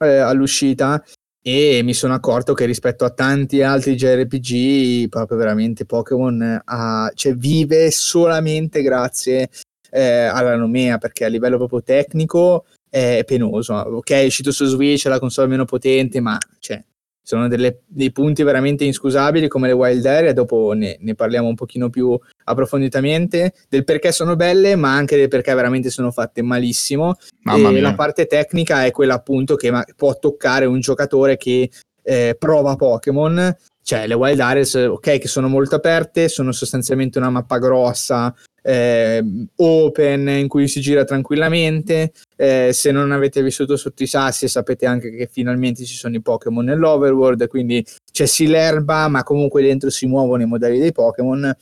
eh, 0.00 0.18
all'uscita. 0.18 1.02
E 1.42 1.80
mi 1.82 1.94
sono 1.94 2.14
accorto 2.14 2.52
che 2.52 2.64
rispetto 2.66 3.04
a 3.04 3.10
tanti 3.10 3.62
altri 3.62 3.96
JRPG 3.96 5.08
proprio 5.08 5.38
veramente 5.38 5.84
Pokémon 5.86 6.60
ha- 6.64 7.10
cioè, 7.14 7.34
vive 7.34 7.90
solamente 7.90 8.82
grazie 8.82 9.48
eh, 9.90 10.24
alla 10.24 10.54
nomea 10.54 10.98
perché 10.98 11.24
a 11.24 11.28
livello 11.28 11.56
proprio 11.56 11.82
tecnico 11.82 12.66
è 12.88 13.24
penoso. 13.26 13.74
Ok 13.74 14.10
è 14.10 14.26
uscito 14.26 14.52
su 14.52 14.64
Switch 14.66 15.06
è 15.06 15.08
la 15.08 15.18
console 15.18 15.48
meno 15.48 15.64
potente 15.64 16.20
ma 16.20 16.38
cioè, 16.60 16.82
sono 17.30 17.46
delle- 17.46 17.82
dei 17.86 18.10
punti 18.10 18.42
veramente 18.42 18.84
inscusabili 18.84 19.46
come 19.46 19.68
le 19.68 19.72
Wild 19.72 20.04
Area 20.04 20.32
dopo 20.32 20.72
ne, 20.72 20.96
ne 20.98 21.14
parliamo 21.14 21.46
un 21.46 21.54
pochino 21.54 21.88
più 21.88 22.18
approfonditamente 22.44 23.52
del 23.68 23.84
perché 23.84 24.10
sono 24.10 24.34
belle 24.34 24.74
ma 24.74 24.94
anche 24.96 25.16
del 25.16 25.28
perché 25.28 25.54
veramente 25.54 25.90
sono 25.90 26.10
fatte 26.10 26.42
malissimo 26.42 27.14
Mamma 27.42 27.70
e 27.70 27.80
la 27.80 27.94
parte 27.94 28.26
tecnica 28.26 28.84
è 28.84 28.90
quella 28.90 29.14
appunto 29.14 29.54
che 29.54 29.70
ma- 29.70 29.84
può 29.94 30.18
toccare 30.18 30.64
un 30.66 30.80
giocatore 30.80 31.36
che 31.36 31.70
eh, 32.02 32.34
prova 32.38 32.74
Pokémon. 32.76 33.54
Cioè, 33.82 34.06
le 34.06 34.14
Wild 34.14 34.40
Areas, 34.40 34.74
ok, 34.74 35.18
che 35.18 35.28
sono 35.28 35.48
molto 35.48 35.76
aperte, 35.76 36.28
sono 36.28 36.52
sostanzialmente 36.52 37.18
una 37.18 37.30
mappa 37.30 37.58
grossa 37.58 38.34
eh, 38.62 39.22
open 39.56 40.28
in 40.28 40.48
cui 40.48 40.68
si 40.68 40.80
gira 40.80 41.04
tranquillamente. 41.04 42.12
Eh, 42.36 42.70
se 42.72 42.90
non 42.90 43.12
avete 43.12 43.42
vissuto 43.42 43.76
sotto 43.76 44.02
i 44.02 44.06
sassi, 44.06 44.48
sapete 44.48 44.86
anche 44.86 45.10
che 45.10 45.28
finalmente 45.30 45.84
ci 45.84 45.94
sono 45.94 46.16
i 46.16 46.22
Pokémon 46.22 46.64
nell'overworld, 46.64 47.46
quindi 47.48 47.84
c'è 48.10 48.26
sì 48.26 48.46
l'erba, 48.46 49.08
ma 49.08 49.22
comunque 49.22 49.62
dentro 49.62 49.90
si 49.90 50.06
muovono 50.06 50.42
i 50.42 50.46
modelli 50.46 50.78
dei 50.78 50.92
Pokémon. 50.92 51.54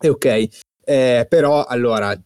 E 0.00 0.08
ok, 0.08 0.48
eh, 0.84 1.26
però 1.28 1.64
allora 1.64 2.18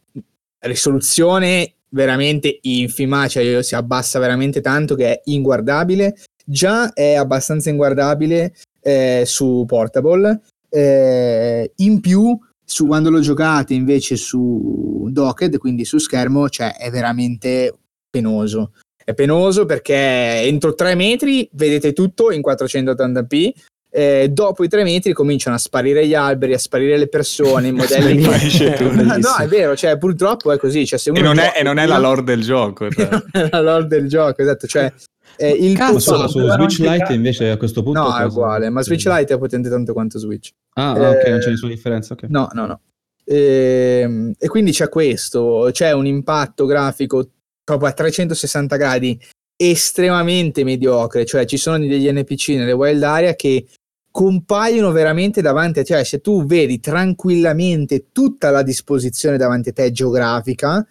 risoluzione 0.61 1.74
veramente 1.89 2.59
infima, 2.62 3.27
cioè 3.29 3.62
si 3.62 3.74
abbassa 3.74 4.19
veramente 4.19 4.61
tanto 4.61 4.95
che 4.95 5.12
è 5.12 5.20
inguardabile. 5.24 6.16
Già 6.45 6.93
è 6.93 7.15
abbastanza 7.15 7.70
inguardabile 7.70 8.55
eh, 8.81 9.23
su 9.27 9.65
Portable. 9.66 10.41
Eh, 10.69 11.73
in 11.77 12.01
più, 12.01 12.39
su 12.65 12.87
quando 12.87 13.11
lo 13.11 13.21
giocate 13.21 13.75
invece 13.75 14.17
su 14.17 15.09
Docked, 15.11 15.59
quindi 15.59 15.85
su 15.85 15.99
schermo, 15.99 16.49
cioè 16.49 16.77
è 16.77 16.91
veramente 16.91 17.75
penoso. 18.09 18.73
È 19.05 19.15
penoso 19.15 19.67
perché 19.67 19.95
entro 19.95 20.75
3 20.75 20.95
metri 20.95 21.49
vedete 21.53 21.93
tutto 21.93 22.31
in 22.31 22.41
480p, 22.41 23.51
eh, 23.95 24.29
dopo 24.31 24.65
i 24.65 24.69
tre 24.69 24.85
metri 24.85 25.13
cominciano 25.13 25.57
a 25.57 25.59
sparire 25.59 26.07
gli 26.07 26.15
alberi, 26.15 26.55
a 26.55 26.59
sparire 26.59 26.97
le 26.97 27.09
persone, 27.09 27.69
i 27.69 27.73
modelli. 27.77 28.23
no, 28.25 29.37
è 29.39 29.47
vero, 29.47 29.77
cioè, 29.77 29.99
purtroppo 29.99 30.51
è 30.51 30.57
così. 30.57 30.87
Cioè, 30.87 30.99
e, 31.15 31.21
non 31.21 31.39
è, 31.39 31.53
e, 31.57 31.63
non 31.63 31.79
è, 31.79 31.87
la 31.87 31.99
lore 31.99 32.23
del 32.23 32.43
gioco. 32.43 32.89
Cioè. 32.91 33.09
non 33.11 33.23
è 33.33 33.49
la 33.51 33.61
lore 33.61 33.87
del 33.87 34.09
gioco, 34.09 34.41
esatto. 34.41 34.67
Cioè, 34.67 34.91
eh, 35.37 35.51
il 35.51 35.77
Cazzo, 35.77 36.29
su, 36.29 36.41
su 36.41 36.49
Switch 36.49 36.79
Lite 36.79 37.13
invece 37.13 37.51
a 37.51 37.57
questo 37.57 37.83
punto... 37.83 38.01
No, 38.01 38.17
è 38.17 38.25
uguale, 38.25 38.71
ma 38.71 38.83
Switch 38.83 39.07
Lite 39.07 39.35
è 39.35 39.39
potente 39.39 39.69
tanto 39.69 39.93
quanto 39.93 40.19
Switch. 40.19 40.51
Ah, 40.75 40.97
eh, 40.97 41.09
ok, 41.09 41.29
non 41.29 41.39
c'è 41.39 41.51
nessuna 41.51 41.73
differenza. 41.73 42.15
Okay. 42.15 42.29
No, 42.31 42.49
no, 42.53 42.67
no. 42.67 42.81
E, 43.25 44.01
ehm, 44.03 44.33
e 44.39 44.49
quindi 44.49 44.73
c'è 44.73 44.89
questo, 44.89 45.69
c'è 45.73 45.93
un 45.93 46.07
impatto 46.07 46.67
grafico 46.67 47.29
proprio 47.65 47.89
a 47.89 47.93
360 47.93 48.77
gradi 48.77 49.21
estremamente 49.57 50.65
mediocre, 50.65 51.25
cioè 51.25 51.45
ci 51.45 51.57
sono 51.57 51.79
degli 51.79 52.11
NPC 52.11 52.49
nelle 52.49 52.73
wild 52.73 53.03
area 53.03 53.35
che 53.35 53.67
compaiono 54.11 54.91
veramente 54.91 55.41
davanti 55.41 55.79
a 55.79 55.83
te, 55.83 55.95
cioè 55.95 56.05
se 56.05 56.21
tu 56.21 56.45
vedi 56.45 56.81
tranquillamente 56.81 58.09
tutta 58.13 58.51
la 58.51 58.63
disposizione 58.63 59.37
davanti 59.37 59.71
a 59.71 59.73
te 59.73 59.91
geografica 59.93 60.87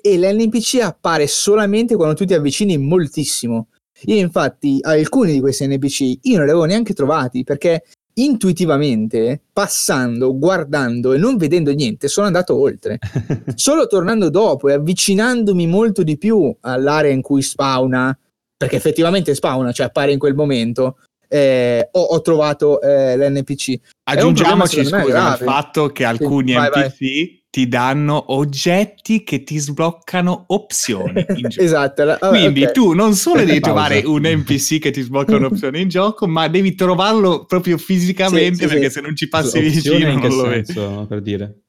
e 0.00 0.18
l'NPC 0.18 0.80
appare 0.80 1.26
solamente 1.26 1.96
quando 1.96 2.14
tu 2.14 2.24
ti 2.24 2.34
avvicini 2.34 2.78
moltissimo. 2.78 3.68
Io 4.04 4.16
infatti 4.16 4.78
alcuni 4.82 5.32
di 5.32 5.40
questi 5.40 5.66
NPC 5.66 6.00
io 6.22 6.36
non 6.36 6.44
li 6.44 6.50
avevo 6.50 6.64
neanche 6.64 6.94
trovati 6.94 7.44
perché 7.44 7.84
intuitivamente, 8.14 9.40
passando, 9.52 10.36
guardando 10.36 11.12
e 11.12 11.18
non 11.18 11.36
vedendo 11.36 11.72
niente, 11.72 12.08
sono 12.08 12.26
andato 12.26 12.58
oltre. 12.58 12.98
Solo 13.54 13.86
tornando 13.86 14.30
dopo 14.30 14.68
e 14.68 14.74
avvicinandomi 14.74 15.66
molto 15.66 16.02
di 16.02 16.18
più 16.18 16.54
all'area 16.60 17.12
in 17.12 17.22
cui 17.22 17.42
spawna, 17.42 18.16
perché 18.56 18.76
effettivamente 18.76 19.34
spawna, 19.34 19.72
cioè 19.72 19.86
appare 19.86 20.12
in 20.12 20.18
quel 20.18 20.34
momento, 20.34 20.98
eh, 21.32 21.88
ho, 21.92 22.00
ho, 22.00 22.20
trovato 22.22 22.80
eh, 22.80 23.16
l'NPC. 23.16 23.78
Aggiungiamoci 24.02 24.84
scusa 24.84 25.38
il 25.38 25.44
fatto 25.44 25.86
che 25.92 26.04
alcuni 26.04 26.50
sì, 26.50 26.56
vai, 26.56 26.68
NPC 26.68 26.98
vai. 26.98 27.44
ti 27.50 27.68
danno 27.68 28.32
oggetti 28.34 29.22
che 29.22 29.44
ti 29.44 29.56
sbloccano 29.58 30.46
opzioni. 30.48 31.24
esatto. 31.56 32.02
La, 32.02 32.18
Quindi 32.18 32.62
okay. 32.62 32.74
tu 32.74 32.94
non 32.94 33.14
solo 33.14 33.44
devi 33.44 33.60
trovare 33.60 34.02
un 34.04 34.22
NPC 34.22 34.80
che 34.80 34.90
ti 34.90 35.02
sblocca 35.02 35.36
un'opzione 35.36 35.78
in 35.80 35.88
gioco, 35.88 36.26
ma 36.26 36.48
devi 36.48 36.74
trovarlo 36.74 37.44
proprio 37.44 37.78
fisicamente 37.78 38.66
sì, 38.66 38.66
perché 38.66 38.86
sì, 38.86 38.94
se 38.94 39.00
non 39.00 39.14
ci 39.14 39.28
passi 39.28 39.60
vicino 39.60 40.12
non 40.12 40.36
lo 40.36 40.48
vedi. 40.48 40.74
per 41.08 41.20
dire. 41.22 41.60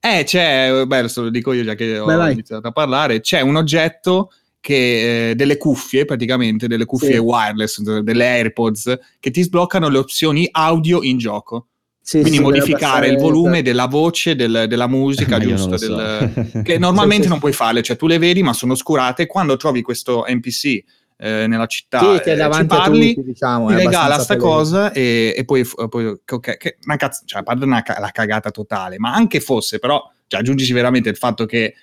Eh, 0.00 0.24
c'è, 0.24 0.84
beh, 0.84 1.06
lo 1.14 1.30
dico 1.30 1.52
io 1.52 1.62
già 1.64 1.74
che 1.74 1.98
ho 1.98 2.04
Beh, 2.04 2.32
iniziato 2.32 2.66
a 2.66 2.72
parlare, 2.72 3.20
c'è 3.20 3.40
un 3.40 3.56
oggetto 3.56 4.32
che, 4.64 5.30
eh, 5.30 5.34
delle 5.34 5.58
cuffie, 5.58 6.06
praticamente 6.06 6.66
delle 6.66 6.86
cuffie 6.86 7.12
sì. 7.12 7.18
wireless, 7.18 7.82
delle 8.00 8.26
AirPods, 8.26 8.98
che 9.20 9.30
ti 9.30 9.42
sbloccano 9.42 9.90
le 9.90 9.98
opzioni 9.98 10.48
audio 10.50 11.02
in 11.02 11.18
gioco. 11.18 11.66
Sì, 12.00 12.20
Quindi 12.20 12.38
sì, 12.38 12.42
modificare 12.42 13.08
il 13.08 13.18
volume 13.18 13.60
della 13.60 13.84
voce, 13.84 14.34
del, 14.34 14.64
della 14.66 14.88
musica, 14.88 15.36
giusto? 15.38 15.76
So. 15.76 15.94
Del, 15.94 16.62
che 16.64 16.78
normalmente 16.80 17.28
non 17.28 17.40
puoi 17.40 17.52
farle, 17.52 17.82
cioè 17.82 17.96
tu 17.96 18.06
le 18.06 18.16
vedi 18.16 18.42
ma 18.42 18.54
sono 18.54 18.72
oscurate. 18.72 19.26
Quando 19.26 19.58
trovi 19.58 19.82
questo 19.82 20.24
NPC 20.26 20.82
eh, 21.18 21.46
nella 21.46 21.66
città 21.66 21.98
sì, 22.00 22.20
che 22.22 22.32
è 22.32 22.36
davanti 22.36 22.66
parli, 22.66 23.12
tutti, 23.12 23.26
diciamo, 23.26 23.68
ti 23.68 23.74
regala 23.74 24.18
sta 24.18 24.36
cosa 24.36 24.92
e, 24.92 25.34
e, 25.36 25.44
poi, 25.44 25.62
poi 25.90 26.06
okay, 26.26 26.56
che 26.56 26.78
una 26.86 26.96
cazzo, 26.96 27.20
cioè, 27.26 27.40
a 27.40 27.42
parte 27.42 27.64
una, 27.64 27.84
la 27.98 28.10
cagata 28.10 28.50
totale, 28.50 28.98
ma 28.98 29.12
anche 29.12 29.40
fosse, 29.40 29.78
però 29.78 30.02
cioè, 30.26 30.40
aggiungici 30.40 30.72
veramente 30.72 31.10
il 31.10 31.16
fatto 31.16 31.44
che 31.44 31.74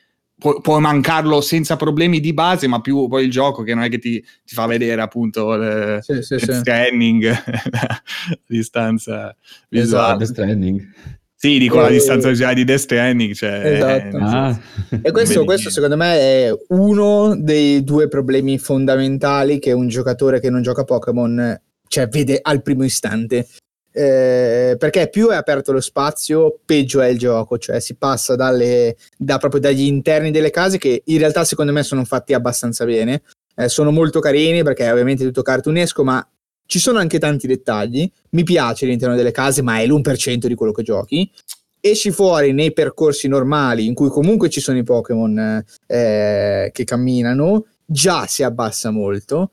pu- 0.42 0.60
puoi 0.60 0.82
mancarlo 0.82 1.40
senza 1.40 1.76
problemi 1.76 2.20
di 2.20 2.34
base, 2.34 2.66
ma 2.66 2.82
più 2.82 3.08
poi 3.08 3.26
il 3.26 3.32
gioco 3.32 3.62
che 3.62 3.76
non 3.76 3.84
è 3.84 3.90
che 3.90 4.00
ti, 4.00 4.20
ti 4.20 4.56
fa 4.56 4.66
vedere 4.66 5.00
appunto 5.00 5.54
il 5.54 6.00
sì, 6.02 6.24
sì, 6.24 6.40
sì. 6.40 6.52
scanning, 6.52 7.24
la 7.70 8.02
distanza 8.48 9.36
visuale. 9.70 10.24
Esatto. 10.24 10.44
Sì, 11.36 11.60
dico 11.60 11.78
e... 11.78 11.82
la 11.82 11.90
distanza 11.90 12.30
visuale 12.30 12.56
di 12.56 12.64
Death 12.64 12.80
Stranding. 12.80 13.34
Cioè, 13.34 13.74
esatto. 13.76 14.18
Ah. 14.18 14.60
E 15.02 15.12
questo, 15.12 15.44
questo, 15.44 15.70
secondo 15.70 15.96
me 15.96 16.16
è 16.16 16.54
uno 16.70 17.36
dei 17.36 17.84
due 17.84 18.08
problemi 18.08 18.58
fondamentali 18.58 19.60
che 19.60 19.72
un 19.72 19.88
giocatore 19.88 20.40
che 20.40 20.50
non 20.50 20.64
gioca 20.64 20.84
Pokémon 20.84 21.60
cioè, 21.88 22.08
vede 22.08 22.40
al 22.42 22.64
primo 22.64 22.84
istante. 22.84 23.48
Eh, 23.94 24.76
perché 24.78 25.10
più 25.10 25.30
è 25.30 25.36
aperto 25.36 25.74
lo 25.74 25.82
spazio, 25.82 26.60
peggio 26.64 27.02
è 27.02 27.08
il 27.08 27.18
gioco, 27.18 27.58
cioè 27.58 27.82
si 27.82 27.96
passa 27.96 28.36
dalle, 28.36 28.96
da, 29.18 29.38
proprio 29.38 29.60
dagli 29.60 29.82
interni 29.82 30.32
delle 30.32 30.50
case 30.50 30.78
che 30.78 31.02
in 31.06 31.18
realtà 31.18 31.44
secondo 31.44 31.74
me 31.74 31.84
sono 31.84 32.06
fatti 32.06 32.34
abbastanza 32.34 32.86
bene, 32.86 33.24
eh, 33.56 33.68
sono 33.68 33.92
molto 33.92 34.20
carini 34.20 34.64
perché 34.64 34.90
ovviamente 34.90 35.26
tutto 35.26 35.42
cartunesco, 35.42 36.04
ma 36.04 36.26
ci 36.66 36.80
sono 36.80 37.00
anche 37.00 37.20
tanti 37.20 37.48
dettagli, 37.48 38.10
mi 38.30 38.44
piace 38.44 38.86
all'interno 38.86 39.16
delle 39.16 39.32
case, 39.32 39.62
ma 39.62 39.80
è 39.80 39.86
l'1% 39.86 40.48
di 40.48 40.56
quello 40.56 40.72
che 40.72 40.84
giochi. 40.84 41.30
Esci 41.82 42.12
fuori 42.12 42.54
nei 42.54 42.72
percorsi 42.72 43.28
normali 43.28 43.88
in 43.88 43.94
cui 43.94 44.08
comunque 44.08 44.50
ci 44.50 44.62
sono 44.62 44.78
i 44.78 44.84
Pokémon 44.84 45.66
eh, 45.88 46.70
che 46.72 46.84
camminano, 46.86 47.66
già 47.86 48.26
si 48.26 48.44
abbassa 48.44 48.90
molto 48.90 49.52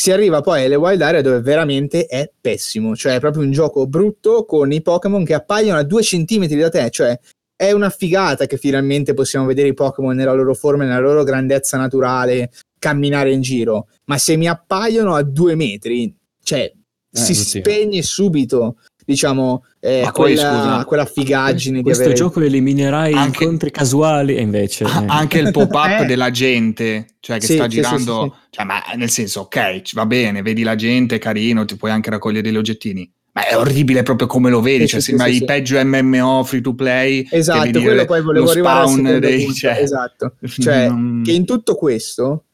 si 0.00 0.12
arriva 0.12 0.40
poi 0.40 0.64
alle 0.64 0.76
wild 0.76 1.02
area 1.02 1.20
dove 1.20 1.42
veramente 1.42 2.06
è 2.06 2.32
pessimo, 2.40 2.96
cioè 2.96 3.16
è 3.16 3.20
proprio 3.20 3.42
un 3.42 3.50
gioco 3.50 3.86
brutto 3.86 4.46
con 4.46 4.72
i 4.72 4.80
Pokémon 4.80 5.26
che 5.26 5.34
appaiono 5.34 5.76
a 5.78 5.82
due 5.82 6.02
centimetri 6.02 6.56
da 6.56 6.70
te, 6.70 6.88
cioè 6.88 7.20
è 7.54 7.70
una 7.72 7.90
figata 7.90 8.46
che 8.46 8.56
finalmente 8.56 9.12
possiamo 9.12 9.44
vedere 9.44 9.68
i 9.68 9.74
Pokémon 9.74 10.16
nella 10.16 10.32
loro 10.32 10.54
forma, 10.54 10.84
nella 10.84 11.00
loro 11.00 11.22
grandezza 11.22 11.76
naturale, 11.76 12.50
camminare 12.78 13.30
in 13.30 13.42
giro, 13.42 13.88
ma 14.06 14.16
se 14.16 14.36
mi 14.36 14.48
appaiono 14.48 15.14
a 15.14 15.22
due 15.22 15.54
metri, 15.54 16.16
cioè 16.42 16.60
eh, 16.62 16.74
si 17.18 17.34
spegne 17.34 18.00
subito 18.00 18.76
diciamo, 19.04 19.64
eh, 19.80 20.08
quella, 20.12 20.84
quella, 20.86 21.06
figaggine. 21.06 21.80
Questo 21.80 22.02
avere... 22.02 22.16
gioco 22.16 22.40
eliminerà 22.40 23.08
i 23.08 23.14
anche, 23.14 23.44
incontri 23.44 23.70
casuali 23.70 24.36
e 24.36 24.42
invece... 24.42 24.84
Eh. 24.84 25.04
Anche 25.06 25.38
il 25.38 25.50
pop-up 25.50 26.02
eh. 26.02 26.04
della 26.04 26.30
gente, 26.30 27.06
cioè 27.20 27.38
che 27.38 27.46
sì, 27.46 27.54
sta 27.54 27.66
girando, 27.66 28.22
sì, 28.22 28.28
sì, 28.28 28.46
cioè, 28.50 28.64
ma 28.66 28.82
nel 28.96 29.08
senso, 29.08 29.40
ok, 29.40 29.94
va 29.94 30.04
bene, 30.04 30.42
vedi 30.42 30.62
la 30.62 30.74
gente, 30.74 31.16
è 31.16 31.18
carino, 31.18 31.64
ti 31.64 31.76
puoi 31.76 31.90
anche 31.90 32.10
raccogliere 32.10 32.42
degli 32.42 32.58
oggettini. 32.58 33.10
Ma 33.32 33.46
è 33.46 33.56
orribile 33.56 34.02
proprio 34.02 34.26
come 34.26 34.50
lo 34.50 34.60
vedi, 34.60 34.86
cioè 34.86 35.00
sembra 35.00 35.28
i 35.28 35.42
peggio 35.44 35.82
MMO 35.82 36.42
free 36.44 36.60
to 36.60 36.74
play. 36.74 37.26
Esatto, 37.30 37.80
quello 37.80 38.04
poi 38.04 38.22
volevo 38.22 38.50
arrivare 38.50 39.18
dei, 39.18 39.54
cioè... 39.54 39.78
Esatto, 39.80 40.34
cioè 40.58 40.88
non... 40.90 41.22
che 41.24 41.32
in 41.32 41.46
tutto 41.46 41.74
questo 41.74 42.44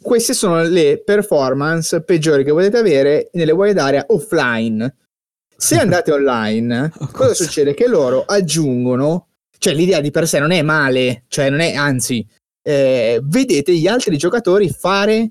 queste 0.00 0.34
sono 0.34 0.62
le 0.62 1.02
performance 1.02 2.02
peggiori 2.02 2.44
che 2.44 2.50
potete 2.50 2.76
avere 2.76 3.30
nelle 3.32 3.52
wild 3.52 3.78
area 3.78 4.04
offline 4.08 4.94
se 5.64 5.78
andate 5.78 6.12
online, 6.12 6.90
cosa, 6.98 7.10
cosa 7.10 7.34
succede? 7.34 7.72
Che 7.72 7.88
loro 7.88 8.24
aggiungono, 8.26 9.28
cioè 9.56 9.72
l'idea 9.72 10.02
di 10.02 10.10
per 10.10 10.28
sé 10.28 10.38
non 10.38 10.50
è 10.50 10.60
male, 10.60 11.24
cioè 11.28 11.48
non 11.48 11.60
è, 11.60 11.72
anzi, 11.72 12.26
eh, 12.62 13.18
vedete 13.22 13.74
gli 13.74 13.86
altri 13.86 14.18
giocatori 14.18 14.68
fare 14.68 15.30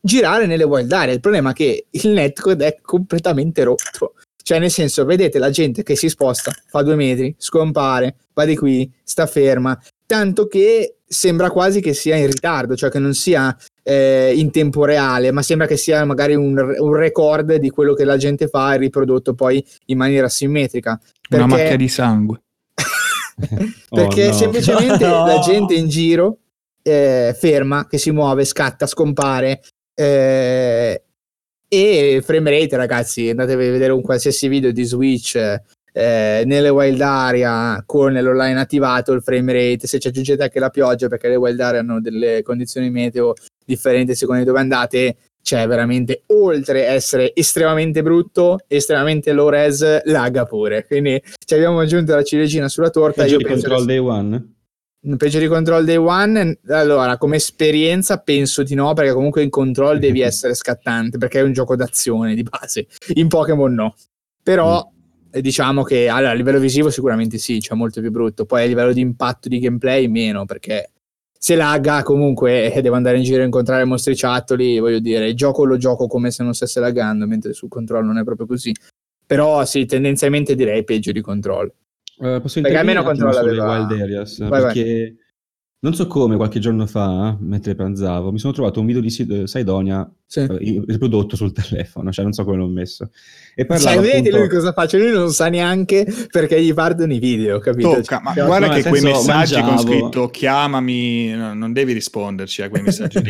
girare 0.00 0.46
nelle 0.46 0.64
wild 0.64 0.90
area. 0.90 1.14
Il 1.14 1.20
problema 1.20 1.50
è 1.50 1.52
che 1.52 1.86
il 1.88 2.08
netcode 2.08 2.66
è 2.66 2.80
completamente 2.80 3.62
rotto. 3.62 4.14
Cioè, 4.42 4.58
nel 4.58 4.72
senso, 4.72 5.04
vedete 5.04 5.38
la 5.38 5.50
gente 5.50 5.84
che 5.84 5.94
si 5.94 6.08
sposta, 6.08 6.50
fa 6.66 6.82
due 6.82 6.96
metri, 6.96 7.32
scompare, 7.38 8.16
va 8.34 8.44
di 8.44 8.56
qui, 8.56 8.92
sta 9.04 9.26
ferma, 9.26 9.78
tanto 10.04 10.48
che 10.48 10.96
sembra 11.06 11.50
quasi 11.50 11.80
che 11.80 11.94
sia 11.94 12.16
in 12.16 12.26
ritardo, 12.26 12.74
cioè 12.74 12.90
che 12.90 12.98
non 12.98 13.14
sia 13.14 13.56
eh, 13.82 14.32
in 14.34 14.50
tempo 14.50 14.84
reale, 14.84 15.30
ma 15.30 15.42
sembra 15.42 15.66
che 15.66 15.76
sia 15.76 16.04
magari 16.04 16.34
un, 16.34 16.56
un, 16.78 16.94
record 16.94 17.54
di 17.56 17.70
quello 17.70 17.94
che 17.94 18.04
la 18.04 18.16
gente 18.16 18.48
fa 18.48 18.74
e 18.74 18.78
riprodotto 18.78 19.34
poi 19.34 19.64
in 19.86 19.98
maniera 19.98 20.28
simmetrica. 20.28 20.98
Perché... 21.28 21.44
Una 21.44 21.56
macchia 21.56 21.76
di 21.76 21.88
sangue. 21.88 22.42
perché 23.88 24.26
oh, 24.26 24.30
no. 24.30 24.36
semplicemente 24.36 25.06
no. 25.06 25.24
la 25.26 25.38
gente 25.38 25.74
in 25.74 25.88
giro 25.88 26.38
eh, 26.82 27.34
ferma, 27.38 27.86
che 27.86 27.98
si 27.98 28.10
muove, 28.10 28.44
scatta, 28.44 28.86
scompare. 28.86 29.62
Eh, 29.94 31.02
e 31.72 32.22
frame 32.24 32.50
rate, 32.50 32.76
ragazzi, 32.76 33.28
andatevi 33.28 33.66
a 33.66 33.70
vedere 33.70 33.92
un 33.92 34.02
qualsiasi 34.02 34.48
video 34.48 34.72
di 34.72 34.82
Switch 34.82 35.36
eh, 35.92 36.42
nelle 36.44 36.68
wild 36.68 37.00
area 37.00 37.82
con 37.86 38.12
l'online 38.12 38.58
attivato, 38.58 39.12
il 39.12 39.22
frame 39.22 39.52
rate, 39.52 39.86
se 39.86 39.98
ci 39.98 40.08
aggiungete 40.08 40.42
anche 40.42 40.58
la 40.58 40.70
pioggia 40.70 41.08
perché 41.08 41.28
le 41.28 41.36
wild 41.36 41.60
area 41.60 41.80
hanno 41.80 42.00
delle 42.00 42.42
condizioni 42.42 42.90
meteo 42.90 43.34
differenti 43.70 44.12
a 44.12 44.14
seconda 44.14 44.40
di 44.40 44.46
dove 44.46 44.60
andate, 44.60 45.16
cioè 45.42 45.66
veramente 45.66 46.24
oltre 46.26 46.88
a 46.88 46.92
essere 46.92 47.34
estremamente 47.34 48.02
brutto, 48.02 48.58
estremamente 48.66 49.32
low 49.32 49.48
res, 49.48 50.04
lagga 50.04 50.44
pure. 50.44 50.86
Quindi 50.86 51.22
ci 51.44 51.54
abbiamo 51.54 51.80
aggiunto 51.80 52.14
la 52.14 52.22
ciliegina 52.22 52.68
sulla 52.68 52.90
torta. 52.90 53.22
Peggio 53.22 53.38
Io 53.38 53.38
di 53.38 53.44
Control 53.44 53.84
Day 53.84 53.98
One? 53.98 54.54
peggio 55.16 55.38
di 55.38 55.46
Control 55.46 55.84
Day 55.84 55.96
One, 55.96 56.58
allora 56.68 57.16
come 57.16 57.36
esperienza 57.36 58.18
penso 58.18 58.62
di 58.62 58.74
no, 58.74 58.92
perché 58.92 59.12
comunque 59.12 59.42
in 59.42 59.48
Control 59.48 59.98
devi 59.98 60.20
essere 60.20 60.54
scattante, 60.54 61.16
perché 61.16 61.40
è 61.40 61.42
un 61.42 61.52
gioco 61.52 61.74
d'azione 61.74 62.34
di 62.34 62.42
base. 62.42 62.86
In 63.14 63.28
Pokémon 63.28 63.72
no. 63.72 63.94
Però 64.42 64.86
eh, 65.30 65.40
diciamo 65.40 65.82
che 65.82 66.08
allora, 66.08 66.32
a 66.32 66.34
livello 66.34 66.58
visivo 66.58 66.90
sicuramente 66.90 67.38
sì, 67.38 67.60
cioè 67.60 67.76
molto 67.76 68.00
più 68.00 68.10
brutto. 68.10 68.44
Poi 68.44 68.64
a 68.64 68.66
livello 68.66 68.92
di 68.92 69.00
impatto 69.00 69.48
di 69.48 69.58
gameplay 69.58 70.06
meno, 70.08 70.44
perché 70.44 70.90
se 71.42 71.56
lagga 71.56 72.02
comunque 72.02 72.70
eh, 72.70 72.82
devo 72.82 72.96
andare 72.96 73.16
in 73.16 73.22
giro 73.22 73.40
a 73.40 73.46
incontrare 73.46 73.84
mostriciattoli, 73.84 74.78
voglio 74.78 74.98
dire, 74.98 75.26
il 75.26 75.34
gioco 75.34 75.64
lo 75.64 75.78
gioco 75.78 76.06
come 76.06 76.30
se 76.30 76.42
non 76.42 76.52
stesse 76.52 76.80
laggando, 76.80 77.26
mentre 77.26 77.54
sul 77.54 77.70
Control 77.70 78.04
non 78.04 78.18
è 78.18 78.24
proprio 78.24 78.46
così. 78.46 78.74
Però 79.26 79.64
sì, 79.64 79.86
tendenzialmente 79.86 80.54
direi 80.54 80.84
peggio 80.84 81.12
di 81.12 81.22
Control. 81.22 81.72
Eh, 82.20 82.40
posso 82.42 82.60
Perché 82.60 82.76
almeno 82.76 83.00
un 83.00 83.06
attimo 83.06 83.30
Control 83.30 83.48
sulle 83.48 83.58
aveva- 83.62 83.78
Wild 83.78 84.02
Areas? 84.02 84.38
Vai, 84.48 84.60
vai. 84.60 85.16
Non 85.82 85.94
so 85.94 86.06
come, 86.06 86.36
qualche 86.36 86.58
giorno 86.60 86.86
fa, 86.86 87.34
mentre 87.40 87.74
pranzavo, 87.74 88.30
mi 88.30 88.38
sono 88.38 88.52
trovato 88.52 88.80
un 88.80 88.86
video 88.86 89.00
di 89.00 89.08
Sidonia 89.08 90.06
Sì. 90.26 90.40
eh, 90.40 90.82
riprodotto 90.86 91.36
sul 91.36 91.52
telefono, 91.56 92.12
cioè 92.12 92.22
non 92.24 92.34
so 92.34 92.44
come 92.44 92.58
l'ho 92.58 92.66
messo. 92.66 93.04
E 93.54 93.64
Sai, 93.66 93.66
parlava 93.66 94.00
vedete 94.02 94.18
appunto... 94.28 94.38
lui 94.38 94.48
cosa 94.48 94.72
faccia? 94.72 94.98
Lui 94.98 95.10
non 95.10 95.30
sa 95.30 95.48
neanche 95.48 96.06
perché 96.30 96.62
gli 96.62 96.74
partono 96.74 97.12
i 97.14 97.18
video, 97.18 97.58
capito? 97.60 97.94
Tocca, 97.94 98.20
ma 98.22 98.34
Cioè, 98.34 98.44
guarda 98.44 98.66
no, 98.66 98.72
che 98.74 98.82
quei 98.82 99.00
messaggi 99.00 99.54
con 99.54 99.62
mangiavo- 99.64 99.80
scritto 99.98 100.28
chiamami, 100.28 101.30
no, 101.32 101.54
non 101.54 101.72
devi 101.72 101.92
risponderci 101.94 102.62
a 102.62 102.68
quei 102.68 102.82
messaggi. 102.82 103.18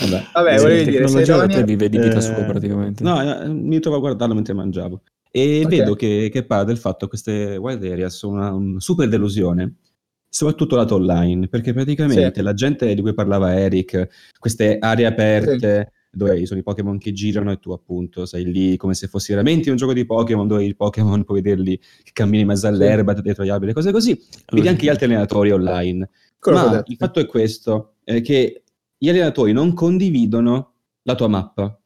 Vabbè, 0.00 0.24
Vabbè, 0.32 0.56
volevi 0.58 0.84
dire, 0.84 1.04
tecnologia 1.04 1.24
sei 1.24 1.34
da 1.34 1.40
Donia- 1.40 1.56
te 1.56 1.64
vive 1.64 1.88
di 1.88 1.98
vita 1.98 2.16
Eh, 2.18 2.20
sua 2.22 2.34
praticamente. 2.44 3.02
No, 3.02 3.42
eh, 3.42 3.48
mi 3.48 3.78
trovo 3.80 3.96
a 3.96 4.00
guardarlo 4.00 4.34
mentre 4.34 4.54
mangiavo. 4.54 5.02
E 5.30 5.60
Ok. 5.64 5.68
vedo 5.70 5.94
che, 5.94 6.30
che 6.32 6.44
parla 6.44 6.64
del 6.64 6.78
fatto 6.78 7.00
che 7.04 7.08
queste 7.08 7.56
wild 7.56 7.82
areas 7.84 8.16
sono 8.16 8.32
una, 8.34 8.52
una 8.52 8.80
super 8.80 9.08
delusione, 9.08 9.74
soprattutto 10.28 10.76
lato 10.76 10.94
online, 10.96 11.48
perché 11.48 11.72
praticamente 11.72 12.34
Sì. 12.34 12.42
la 12.42 12.54
gente 12.54 12.94
di 12.94 13.00
cui 13.00 13.14
parlava 13.14 13.58
Eric, 13.58 14.08
queste 14.38 14.78
aree 14.78 15.06
aperte 15.06 15.92
dove 16.10 16.38
ci 16.38 16.46
sono 16.46 16.58
i 16.60 16.62
Pokémon 16.62 16.98
che 16.98 17.12
girano 17.12 17.52
e 17.52 17.58
tu 17.58 17.70
appunto 17.72 18.26
sei 18.26 18.44
lì 18.50 18.76
come 18.76 18.94
se 18.94 19.08
fossi 19.08 19.32
veramente 19.32 19.70
un 19.70 19.76
gioco 19.76 19.92
di 19.92 20.04
Pokémon 20.06 20.46
dove 20.48 20.64
i 20.64 20.74
Pokémon 20.74 21.22
puoi 21.24 21.40
vederli 21.42 21.78
che 21.78 22.10
cammini 22.12 22.40
in 22.40 22.46
mezzo 22.48 22.66
all'erba, 22.66 23.12
dietro 23.14 23.44
gli 23.44 23.50
alberi, 23.50 23.72
cose 23.72 23.92
così. 23.92 24.20
Vedi 24.52 24.68
anche 24.68 24.84
gli 24.86 24.88
altri 24.88 25.04
allenatori 25.06 25.50
online. 25.50 26.08
quello 26.38 26.58
Ma 26.58 26.82
il 26.86 26.96
fatto 26.96 27.20
è 27.20 27.26
questo, 27.26 27.94
è 28.04 28.20
che 28.20 28.62
gli 28.96 29.08
allenatori 29.08 29.52
non 29.52 29.74
condividono 29.74 30.72
la 31.02 31.14
tua 31.14 31.28
mappa. 31.28 31.77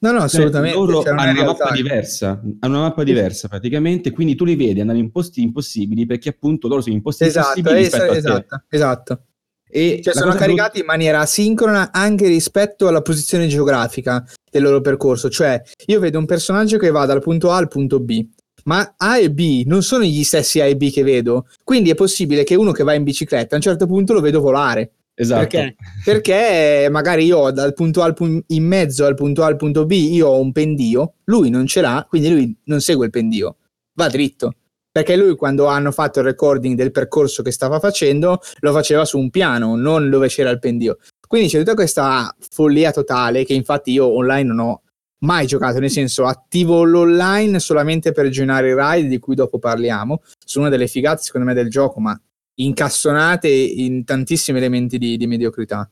No, 0.00 0.12
no, 0.12 0.18
Cioè, 0.18 0.26
assolutamente. 0.26 0.76
loro 0.76 1.02
cioè, 1.02 1.12
è 1.12 1.16
hanno 1.16 1.30
una 1.30 1.44
mappa 1.44 1.72
diversa, 1.72 2.40
hanno 2.60 2.78
una 2.78 2.88
mappa 2.88 3.02
diversa 3.02 3.48
praticamente, 3.48 4.12
quindi 4.12 4.36
tu 4.36 4.44
li 4.44 4.54
vedi 4.54 4.80
andare 4.80 4.98
in 4.98 5.10
posti 5.10 5.42
impossibili 5.42 6.06
perché 6.06 6.28
appunto 6.28 6.68
loro 6.68 6.80
sono 6.80 6.94
in 6.94 7.02
posti 7.02 7.24
Esatto, 7.24 7.58
impossibili 7.58 7.82
rispetto 7.84 8.12
esatto, 8.12 8.62
esatto. 8.68 9.22
E 9.70 10.00
Cioè, 10.02 10.14
sono 10.14 10.34
caricati 10.34 10.78
in 10.80 10.86
maniera 10.86 11.20
asincrona 11.20 11.92
anche 11.92 12.26
rispetto 12.26 12.86
alla 12.86 13.02
posizione 13.02 13.48
geografica 13.48 14.24
del 14.50 14.62
loro 14.62 14.80
percorso. 14.80 15.28
Cioè, 15.28 15.60
io 15.86 16.00
vedo 16.00 16.18
un 16.18 16.26
personaggio 16.26 16.78
che 16.78 16.90
va 16.90 17.04
dal 17.04 17.20
punto 17.20 17.50
A 17.50 17.56
al 17.56 17.68
punto 17.68 18.00
B, 18.00 18.24
ma 18.64 18.94
A 18.96 19.18
e 19.18 19.30
B 19.30 19.64
non 19.66 19.82
sono 19.82 20.04
gli 20.04 20.24
stessi 20.24 20.60
A 20.60 20.64
e 20.64 20.76
B 20.76 20.90
che 20.90 21.02
vedo. 21.02 21.48
Quindi 21.64 21.90
è 21.90 21.94
possibile 21.94 22.44
che 22.44 22.54
uno 22.54 22.72
che 22.72 22.82
va 22.84 22.94
in 22.94 23.02
bicicletta 23.02 23.54
a 23.54 23.56
un 23.56 23.62
certo 23.62 23.86
punto 23.86 24.12
lo 24.14 24.20
vedo 24.20 24.40
volare. 24.40 24.92
Esatto. 25.18 25.46
Perché? 25.48 25.76
Perché 26.04 26.88
magari 26.90 27.24
io 27.24 27.50
dal 27.50 27.72
punto 27.74 28.02
A 28.02 28.06
al 28.06 28.14
pun- 28.14 28.42
in 28.48 28.64
mezzo 28.64 29.04
al 29.04 29.14
punto 29.14 29.42
A 29.42 29.46
al 29.46 29.56
punto 29.56 29.84
B 29.84 29.92
io 29.92 30.28
ho 30.28 30.40
un 30.40 30.52
pendio, 30.52 31.14
lui 31.24 31.50
non 31.50 31.66
ce 31.66 31.80
l'ha, 31.80 32.06
quindi 32.08 32.30
lui 32.30 32.56
non 32.64 32.80
segue 32.80 33.06
il 33.06 33.10
pendio, 33.10 33.56
va 33.94 34.08
dritto. 34.08 34.54
Perché 34.90 35.16
lui 35.16 35.36
quando 35.36 35.66
hanno 35.66 35.92
fatto 35.92 36.20
il 36.20 36.24
recording 36.24 36.74
del 36.74 36.90
percorso 36.90 37.42
che 37.42 37.52
stava 37.52 37.78
facendo 37.78 38.40
lo 38.60 38.72
faceva 38.72 39.04
su 39.04 39.18
un 39.18 39.30
piano, 39.30 39.76
non 39.76 40.08
dove 40.10 40.28
c'era 40.28 40.50
il 40.50 40.58
pendio. 40.58 40.98
Quindi 41.26 41.48
c'è 41.48 41.58
tutta 41.58 41.74
questa 41.74 42.34
follia 42.50 42.90
totale 42.90 43.44
che 43.44 43.52
infatti 43.52 43.92
io 43.92 44.06
online 44.06 44.48
non 44.48 44.58
ho 44.60 44.82
mai 45.20 45.46
giocato, 45.46 45.78
nel 45.78 45.90
senso 45.90 46.24
attivo 46.24 46.84
l'online 46.84 47.58
solamente 47.58 48.12
per 48.12 48.28
generare 48.28 48.70
i 48.70 48.74
ride 48.74 49.08
di 49.08 49.18
cui 49.18 49.34
dopo 49.34 49.58
parliamo, 49.58 50.22
sono 50.44 50.66
una 50.66 50.74
delle 50.74 50.88
figate 50.88 51.22
secondo 51.22 51.46
me 51.46 51.54
del 51.54 51.68
gioco, 51.68 52.00
ma 52.00 52.18
incassonate 52.60 53.48
in 53.48 54.04
tantissimi 54.04 54.58
elementi 54.58 54.98
di, 54.98 55.16
di 55.16 55.26
mediocrità. 55.26 55.88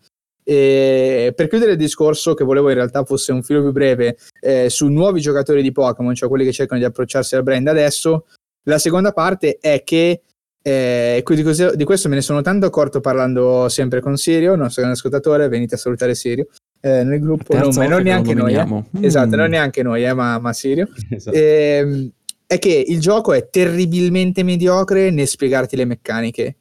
E 0.48 1.32
per 1.34 1.48
chiudere 1.48 1.72
il 1.72 1.76
discorso, 1.76 2.34
che 2.34 2.44
volevo 2.44 2.68
in 2.68 2.76
realtà 2.76 3.05
fosse 3.05 3.32
un 3.32 3.43
filo 3.43 3.62
più 3.62 3.72
breve, 3.72 4.16
eh, 4.40 4.70
su 4.70 4.86
nuovi 4.86 5.20
giocatori 5.20 5.60
di 5.60 5.72
Pokémon, 5.72 6.14
cioè 6.14 6.28
quelli 6.28 6.44
che 6.44 6.52
cercano 6.52 6.78
di 6.78 6.86
approcciarsi 6.86 7.34
al 7.34 7.43
brand 7.43 7.66
adesso, 7.66 8.26
la 8.64 8.78
seconda 8.78 9.12
parte 9.12 9.59
è 9.60 9.82
che 9.82 10.22
eh, 10.62 11.22
di, 11.24 11.84
questo 11.84 12.09
me 12.09 12.16
ne 12.16 12.20
sono 12.20 12.43
tanto 12.43 12.66
accorto 12.66 13.01
parlando 13.01 13.68
sempre 13.68 14.01
con 14.01 14.16
Sirio, 14.16 14.56
nostro 14.56 14.82
grande 14.82 14.98
ascoltatore, 14.98 15.48
venite 15.48 15.76
a 15.76 15.78
salutare 15.78 16.14
Sirio 16.16 16.48
eh, 16.80 17.05
nel 17.05 17.20
gruppo, 17.20 17.56
non, 17.56 17.70
non 17.88 18.02
neanche 18.02 18.34
noi, 18.34 18.52
eh. 18.52 18.56
nominiamo. 18.56 18.88
esatto, 19.01 19.36
Mm. 19.36 19.38
non 19.38 19.51
neanche 19.51 19.82
noi, 19.82 20.05
eh, 20.05 20.12
ma, 20.12 20.38
ma 20.38 20.52
Sirio. 20.52 20.88
Esatto. 21.10 21.36
Ehm, 21.36 22.10
è 22.47 22.59
che 22.59 22.85
il 22.86 23.01
gioco 23.01 23.32
è 23.32 23.48
terribilmente 23.51 24.43
mediocre 24.43 25.10
nel 25.10 25.27
spiegarti 25.27 25.77
le 25.77 25.85
meccaniche. 25.85 26.56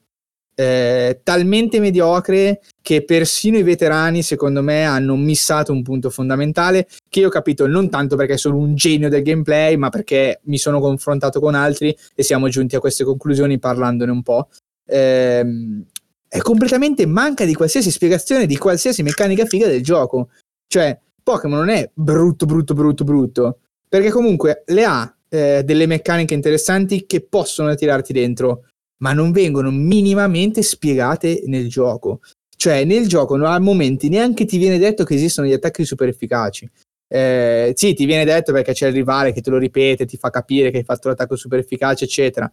Eh, 0.57 1.19
talmente 1.21 1.81
mediocre 1.81 2.61
che 2.81 3.03
persino 3.03 3.57
i 3.57 3.63
veterani, 3.63 4.23
secondo 4.23 4.63
me, 4.63 4.85
hanno 4.85 5.15
missato 5.17 5.73
un 5.73 5.83
punto 5.83 6.09
fondamentale 6.09 6.87
che 7.09 7.19
io 7.19 7.27
ho 7.27 7.31
capito 7.31 7.67
non 7.67 7.89
tanto 7.89 8.15
perché 8.15 8.37
sono 8.37 8.57
un 8.57 8.73
genio 8.73 9.09
del 9.09 9.21
gameplay, 9.21 9.75
ma 9.75 9.89
perché 9.89 10.39
mi 10.45 10.57
sono 10.57 10.79
confrontato 10.79 11.39
con 11.39 11.55
altri 11.55 11.95
e 12.15 12.23
siamo 12.23 12.47
giunti 12.47 12.75
a 12.75 12.79
queste 12.79 13.03
conclusioni 13.03 13.59
parlandone 13.59 14.11
un 14.11 14.23
po'. 14.23 14.47
Ehm, 14.87 15.83
è 16.27 16.39
completamente 16.39 17.05
manca 17.05 17.45
di 17.45 17.53
qualsiasi 17.53 17.91
spiegazione 17.91 18.45
di 18.45 18.57
qualsiasi 18.57 19.03
meccanica 19.03 19.45
figa 19.45 19.67
del 19.67 19.83
gioco. 19.83 20.29
Cioè, 20.67 20.97
Pokémon 21.21 21.59
non 21.59 21.69
è 21.69 21.89
brutto, 21.93 22.45
brutto, 22.45 22.73
brutto, 22.73 23.03
brutto, 23.03 23.59
perché 23.87 24.09
comunque 24.09 24.63
le 24.67 24.83
ha 24.85 25.15
eh, 25.35 25.63
delle 25.63 25.85
meccaniche 25.85 26.33
interessanti 26.33 27.05
che 27.05 27.21
possono 27.21 27.75
tirarti 27.75 28.13
dentro, 28.13 28.65
ma 29.01 29.13
non 29.13 29.31
vengono 29.31 29.69
minimamente 29.71 30.61
spiegate 30.61 31.43
nel 31.45 31.67
gioco. 31.67 32.21
Cioè, 32.55 32.85
nel 32.85 33.07
gioco 33.07 33.35
no, 33.35 33.47
a 33.47 33.59
momenti 33.59 34.07
neanche 34.07 34.45
ti 34.45 34.57
viene 34.57 34.77
detto 34.77 35.03
che 35.03 35.15
esistono 35.15 35.47
gli 35.47 35.53
attacchi 35.53 35.83
super 35.83 36.07
efficaci. 36.07 36.69
Eh, 37.07 37.73
sì, 37.75 37.93
ti 37.93 38.05
viene 38.05 38.25
detto 38.25 38.51
perché 38.53 38.73
c'è 38.73 38.87
il 38.87 38.93
rivale 38.93 39.33
che 39.33 39.41
te 39.41 39.49
lo 39.49 39.57
ripete, 39.57 40.05
ti 40.05 40.17
fa 40.17 40.29
capire 40.29 40.71
che 40.71 40.77
hai 40.77 40.83
fatto 40.83 41.09
l'attacco 41.09 41.35
super 41.35 41.59
efficace, 41.59 42.05
eccetera. 42.05 42.51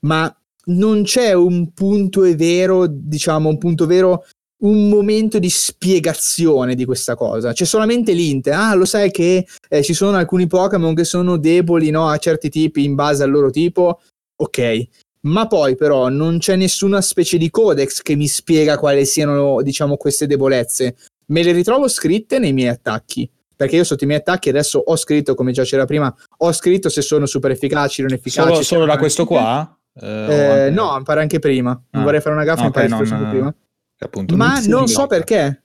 Ma 0.00 0.36
non 0.66 1.04
c'è 1.04 1.32
un 1.32 1.72
punto 1.72 2.22
vero, 2.34 2.86
diciamo, 2.88 3.48
un 3.48 3.58
punto 3.58 3.86
vero, 3.86 4.24
un 4.64 4.88
momento 4.88 5.38
di 5.38 5.50
spiegazione 5.50 6.74
di 6.74 6.84
questa 6.84 7.14
cosa. 7.14 7.52
C'è 7.52 7.64
solamente 7.64 8.12
l'int. 8.12 8.48
Ah, 8.48 8.74
lo 8.74 8.84
sai 8.84 9.10
che 9.10 9.46
eh, 9.68 9.82
ci 9.82 9.94
sono 9.94 10.16
alcuni 10.16 10.46
Pokémon 10.46 10.94
che 10.94 11.04
sono 11.04 11.36
deboli 11.36 11.90
no, 11.90 12.08
a 12.08 12.16
certi 12.18 12.48
tipi 12.48 12.84
in 12.84 12.94
base 12.94 13.22
al 13.22 13.30
loro 13.30 13.50
tipo. 13.50 14.00
Ok. 14.36 14.88
Ma 15.26 15.46
poi 15.46 15.74
però 15.76 16.08
non 16.08 16.38
c'è 16.38 16.56
nessuna 16.56 17.00
specie 17.00 17.38
di 17.38 17.48
codex 17.50 18.02
che 18.02 18.14
mi 18.14 18.26
spiega 18.26 18.78
quali 18.78 19.06
siano, 19.06 19.62
diciamo, 19.62 19.96
queste 19.96 20.26
debolezze. 20.26 20.96
Me 21.26 21.42
le 21.42 21.52
ritrovo 21.52 21.88
scritte 21.88 22.38
nei 22.38 22.52
miei 22.52 22.68
attacchi. 22.68 23.30
Perché 23.56 23.76
io 23.76 23.84
sotto 23.84 24.04
i 24.04 24.06
miei 24.06 24.18
attacchi 24.18 24.48
adesso 24.48 24.78
ho 24.84 24.96
scritto, 24.96 25.34
come 25.34 25.52
già 25.52 25.62
c'era 25.62 25.84
prima, 25.84 26.12
ho 26.38 26.52
scritto 26.52 26.88
se 26.88 27.02
sono 27.02 27.24
super 27.24 27.52
efficaci, 27.52 28.02
non 28.02 28.12
efficaci. 28.12 28.48
Solo, 28.48 28.62
solo 28.62 28.84
da 28.84 28.98
questo 28.98 29.24
qua? 29.24 29.78
Eh, 30.00 30.06
o 30.06 30.30
Eh, 30.66 30.70
no, 30.70 30.96
mi 30.98 31.04
pare 31.04 31.20
anche 31.20 31.38
prima. 31.38 31.70
Non 31.90 32.02
Ah. 32.02 32.04
vorrei 32.04 32.20
fare 32.20 32.34
una 32.34 32.44
gaffa, 32.44 32.62
Ah, 32.62 32.64
mi 32.66 32.70
pare 32.72 32.86
ok, 32.86 32.92
che 32.92 32.98
fosse 32.98 33.14
non- 33.14 33.30
prima. 33.30 33.54
Appunto 34.04 34.36
Ma 34.36 34.54
non 34.60 34.84
blocca. 34.84 34.86
so 34.86 35.06
perché. 35.06 35.58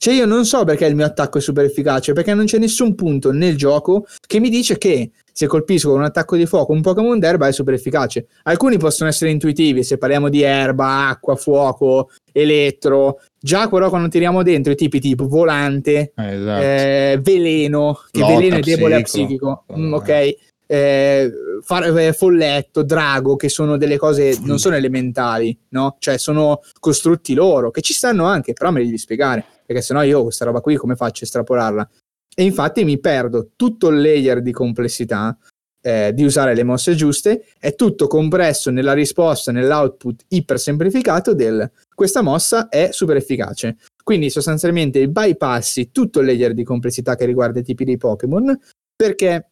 Cioè, 0.00 0.14
io 0.14 0.26
non 0.26 0.44
so 0.44 0.62
perché 0.64 0.86
il 0.86 0.94
mio 0.94 1.04
attacco 1.06 1.38
è 1.38 1.40
super 1.40 1.64
efficace, 1.64 2.12
perché 2.12 2.32
non 2.32 2.44
c'è 2.44 2.58
nessun 2.58 2.94
punto 2.94 3.32
nel 3.32 3.56
gioco 3.56 4.06
che 4.28 4.38
mi 4.38 4.48
dice 4.48 4.78
che 4.78 5.10
se 5.32 5.48
colpisco 5.48 5.88
con 5.90 5.98
un 5.98 6.04
attacco 6.04 6.36
di 6.36 6.46
fuoco 6.46 6.72
un 6.72 6.82
Pokémon 6.82 7.18
d'erba 7.18 7.48
è 7.48 7.52
super 7.52 7.74
efficace. 7.74 8.28
Alcuni 8.44 8.78
possono 8.78 9.08
essere 9.10 9.32
intuitivi, 9.32 9.82
se 9.82 9.98
parliamo 9.98 10.28
di 10.28 10.42
erba, 10.42 11.08
acqua, 11.08 11.34
fuoco, 11.34 12.10
elettro. 12.32 13.20
Già 13.40 13.68
però 13.68 13.88
quando 13.88 14.06
tiriamo 14.08 14.44
dentro 14.44 14.72
i 14.72 14.76
tipi 14.76 15.00
tipo 15.00 15.26
volante, 15.26 16.12
Eh, 16.16 16.34
esatto. 16.34 16.62
eh, 16.62 17.18
veleno, 17.20 18.00
che 18.12 18.20
Lotta, 18.20 18.34
veleno 18.36 18.56
è 18.56 18.60
debole 18.60 18.94
a 18.94 19.00
psico. 19.00 19.24
psichico, 19.26 19.64
Mm, 19.76 19.92
ok. 19.94 20.08
Eh, 20.08 20.38
far- 20.68 21.96
eh, 21.98 22.12
folletto, 22.12 22.82
drago, 22.82 23.36
che 23.36 23.48
sono 23.48 23.76
delle 23.76 23.96
cose 23.96 24.38
non 24.42 24.58
sono 24.58 24.76
elementali, 24.76 25.58
no? 25.70 25.96
Cioè 25.98 26.18
sono 26.18 26.60
costrutti 26.78 27.34
loro, 27.34 27.70
che 27.70 27.80
ci 27.80 27.94
stanno 27.94 28.24
anche, 28.24 28.52
però 28.52 28.70
me 28.70 28.80
li 28.80 28.86
devi 28.86 28.98
spiegare, 28.98 29.44
perché 29.64 29.82
sennò 29.82 30.02
io 30.02 30.22
questa 30.22 30.44
roba 30.44 30.60
qui 30.60 30.76
come 30.76 30.96
faccio 30.96 31.22
a 31.22 31.26
estrapolarla? 31.26 31.88
E 32.36 32.44
infatti 32.44 32.84
mi 32.84 33.00
perdo 33.00 33.50
tutto 33.56 33.88
il 33.88 34.00
layer 34.00 34.42
di 34.42 34.52
complessità 34.52 35.36
eh, 35.80 36.12
di 36.12 36.24
usare 36.24 36.54
le 36.54 36.64
mosse 36.64 36.94
giuste, 36.94 37.46
è 37.58 37.74
tutto 37.74 38.06
compresso 38.06 38.70
nella 38.70 38.92
risposta, 38.92 39.52
nell'output 39.52 40.24
iper 40.28 40.58
semplificato 40.58 41.34
del 41.34 41.70
questa 41.94 42.20
mossa 42.20 42.68
è 42.68 42.90
super 42.92 43.16
efficace. 43.16 43.78
Quindi 44.04 44.30
sostanzialmente 44.30 45.08
bypassi 45.08 45.90
tutto 45.90 46.20
il 46.20 46.26
layer 46.26 46.54
di 46.54 46.64
complessità 46.64 47.14
che 47.14 47.26
riguarda 47.26 47.60
i 47.60 47.64
tipi 47.64 47.84
di 47.84 47.96
Pokémon 47.96 48.58
perché 48.94 49.50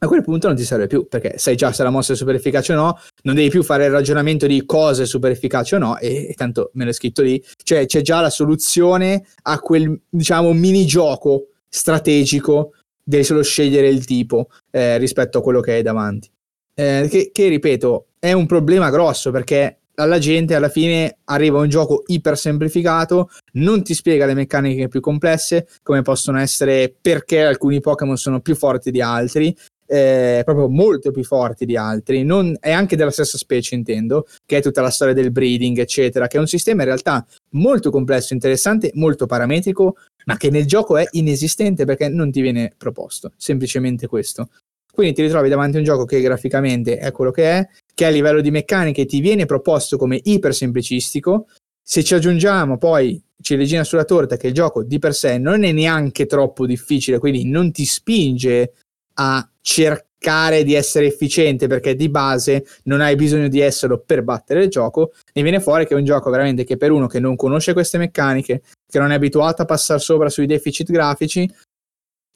a 0.00 0.06
quel 0.06 0.22
punto 0.22 0.46
non 0.46 0.56
ti 0.56 0.64
serve 0.64 0.86
più 0.86 1.06
perché 1.08 1.38
sai 1.38 1.56
già 1.56 1.72
se 1.72 1.82
la 1.82 1.90
mossa 1.90 2.12
è 2.12 2.16
super 2.16 2.34
efficace 2.34 2.72
o 2.72 2.76
no, 2.76 2.98
non 3.22 3.34
devi 3.34 3.48
più 3.48 3.62
fare 3.62 3.86
il 3.86 3.90
ragionamento 3.90 4.46
di 4.46 4.64
cosa 4.64 5.02
è 5.02 5.06
super 5.06 5.30
efficace 5.30 5.76
o 5.76 5.78
no, 5.78 5.98
e, 5.98 6.28
e 6.28 6.34
tanto 6.34 6.70
me 6.74 6.84
l'è 6.84 6.92
scritto 6.92 7.22
lì, 7.22 7.42
cioè 7.62 7.86
c'è 7.86 8.00
già 8.02 8.20
la 8.20 8.30
soluzione 8.30 9.24
a 9.42 9.58
quel 9.58 10.00
diciamo 10.08 10.52
mini 10.52 10.86
gioco 10.86 11.48
strategico 11.68 12.72
devi 13.02 13.24
solo 13.24 13.42
scegliere 13.42 13.88
il 13.88 14.04
tipo 14.04 14.48
eh, 14.70 14.98
rispetto 14.98 15.38
a 15.38 15.42
quello 15.42 15.60
che 15.60 15.72
hai 15.72 15.82
davanti. 15.82 16.30
Eh, 16.74 17.08
che, 17.10 17.30
che, 17.32 17.48
ripeto, 17.48 18.08
è 18.18 18.32
un 18.32 18.46
problema 18.46 18.90
grosso 18.90 19.30
perché 19.30 19.78
alla 19.94 20.18
gente 20.18 20.54
alla 20.54 20.68
fine 20.68 21.18
arriva 21.24 21.58
un 21.58 21.68
gioco 21.68 22.04
iper 22.06 22.36
semplificato, 22.36 23.30
non 23.54 23.82
ti 23.82 23.94
spiega 23.94 24.26
le 24.26 24.34
meccaniche 24.34 24.88
più 24.88 25.00
complesse, 25.00 25.66
come 25.82 26.02
possono 26.02 26.38
essere 26.38 26.94
perché 27.00 27.44
alcuni 27.44 27.80
Pokémon 27.80 28.16
sono 28.16 28.40
più 28.40 28.54
forti 28.54 28.90
di 28.90 29.00
altri, 29.00 29.56
eh, 29.88 30.42
proprio 30.44 30.68
molto 30.68 31.10
più 31.10 31.24
forti 31.24 31.64
di 31.64 31.76
altri, 31.76 32.22
non, 32.22 32.56
è 32.60 32.70
anche 32.70 32.94
della 32.94 33.10
stessa 33.10 33.38
specie 33.38 33.74
intendo, 33.74 34.26
che 34.44 34.58
è 34.58 34.62
tutta 34.62 34.82
la 34.82 34.90
storia 34.90 35.14
del 35.14 35.32
breeding 35.32 35.78
eccetera, 35.78 36.26
che 36.26 36.36
è 36.36 36.40
un 36.40 36.46
sistema 36.46 36.82
in 36.82 36.88
realtà 36.88 37.26
molto 37.52 37.90
complesso, 37.90 38.34
interessante, 38.34 38.90
molto 38.94 39.26
parametrico, 39.26 39.96
ma 40.26 40.36
che 40.36 40.50
nel 40.50 40.66
gioco 40.66 40.98
è 40.98 41.06
inesistente 41.12 41.86
perché 41.86 42.08
non 42.08 42.30
ti 42.30 42.42
viene 42.42 42.72
proposto, 42.76 43.32
semplicemente 43.36 44.06
questo. 44.06 44.50
Quindi 44.92 45.14
ti 45.14 45.22
ritrovi 45.22 45.48
davanti 45.48 45.76
a 45.76 45.78
un 45.78 45.84
gioco 45.84 46.04
che 46.04 46.20
graficamente 46.20 46.98
è 46.98 47.10
quello 47.12 47.30
che 47.30 47.50
è, 47.50 47.68
che 47.94 48.04
a 48.04 48.10
livello 48.10 48.40
di 48.40 48.50
meccaniche 48.50 49.06
ti 49.06 49.20
viene 49.20 49.46
proposto 49.46 49.96
come 49.96 50.20
iper 50.22 50.52
semplicistico. 50.52 51.46
Se 51.80 52.02
ci 52.02 52.14
aggiungiamo 52.14 52.76
poi 52.76 53.22
ciliegina 53.40 53.84
sulla 53.84 54.04
torta 54.04 54.36
che 54.36 54.48
il 54.48 54.54
gioco 54.54 54.82
di 54.82 54.98
per 54.98 55.14
sé 55.14 55.38
non 55.38 55.62
è 55.62 55.72
neanche 55.72 56.26
troppo 56.26 56.66
difficile, 56.66 57.18
quindi 57.18 57.44
non 57.46 57.70
ti 57.70 57.84
spinge 57.84 58.72
a 59.14 59.48
cercare 59.70 60.64
di 60.64 60.72
essere 60.72 61.04
efficiente 61.04 61.66
perché 61.66 61.94
di 61.94 62.08
base 62.08 62.64
non 62.84 63.02
hai 63.02 63.16
bisogno 63.16 63.48
di 63.48 63.60
esserlo 63.60 64.02
per 64.04 64.22
battere 64.22 64.64
il 64.64 64.70
gioco, 64.70 65.12
ne 65.34 65.42
viene 65.42 65.60
fuori 65.60 65.86
che 65.86 65.92
è 65.92 65.96
un 65.98 66.04
gioco 66.04 66.30
veramente 66.30 66.64
che 66.64 66.78
per 66.78 66.90
uno 66.90 67.06
che 67.06 67.20
non 67.20 67.36
conosce 67.36 67.74
queste 67.74 67.98
meccaniche, 67.98 68.62
che 68.88 68.98
non 68.98 69.10
è 69.10 69.14
abituato 69.14 69.60
a 69.60 69.66
passare 69.66 70.00
sopra 70.00 70.30
sui 70.30 70.46
deficit 70.46 70.90
grafici, 70.90 71.46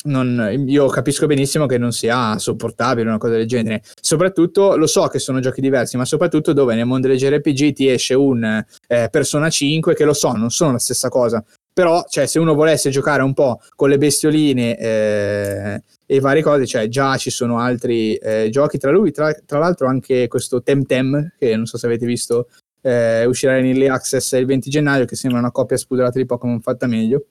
non, 0.05 0.65
io 0.67 0.89
capisco 0.89 1.25
benissimo 1.27 1.65
che 1.65 1.79
non 1.79 1.93
sia 1.93 2.37
sopportabile 2.39 3.09
una 3.09 3.19
cosa 3.19 3.35
del 3.35 3.47
genere. 3.47 3.83
Soprattutto 3.99 4.77
lo 4.77 4.87
so 4.87 5.07
che 5.07 5.19
sono 5.19 5.41
giochi 5.41 5.63
diversi, 5.63 5.97
ma 5.97 6.05
soprattutto 6.05 6.53
dove 6.53 6.75
nel 6.75 6.85
mondo 6.85 7.09
dei 7.09 7.17
JRPG 7.17 7.73
ti 7.73 7.89
esce 7.89 8.13
un 8.13 8.45
eh, 8.89 9.09
Persona 9.11 9.49
5 9.49 9.95
che 9.95 10.05
lo 10.05 10.13
so, 10.13 10.33
non 10.33 10.51
sono 10.51 10.73
la 10.73 10.79
stessa 10.79 11.09
cosa. 11.09 11.43
Però, 11.75 12.05
cioè, 12.09 12.27
se 12.27 12.39
uno 12.39 12.55
volesse 12.55 12.91
giocare 12.91 13.23
un 13.23 13.33
po' 13.33 13.61
con 13.75 13.89
le 13.89 13.97
bestioline 13.97 14.77
eh, 14.77 15.83
e 16.05 16.21
varie 16.21 16.43
cose, 16.43 16.67
cioè 16.67 16.89
già 16.89 17.17
ci 17.17 17.31
sono 17.31 17.59
altri 17.59 18.15
eh, 18.17 18.49
giochi 18.51 18.77
tra 18.77 18.91
lui, 18.91 19.11
tra, 19.11 19.33
tra, 19.33 19.59
l'altro 19.59 19.87
anche 19.87 20.29
questo 20.29 20.63
Temtem, 20.63 21.33
che 21.39 21.57
non 21.57 21.65
so 21.65 21.79
se 21.79 21.87
avete 21.87 22.05
visto, 22.05 22.49
eh, 22.83 23.25
uscirà 23.25 23.57
in 23.57 23.67
Early 23.67 23.89
Access 23.89 24.33
il 24.33 24.45
20 24.45 24.69
gennaio, 24.69 25.07
che 25.07 25.17
sembra 25.17 25.41
una 25.41 25.51
coppia 25.51 25.79
spuderata 25.79 26.19
di 26.19 26.27
Pokémon 26.27 26.61
fatta 26.61 26.87
meglio. 26.87 27.25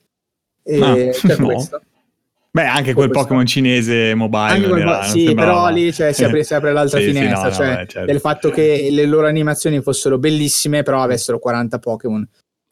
E 0.64 0.82
ah, 0.82 1.12
c'è 1.12 1.38
no. 1.38 1.46
questo. 1.46 1.82
Beh, 2.54 2.66
anche 2.66 2.94
quel 2.94 3.10
Pokémon 3.10 3.46
cinese 3.46 4.14
mobile. 4.14 4.68
Quel 4.68 4.84
po- 4.84 5.04
sì, 5.04 5.34
però 5.34 5.70
lì 5.70 5.94
cioè, 5.94 6.12
si, 6.12 6.24
apre, 6.26 6.44
si, 6.44 6.54
apre, 6.54 6.74
l'altra 6.74 7.00
sì, 7.00 7.06
finestra, 7.06 7.38
sì, 7.38 7.46
no, 7.46 7.52
cioè 7.54 7.70
no, 7.70 7.86
certo. 7.86 8.06
del 8.06 8.20
fatto 8.20 8.50
che 8.50 8.88
le 8.92 9.06
loro 9.06 9.28
animazioni 9.28 9.82
fossero 9.82 10.18
bellissime, 10.18 10.84
però 10.84 11.02
avessero 11.02 11.40
40 11.40 11.80
Pokémon. 11.80 12.28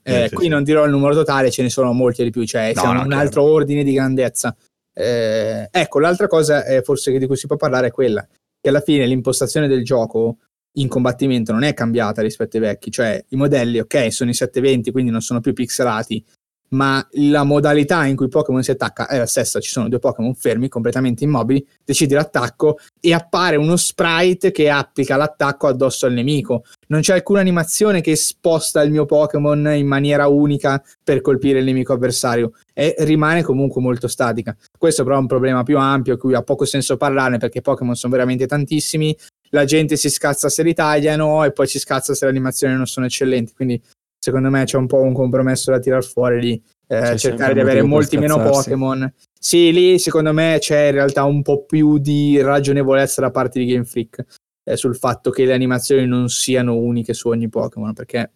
Eh, 0.09 0.27
sì, 0.29 0.35
qui 0.35 0.47
non 0.47 0.63
dirò 0.63 0.85
il 0.85 0.91
numero 0.91 1.13
totale, 1.13 1.51
ce 1.51 1.61
ne 1.61 1.69
sono 1.69 1.93
molti 1.93 2.23
di 2.23 2.29
più, 2.29 2.45
cioè 2.45 2.73
no, 2.73 2.81
siamo 2.81 3.01
un 3.01 3.07
chiaro. 3.07 3.21
altro 3.21 3.43
ordine 3.43 3.83
di 3.83 3.93
grandezza. 3.93 4.55
Eh, 4.93 5.67
ecco, 5.71 5.99
l'altra 5.99 6.27
cosa 6.27 6.65
eh, 6.65 6.81
forse 6.81 7.17
di 7.17 7.25
cui 7.25 7.37
si 7.37 7.47
può 7.47 7.55
parlare 7.55 7.87
è 7.87 7.91
quella 7.91 8.27
che 8.61 8.69
alla 8.69 8.81
fine 8.81 9.05
l'impostazione 9.05 9.67
del 9.67 9.83
gioco 9.83 10.37
in 10.73 10.87
combattimento 10.87 11.51
non 11.51 11.63
è 11.63 11.73
cambiata 11.73 12.21
rispetto 12.21 12.57
ai 12.57 12.63
vecchi, 12.63 12.91
cioè 12.91 13.23
i 13.29 13.35
modelli, 13.35 13.79
ok, 13.79 14.11
sono 14.11 14.29
i 14.29 14.33
720, 14.33 14.91
quindi 14.91 15.11
non 15.11 15.21
sono 15.21 15.39
più 15.39 15.53
pixelati, 15.53 16.23
ma 16.69 17.05
la 17.11 17.43
modalità 17.43 18.05
in 18.05 18.15
cui 18.15 18.27
Pokémon 18.27 18.61
si 18.61 18.71
attacca 18.71 19.07
è 19.07 19.17
la 19.17 19.25
stessa, 19.25 19.59
ci 19.59 19.69
sono 19.69 19.89
due 19.89 19.99
Pokémon 19.99 20.33
fermi, 20.35 20.67
completamente 20.67 21.23
immobili, 21.23 21.65
decidi 21.83 22.13
l'attacco 22.13 22.77
e 22.99 23.13
appare 23.13 23.55
uno 23.55 23.75
sprite 23.75 24.51
che 24.51 24.69
applica 24.69 25.15
l'attacco 25.15 25.67
addosso 25.67 26.05
al 26.05 26.13
nemico. 26.13 26.63
Non 26.87 27.01
c'è 27.01 27.13
alcuna 27.13 27.39
animazione 27.39 28.01
che 28.01 28.15
sposta 28.15 28.81
il 28.81 28.91
mio 28.91 29.05
Pokémon 29.05 29.73
in 29.73 29.87
maniera 29.87 30.27
unica 30.27 30.81
per 31.03 31.21
colpire 31.21 31.59
il 31.59 31.65
nemico 31.65 31.93
avversario 31.93 32.51
e 32.73 32.95
rimane 32.99 33.43
comunque 33.43 33.81
molto 33.81 34.07
statica. 34.07 34.55
Questo 34.77 35.03
però 35.03 35.15
è 35.15 35.19
un 35.19 35.27
problema 35.27 35.63
più 35.63 35.77
ampio, 35.77 36.17
cui 36.17 36.33
ha 36.33 36.43
poco 36.43 36.65
senso 36.65 36.97
parlarne 36.97 37.37
perché 37.37 37.61
Pokémon 37.61 37.95
sono 37.95 38.13
veramente 38.13 38.45
tantissimi, 38.45 39.15
la 39.49 39.65
gente 39.65 39.95
si 39.95 40.09
scazza 40.09 40.49
se 40.49 40.63
li 40.63 40.73
tagliano 40.73 41.43
e 41.43 41.51
poi 41.51 41.67
si 41.67 41.79
scazza 41.79 42.13
se 42.13 42.25
le 42.25 42.31
animazioni 42.31 42.75
non 42.75 42.85
sono 42.85 43.05
eccellenti, 43.05 43.53
quindi 43.53 43.81
secondo 44.19 44.49
me 44.49 44.65
c'è 44.65 44.77
un 44.77 44.87
po' 44.87 45.01
un 45.01 45.13
compromesso 45.13 45.71
da 45.71 45.79
tirar 45.79 46.03
fuori 46.03 46.41
lì. 46.41 46.63
Eh, 46.91 47.17
cercare 47.17 47.53
di 47.53 47.59
avere 47.59 47.83
molti 47.83 48.17
meno 48.17 48.41
Pokémon. 48.41 49.11
Sì, 49.39 49.71
lì 49.71 49.99
secondo 49.99 50.33
me 50.33 50.57
c'è 50.59 50.87
in 50.87 50.93
realtà 50.93 51.23
un 51.23 51.41
po' 51.43 51.63
più 51.63 51.99
di 51.99 52.41
ragionevolezza 52.41 53.21
da 53.21 53.31
parte 53.31 53.59
di 53.59 53.65
Game 53.65 53.85
Freak 53.85 54.25
eh, 54.63 54.75
sul 54.75 54.95
fatto 54.95 55.29
che 55.29 55.45
le 55.45 55.53
animazioni 55.53 56.05
non 56.05 56.29
siano 56.29 56.75
uniche 56.75 57.13
su 57.13 57.29
ogni 57.29 57.47
Pokémon, 57.47 57.93
perché 57.93 58.31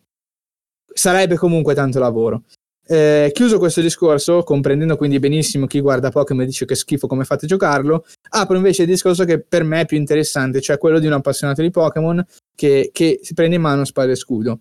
sarebbe 0.94 1.36
comunque 1.36 1.74
tanto 1.74 2.00
lavoro. 2.00 2.44
Eh, 2.86 3.32
chiuso 3.34 3.60
questo 3.60 3.82
discorso, 3.82 4.44
comprendendo 4.44 4.98
quindi 4.98 5.18
benissimo 5.18 5.68
chi 5.68 5.80
guarda 5.80 6.10
Pokémon 6.10 6.44
e 6.44 6.48
dice 6.48 6.66
che 6.66 6.76
schifo 6.76 7.08
come 7.08 7.24
fate 7.24 7.46
a 7.46 7.48
giocarlo, 7.48 8.06
apro 8.32 8.58
invece 8.58 8.84
il 8.84 8.90
discorso 8.90 9.24
che 9.26 9.40
per 9.42 9.64
me 9.64 9.82
è 9.82 9.86
più 9.86 9.98
interessante, 9.98 10.60
cioè 10.62 10.78
quello 10.78 11.00
di 11.00 11.08
un 11.08 11.14
appassionato 11.14 11.62
di 11.62 11.70
Pokémon 11.70 12.24
che, 12.54 12.90
che 12.92 13.20
si 13.22 13.34
prende 13.34 13.56
in 13.56 13.62
mano 13.62 13.86
spada 13.86 14.12
e 14.12 14.16
scudo. 14.16 14.60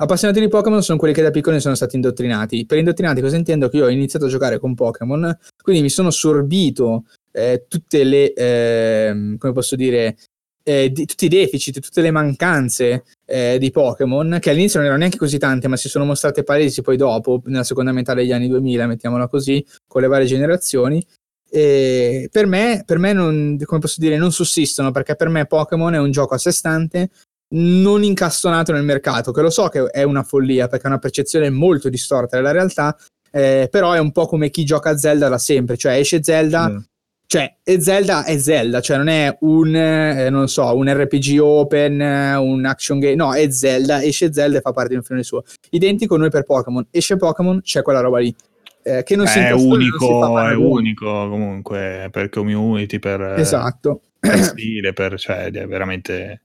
Appassionati 0.00 0.38
di 0.38 0.46
Pokémon 0.46 0.80
sono 0.80 0.96
quelli 0.96 1.12
che 1.12 1.22
da 1.22 1.32
piccoli 1.32 1.58
sono 1.58 1.74
stati 1.74 1.96
indottrinati. 1.96 2.64
Per 2.66 2.78
indottrinati 2.78 3.20
cosa 3.20 3.34
intendo? 3.34 3.68
Che 3.68 3.78
io 3.78 3.86
ho 3.86 3.90
iniziato 3.90 4.26
a 4.26 4.28
giocare 4.28 4.60
con 4.60 4.76
Pokémon, 4.76 5.36
quindi 5.60 5.82
mi 5.82 5.90
sono 5.90 6.10
sorbito 6.10 7.06
eh, 7.32 7.64
tutte 7.66 8.04
le, 8.04 8.32
eh, 8.32 9.34
come 9.36 9.52
posso 9.52 9.74
dire, 9.74 10.16
eh, 10.62 10.92
di, 10.92 11.04
tutti 11.04 11.24
i 11.24 11.28
deficit, 11.28 11.80
tutte 11.80 12.00
le 12.00 12.12
mancanze 12.12 13.06
eh, 13.24 13.58
di 13.58 13.72
Pokémon, 13.72 14.38
che 14.40 14.50
all'inizio 14.50 14.78
non 14.78 14.86
erano 14.86 15.00
neanche 15.00 15.18
così 15.18 15.36
tante, 15.36 15.66
ma 15.66 15.76
si 15.76 15.88
sono 15.88 16.04
mostrate 16.04 16.44
palesi 16.44 16.80
poi 16.80 16.96
dopo, 16.96 17.42
nella 17.46 17.64
seconda 17.64 17.90
metà 17.90 18.14
degli 18.14 18.30
anni 18.30 18.46
2000, 18.46 18.86
mettiamola 18.86 19.26
così, 19.26 19.66
con 19.88 20.00
le 20.00 20.06
varie 20.06 20.26
generazioni. 20.28 21.04
Per 21.50 22.46
me, 22.46 22.82
per 22.86 22.98
me 22.98 23.12
non, 23.12 23.58
come 23.64 23.80
posso 23.80 23.96
dire, 23.98 24.16
non 24.16 24.30
sussistono, 24.30 24.92
perché 24.92 25.16
per 25.16 25.28
me 25.28 25.46
Pokémon 25.46 25.94
è 25.94 25.98
un 25.98 26.12
gioco 26.12 26.34
a 26.34 26.38
sé 26.38 26.52
stante, 26.52 27.10
non 27.50 28.02
incastonato 28.02 28.72
nel 28.72 28.84
mercato, 28.84 29.32
che 29.32 29.40
lo 29.40 29.50
so 29.50 29.68
che 29.68 29.84
è 29.86 30.02
una 30.02 30.22
follia 30.22 30.68
perché 30.68 30.84
è 30.84 30.88
una 30.90 30.98
percezione 30.98 31.50
molto 31.50 31.88
distorta 31.88 32.36
della 32.36 32.50
realtà, 32.50 32.96
eh, 33.30 33.68
però 33.70 33.92
è 33.92 33.98
un 33.98 34.12
po' 34.12 34.26
come 34.26 34.50
chi 34.50 34.64
gioca 34.64 34.90
a 34.90 34.96
Zelda 34.96 35.28
da 35.28 35.38
sempre, 35.38 35.76
cioè 35.76 35.94
esce 35.94 36.22
Zelda, 36.22 36.68
mm. 36.68 36.78
cioè 37.26 37.56
e 37.62 37.80
Zelda 37.80 38.24
è 38.24 38.36
Zelda, 38.38 38.80
cioè 38.80 38.96
non 38.96 39.08
è 39.08 39.36
un, 39.40 39.74
eh, 39.74 40.28
non 40.30 40.48
so, 40.48 40.76
un 40.76 40.92
RPG 40.92 41.38
open, 41.40 42.00
un 42.00 42.64
action 42.66 42.98
game, 42.98 43.14
no, 43.14 43.34
è 43.34 43.50
Zelda, 43.50 44.02
esce 44.02 44.32
Zelda 44.32 44.58
e 44.58 44.60
fa 44.60 44.72
parte 44.72 44.90
di 44.90 44.96
un 44.96 45.02
film 45.02 45.20
suo. 45.20 45.44
Identico 45.70 46.16
noi 46.16 46.30
per 46.30 46.44
Pokémon, 46.44 46.86
esce 46.90 47.16
Pokémon, 47.16 47.60
c'è 47.62 47.82
quella 47.82 48.00
roba 48.00 48.18
lì. 48.18 48.34
Eh, 48.80 49.02
che 49.02 49.16
non 49.16 49.26
si 49.26 49.38
è 49.38 49.50
unico, 49.50 50.38
è 50.38 50.54
unico 50.54 51.28
comunque 51.28 52.08
per 52.10 52.30
community, 52.30 52.98
per, 52.98 53.20
esatto. 53.36 54.02
per 54.18 54.42
stile, 54.42 54.92
per, 54.94 55.18
cioè, 55.18 55.50
è 55.50 55.66
veramente 55.66 56.44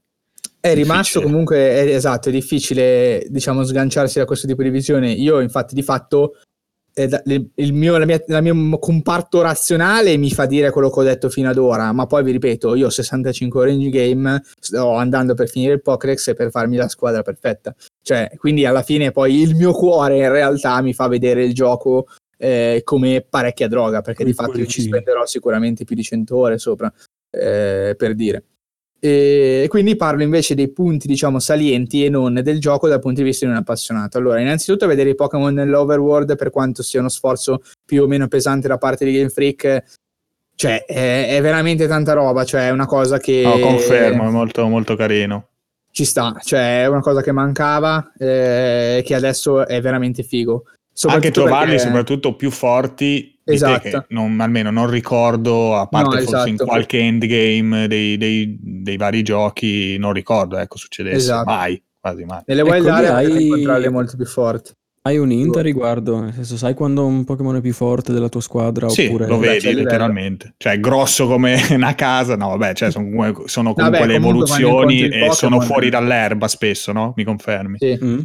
è 0.64 0.72
rimasto 0.72 1.18
difficile. 1.18 1.24
comunque, 1.24 1.56
è, 1.58 1.94
esatto, 1.94 2.30
è 2.30 2.32
difficile 2.32 3.26
diciamo 3.28 3.64
sganciarsi 3.64 4.18
da 4.18 4.24
questo 4.24 4.46
tipo 4.46 4.62
di 4.62 4.70
visione. 4.70 5.10
Io 5.10 5.40
infatti 5.40 5.74
di 5.74 5.82
fatto 5.82 6.38
eh, 6.94 7.20
il 7.56 7.74
mio, 7.74 7.98
la, 7.98 8.06
mia, 8.06 8.22
la 8.28 8.40
mio 8.40 8.78
comparto 8.78 9.42
razionale 9.42 10.16
mi 10.16 10.30
fa 10.30 10.46
dire 10.46 10.70
quello 10.70 10.88
che 10.88 11.00
ho 11.00 11.02
detto 11.02 11.28
fino 11.28 11.50
ad 11.50 11.58
ora, 11.58 11.92
ma 11.92 12.06
poi 12.06 12.24
vi 12.24 12.30
ripeto, 12.30 12.76
io 12.76 12.86
ho 12.86 12.90
65 12.90 13.60
ore 13.60 13.72
in 13.72 13.90
game, 13.90 14.42
sto 14.58 14.94
andando 14.94 15.34
per 15.34 15.50
finire 15.50 15.74
il 15.74 15.82
Pokédex 15.82 16.28
e 16.28 16.34
per 16.34 16.48
farmi 16.50 16.76
la 16.76 16.88
squadra 16.88 17.20
perfetta. 17.20 17.74
Cioè, 18.02 18.32
quindi 18.38 18.64
alla 18.64 18.82
fine 18.82 19.10
poi 19.10 19.42
il 19.42 19.54
mio 19.54 19.72
cuore 19.72 20.16
in 20.16 20.30
realtà 20.30 20.80
mi 20.80 20.94
fa 20.94 21.08
vedere 21.08 21.44
il 21.44 21.52
gioco 21.52 22.06
eh, 22.38 22.80
come 22.84 23.20
parecchia 23.28 23.68
droga, 23.68 24.00
perché 24.00 24.24
di 24.24 24.32
fatto 24.32 24.56
io 24.56 24.66
ci 24.66 24.80
spenderò 24.80 25.26
sicuramente 25.26 25.84
più 25.84 25.94
di 25.94 26.02
100 26.02 26.34
ore 26.34 26.56
sopra, 26.56 26.90
eh, 27.30 27.94
per 27.98 28.14
dire. 28.14 28.44
E 29.04 29.66
quindi 29.68 29.96
parlo 29.96 30.22
invece 30.22 30.54
dei 30.54 30.72
punti, 30.72 31.06
diciamo, 31.06 31.38
salienti 31.38 32.06
e 32.06 32.08
non 32.08 32.40
del 32.42 32.58
gioco 32.58 32.88
dal 32.88 33.00
punto 33.00 33.20
di 33.20 33.26
vista 33.26 33.44
di 33.44 33.52
un 33.52 33.58
appassionato. 33.58 34.16
Allora, 34.16 34.40
innanzitutto 34.40 34.86
vedere 34.86 35.10
i 35.10 35.14
Pokémon 35.14 35.52
nell'overworld, 35.52 36.36
per 36.36 36.48
quanto 36.48 36.82
sia 36.82 37.00
uno 37.00 37.10
sforzo 37.10 37.60
più 37.84 38.02
o 38.02 38.06
meno 38.06 38.28
pesante 38.28 38.66
da 38.66 38.78
parte 38.78 39.04
di 39.04 39.12
Game 39.12 39.28
Freak, 39.28 39.82
Cioè, 40.56 40.84
è, 40.84 41.36
è 41.36 41.42
veramente 41.42 41.86
tanta 41.86 42.12
roba, 42.12 42.44
cioè 42.44 42.68
è 42.68 42.70
una 42.70 42.86
cosa 42.86 43.18
che... 43.18 43.42
No, 43.44 43.58
confermo, 43.58 44.26
è 44.26 44.30
molto, 44.30 44.66
molto 44.68 44.94
carino. 44.94 45.48
Ci 45.90 46.04
sta, 46.04 46.36
cioè 46.42 46.82
è 46.82 46.86
una 46.86 47.00
cosa 47.00 47.22
che 47.22 47.32
mancava 47.32 48.12
e 48.16 49.02
che 49.04 49.14
adesso 49.14 49.66
è 49.66 49.80
veramente 49.80 50.22
figo. 50.22 50.64
Anche 51.06 51.30
trovarli 51.30 51.72
perché... 51.72 51.84
soprattutto 51.84 52.36
più 52.36 52.50
forti 52.50 53.33
esatto. 53.44 54.06
non, 54.08 54.40
almeno 54.40 54.70
non 54.70 54.88
ricordo, 54.90 55.76
a 55.76 55.86
parte 55.86 56.16
No, 56.16 56.22
forse 56.22 56.48
in 56.48 56.54
esatto. 56.54 56.70
qualche 56.70 56.98
endgame 56.98 57.86
dei, 57.88 58.16
dei- 58.16 58.58
dei 58.60 58.96
vari 58.96 59.22
giochi, 59.22 59.96
non 59.98 60.12
ricordo, 60.12 60.56
ecco, 60.56 60.76
succedesse 60.78 61.16
Esatto. 61.16 61.50
mai, 61.50 61.82
quasi 62.00 62.24
mai. 62.24 62.42
Nelle 62.46 62.60
Ecco, 62.62 62.70
wild 62.70 62.84
lì 62.84 62.90
area 62.90 63.14
hai- 63.14 63.42
incontrarle 63.44 63.88
molto 63.90 64.16
più 64.16 64.26
forti. 64.26 64.72
Hai 65.06 65.18
un 65.18 65.30
hint 65.30 65.54
a 65.56 65.60
riguardo? 65.60 66.18
Nel 66.18 66.32
senso, 66.32 66.56
sai 66.56 66.72
quando 66.72 67.04
un 67.04 67.24
Pokémon 67.24 67.56
è 67.56 67.60
più 67.60 67.74
forte 67.74 68.10
della 68.14 68.30
tua 68.30 68.40
squadra? 68.40 68.88
Sì, 68.88 69.04
oppure... 69.04 69.26
lo 69.26 69.38
vedi 69.38 69.66
livello. 69.66 69.82
letteralmente, 69.82 70.54
cioè 70.56 70.72
è 70.72 70.80
grosso 70.80 71.26
come 71.26 71.60
una 71.72 71.94
casa, 71.94 72.36
no 72.36 72.48
vabbè, 72.56 72.72
cioè 72.72 72.90
sono, 72.90 73.04
comunque- 73.10 73.46
sono 73.46 73.74
comunque 73.74 73.98
Vabbè, 74.00 74.10
le 74.12 74.18
comunque 74.18 74.56
evoluzioni 74.56 75.00
e 75.02 75.10
sono 75.32 75.56
Pokémon- 75.56 75.60
fuori 75.66 75.90
dall'erba 75.90 76.48
spesso, 76.48 76.92
no? 76.92 77.12
Mi 77.16 77.24
confermi? 77.24 77.76
Sì. 77.78 77.98
Mm? 78.02 78.18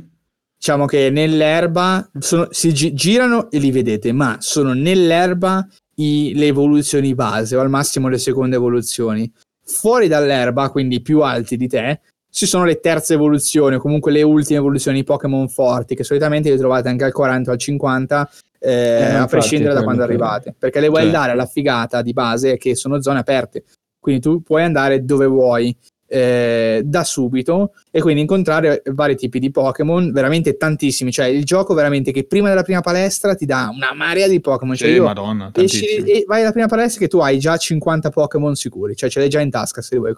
Diciamo 0.60 0.86
che 0.88 1.10
nell'erba 1.10 2.06
sono- 2.19 2.49
si 2.52 2.73
gi- 2.73 2.94
girano 2.94 3.49
e 3.49 3.60
li 3.60 3.72
vedete, 3.72 4.11
ma 4.11 4.36
sono 4.41 4.73
nell'erba 4.73 5.65
i- 5.95 6.34
le 6.36 6.48
evoluzioni 6.48 7.15
base 7.15 7.56
o 7.56 7.61
al 7.61 7.69
massimo 7.69 8.10
le 8.10 8.18
seconde 8.18 8.57
evoluzioni. 8.57 9.31
Fuori 9.64 10.10
dall'erba, 10.10 10.69
quindi 10.69 11.02
più 11.02 11.22
alti 11.22 11.56
di 11.56 11.69
te, 11.69 12.02
ci 12.30 12.45
sono 12.45 12.65
le 12.65 12.81
terze 12.81 13.14
evoluzioni 13.14 13.76
o 13.76 13.80
comunque 13.80 14.11
le 14.11 14.22
ultime 14.22 14.60
evoluzioni 14.60 14.98
di 14.98 15.03
Pokémon 15.06 15.48
forti 15.48 15.95
che 15.95 16.03
solitamente 16.03 16.49
le 16.49 16.57
trovate 16.57 16.90
anche 16.90 17.06
al 17.06 17.14
40 17.14 17.52
o 17.52 17.53
al 17.53 17.60
50 17.60 18.30
eh, 18.60 18.69
Eh, 18.72 19.03
a 19.06 19.10
infatti, 19.11 19.30
prescindere 19.30 19.73
da 19.73 19.84
quando 19.84 20.03
arrivate 20.03 20.53
perché 20.60 20.81
le 20.81 20.88
wild 20.90 21.11
Cioè. 21.11 21.22
area 21.22 21.34
la 21.36 21.45
figata 21.45 22.02
di 22.02 22.11
base 22.11 22.52
è 22.53 22.57
che 22.57 22.76
sono 22.76 23.02
zone 23.02 23.19
aperte 23.19 23.64
quindi 23.98 24.19
tu 24.22 24.41
puoi 24.44 24.64
andare 24.64 25.03
dove 25.06 25.26
vuoi 25.26 25.73
eh, 26.10 26.81
da 26.84 27.03
subito 27.03 27.73
e 27.91 28.02
quindi 28.02 28.22
incontrare 28.22 28.81
vari 28.86 29.15
tipi 29.15 29.40
di 29.40 29.52
Pokémon, 29.52 30.11
veramente 30.11 30.57
tantissimi. 30.57 31.11
Cioè, 31.11 31.27
il 31.27 31.45
gioco 31.45 31.73
veramente 31.76 32.11
che 32.11 32.26
prima 32.26 32.49
della 32.49 32.64
prima 32.64 32.81
palestra 32.81 33.36
ti 33.36 33.45
dà 33.45 33.69
una 33.72 33.94
marea 33.94 34.27
di 34.27 34.41
Pokémon. 34.41 34.76
Cioè, 34.76 34.91
Sì, 34.91 34.99
madonna, 34.99 35.52
esci 35.53 35.86
e 35.98 36.23
vai 36.26 36.41
alla 36.41 36.52
prima 36.52 36.68
palestra 36.68 36.99
che 36.99 37.07
tu 37.07 37.19
hai 37.19 37.38
già 37.38 37.56
50 37.56 38.10
Pokémon 38.10 38.56
sicuri, 38.56 38.95
cioè 38.95 39.10
ce 39.10 39.19
l'hai 39.19 39.30
già 39.30 39.40
in 39.40 39.52
tasca 39.52 39.81
se 39.81 39.98
vuoi. 39.98 40.15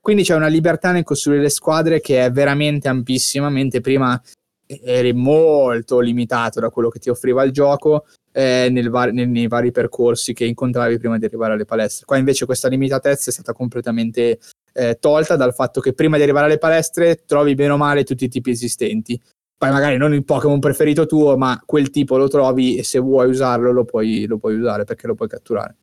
Quindi 0.00 0.22
c'è 0.22 0.34
una 0.34 0.46
libertà 0.48 0.92
nel 0.92 1.04
costruire 1.04 1.42
le 1.42 1.50
squadre 1.50 2.00
che 2.00 2.24
è 2.24 2.30
veramente 2.30 2.88
ampissima, 2.88 3.50
mentre 3.50 3.80
prima 3.80 4.20
eri 4.66 5.12
molto 5.12 6.00
limitato 6.00 6.60
da 6.60 6.70
quello 6.70 6.88
che 6.88 6.98
ti 6.98 7.10
offriva 7.10 7.42
il 7.42 7.52
gioco 7.52 8.06
eh, 8.32 8.72
vari- 8.88 9.12
nel- 9.12 9.28
nei 9.28 9.46
vari 9.46 9.70
percorsi 9.70 10.32
che 10.32 10.44
incontravi 10.44 10.98
prima 10.98 11.18
di 11.18 11.24
arrivare 11.26 11.52
alle 11.52 11.64
palestre. 11.64 12.06
Qua 12.06 12.16
invece 12.16 12.46
questa 12.46 12.68
limitatezza 12.68 13.30
è 13.30 13.32
stata 13.32 13.52
completamente 13.52 14.38
eh, 14.72 14.98
tolta 15.00 15.36
dal 15.36 15.54
fatto 15.54 15.80
che 15.80 15.92
prima 15.92 16.16
di 16.16 16.22
arrivare 16.22 16.46
alle 16.46 16.58
palestre 16.58 17.22
trovi 17.26 17.54
bene 17.54 17.72
o 17.72 17.76
male 17.76 18.04
tutti 18.04 18.24
i 18.24 18.28
tipi 18.28 18.50
esistenti. 18.50 19.20
Poi 19.56 19.70
magari 19.70 19.96
non 19.96 20.12
il 20.12 20.24
Pokémon 20.24 20.58
preferito 20.58 21.06
tuo, 21.06 21.36
ma 21.36 21.62
quel 21.64 21.90
tipo 21.90 22.16
lo 22.16 22.28
trovi 22.28 22.76
e 22.76 22.82
se 22.82 22.98
vuoi 22.98 23.28
usarlo 23.28 23.70
lo 23.70 23.84
puoi, 23.84 24.26
lo 24.26 24.38
puoi 24.38 24.56
usare 24.56 24.84
perché 24.84 25.06
lo 25.06 25.14
puoi 25.14 25.28
catturare. 25.28 25.76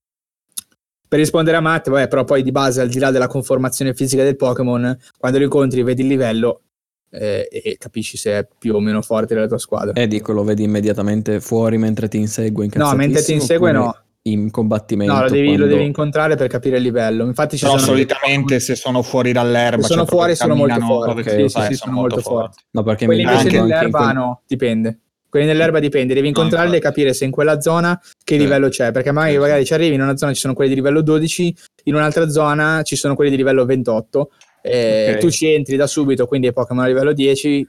Per 1.07 1.17
rispondere 1.17 1.57
a 1.57 1.61
Matt, 1.61 1.89
vabbè, 1.89 2.07
però 2.07 2.23
poi 2.23 2.43
di 2.43 2.51
base, 2.51 2.81
al 2.81 2.89
di 2.89 2.99
là 2.99 3.09
della 3.09 3.27
conformazione 3.27 3.93
fisica 3.93 4.23
del 4.23 4.35
Pokémon, 4.35 4.95
quando 5.17 5.37
lo 5.37 5.45
incontri 5.45 5.81
vedi 5.81 6.01
il 6.01 6.07
livello 6.07 6.61
eh, 7.09 7.47
e 7.51 7.77
capisci 7.79 8.17
se 8.17 8.31
è 8.37 8.47
più 8.57 8.75
o 8.75 8.79
meno 8.79 9.01
forte 9.01 9.33
della 9.33 9.47
tua 9.47 9.57
squadra. 9.57 9.93
E 9.93 10.07
dico, 10.07 10.33
lo 10.33 10.43
vedi 10.43 10.63
immediatamente 10.63 11.39
fuori 11.39 11.77
mentre 11.77 12.07
ti 12.07 12.17
insegue 12.17 12.69
no, 12.73 12.93
mentre 12.93 13.23
ti 13.23 13.33
insegue 13.33 13.71
no. 13.71 13.95
In 14.31 14.51
combattimento. 14.51 15.13
No, 15.13 15.21
lo 15.21 15.29
devi, 15.29 15.45
quando- 15.47 15.63
lo 15.65 15.69
devi 15.71 15.85
incontrare 15.85 16.35
per 16.35 16.47
capire 16.47 16.77
il 16.77 16.83
livello. 16.83 17.25
Infatti 17.25 17.57
ci 17.57 17.63
Però 17.65 17.77
sono 17.77 17.91
solitamente 17.91 18.59
se 18.59 18.75
sono 18.75 19.01
fuori 19.01 19.31
dall'erba, 19.31 19.81
Se 19.81 19.87
sono 19.89 20.01
cioè 20.01 20.09
fuori 20.09 20.35
sono 20.35 20.55
molto 20.55 20.79
forti. 20.81 21.23
Sì, 21.23 21.29
sì, 21.29 21.49
sai, 21.49 21.67
sì, 21.67 21.73
sono 21.73 21.75
sono 21.75 21.91
molto 21.95 22.15
molto 22.15 22.29
forti. 22.29 22.63
No, 22.71 22.83
perché 22.83 23.05
Quelli 23.05 23.23
mi 23.23 23.27
invece 23.31 23.47
anche- 23.47 23.57
immagino 23.57 23.75
anche 23.75 23.85
in 23.85 23.91
nell'erba 23.91 24.19
no, 24.19 24.41
dipende. 24.47 24.99
Quelli 25.29 25.45
nell'erba 25.45 25.79
dipende, 25.79 26.13
devi 26.15 26.21
No, 26.31 26.37
incontrarli 26.37 26.71
e 26.71 26.75
infatti. 26.77 26.93
capire 26.95 27.13
se 27.13 27.25
in 27.25 27.31
quella 27.31 27.61
zona 27.61 27.99
che 28.23 28.35
Sì. 28.35 28.41
livello 28.41 28.67
c'è, 28.69 28.91
perché 28.91 29.11
magari, 29.11 29.33
Sì, 29.33 29.39
magari 29.39 29.65
ci 29.65 29.73
arrivi 29.73 29.93
in 29.95 30.01
una 30.01 30.17
zona 30.17 30.33
ci 30.33 30.39
sono 30.39 30.53
quelli 30.53 30.69
di 30.71 30.75
livello 30.77 31.01
12, 31.01 31.55
in 31.83 31.93
un'altra 31.95 32.27
zona 32.29 32.81
ci 32.81 32.95
sono 32.95 33.13
quelli 33.15 33.29
di 33.29 33.37
livello 33.37 33.63
28, 33.65 34.31
e 34.61 35.11
Ok. 35.13 35.17
tu 35.19 35.29
ci 35.29 35.45
entri 35.53 35.75
da 35.75 35.85
subito, 35.87 36.25
quindi 36.25 36.47
ai 36.47 36.53
Pokémon 36.53 36.83
a 36.83 36.87
livello 36.87 37.13
10, 37.13 37.67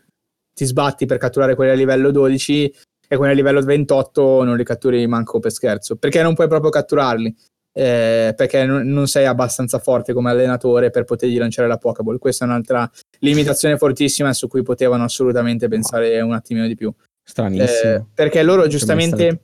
ti 0.55 0.65
sbatti 0.65 1.05
per 1.07 1.19
catturare 1.19 1.55
quelli 1.55 1.71
a 1.73 1.75
livello 1.75 2.11
12 2.11 2.73
e 3.13 3.17
quelli 3.17 3.33
a 3.33 3.35
livello 3.35 3.61
28 3.61 4.45
non 4.45 4.57
li 4.57 4.63
catturi 4.63 5.05
manco 5.09 5.41
per 5.41 5.51
scherzo, 5.51 5.97
perché 5.97 6.23
non 6.23 6.35
puoi 6.35 6.47
proprio 6.47 6.71
catturarli. 6.71 7.35
eh, 7.73 8.35
perché 8.37 8.65
non, 8.65 8.87
non 8.87 9.07
sei 9.07 9.27
abbastanza 9.27 9.79
forte 9.79 10.13
come 10.13 10.31
allenatore 10.31 10.91
per 10.91 11.05
potergli 11.05 11.39
lanciare 11.39 11.69
la 11.69 11.77
Pokéball. 11.77 12.19
Questa 12.19 12.45
è 12.45 12.49
un'altra 12.49 12.89
limitazione 13.21 13.77
fortissima 13.79 14.33
su 14.33 14.49
cui 14.49 14.63
potevano 14.63 15.05
assolutamente 15.05 15.69
pensare 15.69 16.21
un 16.21 16.33
attimino 16.33 16.67
di 16.67 16.75
più. 16.75 16.93
Stranissimo. 17.23 17.93
Eh, 17.93 18.05
perché 18.15 18.43
loro 18.43 18.61
mai 18.61 18.71
giustamente... 18.71 19.41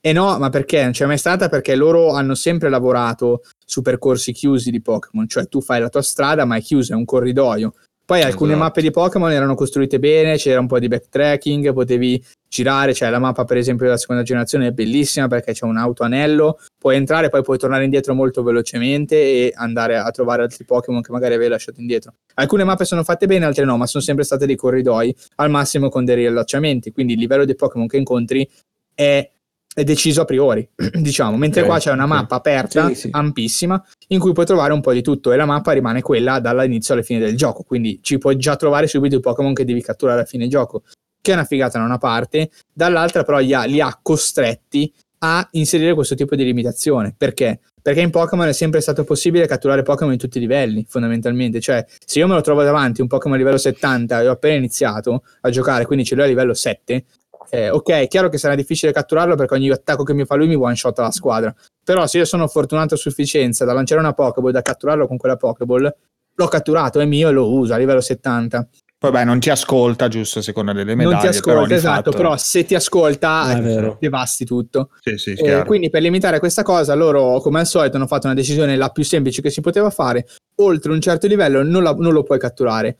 E 0.00 0.12
no, 0.12 0.38
ma 0.38 0.50
perché? 0.50 0.82
Non 0.82 0.92
c'è 0.92 1.06
mai 1.06 1.18
stata? 1.18 1.48
Perché 1.48 1.74
loro 1.74 2.12
hanno 2.12 2.36
sempre 2.36 2.68
lavorato 2.68 3.42
su 3.64 3.82
percorsi 3.82 4.32
chiusi 4.32 4.70
di 4.70 4.80
Pokémon, 4.80 5.26
cioè 5.28 5.48
tu 5.48 5.60
fai 5.60 5.80
la 5.80 5.88
tua 5.88 6.02
strada 6.02 6.44
ma 6.44 6.56
è 6.56 6.60
chiusa, 6.60 6.94
è 6.94 6.96
un 6.96 7.04
corridoio. 7.04 7.74
Poi 8.06 8.22
alcune 8.22 8.50
Esatto. 8.52 8.64
mappe 8.64 8.82
di 8.82 8.92
Pokémon 8.92 9.32
erano 9.32 9.56
costruite 9.56 9.98
bene, 9.98 10.36
c'era 10.36 10.60
un 10.60 10.68
po' 10.68 10.78
di 10.78 10.86
backtracking, 10.86 11.72
potevi 11.72 12.24
girare, 12.48 12.94
cioè 12.94 13.10
la 13.10 13.18
mappa 13.18 13.42
per 13.42 13.56
esempio 13.56 13.86
della 13.86 13.98
seconda 13.98 14.22
generazione 14.22 14.68
è 14.68 14.70
bellissima 14.70 15.26
perché 15.26 15.52
c'è 15.52 15.64
un 15.64 15.76
autoanello, 15.76 16.60
puoi 16.78 16.94
entrare, 16.94 17.30
poi 17.30 17.42
puoi 17.42 17.58
tornare 17.58 17.82
indietro 17.82 18.14
molto 18.14 18.44
velocemente 18.44 19.16
e 19.16 19.52
andare 19.56 19.96
a 19.96 20.08
trovare 20.12 20.42
altri 20.42 20.64
Pokémon 20.64 21.02
che 21.02 21.10
magari 21.10 21.34
avevi 21.34 21.50
lasciato 21.50 21.80
indietro. 21.80 22.14
Alcune 22.34 22.62
mappe 22.62 22.84
sono 22.84 23.02
fatte 23.02 23.26
bene, 23.26 23.44
altre 23.44 23.64
no, 23.64 23.76
ma 23.76 23.86
sono 23.86 24.04
sempre 24.04 24.22
state 24.22 24.46
dei 24.46 24.54
corridoi, 24.54 25.12
al 25.36 25.50
massimo 25.50 25.88
con 25.88 26.04
dei 26.04 26.14
riallacciamenti, 26.14 26.92
quindi 26.92 27.14
il 27.14 27.18
livello 27.18 27.44
dei 27.44 27.56
Pokémon 27.56 27.88
che 27.88 27.96
incontri 27.96 28.48
è, 28.94 29.28
è 29.76 29.84
deciso 29.84 30.22
a 30.22 30.24
priori, 30.24 30.66
diciamo, 30.74 31.36
mentre 31.36 31.60
Ok, 31.60 31.66
qua 31.66 31.78
c'è 31.78 31.92
una 31.92 32.04
ok. 32.04 32.08
mappa 32.08 32.36
aperta, 32.36 32.88
Sì, 32.88 32.94
sì. 32.94 33.08
ampissima, 33.12 33.84
in 34.08 34.18
cui 34.18 34.32
puoi 34.32 34.46
trovare 34.46 34.72
un 34.72 34.80
po' 34.80 34.94
di 34.94 35.02
tutto 35.02 35.32
e 35.32 35.36
la 35.36 35.44
mappa 35.44 35.72
rimane 35.72 36.00
quella 36.00 36.40
dall'inizio 36.40 36.94
alla 36.94 37.02
fine 37.02 37.20
del 37.20 37.36
gioco, 37.36 37.62
quindi 37.62 37.98
ci 38.02 38.16
puoi 38.16 38.36
già 38.38 38.56
trovare 38.56 38.86
subito 38.86 39.16
i 39.16 39.20
Pokémon 39.20 39.52
che 39.52 39.66
devi 39.66 39.82
catturare 39.82 40.20
alla 40.20 40.26
fine 40.26 40.48
gioco, 40.48 40.84
che 41.20 41.30
è 41.32 41.34
una 41.34 41.44
figata 41.44 41.78
da 41.78 41.84
una 41.84 41.98
parte, 41.98 42.48
dall'altra 42.72 43.22
però 43.22 43.38
li 43.38 43.52
ha, 43.52 43.64
li 43.64 43.78
ha 43.82 43.98
costretti 44.00 44.90
a 45.18 45.46
inserire 45.52 45.92
questo 45.92 46.14
tipo 46.14 46.36
di 46.36 46.44
limitazione. 46.44 47.14
Perché? 47.14 47.60
Perché 47.82 48.00
in 48.00 48.10
Pokémon 48.10 48.48
è 48.48 48.52
sempre 48.54 48.80
stato 48.80 49.04
possibile 49.04 49.46
catturare 49.46 49.82
Pokémon 49.82 50.12
in 50.14 50.18
tutti 50.18 50.38
i 50.38 50.40
livelli, 50.40 50.86
fondamentalmente. 50.88 51.60
Cioè, 51.60 51.84
se 52.04 52.18
io 52.18 52.26
me 52.26 52.34
lo 52.34 52.40
trovo 52.40 52.62
davanti 52.62 53.02
un 53.02 53.08
Pokémon 53.08 53.36
a 53.36 53.38
livello 53.38 53.58
70 53.58 54.22
e 54.22 54.28
ho 54.28 54.32
appena 54.32 54.54
iniziato 54.56 55.22
a 55.42 55.50
giocare, 55.50 55.84
quindi 55.84 56.04
ce 56.04 56.14
l'ho 56.14 56.22
a 56.22 56.26
livello 56.26 56.54
7, 56.54 57.04
eh, 57.50 57.70
ok, 57.70 57.90
è 57.90 58.06
chiaro 58.08 58.28
che 58.28 58.38
sarà 58.38 58.54
difficile 58.54 58.92
catturarlo 58.92 59.34
perché 59.34 59.54
ogni 59.54 59.70
attacco 59.70 60.02
che 60.02 60.14
mi 60.14 60.24
fa 60.24 60.34
lui 60.36 60.46
mi 60.48 60.54
one 60.54 60.74
shot 60.76 60.98
la 60.98 61.10
squadra. 61.10 61.54
Però 61.84 62.06
se 62.06 62.18
io 62.18 62.24
sono 62.24 62.46
fortunato 62.48 62.94
a 62.94 62.96
sufficienza 62.96 63.64
da 63.64 63.72
lanciare 63.72 64.00
una 64.00 64.12
Pokéball, 64.12 64.52
da 64.52 64.62
catturarlo 64.62 65.06
con 65.06 65.16
quella 65.16 65.36
Pokéball, 65.36 65.94
l'ho 66.38 66.48
catturato, 66.48 67.00
è 67.00 67.04
mio 67.04 67.28
e 67.28 67.32
lo 67.32 67.50
uso 67.52 67.74
a 67.74 67.76
livello 67.76 68.00
70. 68.00 68.68
Poi 68.98 69.10
beh, 69.10 69.24
non 69.24 69.38
ti 69.40 69.50
ascolta 69.50 70.08
giusto 70.08 70.38
a 70.38 70.42
seconda 70.42 70.72
delle 70.72 70.94
medaglie. 70.94 71.14
non 71.14 71.20
ti 71.22 71.36
ascolta, 71.36 71.60
però 71.66 71.74
esatto, 71.76 71.94
fatto- 71.96 72.10
però 72.16 72.36
se 72.38 72.64
ti 72.64 72.74
ascolta 72.74 73.58
vero. 73.60 73.98
devasti 74.00 74.44
tutto. 74.46 74.90
Sì, 75.00 75.16
sì, 75.18 75.30
Eh, 75.32 75.64
quindi 75.64 75.90
per 75.90 76.00
limitare 76.00 76.38
questa 76.38 76.62
cosa, 76.62 76.94
loro 76.94 77.38
come 77.40 77.60
al 77.60 77.66
solito 77.66 77.96
hanno 77.96 78.06
fatto 78.06 78.26
una 78.26 78.34
decisione 78.34 78.74
la 78.74 78.88
più 78.88 79.04
semplice 79.04 79.42
che 79.42 79.50
si 79.50 79.60
poteva 79.60 79.90
fare. 79.90 80.26
Oltre 80.62 80.92
un 80.92 81.00
certo 81.02 81.26
livello 81.26 81.62
non, 81.62 81.82
la- 81.82 81.94
non 81.94 82.12
lo 82.14 82.22
puoi 82.22 82.38
catturare. 82.38 82.96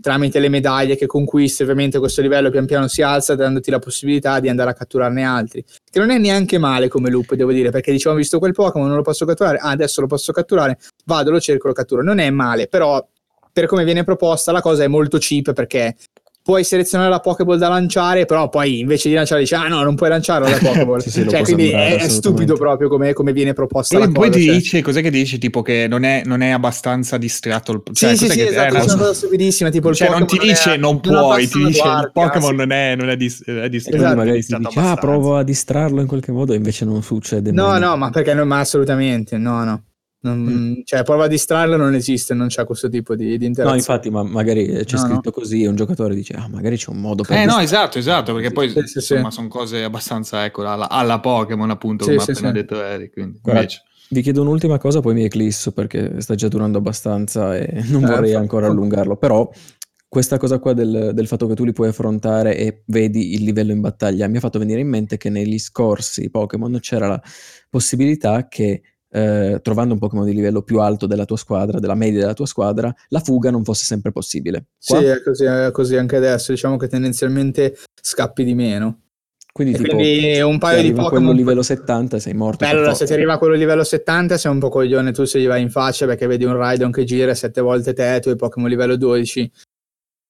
Tramite 0.00 0.40
le 0.40 0.48
medaglie 0.48 0.96
che 0.96 1.06
conquisti, 1.06 1.62
ovviamente 1.62 1.98
questo 1.98 2.22
livello 2.22 2.50
pian 2.50 2.66
piano 2.66 2.88
si 2.88 3.02
alza, 3.02 3.34
dandoti 3.34 3.70
la 3.70 3.78
possibilità 3.78 4.40
di 4.40 4.48
andare 4.48 4.70
a 4.70 4.74
catturarne 4.74 5.22
altri. 5.22 5.62
Che 5.62 5.98
non 5.98 6.10
è 6.10 6.18
neanche 6.18 6.58
male 6.58 6.88
come 6.88 7.10
loop, 7.10 7.34
devo 7.34 7.52
dire, 7.52 7.70
perché 7.70 7.92
diciamo, 7.92 8.16
visto 8.16 8.38
quel 8.38 8.52
Pokémon, 8.52 8.88
non 8.88 8.96
lo 8.96 9.02
posso 9.02 9.26
catturare, 9.26 9.58
ah, 9.58 9.70
adesso 9.70 10.00
lo 10.00 10.06
posso 10.06 10.32
catturare, 10.32 10.78
vado, 11.04 11.30
lo 11.30 11.40
cerco, 11.40 11.68
lo 11.68 11.74
catturo. 11.74 12.02
Non 12.02 12.18
è 12.18 12.30
male, 12.30 12.68
però 12.68 13.06
per 13.52 13.66
come 13.66 13.84
viene 13.84 14.02
proposta 14.02 14.50
la 14.50 14.62
cosa 14.62 14.82
è 14.82 14.88
molto 14.88 15.18
cheap 15.18 15.52
perché 15.52 15.94
puoi 16.42 16.64
selezionare 16.64 17.08
la 17.08 17.20
Pokéball 17.20 17.56
da 17.56 17.68
lanciare, 17.68 18.24
però 18.24 18.48
poi 18.48 18.80
invece 18.80 19.08
di 19.08 19.14
lanciare 19.14 19.42
dici 19.42 19.54
ah 19.54 19.68
no, 19.68 19.82
non 19.82 19.94
puoi 19.94 20.08
lanciarla 20.08 20.48
la 20.48 20.58
Pokéball. 20.62 20.98
Sì, 21.00 21.10
sì, 21.10 21.28
cioè, 21.28 21.42
quindi 21.42 21.68
sembrare, 21.68 21.96
è, 21.98 22.08
stupido 22.08 22.54
proprio 22.54 22.88
come, 22.88 23.12
come 23.12 23.32
viene 23.32 23.52
proposta 23.52 23.96
Poi, 23.96 24.06
la 24.06 24.12
poi 24.12 24.26
cosa. 24.28 24.38
ti 24.40 24.44
cioè. 24.46 24.54
dice, 24.56 24.82
cos'è 24.82 25.02
che 25.02 25.10
ti 25.10 25.18
dice? 25.18 25.38
Tipo 25.38 25.62
che 25.62 25.86
non 25.88 26.02
è, 26.02 26.22
non 26.24 26.40
è 26.40 26.50
abbastanza 26.50 27.16
distratto 27.16 27.72
il 27.72 27.82
Sì, 27.92 28.06
cioè, 28.06 28.16
sì, 28.16 28.26
cos'è 28.26 28.32
sì, 28.32 28.38
che- 28.38 28.48
esatto, 28.48 28.74
è 28.74 28.80
una 28.82 28.96
cosa- 28.96 29.14
stupidissima, 29.14 29.70
tipo 29.70 29.88
il 29.90 29.94
cioè, 29.94 30.08
non 30.08 30.20
Pokémon 30.20 30.42
ti 30.42 30.48
dice 30.48 30.74
è- 30.74 30.76
non 30.76 31.00
puoi, 31.00 31.48
ti 31.48 31.58
dice 31.64 31.68
il 31.78 31.82
guardia, 31.84 32.10
Pokémon 32.12 32.50
sì. 32.50 32.56
non 32.56 32.70
è, 32.72 32.96
non 32.96 33.08
è, 33.10 33.16
dis- 33.16 33.44
è 33.44 33.50
E 33.64 33.68
distratto. 33.68 33.96
quindi 33.98 34.16
magari 34.16 34.44
ti 34.44 34.56
dici, 34.56 34.78
ah, 34.78 34.96
provo 34.96 35.36
a 35.36 35.42
distrarlo 35.44 36.00
in 36.00 36.06
qualche 36.06 36.32
modo, 36.32 36.52
e 36.52 36.56
invece 36.56 36.84
non 36.84 37.02
succede 37.02 37.52
No, 37.52 37.66
mai. 37.68 37.80
no, 37.80 37.96
ma 37.96 38.10
perché 38.10 38.34
no, 38.34 38.44
ma 38.44 38.58
assolutamente, 38.58 39.38
no, 39.38 39.62
no. 39.64 39.82
Non- 40.24 40.40
Mm. 40.42 40.74
Cioè, 40.84 41.02
prova 41.02 41.24
a 41.24 41.28
distrarlo, 41.28 41.76
non 41.76 41.94
esiste, 41.94 42.32
non 42.34 42.46
c'è 42.46 42.64
questo 42.64 42.88
tipo 42.88 43.16
di, 43.16 43.36
di 43.36 43.38
No, 43.38 43.46
interazione. 43.46 43.78
infatti, 43.78 44.08
ma 44.10 44.22
magari 44.22 44.66
c'è 44.84 44.96
No, 44.96 45.02
no. 45.02 45.08
scritto 45.08 45.30
così 45.32 45.62
e 45.64 45.68
un 45.68 45.74
giocatore 45.74 46.14
dice, 46.14 46.34
ah, 46.34 46.48
magari 46.48 46.76
c'è 46.76 46.90
un 46.90 47.00
modo 47.00 47.22
per... 47.24 47.32
Eh 47.36 47.44
no, 47.44 47.58
distrarlo." 47.58 47.64
esatto, 47.64 47.98
esatto, 47.98 48.32
perché 48.34 48.52
poi 48.52 48.68
Sì, 48.70 48.78
insomma 48.78 49.30
sì. 49.30 49.36
sono 49.36 49.48
cose 49.48 49.82
abbastanza 49.82 50.44
ecco, 50.44 50.64
alla, 50.64 50.88
alla 50.88 51.18
Pokémon, 51.18 51.70
appunto, 51.70 52.04
Sì, 52.04 52.10
come 52.10 52.22
sì, 52.22 52.30
ha 52.30 52.32
appena 52.34 52.48
sì. 52.48 52.54
detto 52.54 52.82
Eric. 52.82 53.12
Quindi, 53.12 53.38
Guarda, 53.42 53.60
invece. 53.62 53.82
Vi 54.10 54.20
chiedo 54.22 54.42
un'ultima 54.42 54.78
cosa, 54.78 55.00
poi 55.00 55.14
mi 55.14 55.24
eclisso 55.24 55.72
perché 55.72 56.20
sta 56.20 56.34
già 56.36 56.46
durando 56.48 56.78
abbastanza 56.78 57.56
e 57.56 57.82
non 57.90 58.04
Eh, 58.04 58.06
vorrei 58.06 58.34
ancora 58.34 58.66
allungarlo. 58.68 59.16
Però 59.16 59.50
questa 60.06 60.36
cosa 60.36 60.58
qua 60.58 60.72
del, 60.74 61.12
del 61.14 61.26
fatto 61.26 61.46
che 61.48 61.54
tu 61.54 61.64
li 61.64 61.72
puoi 61.72 61.88
affrontare 61.88 62.54
e 62.56 62.82
vedi 62.86 63.32
il 63.34 63.42
livello 63.42 63.72
in 63.72 63.80
battaglia 63.80 64.28
mi 64.28 64.36
ha 64.36 64.40
fatto 64.40 64.58
venire 64.58 64.80
in 64.80 64.88
mente 64.88 65.16
che 65.16 65.30
negli 65.30 65.58
scorsi 65.58 66.28
Pokémon 66.30 66.78
c'era 66.80 67.08
la 67.08 67.20
possibilità 67.70 68.46
che 68.48 68.82
eh, 69.12 69.60
trovando 69.62 69.92
un 69.92 70.00
Pokémon 70.00 70.24
di 70.24 70.34
livello 70.34 70.62
più 70.62 70.80
alto 70.80 71.06
della 71.06 71.26
tua 71.26 71.36
squadra, 71.36 71.78
della 71.78 71.94
media 71.94 72.20
della 72.20 72.34
tua 72.34 72.46
squadra, 72.46 72.92
la 73.08 73.20
fuga 73.20 73.50
non 73.50 73.62
fosse 73.62 73.84
sempre 73.84 74.10
possibile. 74.10 74.66
Qua, 74.84 74.98
Sì, 74.98 75.04
è 75.04 75.22
così, 75.22 75.44
è 75.44 75.70
così 75.70 75.96
anche 75.96 76.16
adesso. 76.16 76.52
Diciamo 76.52 76.76
che 76.76 76.88
tendenzialmente 76.88 77.76
scappi 78.00 78.42
di 78.42 78.54
meno. 78.54 79.00
quindi 79.52 79.74
E 79.74 79.76
tipo, 79.76 79.96
quindi 79.96 80.40
un 80.40 80.58
paio 80.58 80.80
di 80.80 80.88
arriva 80.88 81.02
quello 81.02 81.10
Pokémon. 81.10 81.36
livello 81.36 81.62
70 81.62 82.18
sei 82.18 82.32
morto. 82.32 82.64
Beh, 82.64 82.70
allora, 82.70 82.94
se 82.94 83.04
ti 83.04 83.12
arriva 83.12 83.36
quello 83.36 83.54
livello 83.54 83.84
70, 83.84 84.38
sei 84.38 84.50
un 84.50 84.58
po' 84.58 84.70
coglione 84.70 85.12
tu 85.12 85.24
se 85.24 85.38
gli 85.40 85.46
vai 85.46 85.60
in 85.60 85.70
faccia 85.70 86.06
perché 86.06 86.26
vedi 86.26 86.44
un 86.44 86.56
Raidon 86.56 86.90
che 86.90 87.04
gira 87.04 87.34
sette 87.34 87.60
volte 87.60 87.92
te, 87.92 88.18
tu 88.22 88.30
hai 88.30 88.36
Pokémon 88.36 88.70
livello 88.70 88.96
12. 88.96 89.50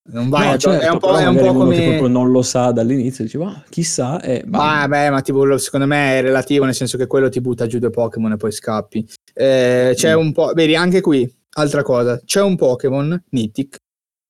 Non 0.04 0.28
vai 0.30 0.46
No, 0.48 0.52
a 0.54 0.58
certo, 0.58 0.84
è 0.84 0.90
un 0.90 0.98
po', 0.98 1.16
è 1.16 1.26
un 1.26 1.36
po' 1.36 1.42
uno 1.42 1.68
che 1.68 1.76
come. 1.76 1.82
proprio 1.84 2.08
non 2.08 2.30
lo 2.32 2.42
sa 2.42 2.72
dall'inizio 2.72 3.22
dice, 3.22 3.38
"Ah, 3.40 3.62
chissà, 3.68 4.20
e 4.20 4.42
Ma, 4.46 4.88
beh, 4.88 5.10
ma 5.10 5.20
tipo, 5.22 5.56
secondo 5.58 5.86
me 5.86 6.18
è 6.18 6.22
relativo, 6.22 6.64
nel 6.64 6.74
senso 6.74 6.98
che 6.98 7.06
quello 7.06 7.28
ti 7.28 7.40
butta 7.40 7.68
giù 7.68 7.78
due 7.78 7.90
Pokémon 7.90 8.32
e 8.32 8.36
poi 8.36 8.50
scappi. 8.50 9.08
Eh, 9.32 9.92
c'è 9.94 10.16
Mm. 10.16 10.18
un 10.18 10.32
po', 10.32 10.52
vedi, 10.54 10.74
anche 10.74 11.00
qui, 11.00 11.32
altra 11.54 11.82
cosa, 11.84 12.20
c'è 12.24 12.42
un 12.42 12.56
Pokémon, 12.56 13.22
Nitic, 13.30 13.76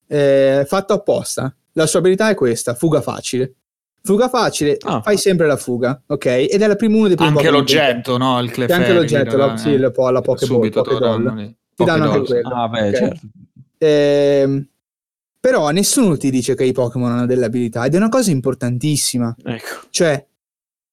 eh, 0.08 0.64
fatto 0.68 0.92
apposta. 0.92 1.54
La 1.72 1.86
sua 1.86 2.00
abilità 2.00 2.28
è 2.28 2.34
questa, 2.34 2.74
fuga 2.74 3.00
facile. 3.00 3.54
Fuga 4.02 4.28
facile, 4.28 4.76
Ah. 4.82 5.00
fai 5.00 5.16
sempre 5.16 5.46
la 5.46 5.56
fuga, 5.56 6.02
ok? 6.06 6.26
Ed 6.26 6.60
è 6.60 6.66
la 6.66 6.76
prima 6.76 6.96
uno 6.98 7.06
dei 7.06 7.16
primi 7.16 7.30
Anche 7.30 7.50
l'oggetto, 7.50 8.18
no? 8.18 8.38
Il 8.40 8.50
Clefairy. 8.50 8.82
anche 8.82 8.94
l'oggetto, 8.94 9.36
la, 9.38 9.54
eh, 9.54 9.56
sì, 9.56 9.76
la, 9.78 9.90
la 10.10 10.20
Pokéball, 10.20 10.36
subito 10.36 10.82
Pokédoll. 10.82 11.54
Ti 11.74 11.84
danno 11.84 12.10
anche 12.10 12.26
quello. 12.26 12.48
Ah, 12.50 12.68
beh, 12.68 12.88
ok? 12.88 12.94
certo. 12.96 13.20
Ehm, 13.78 14.66
però 15.42 15.70
nessuno 15.70 16.16
ti 16.16 16.30
dice 16.30 16.54
che 16.54 16.62
i 16.62 16.70
Pokémon 16.70 17.10
hanno 17.10 17.26
delle 17.26 17.46
abilità 17.46 17.84
ed 17.84 17.94
è 17.94 17.96
una 17.96 18.08
cosa 18.08 18.30
importantissima. 18.30 19.34
Ecco. 19.42 19.88
Cioè, 19.90 20.24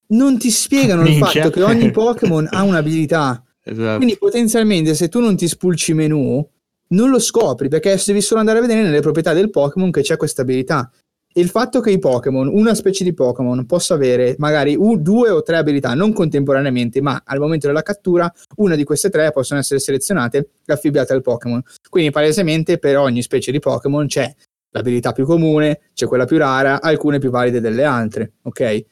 non 0.08 0.40
ti 0.40 0.50
spiegano 0.50 1.08
il 1.08 1.18
fatto 1.18 1.52
che 1.52 1.62
ogni 1.62 1.92
Pokémon 1.94 2.48
ha 2.50 2.64
un'abilità. 2.64 3.44
Esatto. 3.64 3.98
Quindi 3.98 4.18
potenzialmente 4.18 4.96
se 4.96 5.08
tu 5.08 5.20
non 5.20 5.36
ti 5.36 5.48
spulci 5.48 5.94
menu, 5.94 6.44
non 6.88 7.12
lo 7.12 7.20
scopri 7.20 7.70
perché 7.70 8.02
devi 8.04 8.22
solo 8.22 8.40
andare 8.40 8.58
a 8.58 8.62
vedere 8.62 8.82
nelle 8.82 9.02
proprietà 9.02 9.34
del 9.34 9.52
Pokémon 9.52 9.92
che 9.92 10.02
c'è 10.02 10.18
questa 10.18 10.42
abilità. 10.42 10.92
Il 11.34 11.50
fatto 11.50 11.80
che 11.80 11.92
i 11.92 12.00
Pokémon, 12.00 12.48
una 12.48 12.74
specie 12.74 13.04
di 13.04 13.14
Pokémon, 13.14 13.66
possa 13.68 13.94
avere 13.94 14.36
magari 14.40 14.76
u- 14.76 14.98
due 14.98 15.30
o 15.30 15.44
tre 15.44 15.58
abilità, 15.58 15.94
non 15.94 16.12
contemporaneamente, 16.12 17.02
ma 17.02 17.22
al 17.24 17.40
momento 17.40 17.68
della 17.68 17.84
cattura, 17.84 18.32
una 18.56 18.76
di 18.76 18.84
queste 18.84 19.12
tre 19.12 19.32
possono 19.32 19.60
essere 19.60 19.80
selezionate 19.80 20.50
e 20.66 20.74
affibbiate 20.74 21.14
al 21.14 21.22
Pokémon. 21.22 21.62
Quindi 21.88 22.10
palesemente 22.10 22.80
per 22.80 22.98
ogni 22.98 23.22
specie 23.22 23.52
di 23.52 23.60
Pokémon 23.60 24.08
c'è 24.08 24.34
l'abilità 24.72 25.12
più 25.12 25.26
comune, 25.26 25.82
c'è 25.94 26.08
quella 26.08 26.26
più 26.26 26.38
rara, 26.38 26.82
alcune 26.82 27.20
più 27.20 27.30
valide 27.30 27.62
delle 27.62 27.84
altre, 27.84 28.34
ok? 28.42 28.86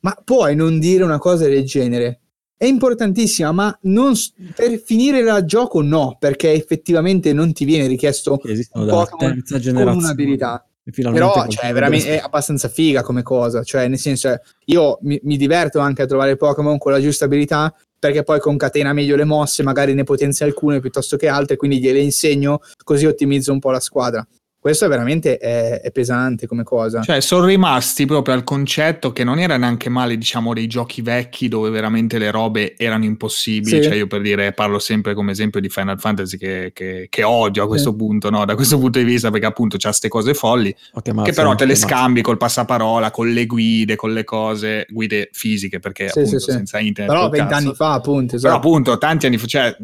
Ma 0.00 0.16
puoi 0.24 0.56
non 0.56 0.78
dire 0.78 1.04
una 1.04 1.18
cosa 1.18 1.46
del 1.46 1.64
genere? 1.64 2.20
È 2.56 2.64
importantissima, 2.64 3.52
ma 3.52 3.76
non 3.82 4.14
per 4.54 4.78
finire 4.78 5.18
il 5.18 5.44
gioco 5.44 5.82
no, 5.82 6.16
perché 6.18 6.52
effettivamente 6.52 7.32
non 7.32 7.52
ti 7.52 7.64
viene 7.64 7.86
richiesto 7.86 8.40
esistono 8.44 8.84
un 8.84 8.90
Pokémon 8.90 9.42
terza 9.42 9.72
con 9.72 9.96
un'abilità. 9.96 10.66
Però 11.12 11.46
cioè, 11.48 11.72
veramente 11.72 12.06
deve- 12.06 12.18
è 12.18 12.22
abbastanza 12.24 12.68
figa 12.68 13.02
come 13.02 13.22
cosa. 13.22 13.62
Cioè, 13.62 13.86
nel 13.88 13.98
senso, 13.98 14.36
io 14.66 14.98
mi, 15.02 15.20
mi 15.22 15.36
diverto 15.36 15.78
anche 15.78 16.02
a 16.02 16.06
trovare 16.06 16.36
Pokémon 16.36 16.78
con 16.78 16.92
la 16.92 17.00
giusta 17.00 17.26
abilità, 17.26 17.72
perché 17.98 18.24
poi 18.24 18.40
concatena 18.40 18.92
meglio 18.92 19.14
le 19.14 19.24
mosse, 19.24 19.62
magari 19.62 19.94
ne 19.94 20.02
potenzia 20.02 20.44
alcune 20.44 20.80
piuttosto 20.80 21.16
che 21.16 21.28
altre, 21.28 21.56
quindi 21.56 21.78
gliele 21.78 22.00
insegno, 22.00 22.60
così 22.82 23.06
ottimizzo 23.06 23.52
un 23.52 23.60
po' 23.60 23.70
la 23.70 23.78
squadra. 23.80 24.26
Questo 24.62 24.84
è 24.84 24.88
veramente 24.88 25.38
è, 25.38 25.80
è 25.80 25.90
pesante 25.90 26.46
come 26.46 26.62
cosa. 26.62 27.02
Cioè, 27.02 27.20
sono 27.20 27.46
rimasti 27.46 28.06
proprio 28.06 28.32
al 28.32 28.44
concetto 28.44 29.10
che 29.12 29.24
non 29.24 29.40
era 29.40 29.56
neanche 29.56 29.88
male, 29.88 30.16
diciamo, 30.16 30.54
dei 30.54 30.68
giochi 30.68 31.02
vecchi 31.02 31.48
dove 31.48 31.68
veramente 31.68 32.16
le 32.16 32.30
robe 32.30 32.76
erano 32.76 33.02
impossibili. 33.04 33.82
Sì. 33.82 33.88
Cioè, 33.88 33.96
io 33.96 34.06
per 34.06 34.20
dire, 34.20 34.52
parlo 34.52 34.78
sempre 34.78 35.14
come 35.14 35.32
esempio 35.32 35.58
di 35.60 35.68
Final 35.68 35.98
Fantasy 35.98 36.36
che, 36.36 36.70
che- 36.72 37.08
che 37.10 37.22
odio 37.24 37.64
a 37.64 37.66
questo 37.66 37.90
Sì. 37.90 37.96
punto, 37.96 38.30
no? 38.30 38.44
Da 38.44 38.54
questo 38.54 38.78
punto 38.78 39.00
di 39.00 39.04
vista, 39.04 39.32
perché 39.32 39.46
appunto 39.46 39.78
c'ha 39.78 39.88
queste 39.88 40.06
cose 40.06 40.32
folli, 40.32 40.72
mazza, 41.12 41.22
che 41.24 41.32
però 41.32 41.56
te 41.56 41.64
le 41.64 41.72
mazza. 41.72 41.86
scambi 41.88 42.22
col 42.22 42.36
passaparola, 42.36 43.10
con 43.10 43.32
le 43.32 43.46
guide, 43.46 43.96
con 43.96 44.12
le 44.12 44.22
cose, 44.22 44.86
guide 44.90 45.28
fisiche, 45.32 45.80
perché 45.80 46.04
Sì, 46.08 46.20
appunto 46.20 46.38
sì, 46.38 46.44
sì. 46.44 46.50
senza 46.52 46.78
internet. 46.78 47.12
Però 47.12 47.28
vent'anni 47.28 47.74
fa, 47.74 47.94
appunto. 47.94 48.36
Però 48.36 48.36
Esatto. 48.36 48.54
appunto, 48.54 48.96
tanti 48.96 49.26
anni 49.26 49.38
fa, 49.38 49.46
cioè, 49.48 49.76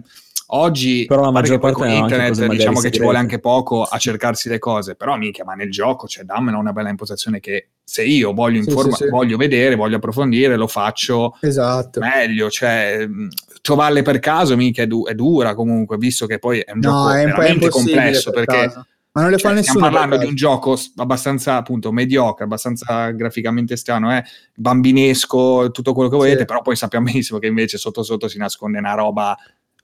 oggi, 0.51 1.05
Però 1.07 1.23
la 1.23 1.31
maggior 1.31 1.59
parte 1.59 1.77
con 1.77 1.89
internet 1.91 2.47
diciamo 2.47 2.81
che 2.81 2.91
ci 2.91 3.01
vuole 3.01 3.19
anche 3.19 3.39
poco 3.39 3.83
a 3.83 3.99
cercarsi 3.99 4.49
le 4.49 4.59
cose, 4.59 4.95
però 4.95 5.17
minchia, 5.17 5.45
ma 5.45 5.55
nel 5.55 5.71
gioco, 5.71 6.07
cioè, 6.07 6.25
dammela 6.25 6.57
una 6.59 6.73
bella 6.73 6.89
impostazione 6.89 7.41
che 7.41 7.69
se 7.85 8.05
io 8.05 8.33
voglio, 8.33 8.63
Sì, 8.63 8.69
informa- 8.69 8.97
sì, 8.97 9.05
sì. 9.05 9.11
voglio 9.11 9.37
vedere, 9.37 9.75
voglio 9.75 9.97
approfondire, 9.97 10.57
lo 10.57 10.67
faccio 10.69 11.37
esatto. 11.41 12.01
meglio, 12.01 12.51
cioè, 12.51 13.07
mh, 13.07 13.29
trovarle 13.63 14.03
per 14.03 14.19
caso 14.21 14.57
minchia 14.57 14.85
è, 14.85 14.87
du- 14.87 15.07
è 15.07 15.15
dura 15.15 15.55
comunque, 15.55 15.97
visto 15.99 16.27
che 16.27 16.39
poi 16.39 16.61
è 16.61 16.73
un 16.73 16.79
No, 16.81 16.91
gioco 16.91 17.11
è 17.11 17.25
veramente 17.25 17.69
complesso, 17.69 18.31
per 18.31 18.45
perché 18.45 18.67
caso. 18.67 18.87
Ma 19.13 19.23
non 19.23 19.33
le 19.33 19.39
fa 19.39 19.49
cioè, 19.49 19.57
nessuno. 19.57 19.79
stiamo 19.79 19.97
parlando 19.97 20.17
di 20.23 20.27
un 20.31 20.35
gioco 20.37 20.79
abbastanza 20.97 21.57
appunto 21.57 21.91
mediocre, 21.91 22.45
abbastanza 22.45 23.11
graficamente 23.11 23.75
strano, 23.77 24.15
eh? 24.17 24.23
bambinesco, 24.55 25.71
tutto 25.73 25.93
quello 25.93 26.09
che 26.09 26.17
volete, 26.17 26.39
Sì. 26.41 26.45
però 26.45 26.63
poi 26.63 26.77
sappiamo 26.77 27.07
benissimo 27.07 27.39
che 27.39 27.47
invece 27.49 27.79
sotto 27.79 28.03
sotto 28.03 28.29
si 28.29 28.39
nasconde 28.39 28.79
una 28.79 28.95
roba 28.95 29.37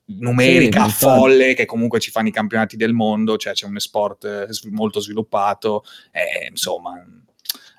numerica 0.07 0.85
Sì, 0.87 0.93
folle 0.93 1.55
che 1.55 1.65
comunque 1.65 2.01
ci 2.01 2.11
fanno 2.11 2.29
i 2.29 2.33
campionati 2.33 2.77
del 2.77 2.93
mondo, 2.93 3.37
cioè 3.37 3.53
c'è 3.53 3.67
un 3.67 3.77
esport 3.77 4.25
eh, 4.25 4.49
molto 4.71 5.01
sviluppato, 5.01 5.85
e, 6.11 6.49
insomma 6.51 7.05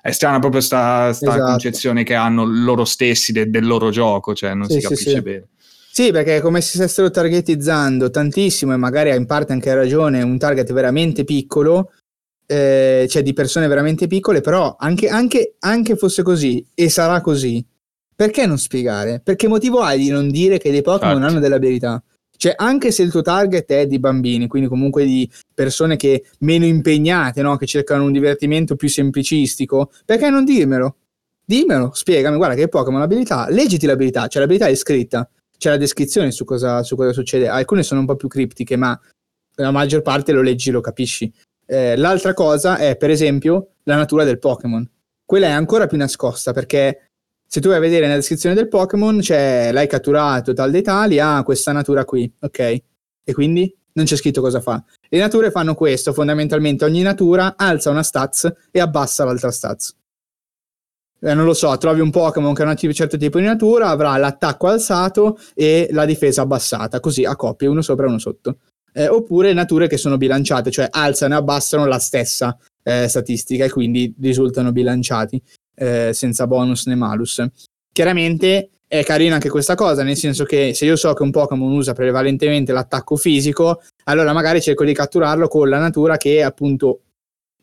è 0.02 0.12
strana 0.12 0.38
proprio 0.38 0.60
sta, 0.60 1.12
sta 1.12 1.30
Esatto. 1.30 1.50
concezione 1.50 2.04
che 2.04 2.14
hanno 2.14 2.44
loro 2.44 2.84
stessi 2.84 3.32
de- 3.32 3.50
del 3.50 3.66
loro 3.66 3.90
gioco, 3.90 4.34
cioè 4.34 4.54
non 4.54 4.68
Sì, 4.68 4.74
si 4.74 4.80
capisce 4.82 5.10
sì. 5.10 5.20
bene. 5.20 5.48
Sì, 5.90 6.12
perché 6.12 6.40
come 6.40 6.60
se 6.60 6.76
stessero 6.76 7.10
targetizzando 7.10 8.10
tantissimo 8.10 8.72
e 8.72 8.76
magari 8.76 9.14
in 9.16 9.26
parte 9.26 9.52
anche 9.52 9.70
hai 9.70 9.76
ragione, 9.76 10.22
un 10.22 10.38
target 10.38 10.72
veramente 10.72 11.24
piccolo, 11.24 11.90
eh, 12.46 13.06
cioè 13.08 13.22
di 13.22 13.32
persone 13.32 13.66
veramente 13.66 14.06
piccole, 14.06 14.40
però 14.42 14.76
anche, 14.78 15.08
anche, 15.08 15.56
anche 15.60 15.96
fosse 15.96 16.22
così 16.22 16.64
e 16.74 16.88
sarà 16.88 17.20
così, 17.20 17.64
perché 18.14 18.46
non 18.46 18.58
spiegare? 18.58 19.20
Perché 19.24 19.48
motivo 19.48 19.80
hai 19.80 19.98
di 19.98 20.10
non 20.10 20.30
dire 20.30 20.58
che 20.58 20.70
dei 20.70 20.82
Pokémon 20.82 21.22
hanno 21.22 21.40
delle 21.40 21.54
abilità? 21.56 22.00
Cioè, 22.36 22.54
anche 22.56 22.90
se 22.90 23.02
il 23.02 23.10
tuo 23.10 23.22
target 23.22 23.70
è 23.72 23.86
di 23.86 23.98
bambini, 23.98 24.46
quindi 24.46 24.68
comunque 24.68 25.04
di 25.04 25.28
persone 25.54 25.96
che 25.96 26.24
meno 26.40 26.64
impegnate, 26.64 27.42
no? 27.42 27.56
che 27.56 27.66
cercano 27.66 28.04
un 28.04 28.12
divertimento 28.12 28.76
più 28.76 28.88
semplicistico, 28.88 29.90
perché 30.04 30.30
non 30.30 30.44
dirmelo? 30.44 30.96
Dimmelo, 31.44 31.92
spiegami, 31.94 32.36
guarda 32.36 32.56
che 32.56 32.68
Pokémon 32.68 33.00
ha 33.00 33.04
abilità, 33.04 33.48
leggiti 33.48 33.86
l'abilità, 33.86 34.26
cioè 34.26 34.42
l'abilità 34.42 34.66
è 34.66 34.74
scritta, 34.74 35.28
c'è 35.56 35.70
la 35.70 35.76
descrizione 35.76 36.30
su 36.30 36.44
cosa, 36.44 36.82
su 36.82 36.96
cosa 36.96 37.12
succede. 37.12 37.48
Alcune 37.48 37.82
sono 37.82 38.00
un 38.00 38.06
po' 38.06 38.16
più 38.16 38.28
criptiche, 38.28 38.76
ma 38.76 38.98
la 39.54 39.70
maggior 39.70 40.02
parte 40.02 40.32
lo 40.32 40.42
leggi, 40.42 40.70
lo 40.70 40.80
capisci. 40.80 41.32
Eh, 41.64 41.96
l'altra 41.96 42.34
cosa 42.34 42.76
è, 42.76 42.96
per 42.96 43.10
esempio, 43.10 43.74
la 43.84 43.96
natura 43.96 44.24
del 44.24 44.38
Pokémon. 44.38 44.88
Quella 45.24 45.46
è 45.46 45.50
ancora 45.50 45.86
più 45.86 45.96
nascosta 45.96 46.52
perché 46.52 47.05
se 47.46 47.60
tu 47.60 47.68
vai 47.68 47.76
a 47.76 47.80
vedere 47.80 48.06
nella 48.06 48.16
descrizione 48.16 48.54
del 48.54 48.68
Pokémon, 48.68 49.20
c'è 49.20 49.70
l'hai 49.72 49.86
catturato 49.86 50.52
tal 50.52 50.70
dei 50.70 50.82
tali, 50.82 51.18
ha 51.18 51.42
questa 51.42 51.72
natura 51.72 52.04
qui, 52.04 52.30
ok? 52.40 52.58
E 53.24 53.32
quindi 53.32 53.74
non 53.92 54.04
c'è 54.04 54.16
scritto 54.16 54.40
cosa 54.40 54.60
fa. 54.60 54.82
Le 55.08 55.18
nature 55.18 55.50
fanno 55.50 55.74
questo, 55.74 56.12
fondamentalmente 56.12 56.84
ogni 56.84 57.02
natura 57.02 57.54
alza 57.56 57.90
una 57.90 58.02
stats 58.02 58.52
e 58.70 58.80
abbassa 58.80 59.24
l'altra 59.24 59.50
stats. 59.50 59.96
Eh, 61.20 61.34
non 61.34 61.44
lo 61.44 61.54
so, 61.54 61.76
trovi 61.78 62.00
un 62.00 62.10
Pokémon 62.10 62.52
che 62.52 62.62
ha 62.62 62.68
un 62.68 62.92
certo 62.92 63.16
tipo 63.16 63.38
di 63.38 63.44
natura, 63.44 63.88
avrà 63.88 64.16
l'attacco 64.16 64.66
alzato 64.66 65.38
e 65.54 65.88
la 65.92 66.04
difesa 66.04 66.42
abbassata, 66.42 67.00
così 67.00 67.24
a 67.24 67.34
coppie, 67.36 67.68
uno 67.68 67.80
sopra 67.80 68.04
e 68.04 68.08
uno 68.08 68.18
sotto. 68.18 68.58
Eh, 68.92 69.08
oppure 69.08 69.52
nature 69.52 69.88
che 69.88 69.96
sono 69.96 70.16
bilanciate, 70.16 70.70
cioè 70.70 70.88
alzano 70.90 71.34
e 71.34 71.36
abbassano 71.38 71.86
la 71.86 71.98
stessa 71.98 72.56
eh, 72.82 73.08
statistica 73.08 73.64
e 73.64 73.70
quindi 73.70 74.14
risultano 74.20 74.72
bilanciati, 74.72 75.42
eh, 75.76 76.12
senza 76.12 76.46
bonus 76.46 76.86
né 76.86 76.96
malus. 76.96 77.44
Chiaramente 77.92 78.70
è 78.88 79.04
carina 79.04 79.34
anche 79.34 79.48
questa 79.48 79.74
cosa, 79.74 80.02
nel 80.02 80.16
senso 80.16 80.44
che 80.44 80.72
se 80.74 80.84
io 80.84 80.96
so 80.96 81.12
che 81.12 81.22
un 81.22 81.30
Pokémon 81.30 81.72
usa 81.72 81.92
prevalentemente 81.92 82.72
l'attacco 82.72 83.16
fisico, 83.16 83.82
allora 84.04 84.32
magari 84.32 84.60
cerco 84.60 84.84
di 84.84 84.92
catturarlo 84.94 85.48
con 85.48 85.68
la 85.68 85.78
natura 85.78 86.16
che 86.16 86.42
appunto 86.42 87.00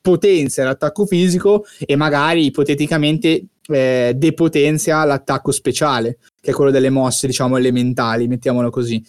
potenzia 0.02 0.66
l'attacco 0.66 1.06
fisico 1.06 1.66
e 1.80 1.96
magari 1.96 2.46
ipoteticamente 2.46 3.46
eh, 3.68 4.14
depotenzia 4.16 5.04
l'attacco 5.06 5.52
speciale, 5.52 6.18
che 6.42 6.52
è 6.52 6.54
quello 6.54 6.72
delle 6.72 6.90
mosse, 6.90 7.26
diciamo, 7.26 7.56
elementali, 7.56 8.28
mettiamolo 8.28 8.70
così. 8.70 9.02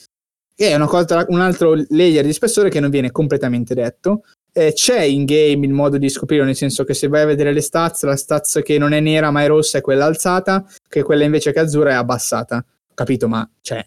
Che 0.54 0.72
è 0.72 0.78
cosa, 0.86 1.24
un 1.28 1.40
altro 1.40 1.74
layer 1.88 2.24
di 2.24 2.32
spessore 2.32 2.70
che 2.70 2.78
non 2.78 2.90
viene 2.90 3.10
completamente 3.10 3.74
detto. 3.74 4.22
Eh, 4.56 4.72
c'è 4.72 5.02
in 5.02 5.24
game 5.24 5.66
il 5.66 5.72
modo 5.72 5.98
di 5.98 6.08
scoprirlo, 6.08 6.44
nel 6.44 6.54
senso 6.54 6.84
che 6.84 6.94
se 6.94 7.08
vai 7.08 7.22
a 7.22 7.26
vedere 7.26 7.52
le 7.52 7.60
stats, 7.60 8.04
la 8.04 8.14
stats 8.14 8.60
che 8.62 8.78
non 8.78 8.92
è 8.92 9.00
nera 9.00 9.32
ma 9.32 9.42
è 9.42 9.48
rossa 9.48 9.78
è 9.78 9.80
quella 9.80 10.04
alzata, 10.04 10.64
che 10.88 11.02
quella 11.02 11.24
invece 11.24 11.52
che 11.52 11.58
è 11.58 11.62
azzurra 11.64 11.90
è 11.90 11.94
abbassata. 11.94 12.64
Capito? 12.94 13.26
Ma 13.26 13.48
cioè, 13.60 13.84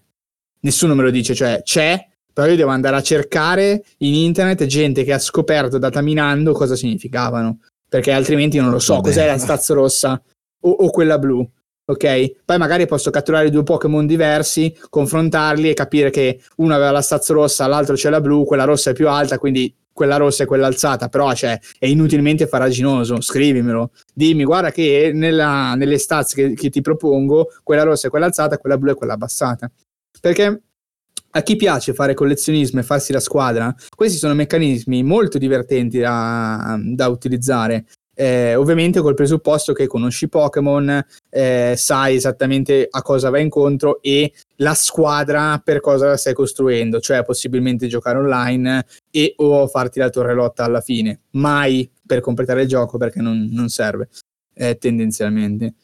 nessuno 0.60 0.94
me 0.94 1.03
lo 1.03 1.10
dice, 1.10 1.34
cioè 1.34 1.61
c'è, 1.64 2.06
però 2.34 2.49
io 2.49 2.57
devo 2.57 2.72
andare 2.72 2.98
a 2.98 3.02
cercare 3.02 3.81
in 3.99 4.14
internet 4.14 4.65
gente 4.65 5.06
che 5.06 5.14
ha 5.14 5.19
scoperto 5.19 5.77
dataminando 5.77 6.52
cosa 6.52 6.76
significavano, 6.76 7.60
perché 7.88 8.11
altrimenti 8.11 8.60
non 8.60 8.69
lo 8.69 8.80
so, 8.80 8.95
Vabbè. 8.95 9.07
cos'è 9.07 9.26
la 9.26 9.38
stazza 9.38 9.73
rossa 9.73 10.22
o, 10.61 10.69
o 10.69 10.89
quella 10.89 11.18
blu. 11.18 11.49
Ok, 11.89 12.44
poi 12.44 12.57
magari 12.57 12.85
posso 12.85 13.10
catturare 13.10 13.49
due 13.49 13.64
Pokémon 13.64 14.06
diversi, 14.06 14.77
confrontarli 14.89 15.69
e 15.69 15.73
capire 15.73 16.10
che 16.10 16.41
uno 16.57 16.76
aveva 16.76 16.91
la 16.91 17.02
stazza 17.02 17.34
rossa, 17.34 17.65
l'altro 17.65 17.95
c'è 17.95 18.10
la 18.10 18.19
blu, 18.19 18.44
quella 18.44 18.65
rossa 18.65 18.89
è 18.89 18.94
più 18.94 19.07
alta, 19.07 19.38
quindi 19.38 19.73
quella 19.98 20.18
rossa 20.18 20.44
è 20.44 20.45
quella 20.45 20.68
alzata, 20.68 21.10
però 21.10 21.34
cioè, 21.34 21.60
è 21.80 21.88
inutilmente 21.88 22.45
faraginoso. 22.45 23.19
Scrivimelo, 23.19 23.90
dimmi, 24.14 24.44
guarda 24.44 24.69
che 24.69 25.10
nella- 25.11 25.74
nelle 25.74 25.98
stats 25.98 26.36
che, 26.36 26.53
che 26.53 26.69
ti 26.69 26.82
propongo, 26.82 27.48
quella 27.64 27.82
rossa 27.82 28.06
è 28.06 28.10
quella 28.11 28.28
alzata, 28.28 28.60
quella 28.60 28.78
blu 28.78 28.91
è 28.91 28.95
quella 28.95 29.14
abbassata. 29.14 29.72
Perché 30.22 30.61
a 31.32 31.41
chi 31.41 31.56
piace 31.56 31.95
fare 31.95 32.14
collezionismo 32.14 32.80
e 32.80 32.84
farsi 32.84 33.11
la 33.11 33.19
squadra, 33.19 33.74
questi 33.95 34.19
sono 34.19 34.36
meccanismi 34.36 35.02
molto 35.02 35.40
divertenti 35.40 35.98
da, 35.98 36.78
da 36.80 37.07
utilizzare. 37.07 37.86
Eh, 38.19 38.56
ovviamente 38.56 38.99
col 38.99 39.14
presupposto 39.14 39.73
che 39.73 39.85
conosci 39.85 40.27
Pokémon, 40.27 41.06
eh, 41.30 41.76
sai 41.77 42.15
esattamente 42.15 42.88
a 42.89 43.03
cosa 43.03 43.30
vai 43.30 43.44
incontro 43.44 44.02
e 44.02 44.34
la 44.56 44.73
squadra 44.73 45.61
per 45.64 45.81
cosa 45.81 46.07
la 46.07 46.18
stai 46.18 46.34
costruendo, 46.34 46.99
cioè 46.99 47.23
possibilmente 47.23 47.85
giocare 47.85 48.18
online 48.18 48.88
e 49.11 49.35
o 49.38 49.68
farti 49.68 49.99
la 49.99 50.10
torre 50.10 50.34
lotta 50.34 50.64
alla 50.64 50.81
fine, 50.81 51.22
mai 51.34 51.88
per 52.03 52.22
completare 52.22 52.64
il 52.64 52.68
gioco 52.68 52.98
perché 52.98 53.22
non, 53.22 53.49
non 53.52 53.69
serve 53.69 54.10
eh, 54.56 54.80
tendenzialmente. 54.80 55.76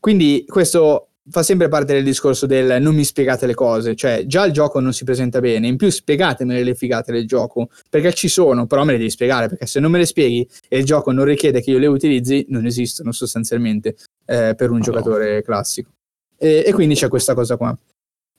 Quindi 0.00 0.46
questo 0.48 1.08
fa 1.30 1.42
sempre 1.42 1.68
parte 1.68 1.92
del 1.92 2.04
discorso 2.04 2.46
del 2.46 2.82
non 2.82 2.94
mi 2.94 3.04
spiegate 3.04 3.46
le 3.46 3.54
cose, 3.54 3.94
cioè 3.94 4.24
già 4.26 4.44
il 4.44 4.52
gioco 4.52 4.80
non 4.80 4.92
si 4.92 5.04
presenta 5.04 5.40
bene, 5.40 5.68
in 5.68 5.76
più 5.76 5.88
spiegatemele 5.90 6.64
le 6.64 6.74
figate 6.74 7.12
del 7.12 7.26
gioco, 7.26 7.68
perché 7.88 8.12
ci 8.12 8.28
sono, 8.28 8.66
però 8.66 8.84
me 8.84 8.92
le 8.92 8.98
devi 8.98 9.10
spiegare, 9.10 9.48
perché 9.48 9.66
se 9.66 9.80
non 9.80 9.90
me 9.90 9.98
le 9.98 10.06
spieghi 10.06 10.46
e 10.68 10.78
il 10.78 10.84
gioco 10.84 11.12
non 11.12 11.24
richiede 11.24 11.60
che 11.60 11.70
io 11.70 11.78
le 11.78 11.86
utilizzi, 11.86 12.46
non 12.48 12.66
esistono 12.66 13.12
sostanzialmente 13.12 13.96
eh, 14.26 14.54
per 14.56 14.70
un 14.70 14.78
no. 14.78 14.82
giocatore 14.82 15.42
classico. 15.42 15.90
E, 16.36 16.64
e 16.66 16.72
quindi 16.72 16.94
c'è 16.94 17.08
questa 17.08 17.34
cosa 17.34 17.56
qua. 17.56 17.76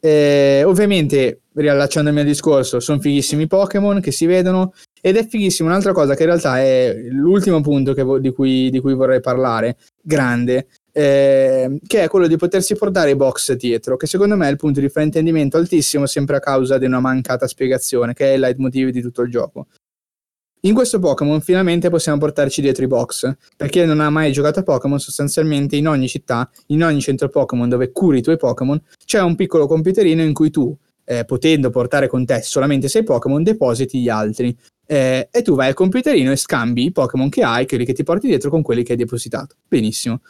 Eh, 0.06 0.64
ovviamente, 0.66 1.44
riallacciandomi 1.54 2.20
al 2.20 2.26
discorso, 2.26 2.82
sono 2.82 3.00
fighissimi 3.00 3.44
i 3.44 3.48
Pokémon 3.48 4.02
che 4.02 4.12
si 4.12 4.26
vedono 4.26 4.74
ed 5.00 5.16
è 5.16 5.26
fighissimo 5.26 5.70
un'altra 5.70 5.94
cosa 5.94 6.14
che 6.14 6.24
in 6.24 6.28
realtà 6.28 6.60
è 6.60 6.94
l'ultimo 7.10 7.62
punto 7.62 7.94
che 7.94 8.04
vo- 8.04 8.20
di, 8.20 8.34
cui, 8.34 8.70
di 8.70 8.82
cui 8.82 8.94
vorrei 8.96 9.22
parlare, 9.22 9.78
grande, 10.02 10.68
eh, 10.94 11.80
che 11.86 12.04
è 12.04 12.08
quello 12.08 12.28
di 12.28 12.38
potersi 12.38 12.76
portare 12.76 13.10
i 13.10 13.16
box 13.16 13.54
dietro, 13.54 13.98
che 13.98 14.08
secondo 14.08 14.38
me 14.38 14.48
è 14.48 14.52
il 14.52 14.58
punto 14.58 14.80
di 14.80 14.90
fraintendimento 14.90 15.58
altissimo 15.58 16.06
sempre 16.06 16.38
a 16.38 16.40
causa 16.40 16.78
di 16.78 16.86
una 16.86 17.00
mancata 17.00 17.48
spiegazione, 17.48 18.14
che 18.14 18.32
è 18.32 18.34
il 18.36 18.40
leitmotiv 18.40 18.90
di 18.90 19.02
tutto 19.02 19.24
il 19.24 19.32
gioco. 19.32 19.68
In 20.66 20.74
questo 20.74 20.98
Pokémon 21.00 21.42
finalmente 21.42 21.90
possiamo 21.90 22.20
portarci 22.20 22.62
dietro 22.62 22.86
i 22.86 22.88
box. 22.88 23.36
Per 23.58 23.68
chi 23.68 23.84
non 23.84 24.00
ha 24.00 24.10
mai 24.10 24.32
giocato 24.32 24.60
a 24.60 24.64
Pokémon, 24.64 24.98
sostanzialmente 24.98 25.76
in 25.76 25.90
ogni 25.90 26.08
città, 26.08 26.50
in 26.68 26.86
ogni 26.86 27.02
centro 27.02 27.28
Pokémon 27.28 27.68
dove 27.68 27.92
curi 27.92 28.20
i 28.20 28.22
tuoi 28.22 28.38
Pokémon, 28.38 28.82
c'è 29.04 29.20
un 29.20 29.36
piccolo 29.36 29.68
computerino 29.68 30.22
in 30.22 30.32
cui 30.32 30.52
tu, 30.52 30.74
eh, 31.04 31.26
potendo 31.26 31.70
portare 31.70 32.08
con 32.08 32.26
te 32.26 32.42
solamente 32.44 32.88
sei 32.88 33.04
Pokémon, 33.04 33.44
depositi 33.44 34.00
gli 34.00 34.08
altri. 34.08 34.56
Eh, 34.86 35.28
e 35.30 35.42
tu 35.42 35.56
vai 35.56 35.68
al 35.68 35.74
computerino 35.74 36.32
e 36.32 36.36
scambi 36.38 36.86
i 36.86 36.92
Pokémon 36.94 37.28
che 37.28 37.42
hai, 37.44 37.68
quelli 37.68 37.84
che 37.84 37.94
ti 37.94 38.04
porti 38.04 38.28
dietro, 38.28 38.50
con 38.50 38.62
quelli 38.62 38.84
che 38.84 38.94
hai 38.94 38.98
depositato. 38.98 39.56
Benissimo. 39.68 40.22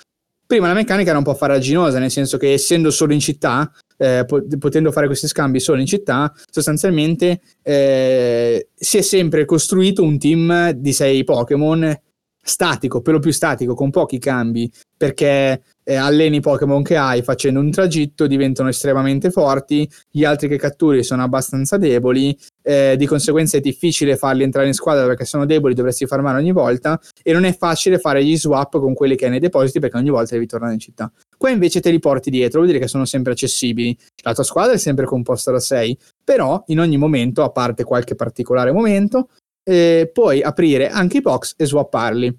Prima 0.53 0.67
la 0.67 0.75
meccanica 0.75 1.09
era 1.09 1.17
un 1.17 1.23
po' 1.23 1.33
farraginosa, 1.33 1.97
nel 1.97 2.11
senso 2.11 2.37
che 2.37 2.53
essendo 2.53 2.91
solo 2.91 3.11
in 3.11 3.19
città, 3.19 3.71
eh, 3.97 4.23
po- 4.23 4.45
potendo 4.59 4.91
fare 4.91 5.07
questi 5.07 5.25
scambi 5.25 5.59
solo 5.59 5.79
in 5.79 5.87
città, 5.87 6.31
sostanzialmente 6.47 7.41
eh, 7.63 8.67
si 8.75 8.99
è 8.99 9.01
sempre 9.01 9.45
costruito 9.45 10.03
un 10.03 10.19
team 10.19 10.69
di 10.73 10.93
sei 10.93 11.23
Pokémon 11.23 11.99
statico, 12.43 13.01
per 13.01 13.13
lo 13.13 13.19
più 13.19 13.31
statico, 13.31 13.73
con 13.73 13.89
pochi 13.89 14.19
cambi, 14.19 14.69
perché 14.97 15.63
eh, 15.83 15.95
alleni 15.95 16.37
i 16.37 16.39
Pokémon 16.41 16.83
che 16.83 16.97
hai 16.97 17.23
facendo 17.23 17.59
un 17.59 17.71
tragitto, 17.71 18.27
diventano 18.27 18.69
estremamente 18.69 19.31
forti, 19.31 19.89
gli 20.11 20.25
altri 20.25 20.49
che 20.49 20.57
catturi 20.57 21.03
sono 21.03 21.23
abbastanza 21.23 21.77
deboli, 21.77 22.37
eh, 22.61 22.95
di 22.97 23.05
conseguenza 23.05 23.57
è 23.57 23.61
difficile 23.61 24.17
farli 24.17 24.43
entrare 24.43 24.67
in 24.67 24.73
squadra 24.73 25.05
perché 25.05 25.25
sono 25.25 25.45
deboli, 25.45 25.73
dovresti 25.73 26.05
farmare 26.05 26.37
ogni 26.37 26.51
volta, 26.51 26.99
e 27.21 27.31
non 27.31 27.45
è 27.45 27.55
facile 27.55 27.97
fare 27.97 28.23
gli 28.23 28.37
swap 28.37 28.77
con 28.79 28.93
quelli 28.93 29.15
che 29.15 29.25
hai 29.25 29.31
nei 29.31 29.39
depositi 29.39 29.79
perché 29.79 29.97
ogni 29.97 30.09
volta 30.09 30.33
devi 30.33 30.45
tornare 30.45 30.73
in 30.73 30.79
città. 30.79 31.11
Qua 31.37 31.49
invece 31.49 31.79
te 31.79 31.91
li 31.91 31.99
porti 31.99 32.29
dietro, 32.29 32.59
vuol 32.59 32.71
dire 32.71 32.81
che 32.81 32.89
sono 32.89 33.05
sempre 33.05 33.31
accessibili. 33.33 33.97
La 34.23 34.33
tua 34.33 34.43
squadra 34.43 34.73
è 34.73 34.77
sempre 34.77 35.05
composta 35.05 35.51
da 35.51 35.59
6, 35.59 35.97
però 36.23 36.61
in 36.67 36.79
ogni 36.79 36.97
momento, 36.97 37.43
a 37.43 37.49
parte 37.49 37.83
qualche 37.83 38.15
particolare 38.15 38.71
momento, 38.71 39.27
eh, 39.63 40.09
puoi 40.13 40.41
aprire 40.41 40.89
anche 40.89 41.17
i 41.17 41.21
box 41.21 41.55
e 41.57 41.65
swapparli. 41.65 42.37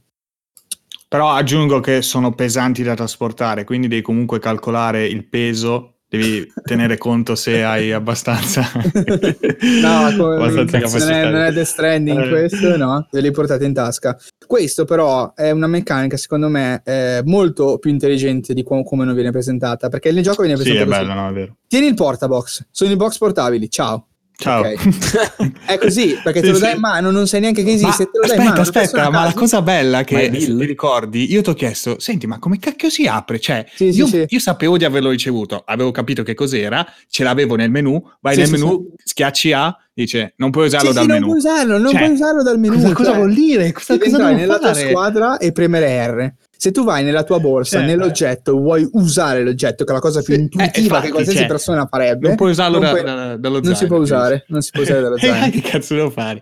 Però 1.09 1.31
aggiungo 1.31 1.81
che 1.81 2.03
sono 2.03 2.35
pesanti 2.35 2.83
da 2.83 2.95
trasportare, 2.95 3.65
quindi 3.65 3.87
devi 3.87 4.03
comunque 4.03 4.41
calcolare 4.41 5.07
il 5.07 5.29
peso, 5.29 5.99
devi 6.09 6.45
tenere 6.65 6.99
conto 6.99 7.37
se 7.37 7.63
hai 7.63 7.93
abbastanza, 7.93 8.63
no, 8.73 10.11
come, 10.19 10.35
abbastanza 10.37 10.99
non, 10.99 11.13
è, 11.13 11.31
non 11.31 11.41
è 11.43 11.53
Death 11.53 11.67
Stranding 11.67 12.21
Eh. 12.21 12.29
questo, 12.29 12.77
no? 12.77 13.07
Ve 13.13 13.21
li 13.21 13.31
portate 13.31 13.65
in 13.65 13.73
tasca. 13.73 14.19
Questo 14.45 14.85
però 14.85 15.35
è 15.35 15.51
una 15.53 15.69
meccanica, 15.69 16.17
secondo 16.17 16.49
me, 16.49 16.83
eh, 16.85 17.23
molto 17.25 17.79
più 17.79 17.91
intelligente 17.91 18.53
di 18.53 18.65
com- 18.65 18.83
come 18.83 19.05
non 19.05 19.15
viene 19.15 19.31
presentata, 19.31 19.89
perché 19.89 20.11
nel 20.11 20.25
gioco 20.25 20.43
viene 20.43 20.57
Sì, 20.57 20.65
presentato 20.65 20.91
è 20.91 20.99
bello, 21.07 21.15
no, 21.21 21.29
è 21.29 21.33
vero. 21.33 21.57
Tieni 21.69 21.87
il 21.87 21.95
portabox, 21.95 22.67
sono 22.73 22.91
i 22.91 22.97
box 22.97 23.19
portabili, 23.19 23.71
ciao. 23.71 24.09
Ciao. 24.37 24.63
Ok. 24.63 25.53
È 25.65 25.79
così, 25.79 26.19
perché 26.23 26.41
Sì, 26.41 26.47
te 26.47 26.51
lo 26.51 26.55
sì. 26.57 26.61
dai 26.63 26.75
in 26.75 26.81
mano, 26.81 27.11
non 27.11 27.27
sai 27.29 27.41
neanche 27.41 27.63
che 27.63 27.71
Ma 27.71 27.77
esiste, 27.77 28.05
te 28.11 28.19
lo 28.19 28.27
dai 28.27 28.37
in 28.37 28.43
aspetta, 28.43 28.51
mano. 28.51 28.61
aspetta, 28.63 29.11
ma 29.11 29.25
la 29.25 29.33
cosa 29.33 29.63
bella 29.63 30.03
che 30.03 30.29
Ma 30.31 30.37
ti 30.37 30.65
ricordi, 30.67 31.31
io 31.33 31.41
ti 31.43 31.51
ho 31.51 31.55
chiesto, 31.55 32.01
senti, 32.01 32.27
ma 32.27 32.39
come 32.39 32.59
cacchio 32.59 32.91
si 32.91 33.07
apre? 33.07 33.39
Cioè, 33.39 33.65
Sì, 33.75 33.93
sì, 33.93 33.99
io, 33.99 34.07
sì. 34.07 34.25
io 34.29 34.39
sapevo 34.41 34.77
di 34.77 34.85
averlo 34.85 35.11
ricevuto, 35.11 35.63
avevo 35.65 35.91
capito 35.93 36.23
che 36.25 36.35
cos'era, 36.35 36.85
ce 37.09 37.23
l'avevo 37.23 37.55
nel 37.55 37.71
menu, 37.71 38.03
vai 38.21 38.35
Sì, 38.35 38.41
nel 38.41 38.49
sì, 38.49 38.55
menu, 38.55 38.89
schiacci 39.05 39.53
A, 39.53 39.77
dice 39.93 40.35
non 40.39 40.51
puoi 40.51 40.67
usarlo 40.67 40.89
Sì, 40.89 40.95
dal 40.95 41.05
sì, 41.05 41.09
non 41.09 41.17
menu. 41.21 41.27
puoi 41.29 41.39
usarlo, 41.39 41.79
non 41.79 41.91
Cioè, 41.93 42.01
puoi 42.01 42.13
usarlo 42.13 42.43
dal 42.43 42.59
menu. 42.59 42.75
Cosa, 42.75 42.93
cosa 42.93 43.09
cioè, 43.11 43.17
vuol 43.19 43.35
dire? 43.35 43.73
Cosa, 43.73 43.99
cosa 43.99 44.33
nella 44.33 44.59
tua 44.59 44.73
fare? 44.75 44.89
squadra 44.89 45.39
e 45.39 45.53
premere 45.53 46.07
R. 46.09 46.33
Se 46.65 46.71
tu 46.71 46.83
vai 46.83 47.05
nella 47.05 47.25
tua 47.25 47.39
borsa, 47.41 47.77
Cioè, 47.77 47.87
nell'oggetto, 47.87 48.53
vuoi 48.57 48.89
usare 48.93 49.45
l'oggetto, 49.45 49.85
che 49.85 49.91
è 49.91 49.95
la 49.95 50.01
cosa 50.01 50.23
più 50.23 50.33
Sì, 50.33 50.41
eh, 50.41 50.43
intuitiva 50.45 50.81
infatti, 50.83 51.07
che 51.09 51.13
qualsiasi 51.13 51.39
cioè, 51.41 51.47
persona 51.47 51.87
farebbe, 51.87 52.29
Non 52.29 52.37
puoi 52.37 52.51
usarlo 52.53 52.79
non 52.79 52.85
da- 52.85 52.91
puoi- 52.91 53.03
da- 53.05 53.37
dallo 53.37 53.61
non 53.61 53.65
si 53.65 53.75
zaino, 53.75 53.87
può 53.89 53.99
giusto? 53.99 54.15
usare, 54.15 54.45
non 54.49 54.63
si 54.63 54.71
può 54.73 54.81
usare 54.83 55.01
dallo 55.03 55.17
Eh, 55.21 55.21
zaino. 55.21 55.51
che 55.51 55.61
cazzo 55.61 55.95
devo 55.95 56.09
fare? 56.11 56.41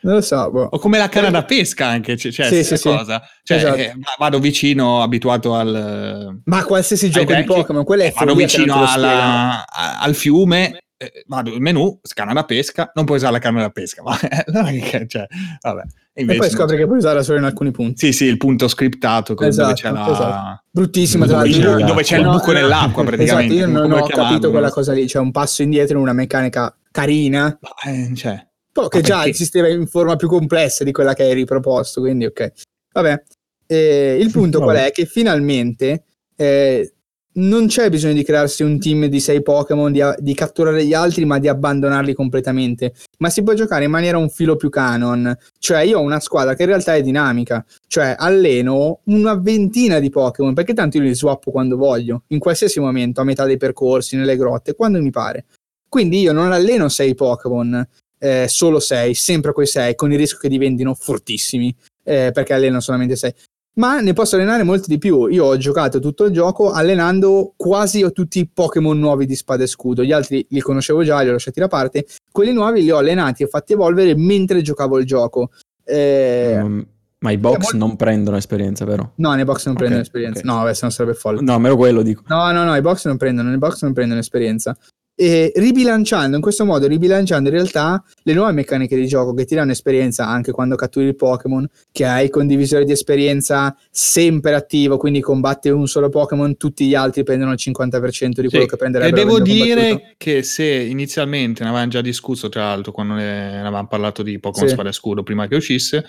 Non 0.00 0.14
lo 0.14 0.20
so, 0.22 0.50
boh. 0.50 0.66
O 0.70 0.78
come 0.78 0.96
la 0.96 1.10
canna 1.10 1.28
da 1.28 1.44
pesca 1.44 1.84
anche, 1.88 2.16
cioè, 2.16 2.30
Sì, 2.46 2.64
sì, 2.64 2.78
sì. 2.78 2.88
cosa. 2.88 3.20
Cioè, 3.42 3.56
Esatto. 3.58 3.76
eh, 3.76 3.92
vado 4.18 4.38
vicino, 4.38 5.02
abituato 5.02 5.54
al... 5.54 6.40
Ma 6.44 6.64
qualsiasi 6.64 7.10
gioco 7.10 7.34
di 7.34 7.44
Pokémon, 7.44 7.84
quella 7.84 8.04
è 8.04 8.06
eh, 8.06 8.12
vado 8.14 8.26
non 8.28 8.36
vicino 8.38 8.82
alla- 8.90 9.62
al 10.00 10.14
fiume, 10.14 10.84
eh, 10.96 11.22
vado 11.26 11.52
il 11.52 11.60
menu, 11.60 12.00
canna 12.14 12.32
da 12.32 12.44
pesca, 12.44 12.90
non 12.94 13.04
puoi 13.04 13.18
usare 13.18 13.32
la 13.34 13.38
canna 13.40 13.60
da 13.60 13.68
pesca, 13.68 14.00
ma 14.02 14.18
allora 14.46 14.70
che- 14.70 15.04
cioè, 15.06 15.26
vabbè. 15.60 15.82
E 16.20 16.22
Invece 16.22 16.38
poi 16.38 16.48
non 16.48 16.58
scopri 16.58 16.76
che 16.76 16.86
puoi 16.86 16.98
usarla 16.98 17.22
solo 17.22 17.38
in 17.38 17.44
alcuni 17.44 17.70
punti. 17.70 18.06
Sì, 18.06 18.12
sì, 18.12 18.24
il 18.26 18.36
punto 18.36 18.68
scriptato 18.68 19.34
con- 19.34 19.48
dove 19.48 19.62
Esatto, 19.72 19.74
c'è 19.80 19.90
la... 19.90 20.10
esatto. 20.12 20.62
Bruttissimo, 20.70 21.24
tra 21.26 21.36
Dove 21.38 21.48
l'altro. 21.50 21.76
c'è 21.76 21.84
dove 21.86 22.02
c'è 22.02 22.16
il 22.18 22.24
no, 22.24 22.30
buco 22.32 22.46
no, 22.52 22.52
nell'acqua 22.58 23.04
praticamente. 23.04 23.54
Esatto, 23.54 23.68
io 23.70 23.72
non 23.78 23.82
come 23.88 24.00
ho 24.00 24.04
chiamarlo, 24.04 24.28
capito 24.30 24.50
quella 24.50 24.66
non 24.66 24.74
cosa 24.74 24.92
lì. 24.92 25.06
C'è 25.06 25.18
un 25.18 25.30
passo 25.30 25.62
indietro 25.62 25.96
in 25.96 26.02
una 26.02 26.12
meccanica 26.12 26.76
carina, 26.90 27.58
Ma, 27.60 27.90
eh, 27.90 28.14
cioè, 28.14 28.46
però 28.72 28.88
che 28.88 29.00
già 29.00 29.16
perché? 29.16 29.30
esisteva 29.30 29.68
in 29.68 29.86
forma 29.86 30.16
più 30.16 30.28
complessa 30.28 30.84
di 30.84 30.92
quella 30.92 31.14
che 31.14 31.22
hai 31.22 31.34
riproposto, 31.34 32.00
quindi 32.00 32.26
ok. 32.26 32.52
Vabbè, 32.92 33.22
eh, 33.66 34.18
il 34.20 34.30
punto 34.30 34.58
qual 34.60 34.74
Vabbè. 34.76 34.88
è? 34.88 34.90
Che 34.92 35.06
finalmente 35.06 36.04
eh, 36.36 36.94
non 37.32 37.66
c'è 37.66 37.88
bisogno 37.90 38.14
di 38.14 38.24
crearsi 38.24 38.62
un 38.62 38.80
team 38.80 39.06
di 39.06 39.20
sei 39.20 39.42
Pokémon, 39.42 39.92
di, 39.92 40.02
di 40.18 40.34
catturare 40.34 40.84
gli 40.84 40.94
altri, 40.94 41.24
ma 41.24 41.38
di 41.38 41.46
abbandonarli 41.48 42.12
completamente. 42.14 42.94
Ma 43.18 43.30
si 43.30 43.42
può 43.42 43.54
giocare 43.54 43.84
in 43.84 43.90
maniera 43.90 44.18
un 44.18 44.28
filo 44.28 44.56
più 44.56 44.68
canon. 44.68 45.36
Cioè, 45.58 45.82
io 45.82 45.98
ho 45.98 46.02
una 46.02 46.18
squadra 46.18 46.54
che 46.54 46.62
in 46.62 46.68
realtà 46.68 46.94
è 46.94 47.02
dinamica. 47.02 47.64
Cioè, 47.86 48.16
alleno 48.18 49.00
una 49.04 49.34
ventina 49.34 50.00
di 50.00 50.10
Pokémon, 50.10 50.54
perché 50.54 50.74
tanto 50.74 50.96
io 50.96 51.04
li 51.04 51.14
swappo 51.14 51.50
quando 51.50 51.76
voglio, 51.76 52.24
in 52.28 52.38
qualsiasi 52.38 52.80
momento, 52.80 53.20
a 53.20 53.24
metà 53.24 53.44
dei 53.44 53.56
percorsi, 53.56 54.16
nelle 54.16 54.36
grotte, 54.36 54.74
quando 54.74 55.00
mi 55.00 55.10
pare. 55.10 55.44
Quindi 55.88 56.20
io 56.20 56.32
non 56.32 56.52
alleno 56.52 56.88
sei 56.88 57.14
Pokémon, 57.14 57.86
eh, 58.18 58.46
solo 58.48 58.80
6, 58.80 59.14
sempre 59.14 59.52
quei 59.52 59.66
6, 59.66 59.94
con 59.94 60.12
il 60.12 60.18
rischio 60.18 60.38
che 60.38 60.48
diventino 60.48 60.94
fortissimi, 60.94 61.74
eh, 62.04 62.30
perché 62.32 62.52
alleno 62.52 62.80
solamente 62.80 63.16
6. 63.16 63.34
Ma 63.74 64.00
ne 64.00 64.12
posso 64.12 64.36
allenare 64.36 64.62
molti 64.62 64.88
di 64.88 64.98
più. 64.98 65.26
Io 65.26 65.44
ho 65.46 65.56
giocato 65.56 66.00
tutto 66.00 66.24
il 66.24 66.32
gioco 66.32 66.70
allenando 66.72 67.54
quasi 67.56 68.04
tutti 68.12 68.40
i 68.40 68.48
Pokémon 68.52 68.98
nuovi 68.98 69.26
di 69.26 69.36
Spada 69.36 69.62
e 69.62 69.66
Scudo. 69.66 70.02
Gli 70.02 70.12
altri 70.12 70.44
li 70.50 70.60
conoscevo 70.60 71.02
già, 71.02 71.20
li 71.20 71.28
ho 71.28 71.32
lasciati 71.32 71.60
da 71.60 71.68
parte. 71.68 72.04
Quelli 72.30 72.52
nuovi 72.52 72.82
li 72.82 72.90
ho 72.90 72.98
allenati 72.98 73.42
e 73.44 73.46
fatti 73.46 73.72
evolvere 73.74 74.14
mentre 74.16 74.60
giocavo 74.60 74.98
il 74.98 75.06
gioco. 75.06 75.50
Eh, 75.84 76.58
Mm, 76.62 76.80
ma 77.20 77.30
i 77.30 77.38
box 77.38 77.72
non 77.74 77.96
prendono 77.96 78.36
esperienza, 78.36 78.84
vero? 78.84 79.12
No, 79.16 79.32
nei 79.34 79.44
box 79.44 79.64
non 79.66 79.74
Ok, 79.74 79.78
prendono 79.80 80.02
esperienza. 80.02 80.40
ok. 80.40 80.44
No, 80.46 80.54
vabbè, 80.56 80.74
se 80.74 80.84
no 80.86 80.90
sarebbe 80.90 81.14
folle. 81.14 81.40
No, 81.40 81.58
meno 81.58 81.76
quello 81.76 82.02
dico. 82.02 82.22
No, 82.26 82.50
no, 82.50 82.64
no, 82.64 82.74
i 82.76 82.80
box 82.80 83.06
non 83.06 83.16
prendono, 83.18 83.52
i 83.52 83.58
box 83.58 83.82
non 83.82 83.92
prendono 83.92 84.20
esperienza. 84.20 84.76
E 85.20 85.52
ribilanciando 85.54 86.36
in 86.36 86.40
questo 86.40 86.64
modo, 86.64 86.86
ribilanciando 86.86 87.50
in 87.50 87.54
realtà 87.54 88.02
le 88.22 88.32
nuove 88.32 88.52
meccaniche 88.52 88.96
di 88.96 89.06
gioco 89.06 89.34
che 89.34 89.44
ti 89.44 89.54
danno 89.54 89.72
esperienza 89.72 90.26
anche 90.26 90.50
quando 90.50 90.76
catturi 90.76 91.08
il 91.08 91.14
Pokémon, 91.14 91.68
che 91.92 92.06
hai 92.06 92.24
il 92.24 92.30
condivisore 92.30 92.86
di 92.86 92.92
esperienza 92.92 93.76
sempre 93.90 94.54
attivo, 94.54 94.96
quindi 94.96 95.20
combatti 95.20 95.68
un 95.68 95.86
solo 95.86 96.08
Pokémon, 96.08 96.56
tutti 96.56 96.86
gli 96.86 96.94
altri 96.94 97.22
prendono 97.22 97.52
il 97.52 97.58
50% 97.60 98.40
di 98.40 98.48
quello 98.48 98.64
Sì, 98.64 98.70
che 98.70 98.76
prenderebbero. 98.78 99.20
E 99.20 99.24
devo 99.24 99.40
dire 99.40 99.88
combattuto. 99.88 100.14
che 100.16 100.42
se 100.42 100.64
inizialmente 100.64 101.62
ne 101.64 101.68
avevamo 101.68 101.90
già 101.90 102.00
discusso, 102.00 102.48
tra 102.48 102.62
l'altro, 102.62 102.90
quando 102.90 103.12
ne, 103.12 103.50
ne 103.50 103.60
avevamo 103.60 103.88
parlato 103.88 104.22
di 104.22 104.38
Pokémon 104.38 104.68
Sì. 104.68 104.74
Spada 104.74 104.88
e 104.88 104.92
Scudo 104.92 105.22
prima 105.22 105.46
che 105.48 105.56
uscisse, 105.56 106.02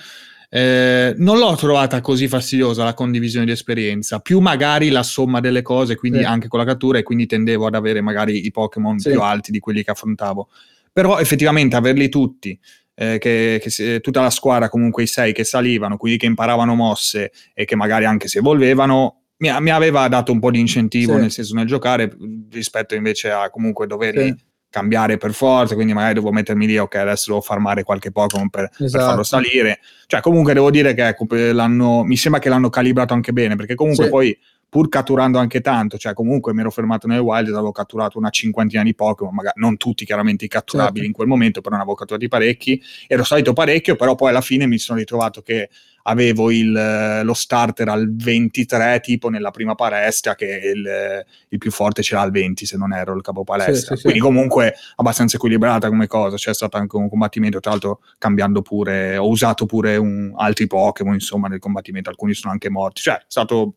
eh, 0.53 1.14
non 1.18 1.38
l'ho 1.40 1.56
trovata 1.56 2.02
così 2.02 2.28
fastidiosa 2.28 2.84
la 2.84 2.94
condivisione 2.94 3.45
di 3.45 3.52
esperienza, 3.52 4.19
più 4.19 4.40
magari 4.40 4.90
la 4.90 5.02
somma 5.03 5.40
delle 5.40 5.61
cose, 5.61 5.95
quindi 5.95 6.19
Sì. 6.19 6.26
anche 6.26 6.49
con 6.49 6.60
la 6.60 6.65
cattura, 6.65 6.98
e 6.98 7.03
quindi 7.03 7.26
tendevo 7.26 7.68
ad 7.68 7.76
avere 7.76 8.02
magari 8.02 8.45
i 8.45 8.52
Pokémon 8.52 8.99
Sì. 8.99 9.11
più 9.11 9.22
alti 9.22 9.52
di 9.52 9.60
quelli 9.60 9.82
che 9.84 9.91
affrontavo. 9.91 10.49
Però 10.91 11.19
effettivamente 11.19 11.78
averli 11.78 12.10
tutti, 12.10 12.60
eh, 12.95 13.18
che, 13.18 13.61
che 13.64 14.02
tutta 14.02 14.19
la 14.22 14.30
squadra, 14.30 14.68
comunque 14.68 15.03
i 15.03 15.07
sei 15.07 15.32
che 15.32 15.45
salivano, 15.45 15.95
quindi 15.95 16.19
che 16.19 16.26
imparavano 16.26 16.76
mosse 16.76 17.32
e 17.53 17.64
che 17.64 17.78
magari 17.78 18.03
anche 18.03 18.28
si 18.28 18.38
evolvevano, 18.40 19.22
mi, 19.38 19.49
mi 19.61 19.69
aveva 19.72 20.07
dato 20.10 20.34
un 20.34 20.40
po' 20.40 20.52
di 20.52 20.60
incentivo 20.60 21.14
Sì. 21.15 21.19
nel 21.22 21.32
senso 21.32 21.56
nel 21.56 21.65
giocare 21.65 22.14
rispetto 22.52 22.94
invece 22.94 23.32
a 23.32 23.49
comunque 23.49 23.88
doverli 23.88 24.26
Sì. 24.28 24.49
Cambiare 24.72 25.18
per 25.18 25.34
forza, 25.34 25.76
quindi 25.76 25.93
magari 25.93 26.15
devo 26.15 26.31
mettermi 26.31 26.65
lì, 26.65 26.77
ok, 26.80 26.95
adesso 26.95 27.26
devo 27.27 27.41
farmare 27.41 27.84
qualche 27.84 28.11
Pokémon 28.11 28.49
per, 28.49 28.69
per 28.76 28.85
Esatto. 28.88 29.06
farlo 29.06 29.23
salire. 29.23 29.80
Cioè, 30.07 30.22
comunque 30.22 30.53
devo 30.53 30.72
dire 30.72 30.95
che 30.95 31.06
ecco, 31.10 31.26
per 31.27 31.53
l'hanno, 31.53 32.03
mi 32.03 32.15
sembra 32.15 32.39
che 32.41 32.49
l'hanno 32.49 32.69
calibrato 32.69 33.14
anche 33.14 33.34
bene, 33.34 33.56
perché 33.56 33.76
comunque 33.76 34.06
Sì. 34.06 34.10
poi, 34.10 34.39
pur 34.72 34.88
catturando 34.88 35.38
anche 35.38 35.60
tanto, 35.60 35.98
cioè 35.98 36.14
comunque 36.14 36.53
mi 36.53 36.61
ero 36.61 36.72
fermato 36.72 37.06
nel 37.06 37.19
wild 37.19 37.49
ed 37.49 37.53
avevo 37.56 37.73
catturato 37.73 38.18
una 38.18 38.30
cinquantina 38.30 38.84
di 38.84 38.95
Pokémon, 38.95 39.34
magari 39.35 39.60
non 39.60 39.76
tutti 39.76 40.06
chiaramente 40.06 40.45
i 40.45 40.48
catturabili 40.48 40.91
Certo. 40.93 41.07
in 41.07 41.11
quel 41.11 41.27
momento, 41.27 41.60
però 41.60 41.76
ne 41.76 41.81
avevo 41.81 41.98
catturati 41.98 42.30
parecchi, 42.30 42.81
ero 43.06 43.26
salito 43.26 43.52
parecchio, 43.52 43.98
però 43.98 44.15
poi 44.15 44.30
alla 44.30 44.39
fine 44.39 44.68
mi 44.68 44.77
sono 44.77 44.99
ritrovato 44.99 45.41
che 45.41 45.69
avevo 46.03 46.52
il, 46.52 46.73
eh, 46.73 47.22
lo 47.23 47.34
starter 47.34 47.89
al 47.89 48.15
23 48.15 49.02
tipo 49.02 49.27
nella 49.27 49.52
prima 49.52 49.76
palestra 49.76 50.35
che 50.35 50.45
il, 50.73 51.26
il 51.49 51.57
più 51.57 51.69
forte 51.69 52.02
c'era 52.02 52.22
al 52.22 52.31
20 52.31 52.65
se 52.65 52.77
non 52.77 52.93
ero 52.93 53.14
il 53.14 53.22
capo 53.22 53.43
palestra 53.43 53.76
Sì, 53.76 53.85
sì, 53.88 53.95
sì. 53.98 54.02
quindi 54.03 54.19
comunque 54.22 54.73
abbastanza 54.95 55.35
equilibrata 55.35 55.89
come 55.89 56.07
cosa 56.07 56.38
c'è 56.38 56.53
stato 56.56 56.77
anche 56.77 56.95
un 56.95 57.07
combattimento 57.10 57.60
tra 57.60 57.72
l'altro 57.72 57.99
cambiando 58.18 58.61
pure 58.64 59.18
ho 59.18 59.27
usato 59.27 59.65
pure 59.68 59.98
un- 59.98 60.34
altri 60.38 60.65
Pokémon 60.65 61.14
insomma 61.14 61.48
nel 61.49 61.60
combattimento 61.60 62.10
alcuni 62.10 62.34
sono 62.34 62.52
anche 62.53 62.69
morti 62.72 63.02
cioè 63.02 63.18
è 63.18 63.23
stato 63.27 63.76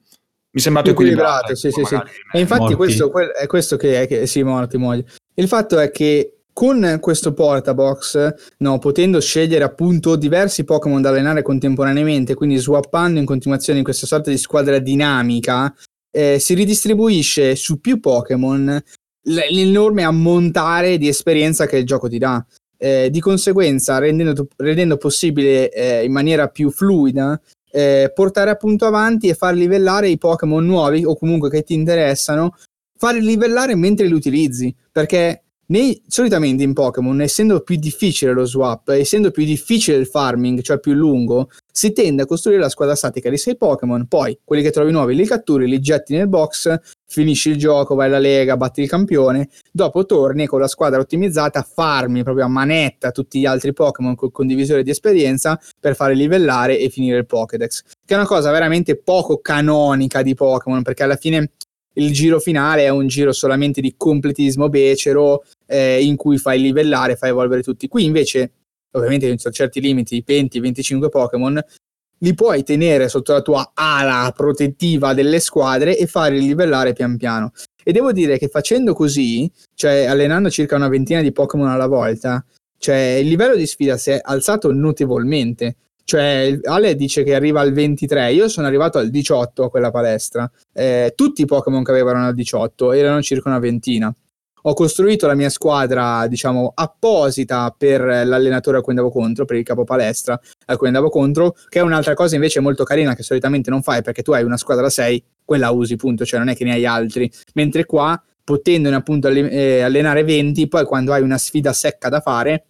mi 0.55 0.61
è 0.61 0.63
sembrato 0.63 0.91
equilibrato, 0.91 1.51
Equilibrato, 1.51 1.55
sì, 1.57 1.71
sì, 1.71 1.85
sì. 1.85 1.97
E 2.33 2.41
infatti 2.41 2.75
questo 2.75 3.11
quel- 3.11 3.31
è 3.31 3.47
questo 3.47 3.77
che 3.77 4.03
è 4.03 4.07
che 4.07 4.27
sì, 4.27 4.45
morti, 4.45 4.77
mogli. 4.77 5.05
Il 5.35 5.49
fatto 5.49 5.81
è 5.81 5.91
che 5.91 6.39
con 6.53 6.99
questo 7.01 7.35
portabox, 7.35 8.35
no, 8.59 8.79
potendo 8.79 9.21
scegliere 9.21 9.65
appunto 9.65 10.15
diversi 10.15 10.63
Pokémon 10.63 11.03
da 11.03 11.09
allenare 11.09 11.43
contemporaneamente, 11.43 12.35
quindi 12.35 12.57
swappando 12.57 13.19
in 13.19 13.27
continuazione 13.27 13.81
in 13.81 13.85
questa 13.85 14.07
sorta 14.07 14.31
di 14.31 14.39
squadra 14.39 14.79
dinamica, 14.79 15.75
eh, 16.13 16.39
si 16.39 16.55
ridistribuisce 16.55 17.57
su 17.57 17.81
più 17.81 17.99
Pokémon 17.99 18.81
l- 19.23 19.41
l'enorme 19.51 20.05
ammontare 20.05 20.99
di 20.99 21.09
esperienza 21.09 21.67
che 21.67 21.79
il 21.79 21.85
gioco 21.85 22.09
ti 22.09 22.19
dà. 22.19 22.45
Eh, 22.77 23.09
di 23.11 23.19
conseguenza, 23.19 23.99
rendendo, 23.99 24.47
rendendo 24.57 24.97
possibile 24.99 25.71
eh, 25.71 26.05
in 26.05 26.13
maniera 26.13 26.49
più 26.49 26.71
fluida 26.71 27.41
eh, 27.75 28.13
portare 28.15 28.51
appunto 28.51 28.87
avanti 28.87 29.27
e 29.27 29.35
far 29.35 29.55
livellare 29.55 30.09
i 30.09 30.17
Pokémon 30.17 30.65
nuovi 30.65 31.05
o 31.05 31.17
comunque 31.17 31.51
che 31.51 31.65
ti 31.65 31.75
interessano, 31.75 32.55
farli 32.97 33.21
livellare 33.21 33.75
mentre 33.75 34.07
li 34.07 34.13
utilizzi, 34.13 34.73
perché 34.93 35.44
nei, 35.67 36.03
solitamente 36.07 36.63
in 36.63 36.75
Pokémon, 36.75 37.21
essendo 37.21 37.61
più 37.61 37.77
difficile 37.77 38.33
lo 38.33 38.45
swap, 38.45 38.89
essendo 38.91 39.31
più 39.31 39.45
difficile 39.45 39.97
il 39.97 40.07
farming, 40.07 40.61
cioè 40.61 40.79
più 40.79 40.93
lungo, 40.93 41.49
si 41.73 41.93
tende 41.93 42.23
a 42.23 42.27
costruire 42.27 42.61
la 42.61 42.69
squadra 42.69 42.95
statica 42.95 43.31
di 43.31 43.39
6 43.39 43.57
Pokémon, 43.57 44.07
poi 44.07 44.39
quelli 44.45 44.63
che 44.63 44.71
trovi 44.71 44.93
nuovi 44.93 45.15
li 45.15 45.25
catturi, 45.25 45.67
li 45.67 45.81
getti 45.81 46.15
nel 46.15 46.29
box, 46.29 46.79
finisci 47.07 47.51
il 47.51 47.57
gioco, 47.57 47.95
vai 47.95 48.09
alla 48.09 48.19
lega, 48.19 48.57
batti 48.57 48.83
il 48.83 48.89
campione, 48.89 49.49
dopo 49.73 50.05
torni 50.05 50.47
con 50.47 50.61
la 50.61 50.69
squadra 50.69 51.01
ottimizzata, 51.01 51.63
farmi 51.63 52.23
proprio 52.23 52.45
a 52.45 52.49
manetta 52.49 53.11
tutti 53.11 53.41
gli 53.41 53.47
altri 53.47 53.73
Pokémon 53.73 54.15
col 54.15 54.33
condivisore 54.33 54.83
di 54.83 54.91
esperienza 54.91 55.59
per 55.81 55.95
fare 55.95 56.15
livellare 56.15 56.79
e 56.79 56.91
finire 56.91 57.19
il 57.19 57.27
Pokédex, 57.27 57.83
che 58.05 58.15
è 58.15 58.17
una 58.17 58.27
cosa 58.27 58.51
veramente 58.51 58.97
poco 58.97 59.39
canonica 59.39 60.23
di 60.23 60.35
Pokémon, 60.35 60.83
perché 60.83 61.03
alla 61.05 61.17
fine 61.17 61.53
il 61.95 62.13
giro 62.13 62.41
finale 62.41 62.85
è 62.85 62.89
un 62.89 63.07
giro 63.07 63.33
solamente 63.33 63.81
di 63.81 63.95
completismo 63.97 64.69
becero 64.69 65.45
eh, 65.67 66.03
in 66.03 66.17
cui 66.17 66.39
fai 66.39 66.61
livellare, 66.61 67.17
fai 67.17 67.31
evolvere 67.31 67.63
tutti. 67.63 67.89
Qui 67.89 68.05
invece, 68.05 68.53
ovviamente 68.93 69.31
ci 69.31 69.39
sono 69.39 69.55
certi 69.55 69.81
limiti, 69.81 70.25
20-25 70.27 71.09
Pokémon, 71.09 71.63
li 72.19 72.35
puoi 72.35 72.63
tenere 72.63 73.09
sotto 73.09 73.33
la 73.33 73.43
tua 73.43 73.73
ala 73.75 74.33
protettiva 74.35 75.15
delle 75.15 75.41
squadre 75.41 75.97
e 75.97 76.07
farli 76.07 76.41
livellare 76.41 76.93
pian 76.93 77.17
piano. 77.17 77.53
E 77.83 77.93
devo 77.93 78.13
dire 78.13 78.39
che 78.39 78.49
facendo 78.49 78.95
così, 78.95 79.51
cioè 79.75 80.07
allenando 80.07 80.49
circa 80.49 80.77
una 80.77 80.89
ventina 80.89 81.21
di 81.21 81.33
Pokémon 81.33 81.69
alla 81.69 81.87
volta, 81.87 82.45
cioè 82.79 83.19
il 83.21 83.29
livello 83.29 83.57
di 83.57 83.67
sfida 83.67 83.97
si 83.99 84.11
è 84.11 84.21
alzato 84.23 84.73
notevolmente. 84.73 85.77
Cioè, 86.05 86.61
Ale 86.65 86.97
dice 86.97 87.23
che 87.23 87.35
arriva 87.35 87.61
al 87.61 87.73
23, 87.73 88.33
io 88.33 88.49
sono 88.49 88.67
arrivato 88.67 88.99
al 88.99 89.09
18 89.11 89.65
a 89.65 89.71
quella 89.71 89.91
palestra. 89.91 90.51
Eh, 90.73 91.13
tutti 91.15 91.43
i 91.43 91.47
Pokémon 91.47 91.83
che 91.83 91.91
avevano 91.91 92.27
al 92.27 92.35
18 92.35 92.93
erano 92.93 93.23
circa 93.23 93.49
una 93.49 93.59
ventina. 93.59 94.15
Ho 94.67 94.73
costruito 94.73 95.27
la 95.27 95.35
mia 95.35 95.51
squadra, 95.51 96.27
diciamo, 96.27 96.73
apposita 96.75 97.75
per 97.77 98.01
l'allenatore 98.01 98.79
a 98.79 98.81
cui 98.81 98.93
andavo 98.93 99.11
contro, 99.11 99.45
per 99.45 99.57
il 99.57 99.63
capo 99.63 99.85
palestra 99.85 100.41
a 100.65 100.77
cui 100.79 100.87
andavo 100.87 101.11
contro, 101.11 101.55
che 101.69 101.81
è 101.81 101.83
un'altra 101.83 102.15
cosa 102.15 102.37
invece 102.37 102.61
molto 102.61 102.83
carina 102.83 103.15
che 103.15 103.23
solitamente 103.23 103.69
non 103.69 103.83
fai 103.83 104.01
perché 104.01 104.23
tu 104.23 104.33
hai 104.33 104.43
una 104.43 104.57
squadra 104.57 104.85
da 104.85 104.89
6, 104.89 105.23
quella 105.45 105.71
usi, 105.71 105.97
punto, 105.97 106.25
cioè 106.25 106.39
non 106.39 106.49
è 106.49 106.57
che 106.57 106.65
ne 106.65 106.73
hai 106.73 106.87
altri. 106.87 107.31
Mentre 107.53 107.85
qua, 107.85 108.19
potendone 108.43 108.97
appunto 108.97 109.29
eh, 109.29 109.83
allenare 109.83 110.25
20, 110.25 110.67
poi 110.67 110.87
quando 110.87 111.13
hai 111.13 111.21
una 111.21 111.37
sfida 111.37 111.75
secca 111.75 112.09
da 112.09 112.21
fare, 112.21 112.65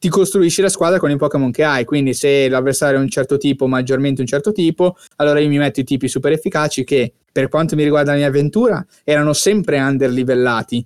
ti 0.00 0.08
costruisci 0.08 0.62
la 0.62 0.68
squadra 0.68 0.98
con 0.98 1.12
i 1.12 1.16
Pokémon 1.16 1.52
che 1.52 1.62
hai. 1.62 1.84
Quindi, 1.84 2.12
se 2.12 2.48
l'avversario 2.48 2.98
è 2.98 3.02
un 3.02 3.08
certo 3.08 3.36
tipo, 3.36 3.68
maggiormente 3.68 4.20
un 4.20 4.26
certo 4.26 4.50
tipo, 4.50 4.96
allora 5.16 5.38
io 5.38 5.48
mi 5.48 5.58
metto 5.58 5.78
i 5.78 5.84
tipi 5.84 6.08
super 6.08 6.32
efficaci 6.32 6.82
che, 6.82 7.12
per 7.30 7.48
quanto 7.48 7.76
mi 7.76 7.84
riguarda 7.84 8.10
la 8.10 8.16
mia 8.16 8.26
avventura, 8.26 8.84
erano 9.04 9.32
sempre 9.32 9.78
underlivellati 9.78 10.84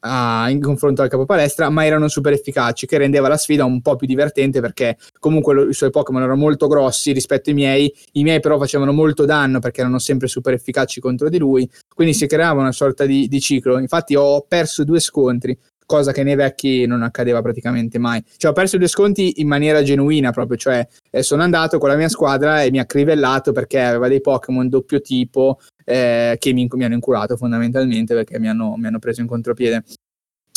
a- 0.00 0.48
in 0.50 0.60
confronto 0.60 1.02
al 1.02 1.08
capo 1.08 1.24
palestra, 1.24 1.70
ma 1.70 1.84
erano 1.84 2.08
super 2.08 2.32
efficaci, 2.32 2.86
che 2.86 2.98
rendeva 2.98 3.28
la 3.28 3.36
sfida 3.36 3.64
un 3.64 3.80
po' 3.80 3.96
più 3.96 4.06
divertente 4.06 4.60
perché 4.60 4.96
comunque 5.18 5.54
lo- 5.54 5.68
i 5.68 5.74
suoi 5.74 5.90
Pokémon 5.90 6.22
erano 6.22 6.38
molto 6.38 6.66
grossi 6.66 7.12
rispetto 7.12 7.50
ai 7.50 7.54
miei, 7.54 7.92
i 8.12 8.22
miei 8.22 8.40
però 8.40 8.58
facevano 8.58 8.92
molto 8.92 9.24
danno 9.24 9.58
perché 9.60 9.80
erano 9.80 9.98
sempre 9.98 10.28
super 10.28 10.54
efficaci 10.54 11.00
contro 11.00 11.28
di 11.28 11.38
lui, 11.38 11.68
quindi 11.94 12.14
si 12.14 12.26
creava 12.26 12.60
una 12.60 12.72
sorta 12.72 13.06
di, 13.06 13.28
di 13.28 13.40
ciclo. 13.40 13.78
Infatti 13.78 14.14
ho 14.14 14.44
perso 14.46 14.84
due 14.84 15.00
scontri, 15.00 15.56
cosa 15.86 16.12
che 16.12 16.22
nei 16.22 16.34
vecchi 16.34 16.84
non 16.84 17.02
accadeva 17.02 17.40
praticamente 17.40 17.98
mai. 17.98 18.22
Cioè 18.36 18.50
ho 18.50 18.54
perso 18.54 18.76
due 18.76 18.88
sconti 18.88 19.40
in 19.40 19.48
maniera 19.48 19.82
genuina 19.82 20.32
proprio, 20.32 20.58
cioè 20.58 20.86
eh, 21.10 21.22
sono 21.22 21.42
andato 21.42 21.78
con 21.78 21.88
la 21.88 21.96
mia 21.96 22.10
squadra 22.10 22.62
e 22.62 22.70
mi 22.70 22.78
ha 22.78 22.84
crivellato 22.84 23.52
perché 23.52 23.80
aveva 23.80 24.08
dei 24.08 24.20
Pokémon 24.20 24.68
doppio 24.68 25.00
tipo 25.00 25.58
eh, 25.88 26.36
che 26.38 26.52
mi, 26.52 26.68
mi 26.70 26.84
hanno 26.84 26.94
inculato 26.94 27.38
fondamentalmente 27.38 28.12
perché 28.12 28.38
mi 28.38 28.48
hanno, 28.48 28.76
mi 28.76 28.86
hanno 28.86 28.98
preso 28.98 29.22
in 29.22 29.26
contropiede. 29.26 29.84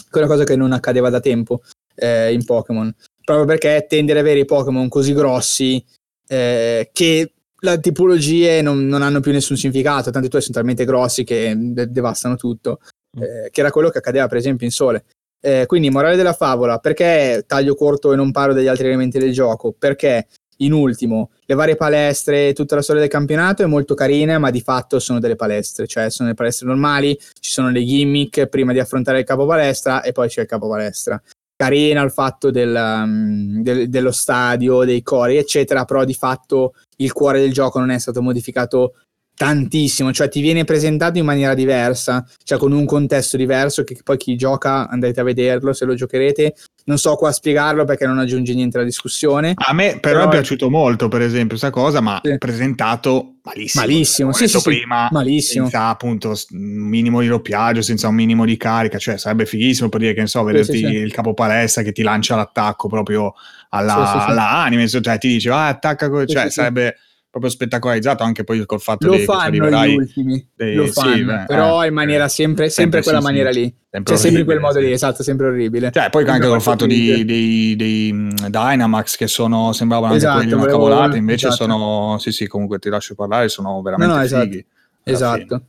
Quella 0.10 0.28
cosa 0.28 0.44
che 0.44 0.58
non 0.58 0.74
accadeva 0.74 1.10
da 1.10 1.22
tempo 1.22 1.62
eh, 1.96 2.34
in 2.34 2.44
Pokémon, 2.44 2.94
proprio 3.24 3.46
perché 3.46 3.86
tendi 3.88 4.12
ad 4.12 4.18
avere 4.18 4.40
i 4.40 4.46
Pokémon 4.46 4.90
così 4.90 5.14
grossi 5.14 5.82
eh, 6.28 6.90
che 6.92 7.32
le 7.58 7.80
tipologie 7.80 8.62
non, 8.62 8.86
non 8.88 9.02
hanno 9.02 9.22
più 9.22 9.32
nessun 9.32 9.56
significato, 9.56 10.12
tanto 10.12 10.28
i 10.28 10.30
tuoi 10.30 10.42
sono 10.42 10.56
talmente 10.56 10.84
grossi 10.84 11.24
che 11.24 11.54
de- 11.56 11.90
devastano 11.90 12.36
tutto, 12.36 12.80
eh, 13.18 13.50
che 13.52 13.62
era 13.62 13.72
quello 13.72 13.90
che 13.90 14.00
accadeva 14.00 14.28
per 14.28 14.38
esempio 14.38 14.66
in 14.66 14.74
Sole. 14.74 15.06
Eh, 15.40 15.66
quindi, 15.66 15.90
morale 15.90 16.18
della 16.18 16.34
favola, 16.34 16.80
perché 16.80 17.46
taglio 17.48 17.76
corto 17.76 18.12
e 18.12 18.16
non 18.18 18.32
parlo 18.32 18.54
degli 18.54 18.68
altri 18.68 18.88
elementi 18.88 19.18
del 19.18 19.32
gioco? 19.32 19.72
Perché 19.72 20.28
in 20.62 20.74
ultimo, 20.74 21.32
le 21.46 21.56
varie 21.56 21.76
palestre 21.76 22.54
tutta 22.54 22.76
la 22.76 22.82
storia 22.82 23.02
del 23.02 23.10
campionato 23.10 23.64
è 23.64 23.66
molto 23.66 23.94
carina, 23.94 24.40
ma 24.40 24.50
di 24.50 24.62
fatto 24.62 25.00
sono 25.00 25.20
delle 25.20 25.36
palestre, 25.36 25.88
cioè 25.88 26.10
sono 26.10 26.30
le 26.30 26.36
palestre 26.36 26.68
normali, 26.68 27.18
ci 27.40 27.52
sono 27.52 27.70
le 27.70 27.84
gimmick 27.84 28.48
prima 28.48 28.74
di 28.74 28.80
affrontare 28.80 29.20
il 29.20 29.26
capo 29.26 29.46
palestra 29.46 30.02
e 30.02 30.12
poi 30.12 30.28
c'è 30.28 30.42
il 30.42 30.48
capo 30.48 30.68
palestra. 30.68 31.22
Carina 31.56 32.02
il 32.02 32.12
fatto 32.12 32.50
del, 32.50 32.76
um, 32.76 33.62
del- 33.62 33.88
dello 33.88 34.12
stadio, 34.12 34.84
dei 34.84 35.04
cori, 35.04 35.38
eccetera, 35.38 35.86
però 35.86 36.04
di 36.06 36.16
fatto 36.16 36.74
il 36.98 37.12
cuore 37.12 37.40
del 37.40 37.54
gioco 37.54 37.78
non 37.78 37.92
è 37.92 38.00
stato 38.00 38.22
modificato 38.22 38.96
tantissimo, 39.42 40.14
cioè 40.14 40.30
ti 40.30 40.40
viene 40.40 40.66
presentato 40.66 41.18
in 41.18 41.26
maniera 41.26 41.56
diversa, 41.56 42.24
cioè 42.44 42.60
con 42.60 42.74
un 42.74 42.86
contesto 42.86 43.38
diverso 43.38 43.84
che 43.84 43.98
poi 44.04 44.16
chi 44.16 44.36
gioca 44.36 44.88
andrete 44.88 45.20
a 45.20 45.24
vederlo 45.24 45.74
se 45.74 45.86
lo 45.86 45.96
giocherete. 45.96 46.54
Non 46.84 47.00
so 47.00 47.16
qua 47.16 47.32
spiegarlo 47.32 47.84
perché 47.84 48.06
non 48.06 48.20
aggiunge 48.20 48.54
niente 48.54 48.78
alla 48.78 48.86
discussione. 48.86 49.54
A 49.56 49.74
me 49.74 49.98
però, 50.00 50.20
però 50.20 50.26
è 50.26 50.30
piaciuto 50.30 50.70
molto, 50.70 51.08
per 51.08 51.22
esempio, 51.22 51.58
questa 51.58 51.72
cosa, 51.72 52.02
ma 52.02 52.22
sì. 52.24 52.38
presentato 52.38 53.38
malissimo. 53.42 53.84
Malissimo, 53.84 54.32
sì, 54.32 54.48
sì, 54.48 54.62
prima, 54.62 55.08
malissimo. 55.10 55.64
Senza 55.68 55.88
appunto 55.88 56.36
un 56.52 56.60
minimo 56.60 57.22
di 57.22 57.28
doppiaggio, 57.28 57.82
senza 57.82 58.10
un 58.10 58.16
minimo 58.16 58.46
di 58.46 58.58
carica, 58.58 59.00
cioè 59.00 59.18
sarebbe 59.18 59.48
fighissimo 59.48 59.90
per 59.90 60.02
dire 60.02 60.14
che 60.14 60.22
ne 60.22 60.28
so, 60.28 60.44
vederti 60.44 60.78
sì, 60.78 60.86
il 60.86 61.12
capo 61.12 61.34
palestra 61.34 61.82
che 61.82 61.94
ti 61.94 62.04
lancia 62.04 62.36
l'attacco 62.36 62.88
proprio 62.88 63.34
alla, 63.70 64.28
alla 64.28 64.52
anime, 64.52 64.88
cioè 64.88 65.18
ti 65.18 65.30
dice 65.30 65.50
ah, 65.50 65.70
attacca, 65.70 66.26
cioè 66.28 66.52
sarebbe 66.52 66.96
proprio 67.32 67.50
spettacolarizzato 67.50 68.24
anche 68.24 68.44
poi 68.44 68.66
col 68.66 68.82
fatto 68.82 69.08
lo 69.08 69.16
dei, 69.16 69.24
fanno 69.24 69.70
gli 69.70 69.96
ultimi 69.96 70.46
dei, 70.54 70.76
lo 70.76 70.86
fanno 70.88 71.16
sì, 71.16 71.24
beh, 71.24 71.46
però 71.48 71.82
eh, 71.82 71.88
in 71.88 71.94
maniera 71.94 72.28
sempre, 72.28 72.70
sempre, 72.70 73.02
sempre 73.02 73.04
quella 73.04 73.20
sì, 73.20 73.24
maniera 73.24 73.52
sì. 73.54 73.60
lì 73.62 73.76
sempre 73.90 74.14
cioè 74.14 74.22
sempre 74.22 74.40
in 74.42 74.46
quel 74.46 74.60
modo 74.60 74.80
lì 74.80 74.92
esatto 74.92 75.24
sempre 75.24 75.48
orribile 75.48 75.92
cioè 75.94 76.10
poi 76.10 76.28
anche 76.28 76.48
col 76.48 76.62
fatto 76.62 76.86
di, 76.86 77.24
dei, 77.24 77.76
dei 77.78 78.34
Dynamax 78.50 79.16
che 79.16 79.28
sono 79.28 79.72
sembravano 79.72 80.14
esatto, 80.14 80.40
anche 80.40 80.48
quelli 80.50 80.62
una 80.62 80.72
cavolata 80.72 81.16
invece 81.16 81.48
esatto. 81.48 81.64
sono 81.64 82.18
sì 82.20 82.34
sì 82.34 82.48
comunque 82.48 82.80
ti 82.80 82.90
lascio 82.90 83.16
parlare 83.16 83.48
sono 83.48 83.82
veramente 83.82 84.14
no, 84.14 84.20
no, 84.20 84.26
esatto. 84.26 84.44
fighi 84.44 84.66
esatto 85.02 85.62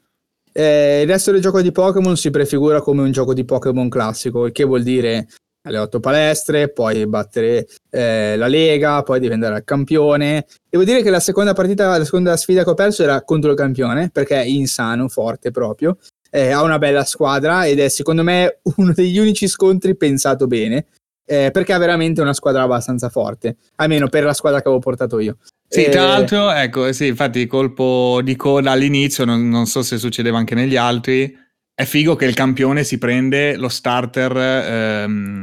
eh, 0.50 1.02
il 1.02 1.08
resto 1.08 1.30
del 1.30 1.40
gioco 1.40 1.62
di 1.62 1.70
Pokémon 1.70 2.16
si 2.16 2.30
prefigura 2.30 2.80
come 2.80 3.02
un 3.02 3.12
gioco 3.12 3.34
di 3.34 3.44
Pokémon 3.44 3.88
classico 3.88 4.46
il 4.46 4.52
che 4.52 4.64
vuol 4.64 4.82
dire 4.82 5.28
alle 5.62 5.78
otto 5.78 6.00
palestre, 6.00 6.70
poi 6.70 7.06
battere 7.06 7.66
eh, 7.90 8.36
la 8.36 8.48
Lega, 8.48 9.02
poi 9.02 9.20
diventare 9.20 9.58
il 9.58 9.64
campione. 9.64 10.46
Devo 10.68 10.84
dire 10.84 11.02
che 11.02 11.10
la 11.10 11.20
seconda 11.20 11.52
partita, 11.52 11.96
la 11.96 12.04
seconda 12.04 12.36
sfida 12.36 12.64
che 12.64 12.70
ho 12.70 12.74
perso 12.74 13.02
era 13.02 13.22
contro 13.22 13.50
il 13.50 13.56
campione, 13.56 14.10
perché 14.10 14.40
è 14.40 14.44
insano, 14.44 15.08
forte 15.08 15.50
proprio. 15.50 15.96
Eh, 16.30 16.50
ha 16.50 16.62
una 16.62 16.78
bella 16.78 17.04
squadra 17.04 17.66
ed 17.66 17.78
è 17.78 17.88
secondo 17.88 18.22
me 18.22 18.60
uno 18.76 18.92
degli 18.92 19.18
unici 19.18 19.46
scontri 19.46 19.96
pensato 19.96 20.46
bene. 20.46 20.86
Eh, 21.24 21.50
perché 21.52 21.72
ha 21.72 21.78
veramente 21.78 22.20
una 22.20 22.34
squadra 22.34 22.62
abbastanza 22.62 23.08
forte, 23.08 23.56
almeno 23.76 24.08
per 24.08 24.24
la 24.24 24.34
squadra 24.34 24.60
che 24.60 24.66
avevo 24.66 24.82
portato 24.82 25.20
io. 25.20 25.36
Sì, 25.68 25.88
tra 25.88 26.02
eh, 26.02 26.06
l'altro, 26.06 26.50
ecco, 26.50 26.92
sì, 26.92 27.06
infatti 27.06 27.46
colpo 27.46 28.20
di 28.22 28.36
coda 28.36 28.72
all'inizio, 28.72 29.24
non, 29.24 29.48
non 29.48 29.66
so 29.66 29.82
se 29.82 29.96
succedeva 29.96 30.36
anche 30.36 30.54
negli 30.54 30.76
altri, 30.76 31.34
è 31.82 31.84
figo 31.84 32.16
che 32.16 32.24
il 32.24 32.34
campione 32.34 32.84
si 32.84 32.98
prende 32.98 33.56
lo 33.56 33.68
starter 33.68 34.36
ehm, 34.36 35.40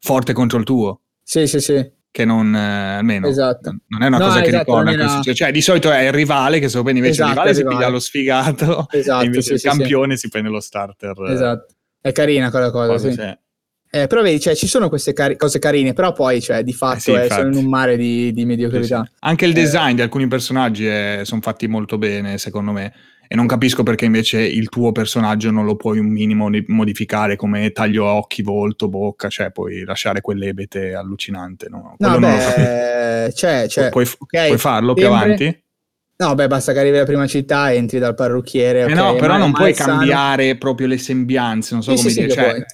forte 0.00 0.32
contro 0.32 0.58
il 0.58 0.64
tuo. 0.64 1.02
Sì, 1.22 1.46
sì, 1.46 1.60
sì. 1.60 1.90
Che 2.10 2.24
non, 2.26 2.54
eh, 2.54 2.96
almeno, 2.96 3.26
esatto. 3.28 3.74
non 3.88 4.02
è 4.02 4.06
una 4.06 4.18
no, 4.18 4.26
cosa 4.26 4.40
che 4.40 4.48
esatto, 4.48 4.80
ricorda. 4.80 4.90
Era... 4.90 5.20
Cioè, 5.22 5.50
di 5.50 5.62
solito 5.62 5.90
è 5.90 6.02
il 6.02 6.12
rivale 6.12 6.58
che 6.58 6.68
se 6.68 6.76
lo 6.76 6.82
prendi 6.82 7.00
invece 7.00 7.22
esatto, 7.22 7.40
il 7.40 7.46
rivale, 7.46 7.50
il 7.50 7.56
si 7.56 7.76
piglia 7.76 7.88
lo 7.88 7.98
sfigato, 8.00 8.86
esatto, 8.92 9.24
invece 9.24 9.46
sì, 9.46 9.52
il 9.52 9.58
sì, 9.60 9.68
campione 9.68 10.14
sì. 10.14 10.20
si 10.20 10.28
prende 10.28 10.50
lo 10.50 10.60
starter. 10.60 11.22
Esatto. 11.30 11.74
È 12.00 12.12
carina 12.12 12.50
quella 12.50 12.70
cosa, 12.70 12.92
cosa 12.92 13.10
sì. 13.10 13.40
Eh, 13.94 14.06
però 14.06 14.22
vedi, 14.22 14.40
cioè, 14.40 14.54
ci 14.54 14.66
sono 14.66 14.88
queste 14.88 15.12
cari- 15.12 15.36
cose 15.36 15.58
carine, 15.58 15.92
però 15.92 16.12
poi 16.12 16.40
cioè, 16.40 16.62
di 16.62 16.72
fatto 16.72 17.16
eh 17.16 17.28
sì, 17.28 17.34
sono 17.34 17.48
in 17.48 17.56
un 17.56 17.68
mare 17.68 17.96
di, 17.96 18.32
di 18.32 18.44
mediocrità. 18.46 19.06
Anche 19.20 19.44
il 19.44 19.52
design 19.52 19.90
eh. 19.90 19.94
di 19.94 20.02
alcuni 20.02 20.26
personaggi 20.28 20.86
sono 21.24 21.40
fatti 21.42 21.66
molto 21.66 21.98
bene, 21.98 22.38
secondo 22.38 22.72
me 22.72 22.92
e 23.32 23.34
non 23.34 23.46
capisco 23.46 23.82
perché 23.82 24.04
invece 24.04 24.42
il 24.42 24.68
tuo 24.68 24.92
personaggio 24.92 25.50
non 25.50 25.64
lo 25.64 25.74
puoi 25.74 25.98
un 25.98 26.04
minimo 26.04 26.50
modificare 26.66 27.34
come 27.34 27.72
taglio 27.72 28.04
occhi, 28.04 28.42
volto, 28.42 28.90
bocca, 28.90 29.30
cioè 29.30 29.50
puoi 29.50 29.84
lasciare 29.84 30.20
quell'ebete 30.20 30.92
allucinante. 30.92 31.70
No, 31.70 31.94
no 31.96 32.18
beh, 32.18 33.30
c'è, 33.32 33.64
c'è. 33.68 33.88
Puoi, 33.88 34.06
okay, 34.18 34.48
puoi 34.48 34.58
farlo 34.58 34.92
più 34.92 35.06
avanti? 35.06 35.64
No, 36.18 36.34
beh, 36.34 36.46
basta 36.46 36.74
che 36.74 36.80
arrivi 36.80 36.96
alla 36.96 37.06
prima 37.06 37.26
città, 37.26 37.72
entri 37.72 37.98
dal 37.98 38.14
parrucchiere. 38.14 38.80
Eh 38.80 38.92
okay, 38.92 38.96
no, 38.96 39.14
però 39.14 39.38
non 39.38 39.52
puoi 39.52 39.72
cambiare 39.72 40.48
sano. 40.48 40.58
proprio 40.58 40.86
le 40.86 40.98
sembianze, 40.98 41.72
non 41.72 41.82
so 41.82 41.96
sì, 41.96 42.02
come 42.02 42.10
sì, 42.10 42.20
dire. 42.20 42.30
Sì, 42.30 42.36
cioè, 42.36 42.64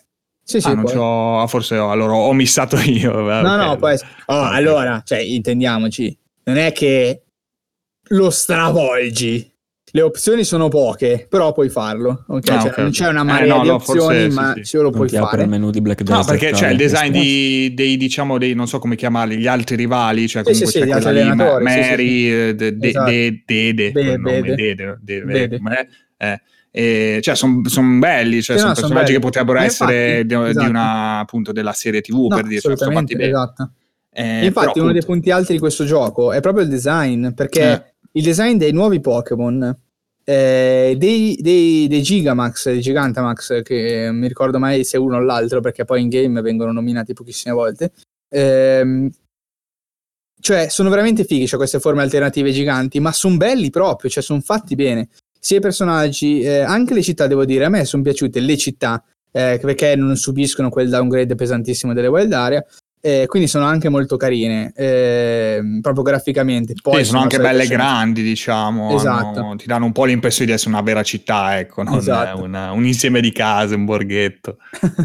sì, 0.43 0.61
sì, 0.61 0.69
ah, 0.71 0.75
non 0.75 1.47
forse 1.47 1.77
ho, 1.77 1.93
allora 1.93 2.15
ho 2.15 2.33
missato 2.33 2.79
io. 2.83 3.13
No, 3.13 3.39
okay. 3.39 3.65
no, 3.65 3.77
poi... 3.77 3.97
Oh, 4.27 4.43
allora, 4.43 5.03
cioè, 5.05 5.19
intendiamoci, 5.19 6.19
non 6.47 6.57
è 6.57 6.73
che 6.73 7.23
lo 8.09 8.31
stravolgi 8.31 9.53
le 9.99 10.05
opzioni 10.05 10.45
sono 10.45 10.69
poche, 10.69 11.27
però 11.29 11.53
puoi 11.53 11.69
farlo. 11.69 12.25
Okay? 12.29 12.57
Ah, 12.57 12.61
cioè, 12.61 12.71
okay. 12.71 12.85
Non 12.85 12.93
c'è 12.93 13.09
una 13.09 13.25
marea 13.25 13.55
eh, 13.55 13.57
no, 13.57 13.63
di 13.63 13.69
opzioni, 13.69 14.01
forse, 14.01 14.29
ma 14.29 14.53
sì, 14.55 14.63
sì. 14.63 14.77
lo 14.77 14.91
puoi 14.91 15.09
fare. 15.09 15.43
il 15.43 15.49
menu 15.49 15.71
di 15.71 15.81
Black 15.81 16.03
Desert. 16.03 16.21
No, 16.21 16.25
perché 16.25 16.53
c'è 16.53 16.71
il 16.71 16.77
design 16.77 17.11
di, 17.11 17.73
dei, 17.75 17.97
diciamo, 17.97 18.39
dei, 18.39 18.55
non 18.55 18.69
so 18.69 18.79
come 18.79 18.95
chiamarli, 18.95 19.37
gli 19.37 19.49
altri 19.49 19.75
rivali, 19.75 20.29
cioè 20.29 20.45
comunque 20.45 20.69
sì, 20.69 20.79
c'è 20.79 20.85
sì, 20.85 20.91
quella 20.91 21.11
lì, 21.11 21.35
Mary, 21.35 22.29
esatto. 22.29 22.71
Dede, 22.77 23.43
Dede, 23.45 23.91
cioè 27.21 27.35
sono 27.35 27.63
son 27.65 27.99
belli, 27.99 28.41
cioè 28.41 28.57
sono 28.57 28.69
no, 28.69 28.75
personaggi 28.75 29.07
son 29.07 29.15
che 29.15 29.21
potrebbero 29.21 29.59
essere 29.59 30.25
di, 30.25 30.35
esatto. 30.35 30.61
di, 30.61 30.67
una 30.69 31.19
appunto 31.19 31.51
della 31.51 31.73
serie 31.73 32.03
TV 32.03 32.29
no, 32.29 32.37
per 32.37 32.47
dire, 32.47 32.61
cioè, 32.61 32.77
sono 32.77 32.93
fatti 32.93 33.17
bene. 33.17 33.31
Esatto. 33.31 33.73
Eh, 34.13 34.47
Infatti, 34.47 34.71
però, 34.73 34.85
uno 34.85 34.93
dei 34.93 35.05
punti 35.05 35.31
alti 35.31 35.53
di 35.53 35.59
questo 35.59 35.85
gioco 35.85 36.33
è 36.33 36.41
proprio 36.41 36.63
il 36.63 36.71
design, 36.71 37.31
perché 37.31 37.73
eh 37.73 37.83
il 38.13 38.23
design 38.23 38.57
dei 38.57 38.73
nuovi 38.73 39.01
Pokémon, 39.01 39.77
eh, 40.29 40.95
dei, 40.99 41.39
dei, 41.41 41.89
dei, 41.89 42.03
Gigamax, 42.03 42.67
dei 42.69 42.83
Gigantamax, 42.83 43.63
che 43.63 44.03
non 44.09 44.17
mi 44.17 44.29
ricordo 44.29 44.59
mai 44.59 44.85
se 44.85 44.99
uno 44.99 45.17
o 45.17 45.21
l'altro, 45.21 45.61
perché 45.61 45.87
poi 45.87 46.03
in 46.03 46.11
game 46.11 46.43
vengono 46.43 46.71
nominati 46.71 47.15
pochissime 47.15 47.55
volte. 47.55 47.93
Ehm, 48.29 49.11
cioè, 50.39 50.69
sono 50.69 50.91
veramente 50.91 51.25
fighi, 51.25 51.47
cioè 51.47 51.59
queste 51.59 51.81
forme 51.81 52.03
alternative 52.03 52.53
giganti, 52.53 53.01
ma 53.01 53.11
sono 53.11 53.39
belli 53.39 53.71
proprio, 53.71 54.11
cioè 54.11 54.23
sono 54.23 54.41
fatti 54.41 54.75
bene. 54.75 55.09
Sia 55.41 55.57
i 55.57 55.61
personaggi, 55.61 56.41
eh, 56.43 56.59
anche 56.59 56.93
le 56.93 57.03
città, 57.03 57.27
devo 57.27 57.47
dire, 57.47 57.65
a 57.65 57.71
me 57.71 57.87
sono 57.87 58.03
piaciute 58.03 58.39
le 58.41 58.57
città, 58.59 59.03
eh, 59.33 59.59
perché 59.63 59.97
non 59.97 60.15
subiscono 60.17 60.69
quel 60.69 60.91
downgrade 60.91 61.37
pesantissimo 61.37 61.95
delle 61.95 62.09
wild 62.09 62.35
area, 62.35 62.63
eh, 63.01 63.27
quindi 63.27 63.49
sono 63.49 63.65
anche 63.65 63.89
molto 63.89 64.17
carine, 64.17 64.73
eh, 64.75 65.61
proprio 65.81 66.03
graficamente. 66.03 66.75
Poi 66.81 66.99
sì, 66.99 67.05
sono 67.05 67.21
anche 67.21 67.39
belle 67.39 67.67
grandi, 67.67 68.23
diciamo. 68.23 68.95
Esatto. 68.95 69.41
Hanno, 69.41 69.57
ti 69.57 69.67
danno 69.67 69.85
un 69.85 69.93
po' 69.93 70.05
l'impressione 70.05 70.47
di 70.47 70.53
essere 70.53 70.71
una 70.71 70.83
vera 70.83 71.03
città, 71.03 71.59
ecco, 71.59 71.83
non 71.83 71.99
esatto. 71.99 72.43
una, 72.43 72.73
un 72.73 72.85
insieme 72.85 73.21
di 73.21 73.31
case, 73.31 73.75
un 73.75 73.85
borghetto. 73.85 74.57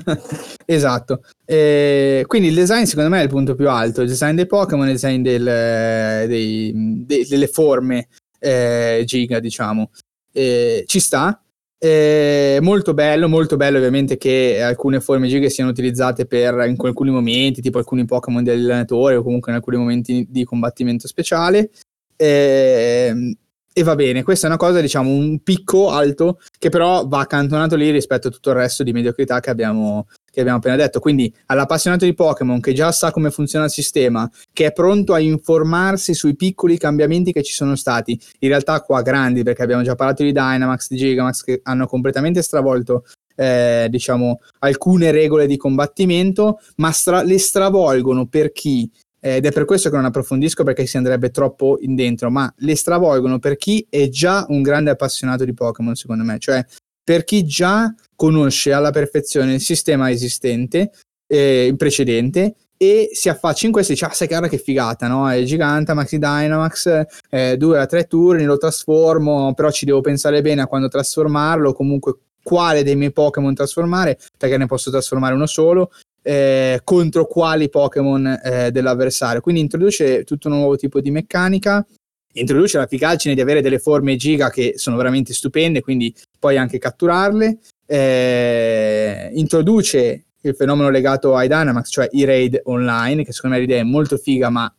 esatto. 0.66 1.22
Eh, 1.46 2.24
quindi 2.26 2.48
il 2.48 2.56
design 2.56 2.84
secondo 2.84 3.10
me 3.10 3.20
è 3.20 3.24
il 3.24 3.30
punto 3.30 3.54
più 3.54 3.70
alto, 3.70 4.02
il 4.02 4.08
design 4.08 4.36
dei 4.36 4.48
Pokémon, 4.48 4.88
il 4.88 4.94
design 4.94 5.22
del, 5.22 6.28
dei, 6.28 6.72
dei, 7.06 7.28
delle 7.28 7.48
forme 7.48 8.08
eh, 8.40 9.04
giga, 9.06 9.40
diciamo. 9.40 9.92
Eh, 10.32 10.84
ci 10.88 11.00
sta, 11.00 11.43
eh, 11.86 12.60
molto 12.62 12.94
bello, 12.94 13.28
molto 13.28 13.58
bello 13.58 13.78
ovviamente 13.78 14.16
che 14.16 14.62
alcune 14.62 15.02
forme 15.02 15.28
giga 15.28 15.50
siano 15.50 15.70
utilizzate 15.70 16.26
per 16.26 16.54
in 16.66 16.78
alcuni 16.78 17.12
momenti, 17.12 17.62
tipo 17.62 17.78
alcuni 17.78 18.06
Pokémon 18.06 18.42
dell'allenatore 18.42 19.18
o 19.18 19.22
comunque 19.22 19.52
in 19.52 19.58
alcuni 19.58 19.76
momenti 19.76 20.26
di 20.30 20.46
combattimento 20.46 21.10
speciale. 21.10 21.72
Eh, 22.16 23.36
e 23.74 23.84
va 23.84 23.96
bene, 23.96 24.24
questa 24.24 24.46
è 24.46 24.50
una 24.50 24.58
cosa, 24.58 24.80
diciamo, 24.80 25.10
un 25.10 25.40
picco 25.44 25.90
alto 25.90 26.40
che 26.58 26.70
però 26.70 27.06
va 27.06 27.20
accantonato 27.20 27.76
lì 27.76 27.90
rispetto 27.90 28.30
a 28.30 28.32
tutto 28.32 28.52
il 28.52 28.56
resto 28.56 28.84
di 28.84 28.94
mediocrità 28.94 29.42
che 29.42 29.50
abbiamo, 29.50 30.08
che 30.34 30.40
abbiamo 30.40 30.58
appena 30.58 30.76
detto. 30.76 31.00
Quindi 31.00 31.32
all'appassionato 31.46 32.06
di 32.06 32.16
Pokémon 32.16 32.60
che 32.60 32.74
già 32.74 32.92
sa 32.92 33.12
come 33.12 33.30
funziona 33.30 33.66
il 33.66 33.72
sistema, 33.72 34.28
che 34.52 34.66
è 34.66 34.74
pronto 34.74 35.14
a 35.14 35.20
informarsi 35.20 36.16
sui 36.16 36.36
piccoli 36.36 36.80
cambiamenti 36.80 37.32
che 37.32 37.44
ci 37.44 37.54
sono 37.54 37.76
stati, 37.76 38.20
in 38.40 38.50
realtà 38.50 38.82
qua 38.82 39.04
grandi, 39.04 39.44
perché 39.44 39.62
abbiamo 39.62 39.84
già 39.84 39.94
parlato 39.94 40.24
di 40.24 40.32
Dynamax, 40.32 40.88
di 40.90 40.98
Gigamax, 40.98 41.44
che 41.44 41.60
hanno 41.64 41.86
completamente 41.86 42.42
stravolto 42.42 43.06
eh, 43.36 43.88
diciamo 43.90 44.40
alcune 44.60 45.12
regole 45.12 45.46
di 45.46 45.56
combattimento, 45.56 46.60
ma 46.78 46.92
stra- 46.92 47.22
le 47.22 47.38
stravolgono 47.38 48.26
per 48.26 48.52
chi 48.52 48.90
ed 49.26 49.46
è 49.46 49.52
per 49.54 49.64
questo 49.64 49.90
che 49.90 49.96
non 49.96 50.04
approfondisco 50.04 50.66
perché 50.66 50.86
si 50.86 50.98
andrebbe 50.98 51.30
troppo 51.30 51.78
in 51.80 51.96
dentro, 51.96 52.30
ma 52.30 52.54
le 52.58 52.76
stravolgono 52.76 53.40
per 53.40 53.56
chi 53.56 53.86
è 53.90 54.10
già 54.10 54.46
un 54.50 54.62
grande 54.62 54.90
appassionato 54.90 55.46
di 55.46 55.54
Pokémon, 55.54 55.96
secondo 55.96 56.26
me, 56.26 56.40
cioè 56.40 56.62
per 57.04 57.24
chi 57.24 57.44
già 57.46 57.94
conosce 58.16 58.72
alla 58.72 58.92
perfezione 58.92 59.56
il 59.56 59.62
sistema 59.62 60.10
esistente, 60.10 60.92
eh, 61.28 61.66
il 61.66 61.76
precedente, 61.76 62.56
e 62.78 63.10
si 63.14 63.30
affaccia 63.30 63.66
in 63.66 63.72
questo 63.72 63.92
e 63.92 63.96
dice, 63.96 64.08
ah 64.08 64.14
sai 64.14 64.28
cara 64.28 64.48
che 64.48 64.58
figata, 64.58 65.08
no? 65.08 65.30
È 65.30 65.42
Giganta, 65.44 65.94
Maxi 65.94 66.18
Dynamax, 66.18 67.06
eh, 67.30 67.56
due 67.58 67.80
a 67.80 67.86
tre 67.86 68.06
turni, 68.06 68.44
lo 68.44 68.58
trasformo, 68.58 69.54
però 69.54 69.72
ci 69.72 69.86
devo 69.86 70.02
pensare 70.02 70.42
bene 70.42 70.62
a 70.62 70.68
quando 70.68 70.90
trasformarlo, 70.90 71.74
comunque 71.74 72.18
quale 72.44 72.84
dei 72.84 72.98
miei 72.98 73.14
Pokémon 73.14 73.54
trasformare, 73.54 74.20
perché 74.38 74.58
ne 74.58 74.66
posso 74.66 74.92
trasformare 74.92 75.34
uno 75.34 75.46
solo, 75.46 75.92
eh, 76.22 76.82
contro 76.84 77.26
quali 77.26 77.70
Pokémon 77.70 78.40
eh, 78.44 78.72
dell'avversario. 78.72 79.40
Quindi 79.40 79.62
introduce 79.62 80.24
tutto 80.26 80.50
un 80.50 80.56
nuovo 80.56 80.76
tipo 80.76 81.00
di 81.00 81.10
meccanica, 81.10 81.86
introduce 82.34 82.78
la 82.78 82.88
figaggine 82.88 83.36
di 83.36 83.42
avere 83.42 83.62
delle 83.62 83.80
forme 83.80 84.16
giga 84.16 84.50
che 84.50 84.74
sono 84.76 84.98
veramente 84.98 85.34
stupende, 85.34 85.82
quindi 85.82 86.14
puoi 86.40 86.58
anche 86.58 86.78
catturarle. 86.78 87.60
Eh, 87.86 89.30
introduce 89.34 90.26
il 90.42 90.56
fenomeno 90.56 90.90
legato 90.90 91.36
ai 91.36 91.48
Dynamax, 91.48 91.90
cioè 91.90 92.08
i 92.12 92.26
raid 92.26 92.62
online, 92.66 93.24
che 93.24 93.32
secondo 93.32 93.56
me 93.56 93.62
l'idea 93.62 93.80
è 93.80 93.84
molto 93.84 94.18
figa, 94.18 94.50
ma 94.50 94.74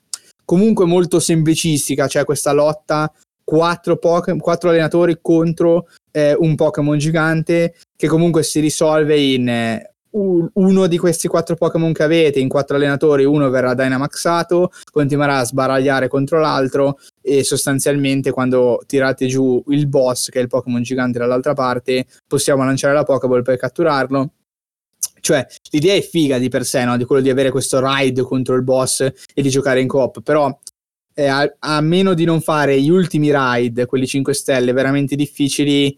comunque 0.44 0.84
molto 0.84 1.20
semplicistica, 1.20 2.06
cioè 2.06 2.24
questa 2.24 2.52
lotta 2.52 3.10
quattro, 3.42 3.98
Poke- 3.98 4.36
quattro 4.36 4.70
allenatori 4.70 5.18
contro 5.20 5.88
eh, 6.10 6.34
un 6.38 6.54
Pokémon 6.54 6.98
gigante 6.98 7.74
che 7.96 8.06
comunque 8.06 8.42
si 8.42 8.60
risolve 8.60 9.18
in 9.18 9.48
eh, 9.48 9.93
un- 10.14 10.48
uno 10.54 10.86
di 10.86 10.98
questi 10.98 11.28
quattro 11.28 11.56
Pokémon 11.56 11.92
che 11.92 12.02
avete, 12.02 12.40
in 12.40 12.48
quattro 12.48 12.76
allenatori, 12.76 13.24
uno 13.24 13.48
verrà 13.50 13.74
Dynamaxato, 13.74 14.70
continuerà 14.90 15.38
a 15.38 15.44
sbaragliare 15.44 16.08
contro 16.08 16.40
l'altro 16.40 16.98
e 17.20 17.44
sostanzialmente 17.44 18.30
quando 18.30 18.82
tirate 18.86 19.26
giù 19.26 19.62
il 19.68 19.86
boss, 19.86 20.28
che 20.28 20.38
è 20.38 20.42
il 20.42 20.48
Pokémon 20.48 20.82
gigante 20.82 21.18
dall'altra 21.18 21.54
parte, 21.54 22.06
possiamo 22.26 22.64
lanciare 22.64 22.94
la 22.94 23.04
Pokéball 23.04 23.42
per 23.42 23.56
catturarlo. 23.56 24.30
Cioè, 25.20 25.46
l'idea 25.70 25.94
è 25.94 26.02
figa 26.02 26.38
di 26.38 26.48
per 26.48 26.64
sé, 26.66 26.84
no? 26.84 26.96
Di 26.96 27.04
quello 27.04 27.22
di 27.22 27.30
avere 27.30 27.50
questo 27.50 27.80
ride 27.82 28.22
contro 28.22 28.54
il 28.56 28.62
boss 28.62 29.00
e 29.00 29.42
di 29.42 29.48
giocare 29.48 29.80
in 29.80 29.88
coop, 29.88 30.20
però 30.20 30.54
eh, 31.14 31.26
a, 31.26 31.50
a 31.60 31.80
meno 31.80 32.12
di 32.12 32.24
non 32.24 32.40
fare 32.40 32.80
gli 32.80 32.90
ultimi 32.90 33.32
ride, 33.32 33.86
quelli 33.86 34.06
5 34.06 34.34
stelle, 34.34 34.72
veramente 34.72 35.16
difficili, 35.16 35.96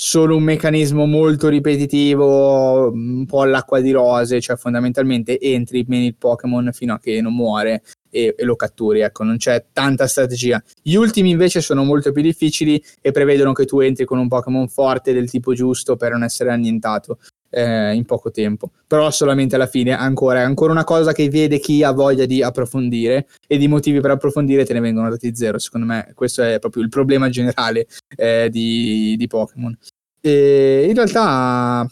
solo 0.00 0.36
un 0.36 0.44
meccanismo 0.44 1.06
molto 1.06 1.48
ripetitivo, 1.48 2.88
un 2.92 3.26
po' 3.26 3.42
all'acqua 3.42 3.80
di 3.80 3.90
rose, 3.90 4.40
cioè 4.40 4.54
fondamentalmente 4.54 5.40
entri, 5.40 5.84
meni 5.88 6.06
il 6.06 6.14
Pokémon 6.14 6.70
fino 6.72 6.94
a 6.94 7.00
che 7.00 7.20
non 7.20 7.34
muore 7.34 7.82
e, 8.08 8.32
e 8.38 8.44
lo 8.44 8.54
catturi, 8.54 9.00
ecco, 9.00 9.24
non 9.24 9.38
c'è 9.38 9.66
tanta 9.72 10.06
strategia. 10.06 10.62
Gli 10.80 10.94
ultimi 10.94 11.30
invece 11.30 11.60
sono 11.60 11.82
molto 11.82 12.12
più 12.12 12.22
difficili 12.22 12.80
e 13.00 13.10
prevedono 13.10 13.52
che 13.52 13.64
tu 13.64 13.80
entri 13.80 14.04
con 14.04 14.18
un 14.18 14.28
Pokémon 14.28 14.68
forte 14.68 15.12
del 15.12 15.28
tipo 15.28 15.52
giusto 15.52 15.96
per 15.96 16.12
non 16.12 16.22
essere 16.22 16.52
annientato 16.52 17.18
eh, 17.50 17.94
in 17.94 18.04
poco 18.04 18.30
tempo. 18.30 18.70
Però 18.86 19.10
solamente 19.10 19.54
alla 19.54 19.66
fine 19.66 19.92
ancora 19.92 20.40
è 20.40 20.42
ancora 20.42 20.72
una 20.72 20.84
cosa 20.84 21.12
che 21.12 21.28
vede 21.28 21.58
chi 21.58 21.82
ha 21.82 21.92
voglia 21.92 22.26
di 22.26 22.42
approfondire 22.42 23.28
e 23.46 23.58
di 23.58 23.68
motivi 23.68 24.00
per 24.00 24.12
approfondire 24.12 24.64
te 24.64 24.72
ne 24.72 24.80
vengono 24.80 25.10
dati 25.10 25.34
zero. 25.34 25.58
Secondo 25.58 25.86
me 25.86 26.12
questo 26.14 26.42
è 26.42 26.58
proprio 26.58 26.82
il 26.82 26.88
problema 26.88 27.28
generale 27.28 27.86
eh, 28.16 28.48
di, 28.50 29.14
di 29.16 29.26
Pokémon. 29.26 29.76
In 30.20 30.94
realtà 30.94 31.86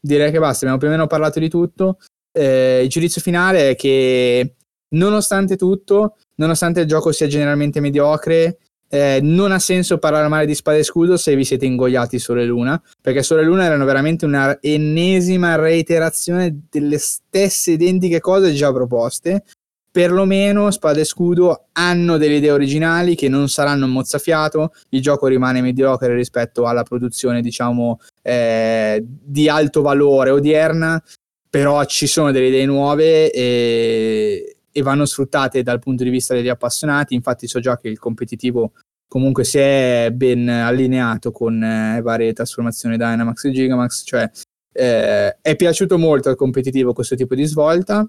direi 0.00 0.30
che 0.30 0.38
basta, 0.38 0.64
abbiamo 0.64 0.78
più 0.78 0.88
o 0.88 0.90
meno 0.90 1.06
parlato 1.06 1.38
di 1.38 1.48
tutto. 1.48 1.98
Eh, 2.32 2.82
il 2.84 2.88
giudizio 2.88 3.20
finale 3.20 3.70
è 3.70 3.76
che 3.76 4.54
nonostante 4.94 5.56
tutto, 5.56 6.16
nonostante 6.36 6.80
il 6.80 6.86
gioco 6.86 7.12
sia 7.12 7.26
generalmente 7.26 7.80
mediocre, 7.80 8.58
eh, 8.92 9.20
non 9.22 9.52
ha 9.52 9.60
senso 9.60 9.98
parlare 9.98 10.26
male 10.26 10.46
di 10.46 10.54
Spada 10.54 10.76
e 10.76 10.82
Scudo 10.82 11.16
se 11.16 11.36
vi 11.36 11.44
siete 11.44 11.64
ingoiati 11.64 12.18
Sole 12.18 12.42
e 12.42 12.46
Luna, 12.46 12.82
perché 13.00 13.22
Sole 13.22 13.42
e 13.42 13.44
Luna 13.44 13.64
erano 13.64 13.84
veramente 13.84 14.24
una 14.24 14.58
ennesima 14.60 15.54
reiterazione 15.54 16.62
delle 16.68 16.98
stesse 16.98 17.72
identiche 17.72 18.20
cose 18.20 18.52
già 18.52 18.72
proposte. 18.72 19.44
Perlomeno 19.92 20.70
Spada 20.70 21.00
e 21.00 21.04
Scudo 21.04 21.66
hanno 21.72 22.16
delle 22.16 22.36
idee 22.36 22.50
originali 22.50 23.14
che 23.14 23.28
non 23.28 23.48
saranno 23.48 23.86
mozzafiato, 23.86 24.72
il 24.90 25.02
gioco 25.02 25.26
rimane 25.26 25.60
mediocre 25.60 26.14
rispetto 26.14 26.66
alla 26.66 26.82
produzione, 26.82 27.40
diciamo, 27.40 27.98
eh, 28.22 29.04
di 29.04 29.48
alto 29.48 29.82
valore 29.82 30.30
odierna, 30.30 31.02
però 31.48 31.84
ci 31.84 32.06
sono 32.06 32.30
delle 32.30 32.46
idee 32.46 32.66
nuove 32.66 33.32
e, 33.32 34.56
e 34.72 34.82
vanno 34.82 35.04
sfruttate 35.04 35.62
dal 35.62 35.78
punto 35.78 36.04
di 36.04 36.10
vista 36.10 36.34
degli 36.34 36.48
appassionati. 36.48 37.14
Infatti, 37.14 37.46
so 37.46 37.60
già 37.60 37.78
che 37.78 37.88
il 37.88 37.98
competitivo 37.98 38.72
comunque 39.08 39.44
si 39.44 39.58
è 39.58 40.10
ben 40.12 40.48
allineato 40.48 41.32
con 41.32 41.62
eh, 41.62 42.00
varie 42.00 42.32
trasformazioni 42.32 42.96
Dynamax 42.96 43.44
e 43.44 43.50
Gigamax, 43.50 44.02
cioè 44.04 44.30
eh, 44.72 45.36
è 45.40 45.56
piaciuto 45.56 45.98
molto 45.98 46.28
al 46.28 46.36
competitivo 46.36 46.92
questo 46.92 47.16
tipo 47.16 47.34
di 47.34 47.44
svolta 47.44 48.08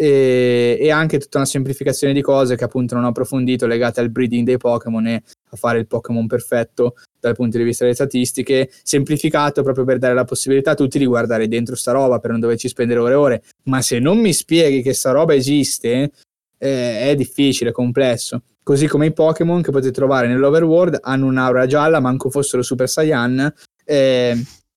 e, 0.00 0.78
e, 0.80 0.90
anche 0.92 1.18
tutta 1.18 1.38
una 1.38 1.46
semplificazione 1.46 2.12
di 2.12 2.22
cose 2.22 2.54
che 2.54 2.62
appunto 2.62 2.94
non 2.94 3.02
ho 3.02 3.08
approfondito 3.08 3.66
legate 3.66 3.98
al 3.98 4.10
breeding 4.10 4.46
dei 4.46 4.56
Pokémon 4.56 5.04
e 5.08 5.24
a 5.50 5.56
fare 5.56 5.80
il 5.80 5.88
Pokémon 5.88 6.24
perfetto 6.28 6.94
dal 7.18 7.34
punto 7.34 7.58
di 7.58 7.64
vista 7.64 7.82
delle 7.82 7.96
statistiche, 7.96 8.70
semplificato 8.84 9.64
proprio 9.64 9.84
per 9.84 9.98
dare 9.98 10.14
la 10.14 10.22
possibilità 10.22 10.70
a 10.70 10.74
tutti 10.76 11.00
di 11.00 11.04
guardare 11.04 11.48
dentro 11.48 11.74
sta 11.74 11.90
roba 11.90 12.20
per 12.20 12.30
non 12.30 12.38
doverci 12.38 12.68
spendere 12.68 13.00
ore 13.00 13.12
e 13.12 13.16
ore, 13.16 13.42
ma 13.64 13.82
se 13.82 13.98
non 13.98 14.18
mi 14.18 14.32
spieghi 14.32 14.82
che 14.82 14.92
sta 14.92 15.10
roba 15.10 15.34
esiste 15.34 16.12
eh, 16.58 17.00
è 17.10 17.14
difficile, 17.16 17.70
è 17.70 17.72
complesso. 17.72 18.42
Così 18.62 18.86
come 18.86 19.06
i 19.06 19.12
Pokémon 19.12 19.62
che 19.62 19.72
potete 19.72 19.90
trovare 19.90 20.28
nell'Overworld 20.28 20.98
hanno 21.00 21.26
un'aura 21.26 21.66
gialla, 21.66 21.98
manco 21.98 22.30
fossero 22.30 22.62
Super 22.62 22.88
Saiyan, 22.88 23.52
eh, 23.84 24.36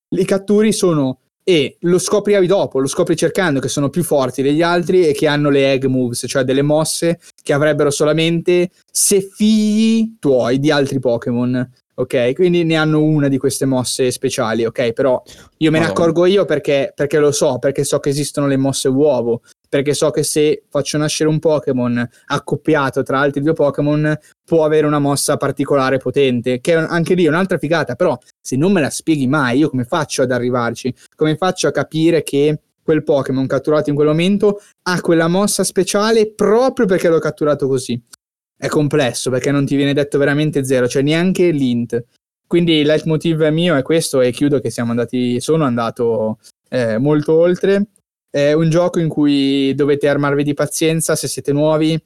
i 0.10 0.26
catturi 0.26 0.73
sono 0.73 1.19
e 1.43 1.77
lo 1.81 1.97
scoprivi 1.97 2.47
dopo, 2.47 2.80
lo 2.80 2.88
scopri 2.88 3.15
cercando 3.15 3.59
che 3.59 3.68
sono 3.68 3.89
più 3.89 4.03
forti 4.03 4.41
degli 4.41 4.61
altri 4.61 5.07
e 5.07 5.13
che 5.13 5.27
hanno 5.27 5.49
le 5.49 5.72
egg 5.72 5.85
moves, 5.85 6.26
cioè 6.27 6.43
delle 6.43 6.61
mosse 6.61 7.19
che 7.41 7.53
avrebbero 7.53 7.89
solamente 7.89 8.69
se 8.91 9.22
figli 9.22 10.18
tuoi 10.19 10.59
di 10.59 10.72
altri 10.72 10.99
Pokémon. 10.99 11.69
Ok, 12.01 12.33
quindi 12.33 12.63
ne 12.63 12.77
hanno 12.77 13.03
una 13.03 13.27
di 13.27 13.37
queste 13.37 13.65
mosse 13.65 14.09
speciali, 14.09 14.65
ok? 14.65 14.91
Però 14.91 15.21
io 15.57 15.69
me 15.69 15.77
ne 15.77 15.85
accorgo 15.85 16.25
io 16.25 16.45
perché, 16.45 16.91
perché 16.95 17.19
lo 17.19 17.31
so, 17.31 17.59
perché 17.59 17.83
so 17.83 17.99
che 17.99 18.09
esistono 18.09 18.47
le 18.47 18.57
mosse 18.57 18.87
uovo, 18.87 19.43
perché 19.69 19.93
so 19.93 20.09
che 20.09 20.23
se 20.23 20.63
faccio 20.67 20.97
nascere 20.97 21.29
un 21.29 21.37
Pokémon 21.37 22.09
accoppiato 22.25 23.03
tra 23.03 23.19
altri 23.19 23.43
due 23.43 23.53
Pokémon 23.53 24.17
può 24.43 24.65
avere 24.65 24.87
una 24.87 24.97
mossa 24.97 25.37
particolare 25.37 25.99
potente, 25.99 26.59
che 26.59 26.73
anche 26.73 27.13
lì 27.13 27.25
è 27.25 27.27
un'altra 27.27 27.59
figata, 27.59 27.93
però 27.93 28.17
se 28.41 28.55
non 28.55 28.71
me 28.71 28.81
la 28.81 28.89
spieghi 28.89 29.27
mai, 29.27 29.59
io 29.59 29.69
come 29.69 29.83
faccio 29.83 30.23
ad 30.23 30.31
arrivarci? 30.31 30.91
Come 31.15 31.35
faccio 31.35 31.67
a 31.67 31.71
capire 31.71 32.23
che 32.23 32.61
quel 32.81 33.03
Pokémon 33.03 33.45
catturato 33.45 33.91
in 33.91 33.95
quel 33.95 34.07
momento 34.07 34.59
ha 34.87 34.99
quella 35.01 35.27
mossa 35.27 35.63
speciale 35.63 36.33
proprio 36.33 36.87
perché 36.87 37.09
l'ho 37.09 37.19
catturato 37.19 37.67
così? 37.67 38.01
È 38.61 38.67
complesso 38.67 39.31
perché 39.31 39.49
non 39.49 39.65
ti 39.65 39.75
viene 39.75 39.93
detto 39.93 40.19
veramente 40.19 40.63
zero, 40.63 40.88
cioè 40.88 41.01
neanche 41.01 41.49
l'int. 41.49 42.03
Quindi 42.45 42.73
il 42.73 42.85
leitmotiv 42.85 43.41
mio 43.47 43.75
è 43.75 43.81
questo 43.81 44.21
e 44.21 44.31
chiudo 44.31 44.59
che 44.59 44.69
siamo 44.69 44.91
andati, 44.91 45.39
sono 45.39 45.63
andato 45.63 46.38
eh, 46.69 46.99
molto 46.99 47.33
oltre 47.33 47.88
è 48.31 48.53
un 48.53 48.69
gioco 48.69 48.99
in 48.99 49.09
cui 49.09 49.75
dovete 49.75 50.07
armarvi 50.07 50.43
di 50.43 50.53
pazienza 50.53 51.17
se 51.17 51.27
siete 51.27 51.51
nuovi, 51.51 52.01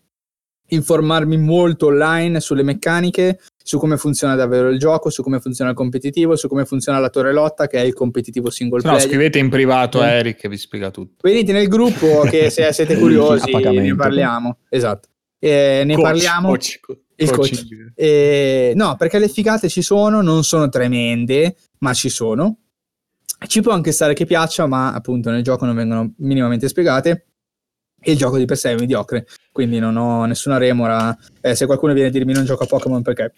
informarmi 0.69 1.37
molto 1.37 1.85
online 1.87 2.39
sulle 2.39 2.63
meccaniche, 2.63 3.39
su 3.63 3.77
come 3.77 3.97
funziona 3.97 4.33
davvero 4.33 4.69
il 4.69 4.79
gioco, 4.79 5.11
su 5.11 5.21
come 5.21 5.39
funziona 5.39 5.69
il 5.69 5.75
competitivo, 5.75 6.35
su 6.35 6.47
come 6.47 6.65
funziona 6.65 6.97
la 6.97 7.09
torre 7.09 7.31
lotta, 7.31 7.67
che 7.67 7.77
è 7.77 7.81
il 7.81 7.93
competitivo 7.93 8.49
single 8.49 8.81
player. 8.81 8.99
No, 8.99 9.07
scrivete 9.07 9.37
in 9.37 9.49
privato 9.49 10.01
a 10.01 10.09
Eric 10.09 10.37
che 10.37 10.49
vi 10.49 10.57
spiega 10.57 10.89
tutto. 10.89 11.27
Venite 11.27 11.51
nel 11.51 11.67
gruppo 11.67 12.21
che 12.21 12.49
se 12.49 12.73
siete 12.73 12.97
curiosi 12.97 13.51
ne 13.51 13.95
parliamo. 13.95 14.57
Esatto. 14.69 15.09
Eh, 15.45 15.83
ne 15.85 15.93
coach, 15.93 16.03
parliamo. 16.03 16.47
Coach, 16.47 16.79
il 17.17 17.29
coach. 17.29 17.65
Eh, 17.93 18.73
no, 18.75 18.95
perché 18.95 19.19
le 19.19 19.29
figate 19.29 19.69
ci 19.69 19.83
sono, 19.83 20.21
non 20.21 20.43
sono 20.43 20.69
tremende, 20.69 21.55
ma 21.79 21.93
ci 21.93 22.09
sono. 22.09 22.57
Ci 23.45 23.61
può 23.61 23.71
anche 23.73 23.91
stare 23.91 24.15
che 24.15 24.25
piaccia, 24.25 24.65
ma 24.65 24.91
appunto 24.91 25.29
nel 25.29 25.43
gioco 25.43 25.65
non 25.65 25.75
vengono 25.75 26.13
minimamente 26.17 26.67
spiegate. 26.67 27.27
E 28.01 28.11
il 28.11 28.17
gioco 28.17 28.39
di 28.39 28.45
per 28.45 28.57
sé 28.57 28.71
è 28.71 28.75
mediocre, 28.75 29.27
quindi 29.51 29.77
non 29.77 29.95
ho 29.97 30.25
nessuna 30.25 30.57
remora. 30.57 31.15
Eh, 31.41 31.53
se 31.53 31.67
qualcuno 31.67 31.93
viene 31.93 32.09
a 32.09 32.11
dirmi 32.11 32.33
non 32.33 32.45
gioco 32.45 32.63
a 32.63 32.67
Pokémon 32.67 33.03
perché 33.03 33.31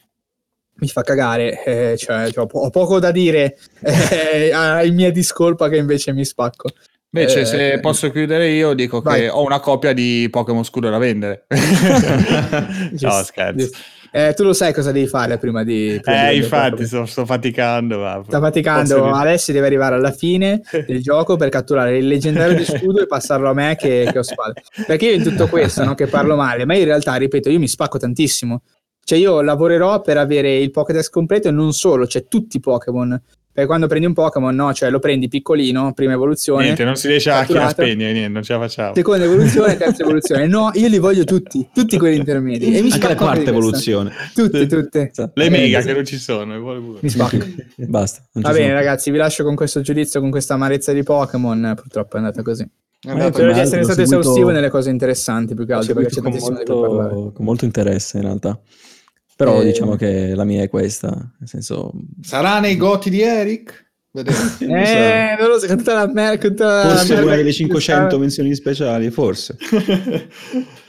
mi 0.75 0.87
fa 0.87 1.01
cagare, 1.01 1.63
eh, 1.63 1.97
cioè, 1.97 2.31
cioè, 2.31 2.47
ho, 2.49 2.69
poco 2.69 2.99
da 2.99 3.11
dire 3.11 3.57
eh, 3.81 4.85
in 4.85 4.95
mia 4.95 5.11
discolpa 5.11 5.67
che 5.67 5.75
invece 5.75 6.13
mi 6.13 6.23
spacco. 6.23 6.69
Invece, 7.11 7.41
eh, 7.41 7.45
se 7.45 7.79
posso 7.79 8.11
chiudere 8.11 8.49
io, 8.49 8.73
dico 8.73 9.01
vai. 9.01 9.21
che 9.21 9.29
ho 9.29 9.43
una 9.43 9.59
copia 9.59 9.93
di 9.93 10.27
Pokémon 10.29 10.63
Scudo 10.63 10.89
da 10.89 10.97
vendere. 10.97 11.45
no, 12.99 13.11
scherzo. 13.23 13.69
Eh, 14.11 14.33
tu 14.33 14.43
lo 14.43 14.53
sai 14.53 14.73
cosa 14.73 14.91
devi 14.91 15.07
fare 15.07 15.37
prima 15.37 15.63
di... 15.63 15.99
Eh, 16.03 16.35
infatti, 16.35 16.85
sto, 16.85 17.05
sto, 17.05 17.25
faticando. 17.25 17.99
Ma 17.99 18.21
sta 18.25 18.39
faticando. 18.39 19.11
Alessi 19.11 19.51
deve 19.51 19.67
arrivare 19.67 19.95
alla 19.95 20.11
fine 20.11 20.61
del 20.85 21.01
gioco 21.01 21.35
per 21.35 21.49
catturare 21.49 21.97
il 21.97 22.07
leggendario 22.07 22.57
di 22.57 22.65
scudo 22.65 23.01
e 23.01 23.07
passarlo 23.07 23.49
a 23.49 23.53
me 23.53 23.75
che, 23.77 24.09
che 24.11 24.17
ho 24.17 24.23
spalle. 24.23 24.63
Perché 24.85 25.07
io 25.07 25.13
in 25.13 25.23
tutto 25.23 25.47
questo, 25.47 25.83
no, 25.83 25.95
che 25.95 26.07
parlo 26.07 26.35
male, 26.35 26.65
ma 26.65 26.75
in 26.75 26.85
realtà, 26.85 27.15
ripeto, 27.15 27.49
io 27.49 27.59
mi 27.59 27.67
spacco 27.67 27.97
tantissimo. 27.97 28.63
Cioè 29.03 29.17
io 29.17 29.41
lavorerò 29.41 30.01
per 30.01 30.17
avere 30.17 30.57
il 30.57 30.71
Pokédex 30.71 31.09
completo 31.09 31.47
e 31.47 31.51
non 31.51 31.71
solo, 31.71 32.07
cioè 32.07 32.27
tutti 32.27 32.57
i 32.57 32.59
Pokémon. 32.59 33.21
Perché 33.57 33.71
quando 33.71 33.87
prendi 33.87 34.05
un 34.05 34.13
Pokémon, 34.13 34.53
no, 34.53 34.71
cioè 34.71 34.91
lo 34.91 34.99
prendi 34.99 35.27
piccolino, 35.29 35.91
prima 35.93 36.13
evoluzione. 36.13 36.65
Niente, 36.65 36.83
non 36.83 36.95
si 36.95 37.07
riesce 37.07 37.31
a, 37.31 37.39
a 37.39 37.69
spegnere, 37.69 38.11
niente, 38.11 38.27
non 38.27 38.43
ce 38.43 38.53
la 38.53 38.59
facciamo. 38.59 38.93
Seconda 38.93 39.23
evoluzione, 39.23 39.75
terza 39.75 40.03
evoluzione. 40.03 40.45
No, 40.45 40.69
io 40.75 40.87
li 40.87 40.99
voglio 40.99 41.23
tutti, 41.23 41.67
tutti 41.73 41.97
quelli 41.97 42.17
intermedi. 42.17 42.71
E 42.71 42.83
mi 42.83 42.91
Anche 42.91 43.07
la 43.07 43.15
quarta 43.15 43.49
evoluzione. 43.49 44.11
Tutte, 44.35 44.67
tutte. 44.67 45.11
Le 45.33 45.45
eh, 45.45 45.49
mega 45.49 45.81
che 45.81 45.91
non 45.91 46.05
ci 46.05 46.19
sono. 46.19 46.99
Mi 47.01 47.09
spacco. 47.09 47.37
Basta. 47.77 48.21
Va 48.33 48.51
bene, 48.51 48.65
sono. 48.65 48.73
ragazzi, 48.73 49.09
vi 49.09 49.17
lascio 49.17 49.43
con 49.43 49.55
questo 49.55 49.81
giudizio, 49.81 50.19
con 50.19 50.29
questa 50.29 50.53
amarezza 50.53 50.93
di 50.93 51.01
Pokémon. 51.01 51.73
Purtroppo 51.75 52.17
è 52.17 52.19
andata 52.19 52.43
così. 52.43 52.61
È 52.61 53.09
spero 53.09 53.53
di 53.53 53.59
essere 53.59 53.81
stato 53.81 54.01
seguito... 54.01 54.19
esaustivo 54.19 54.51
nelle 54.51 54.69
cose 54.69 54.91
interessanti, 54.91 55.55
più 55.55 55.65
che 55.65 55.73
altro, 55.73 55.95
perché 55.95 56.11
c'è 56.11 56.21
tantissimo 56.21 56.57
molto, 56.57 57.31
con 57.33 57.43
molto 57.43 57.65
interesse 57.65 58.17
in 58.17 58.23
realtà. 58.23 58.59
Però 59.37 59.61
eh... 59.61 59.65
diciamo 59.65 59.95
che 59.95 60.33
la 60.33 60.43
mia 60.45 60.63
è 60.63 60.67
questa, 60.67 61.09
nel 61.09 61.47
senso... 61.47 61.93
Sarà 62.21 62.59
nei 62.59 62.75
goti 62.75 63.11
di 63.11 63.21
Eric? 63.21 63.85
eh, 64.17 65.35
non 65.39 65.47
lo 65.47 65.59
so, 65.59 65.67
tutta 65.67 65.93
la 65.93 66.11
merda. 66.11 66.89
Forse 66.89 67.13
una 67.13 67.35
delle 67.35 67.53
500 67.53 68.17
menzioni 68.17 68.55
speciali, 68.55 69.11
forse. 69.11 69.55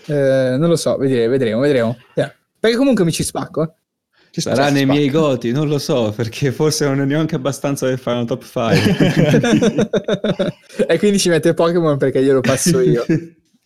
eh, 0.07 0.57
non 0.59 0.67
lo 0.67 0.77
so, 0.77 0.97
vedremo, 0.97 1.31
vedremo, 1.31 1.61
vedremo. 1.61 1.99
Yeah. 2.15 2.35
Perché 2.59 2.79
comunque 2.79 3.05
mi 3.05 3.13
ci 3.13 3.23
spacco. 3.23 3.75
Ci 4.31 4.41
sta, 4.41 4.55
Sarà 4.55 4.69
ci 4.69 4.73
nei 4.73 4.83
spacca. 4.85 4.99
miei 4.99 5.11
goti, 5.11 5.53
non 5.53 5.69
lo 5.69 5.79
so, 5.79 6.11
perché 6.17 6.51
forse 6.51 6.87
non 6.87 7.03
è 7.03 7.05
neanche 7.05 7.35
abbastanza 7.35 7.85
per 7.85 7.99
fare 7.99 8.17
una 8.17 8.27
top 8.27 8.45
5. 8.45 9.91
e 10.89 10.99
quindi 10.99 11.19
ci 11.19 11.29
mette 11.29 11.53
Pokémon 11.53 11.99
perché 11.99 12.23
glielo 12.23 12.41
passo 12.41 12.81
io. 12.81 13.05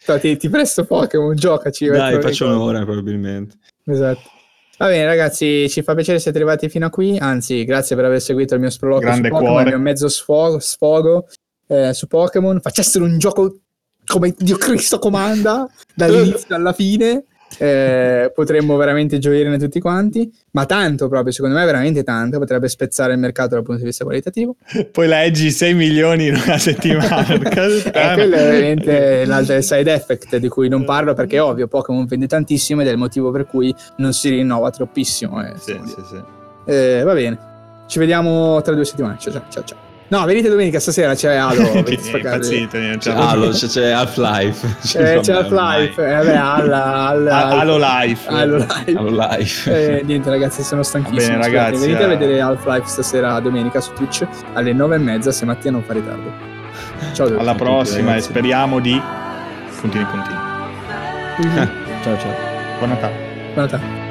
Ti, 0.05 0.37
ti 0.37 0.49
presto 0.49 0.85
Pokémon, 0.85 1.37
giocaci. 1.37 1.87
Dai, 1.87 2.21
faccio 2.21 2.47
un'ora 2.47 2.83
probabilmente. 2.83 3.59
Esatto. 3.85 4.41
Va 4.79 4.87
bene, 4.87 5.05
ragazzi, 5.05 5.69
ci 5.69 5.83
fa 5.83 5.95
piacere 5.95 6.19
siete 6.19 6.39
arrivati 6.39 6.69
fino 6.69 6.87
a 6.87 6.91
qui. 6.91 7.17
Anzi, 7.19 7.65
grazie 7.65 7.95
per 7.95 8.07
aver 8.07 8.21
seguito 8.21 8.55
il 8.55 8.61
mio 8.61 8.71
sproloquio 8.71 9.07
Grande 9.07 9.29
su 9.29 9.35
Pokémon, 9.35 9.61
il 9.63 9.69
mio 9.69 9.79
mezzo 9.79 10.09
sfogo, 10.09 10.59
sfogo 10.59 11.27
eh, 11.69 11.95
su 11.95 12.07
Pokémon. 12.07 12.61
Facessero 12.61 13.05
un 13.05 13.19
gioco 13.19 13.59
come 14.07 14.35
Dio 14.37 14.57
Cristo 14.57 14.99
comanda, 14.99 15.69
dall'inizio 15.95 16.55
alla 16.55 16.73
fine. 16.73 17.25
Eh, 17.59 18.31
potremmo 18.35 18.77
veramente 18.77 19.19
gioirne 19.19 19.59
tutti 19.59 19.81
quanti, 19.81 20.31
ma 20.53 20.67
tanto 20.67 21.09
proprio, 21.09 21.33
secondo 21.33 21.57
me 21.57 21.65
veramente 21.65 22.03
tanto, 22.03 22.39
potrebbe 22.39 22.69
spezzare 22.69 23.13
il 23.13 23.19
mercato 23.19 23.55
dal 23.55 23.63
punto 23.63 23.81
di 23.81 23.87
vista 23.87 24.05
qualitativo. 24.05 24.57
Poi 24.91 25.07
leggi 25.09 25.51
6 25.51 25.75
milioni 25.75 26.27
in 26.29 26.35
una 26.35 26.59
settimana. 26.59 27.27
E 27.33 27.39
puttana. 27.39 28.15
quello 28.15 28.35
è 28.37 28.43
veramente 28.45 29.25
l'altro 29.25 29.61
side 29.61 29.93
effect 29.93 30.37
di 30.37 30.49
cui 30.49 30.69
non 30.69 30.85
parlo 30.85 31.15
perché 31.15 31.37
è 31.37 31.43
ovvio, 31.43 31.67
Pokémon 31.69 32.07
vende 32.07 32.27
tantissimo 32.27 32.81
ed 32.83 32.89
è 32.89 32.91
il 32.91 32.99
motivo 32.99 33.31
per 33.31 33.47
cui 33.47 33.75
non 33.97 34.13
si 34.13 34.31
rinnova 34.31 34.71
troppissimo. 34.71 35.45
eh, 35.45 35.53
Sì, 35.59 35.79
sì, 35.85 35.97
sì. 36.09 36.21
Eh, 36.67 37.03
va 37.03 37.13
bene. 37.15 37.39
Ci 37.87 37.99
vediamo 37.99 38.61
tra 38.63 38.75
due 38.75 38.85
settimane. 38.85 39.17
Ciao, 39.19 39.33
ciao, 39.33 39.45
ciao. 39.51 39.65
ciao. 39.65 39.82
No, 40.13 40.27
venite 40.27 40.51
domenica 40.51 40.79
stasera. 40.79 41.15
C'è 41.15 41.37
Halo. 41.37 41.73
Non 41.73 42.99
c'è 42.99 43.13
Halo, 43.13 43.49
c'è, 43.49 43.67
c'è 43.67 43.91
Half-Life. 43.93 44.67
Eh, 44.99 45.21
c'è 45.21 45.33
Half-Life. 45.33 46.07
Eh, 46.07 46.15
vabbè, 46.17 46.35
Halo, 46.35 46.75
Halo, 46.75 47.31
Halo 47.31 47.79
Life. 47.79 48.29
Halo 48.29 48.57
Life. 48.59 48.93
Half-Life. 48.95 49.97
Eh, 49.99 50.03
niente 50.03 50.29
ragazzi 50.29 50.63
sono 50.63 50.83
stanchissimo 50.83 51.39
bene, 51.39 51.43
ragazzi, 51.43 51.81
venite 51.81 52.03
a 52.03 52.07
eh. 52.07 52.09
vedere 52.09 52.41
Half-Life 52.43 52.89
stasera 52.89 53.41
domenica 53.41 53.81
su 53.81 53.95
Twitch 53.95 54.27
alle 54.53 54.75
nove 54.75 54.97
e 54.97 54.99
mezza 54.99 55.33
se 55.33 55.47
Mattia 55.47 55.71
non 55.71 55.83
fa 55.83 55.95
ritardo 55.95 56.31
ciao 57.15 57.27
a 57.27 57.29
tutti. 57.31 57.41
Alla 57.41 57.55
prossima 57.55 57.99
e 57.99 58.05
ragazzi. 58.05 58.29
speriamo 58.29 58.81
di 58.81 59.01
puntini 59.81 60.05
puntini. 60.05 61.71
Ciao 62.03 62.19
ciao. 62.19 62.35
Buon 62.79 62.91
Natale. 62.91 63.33
You're 63.55 63.69
still 63.69 64.02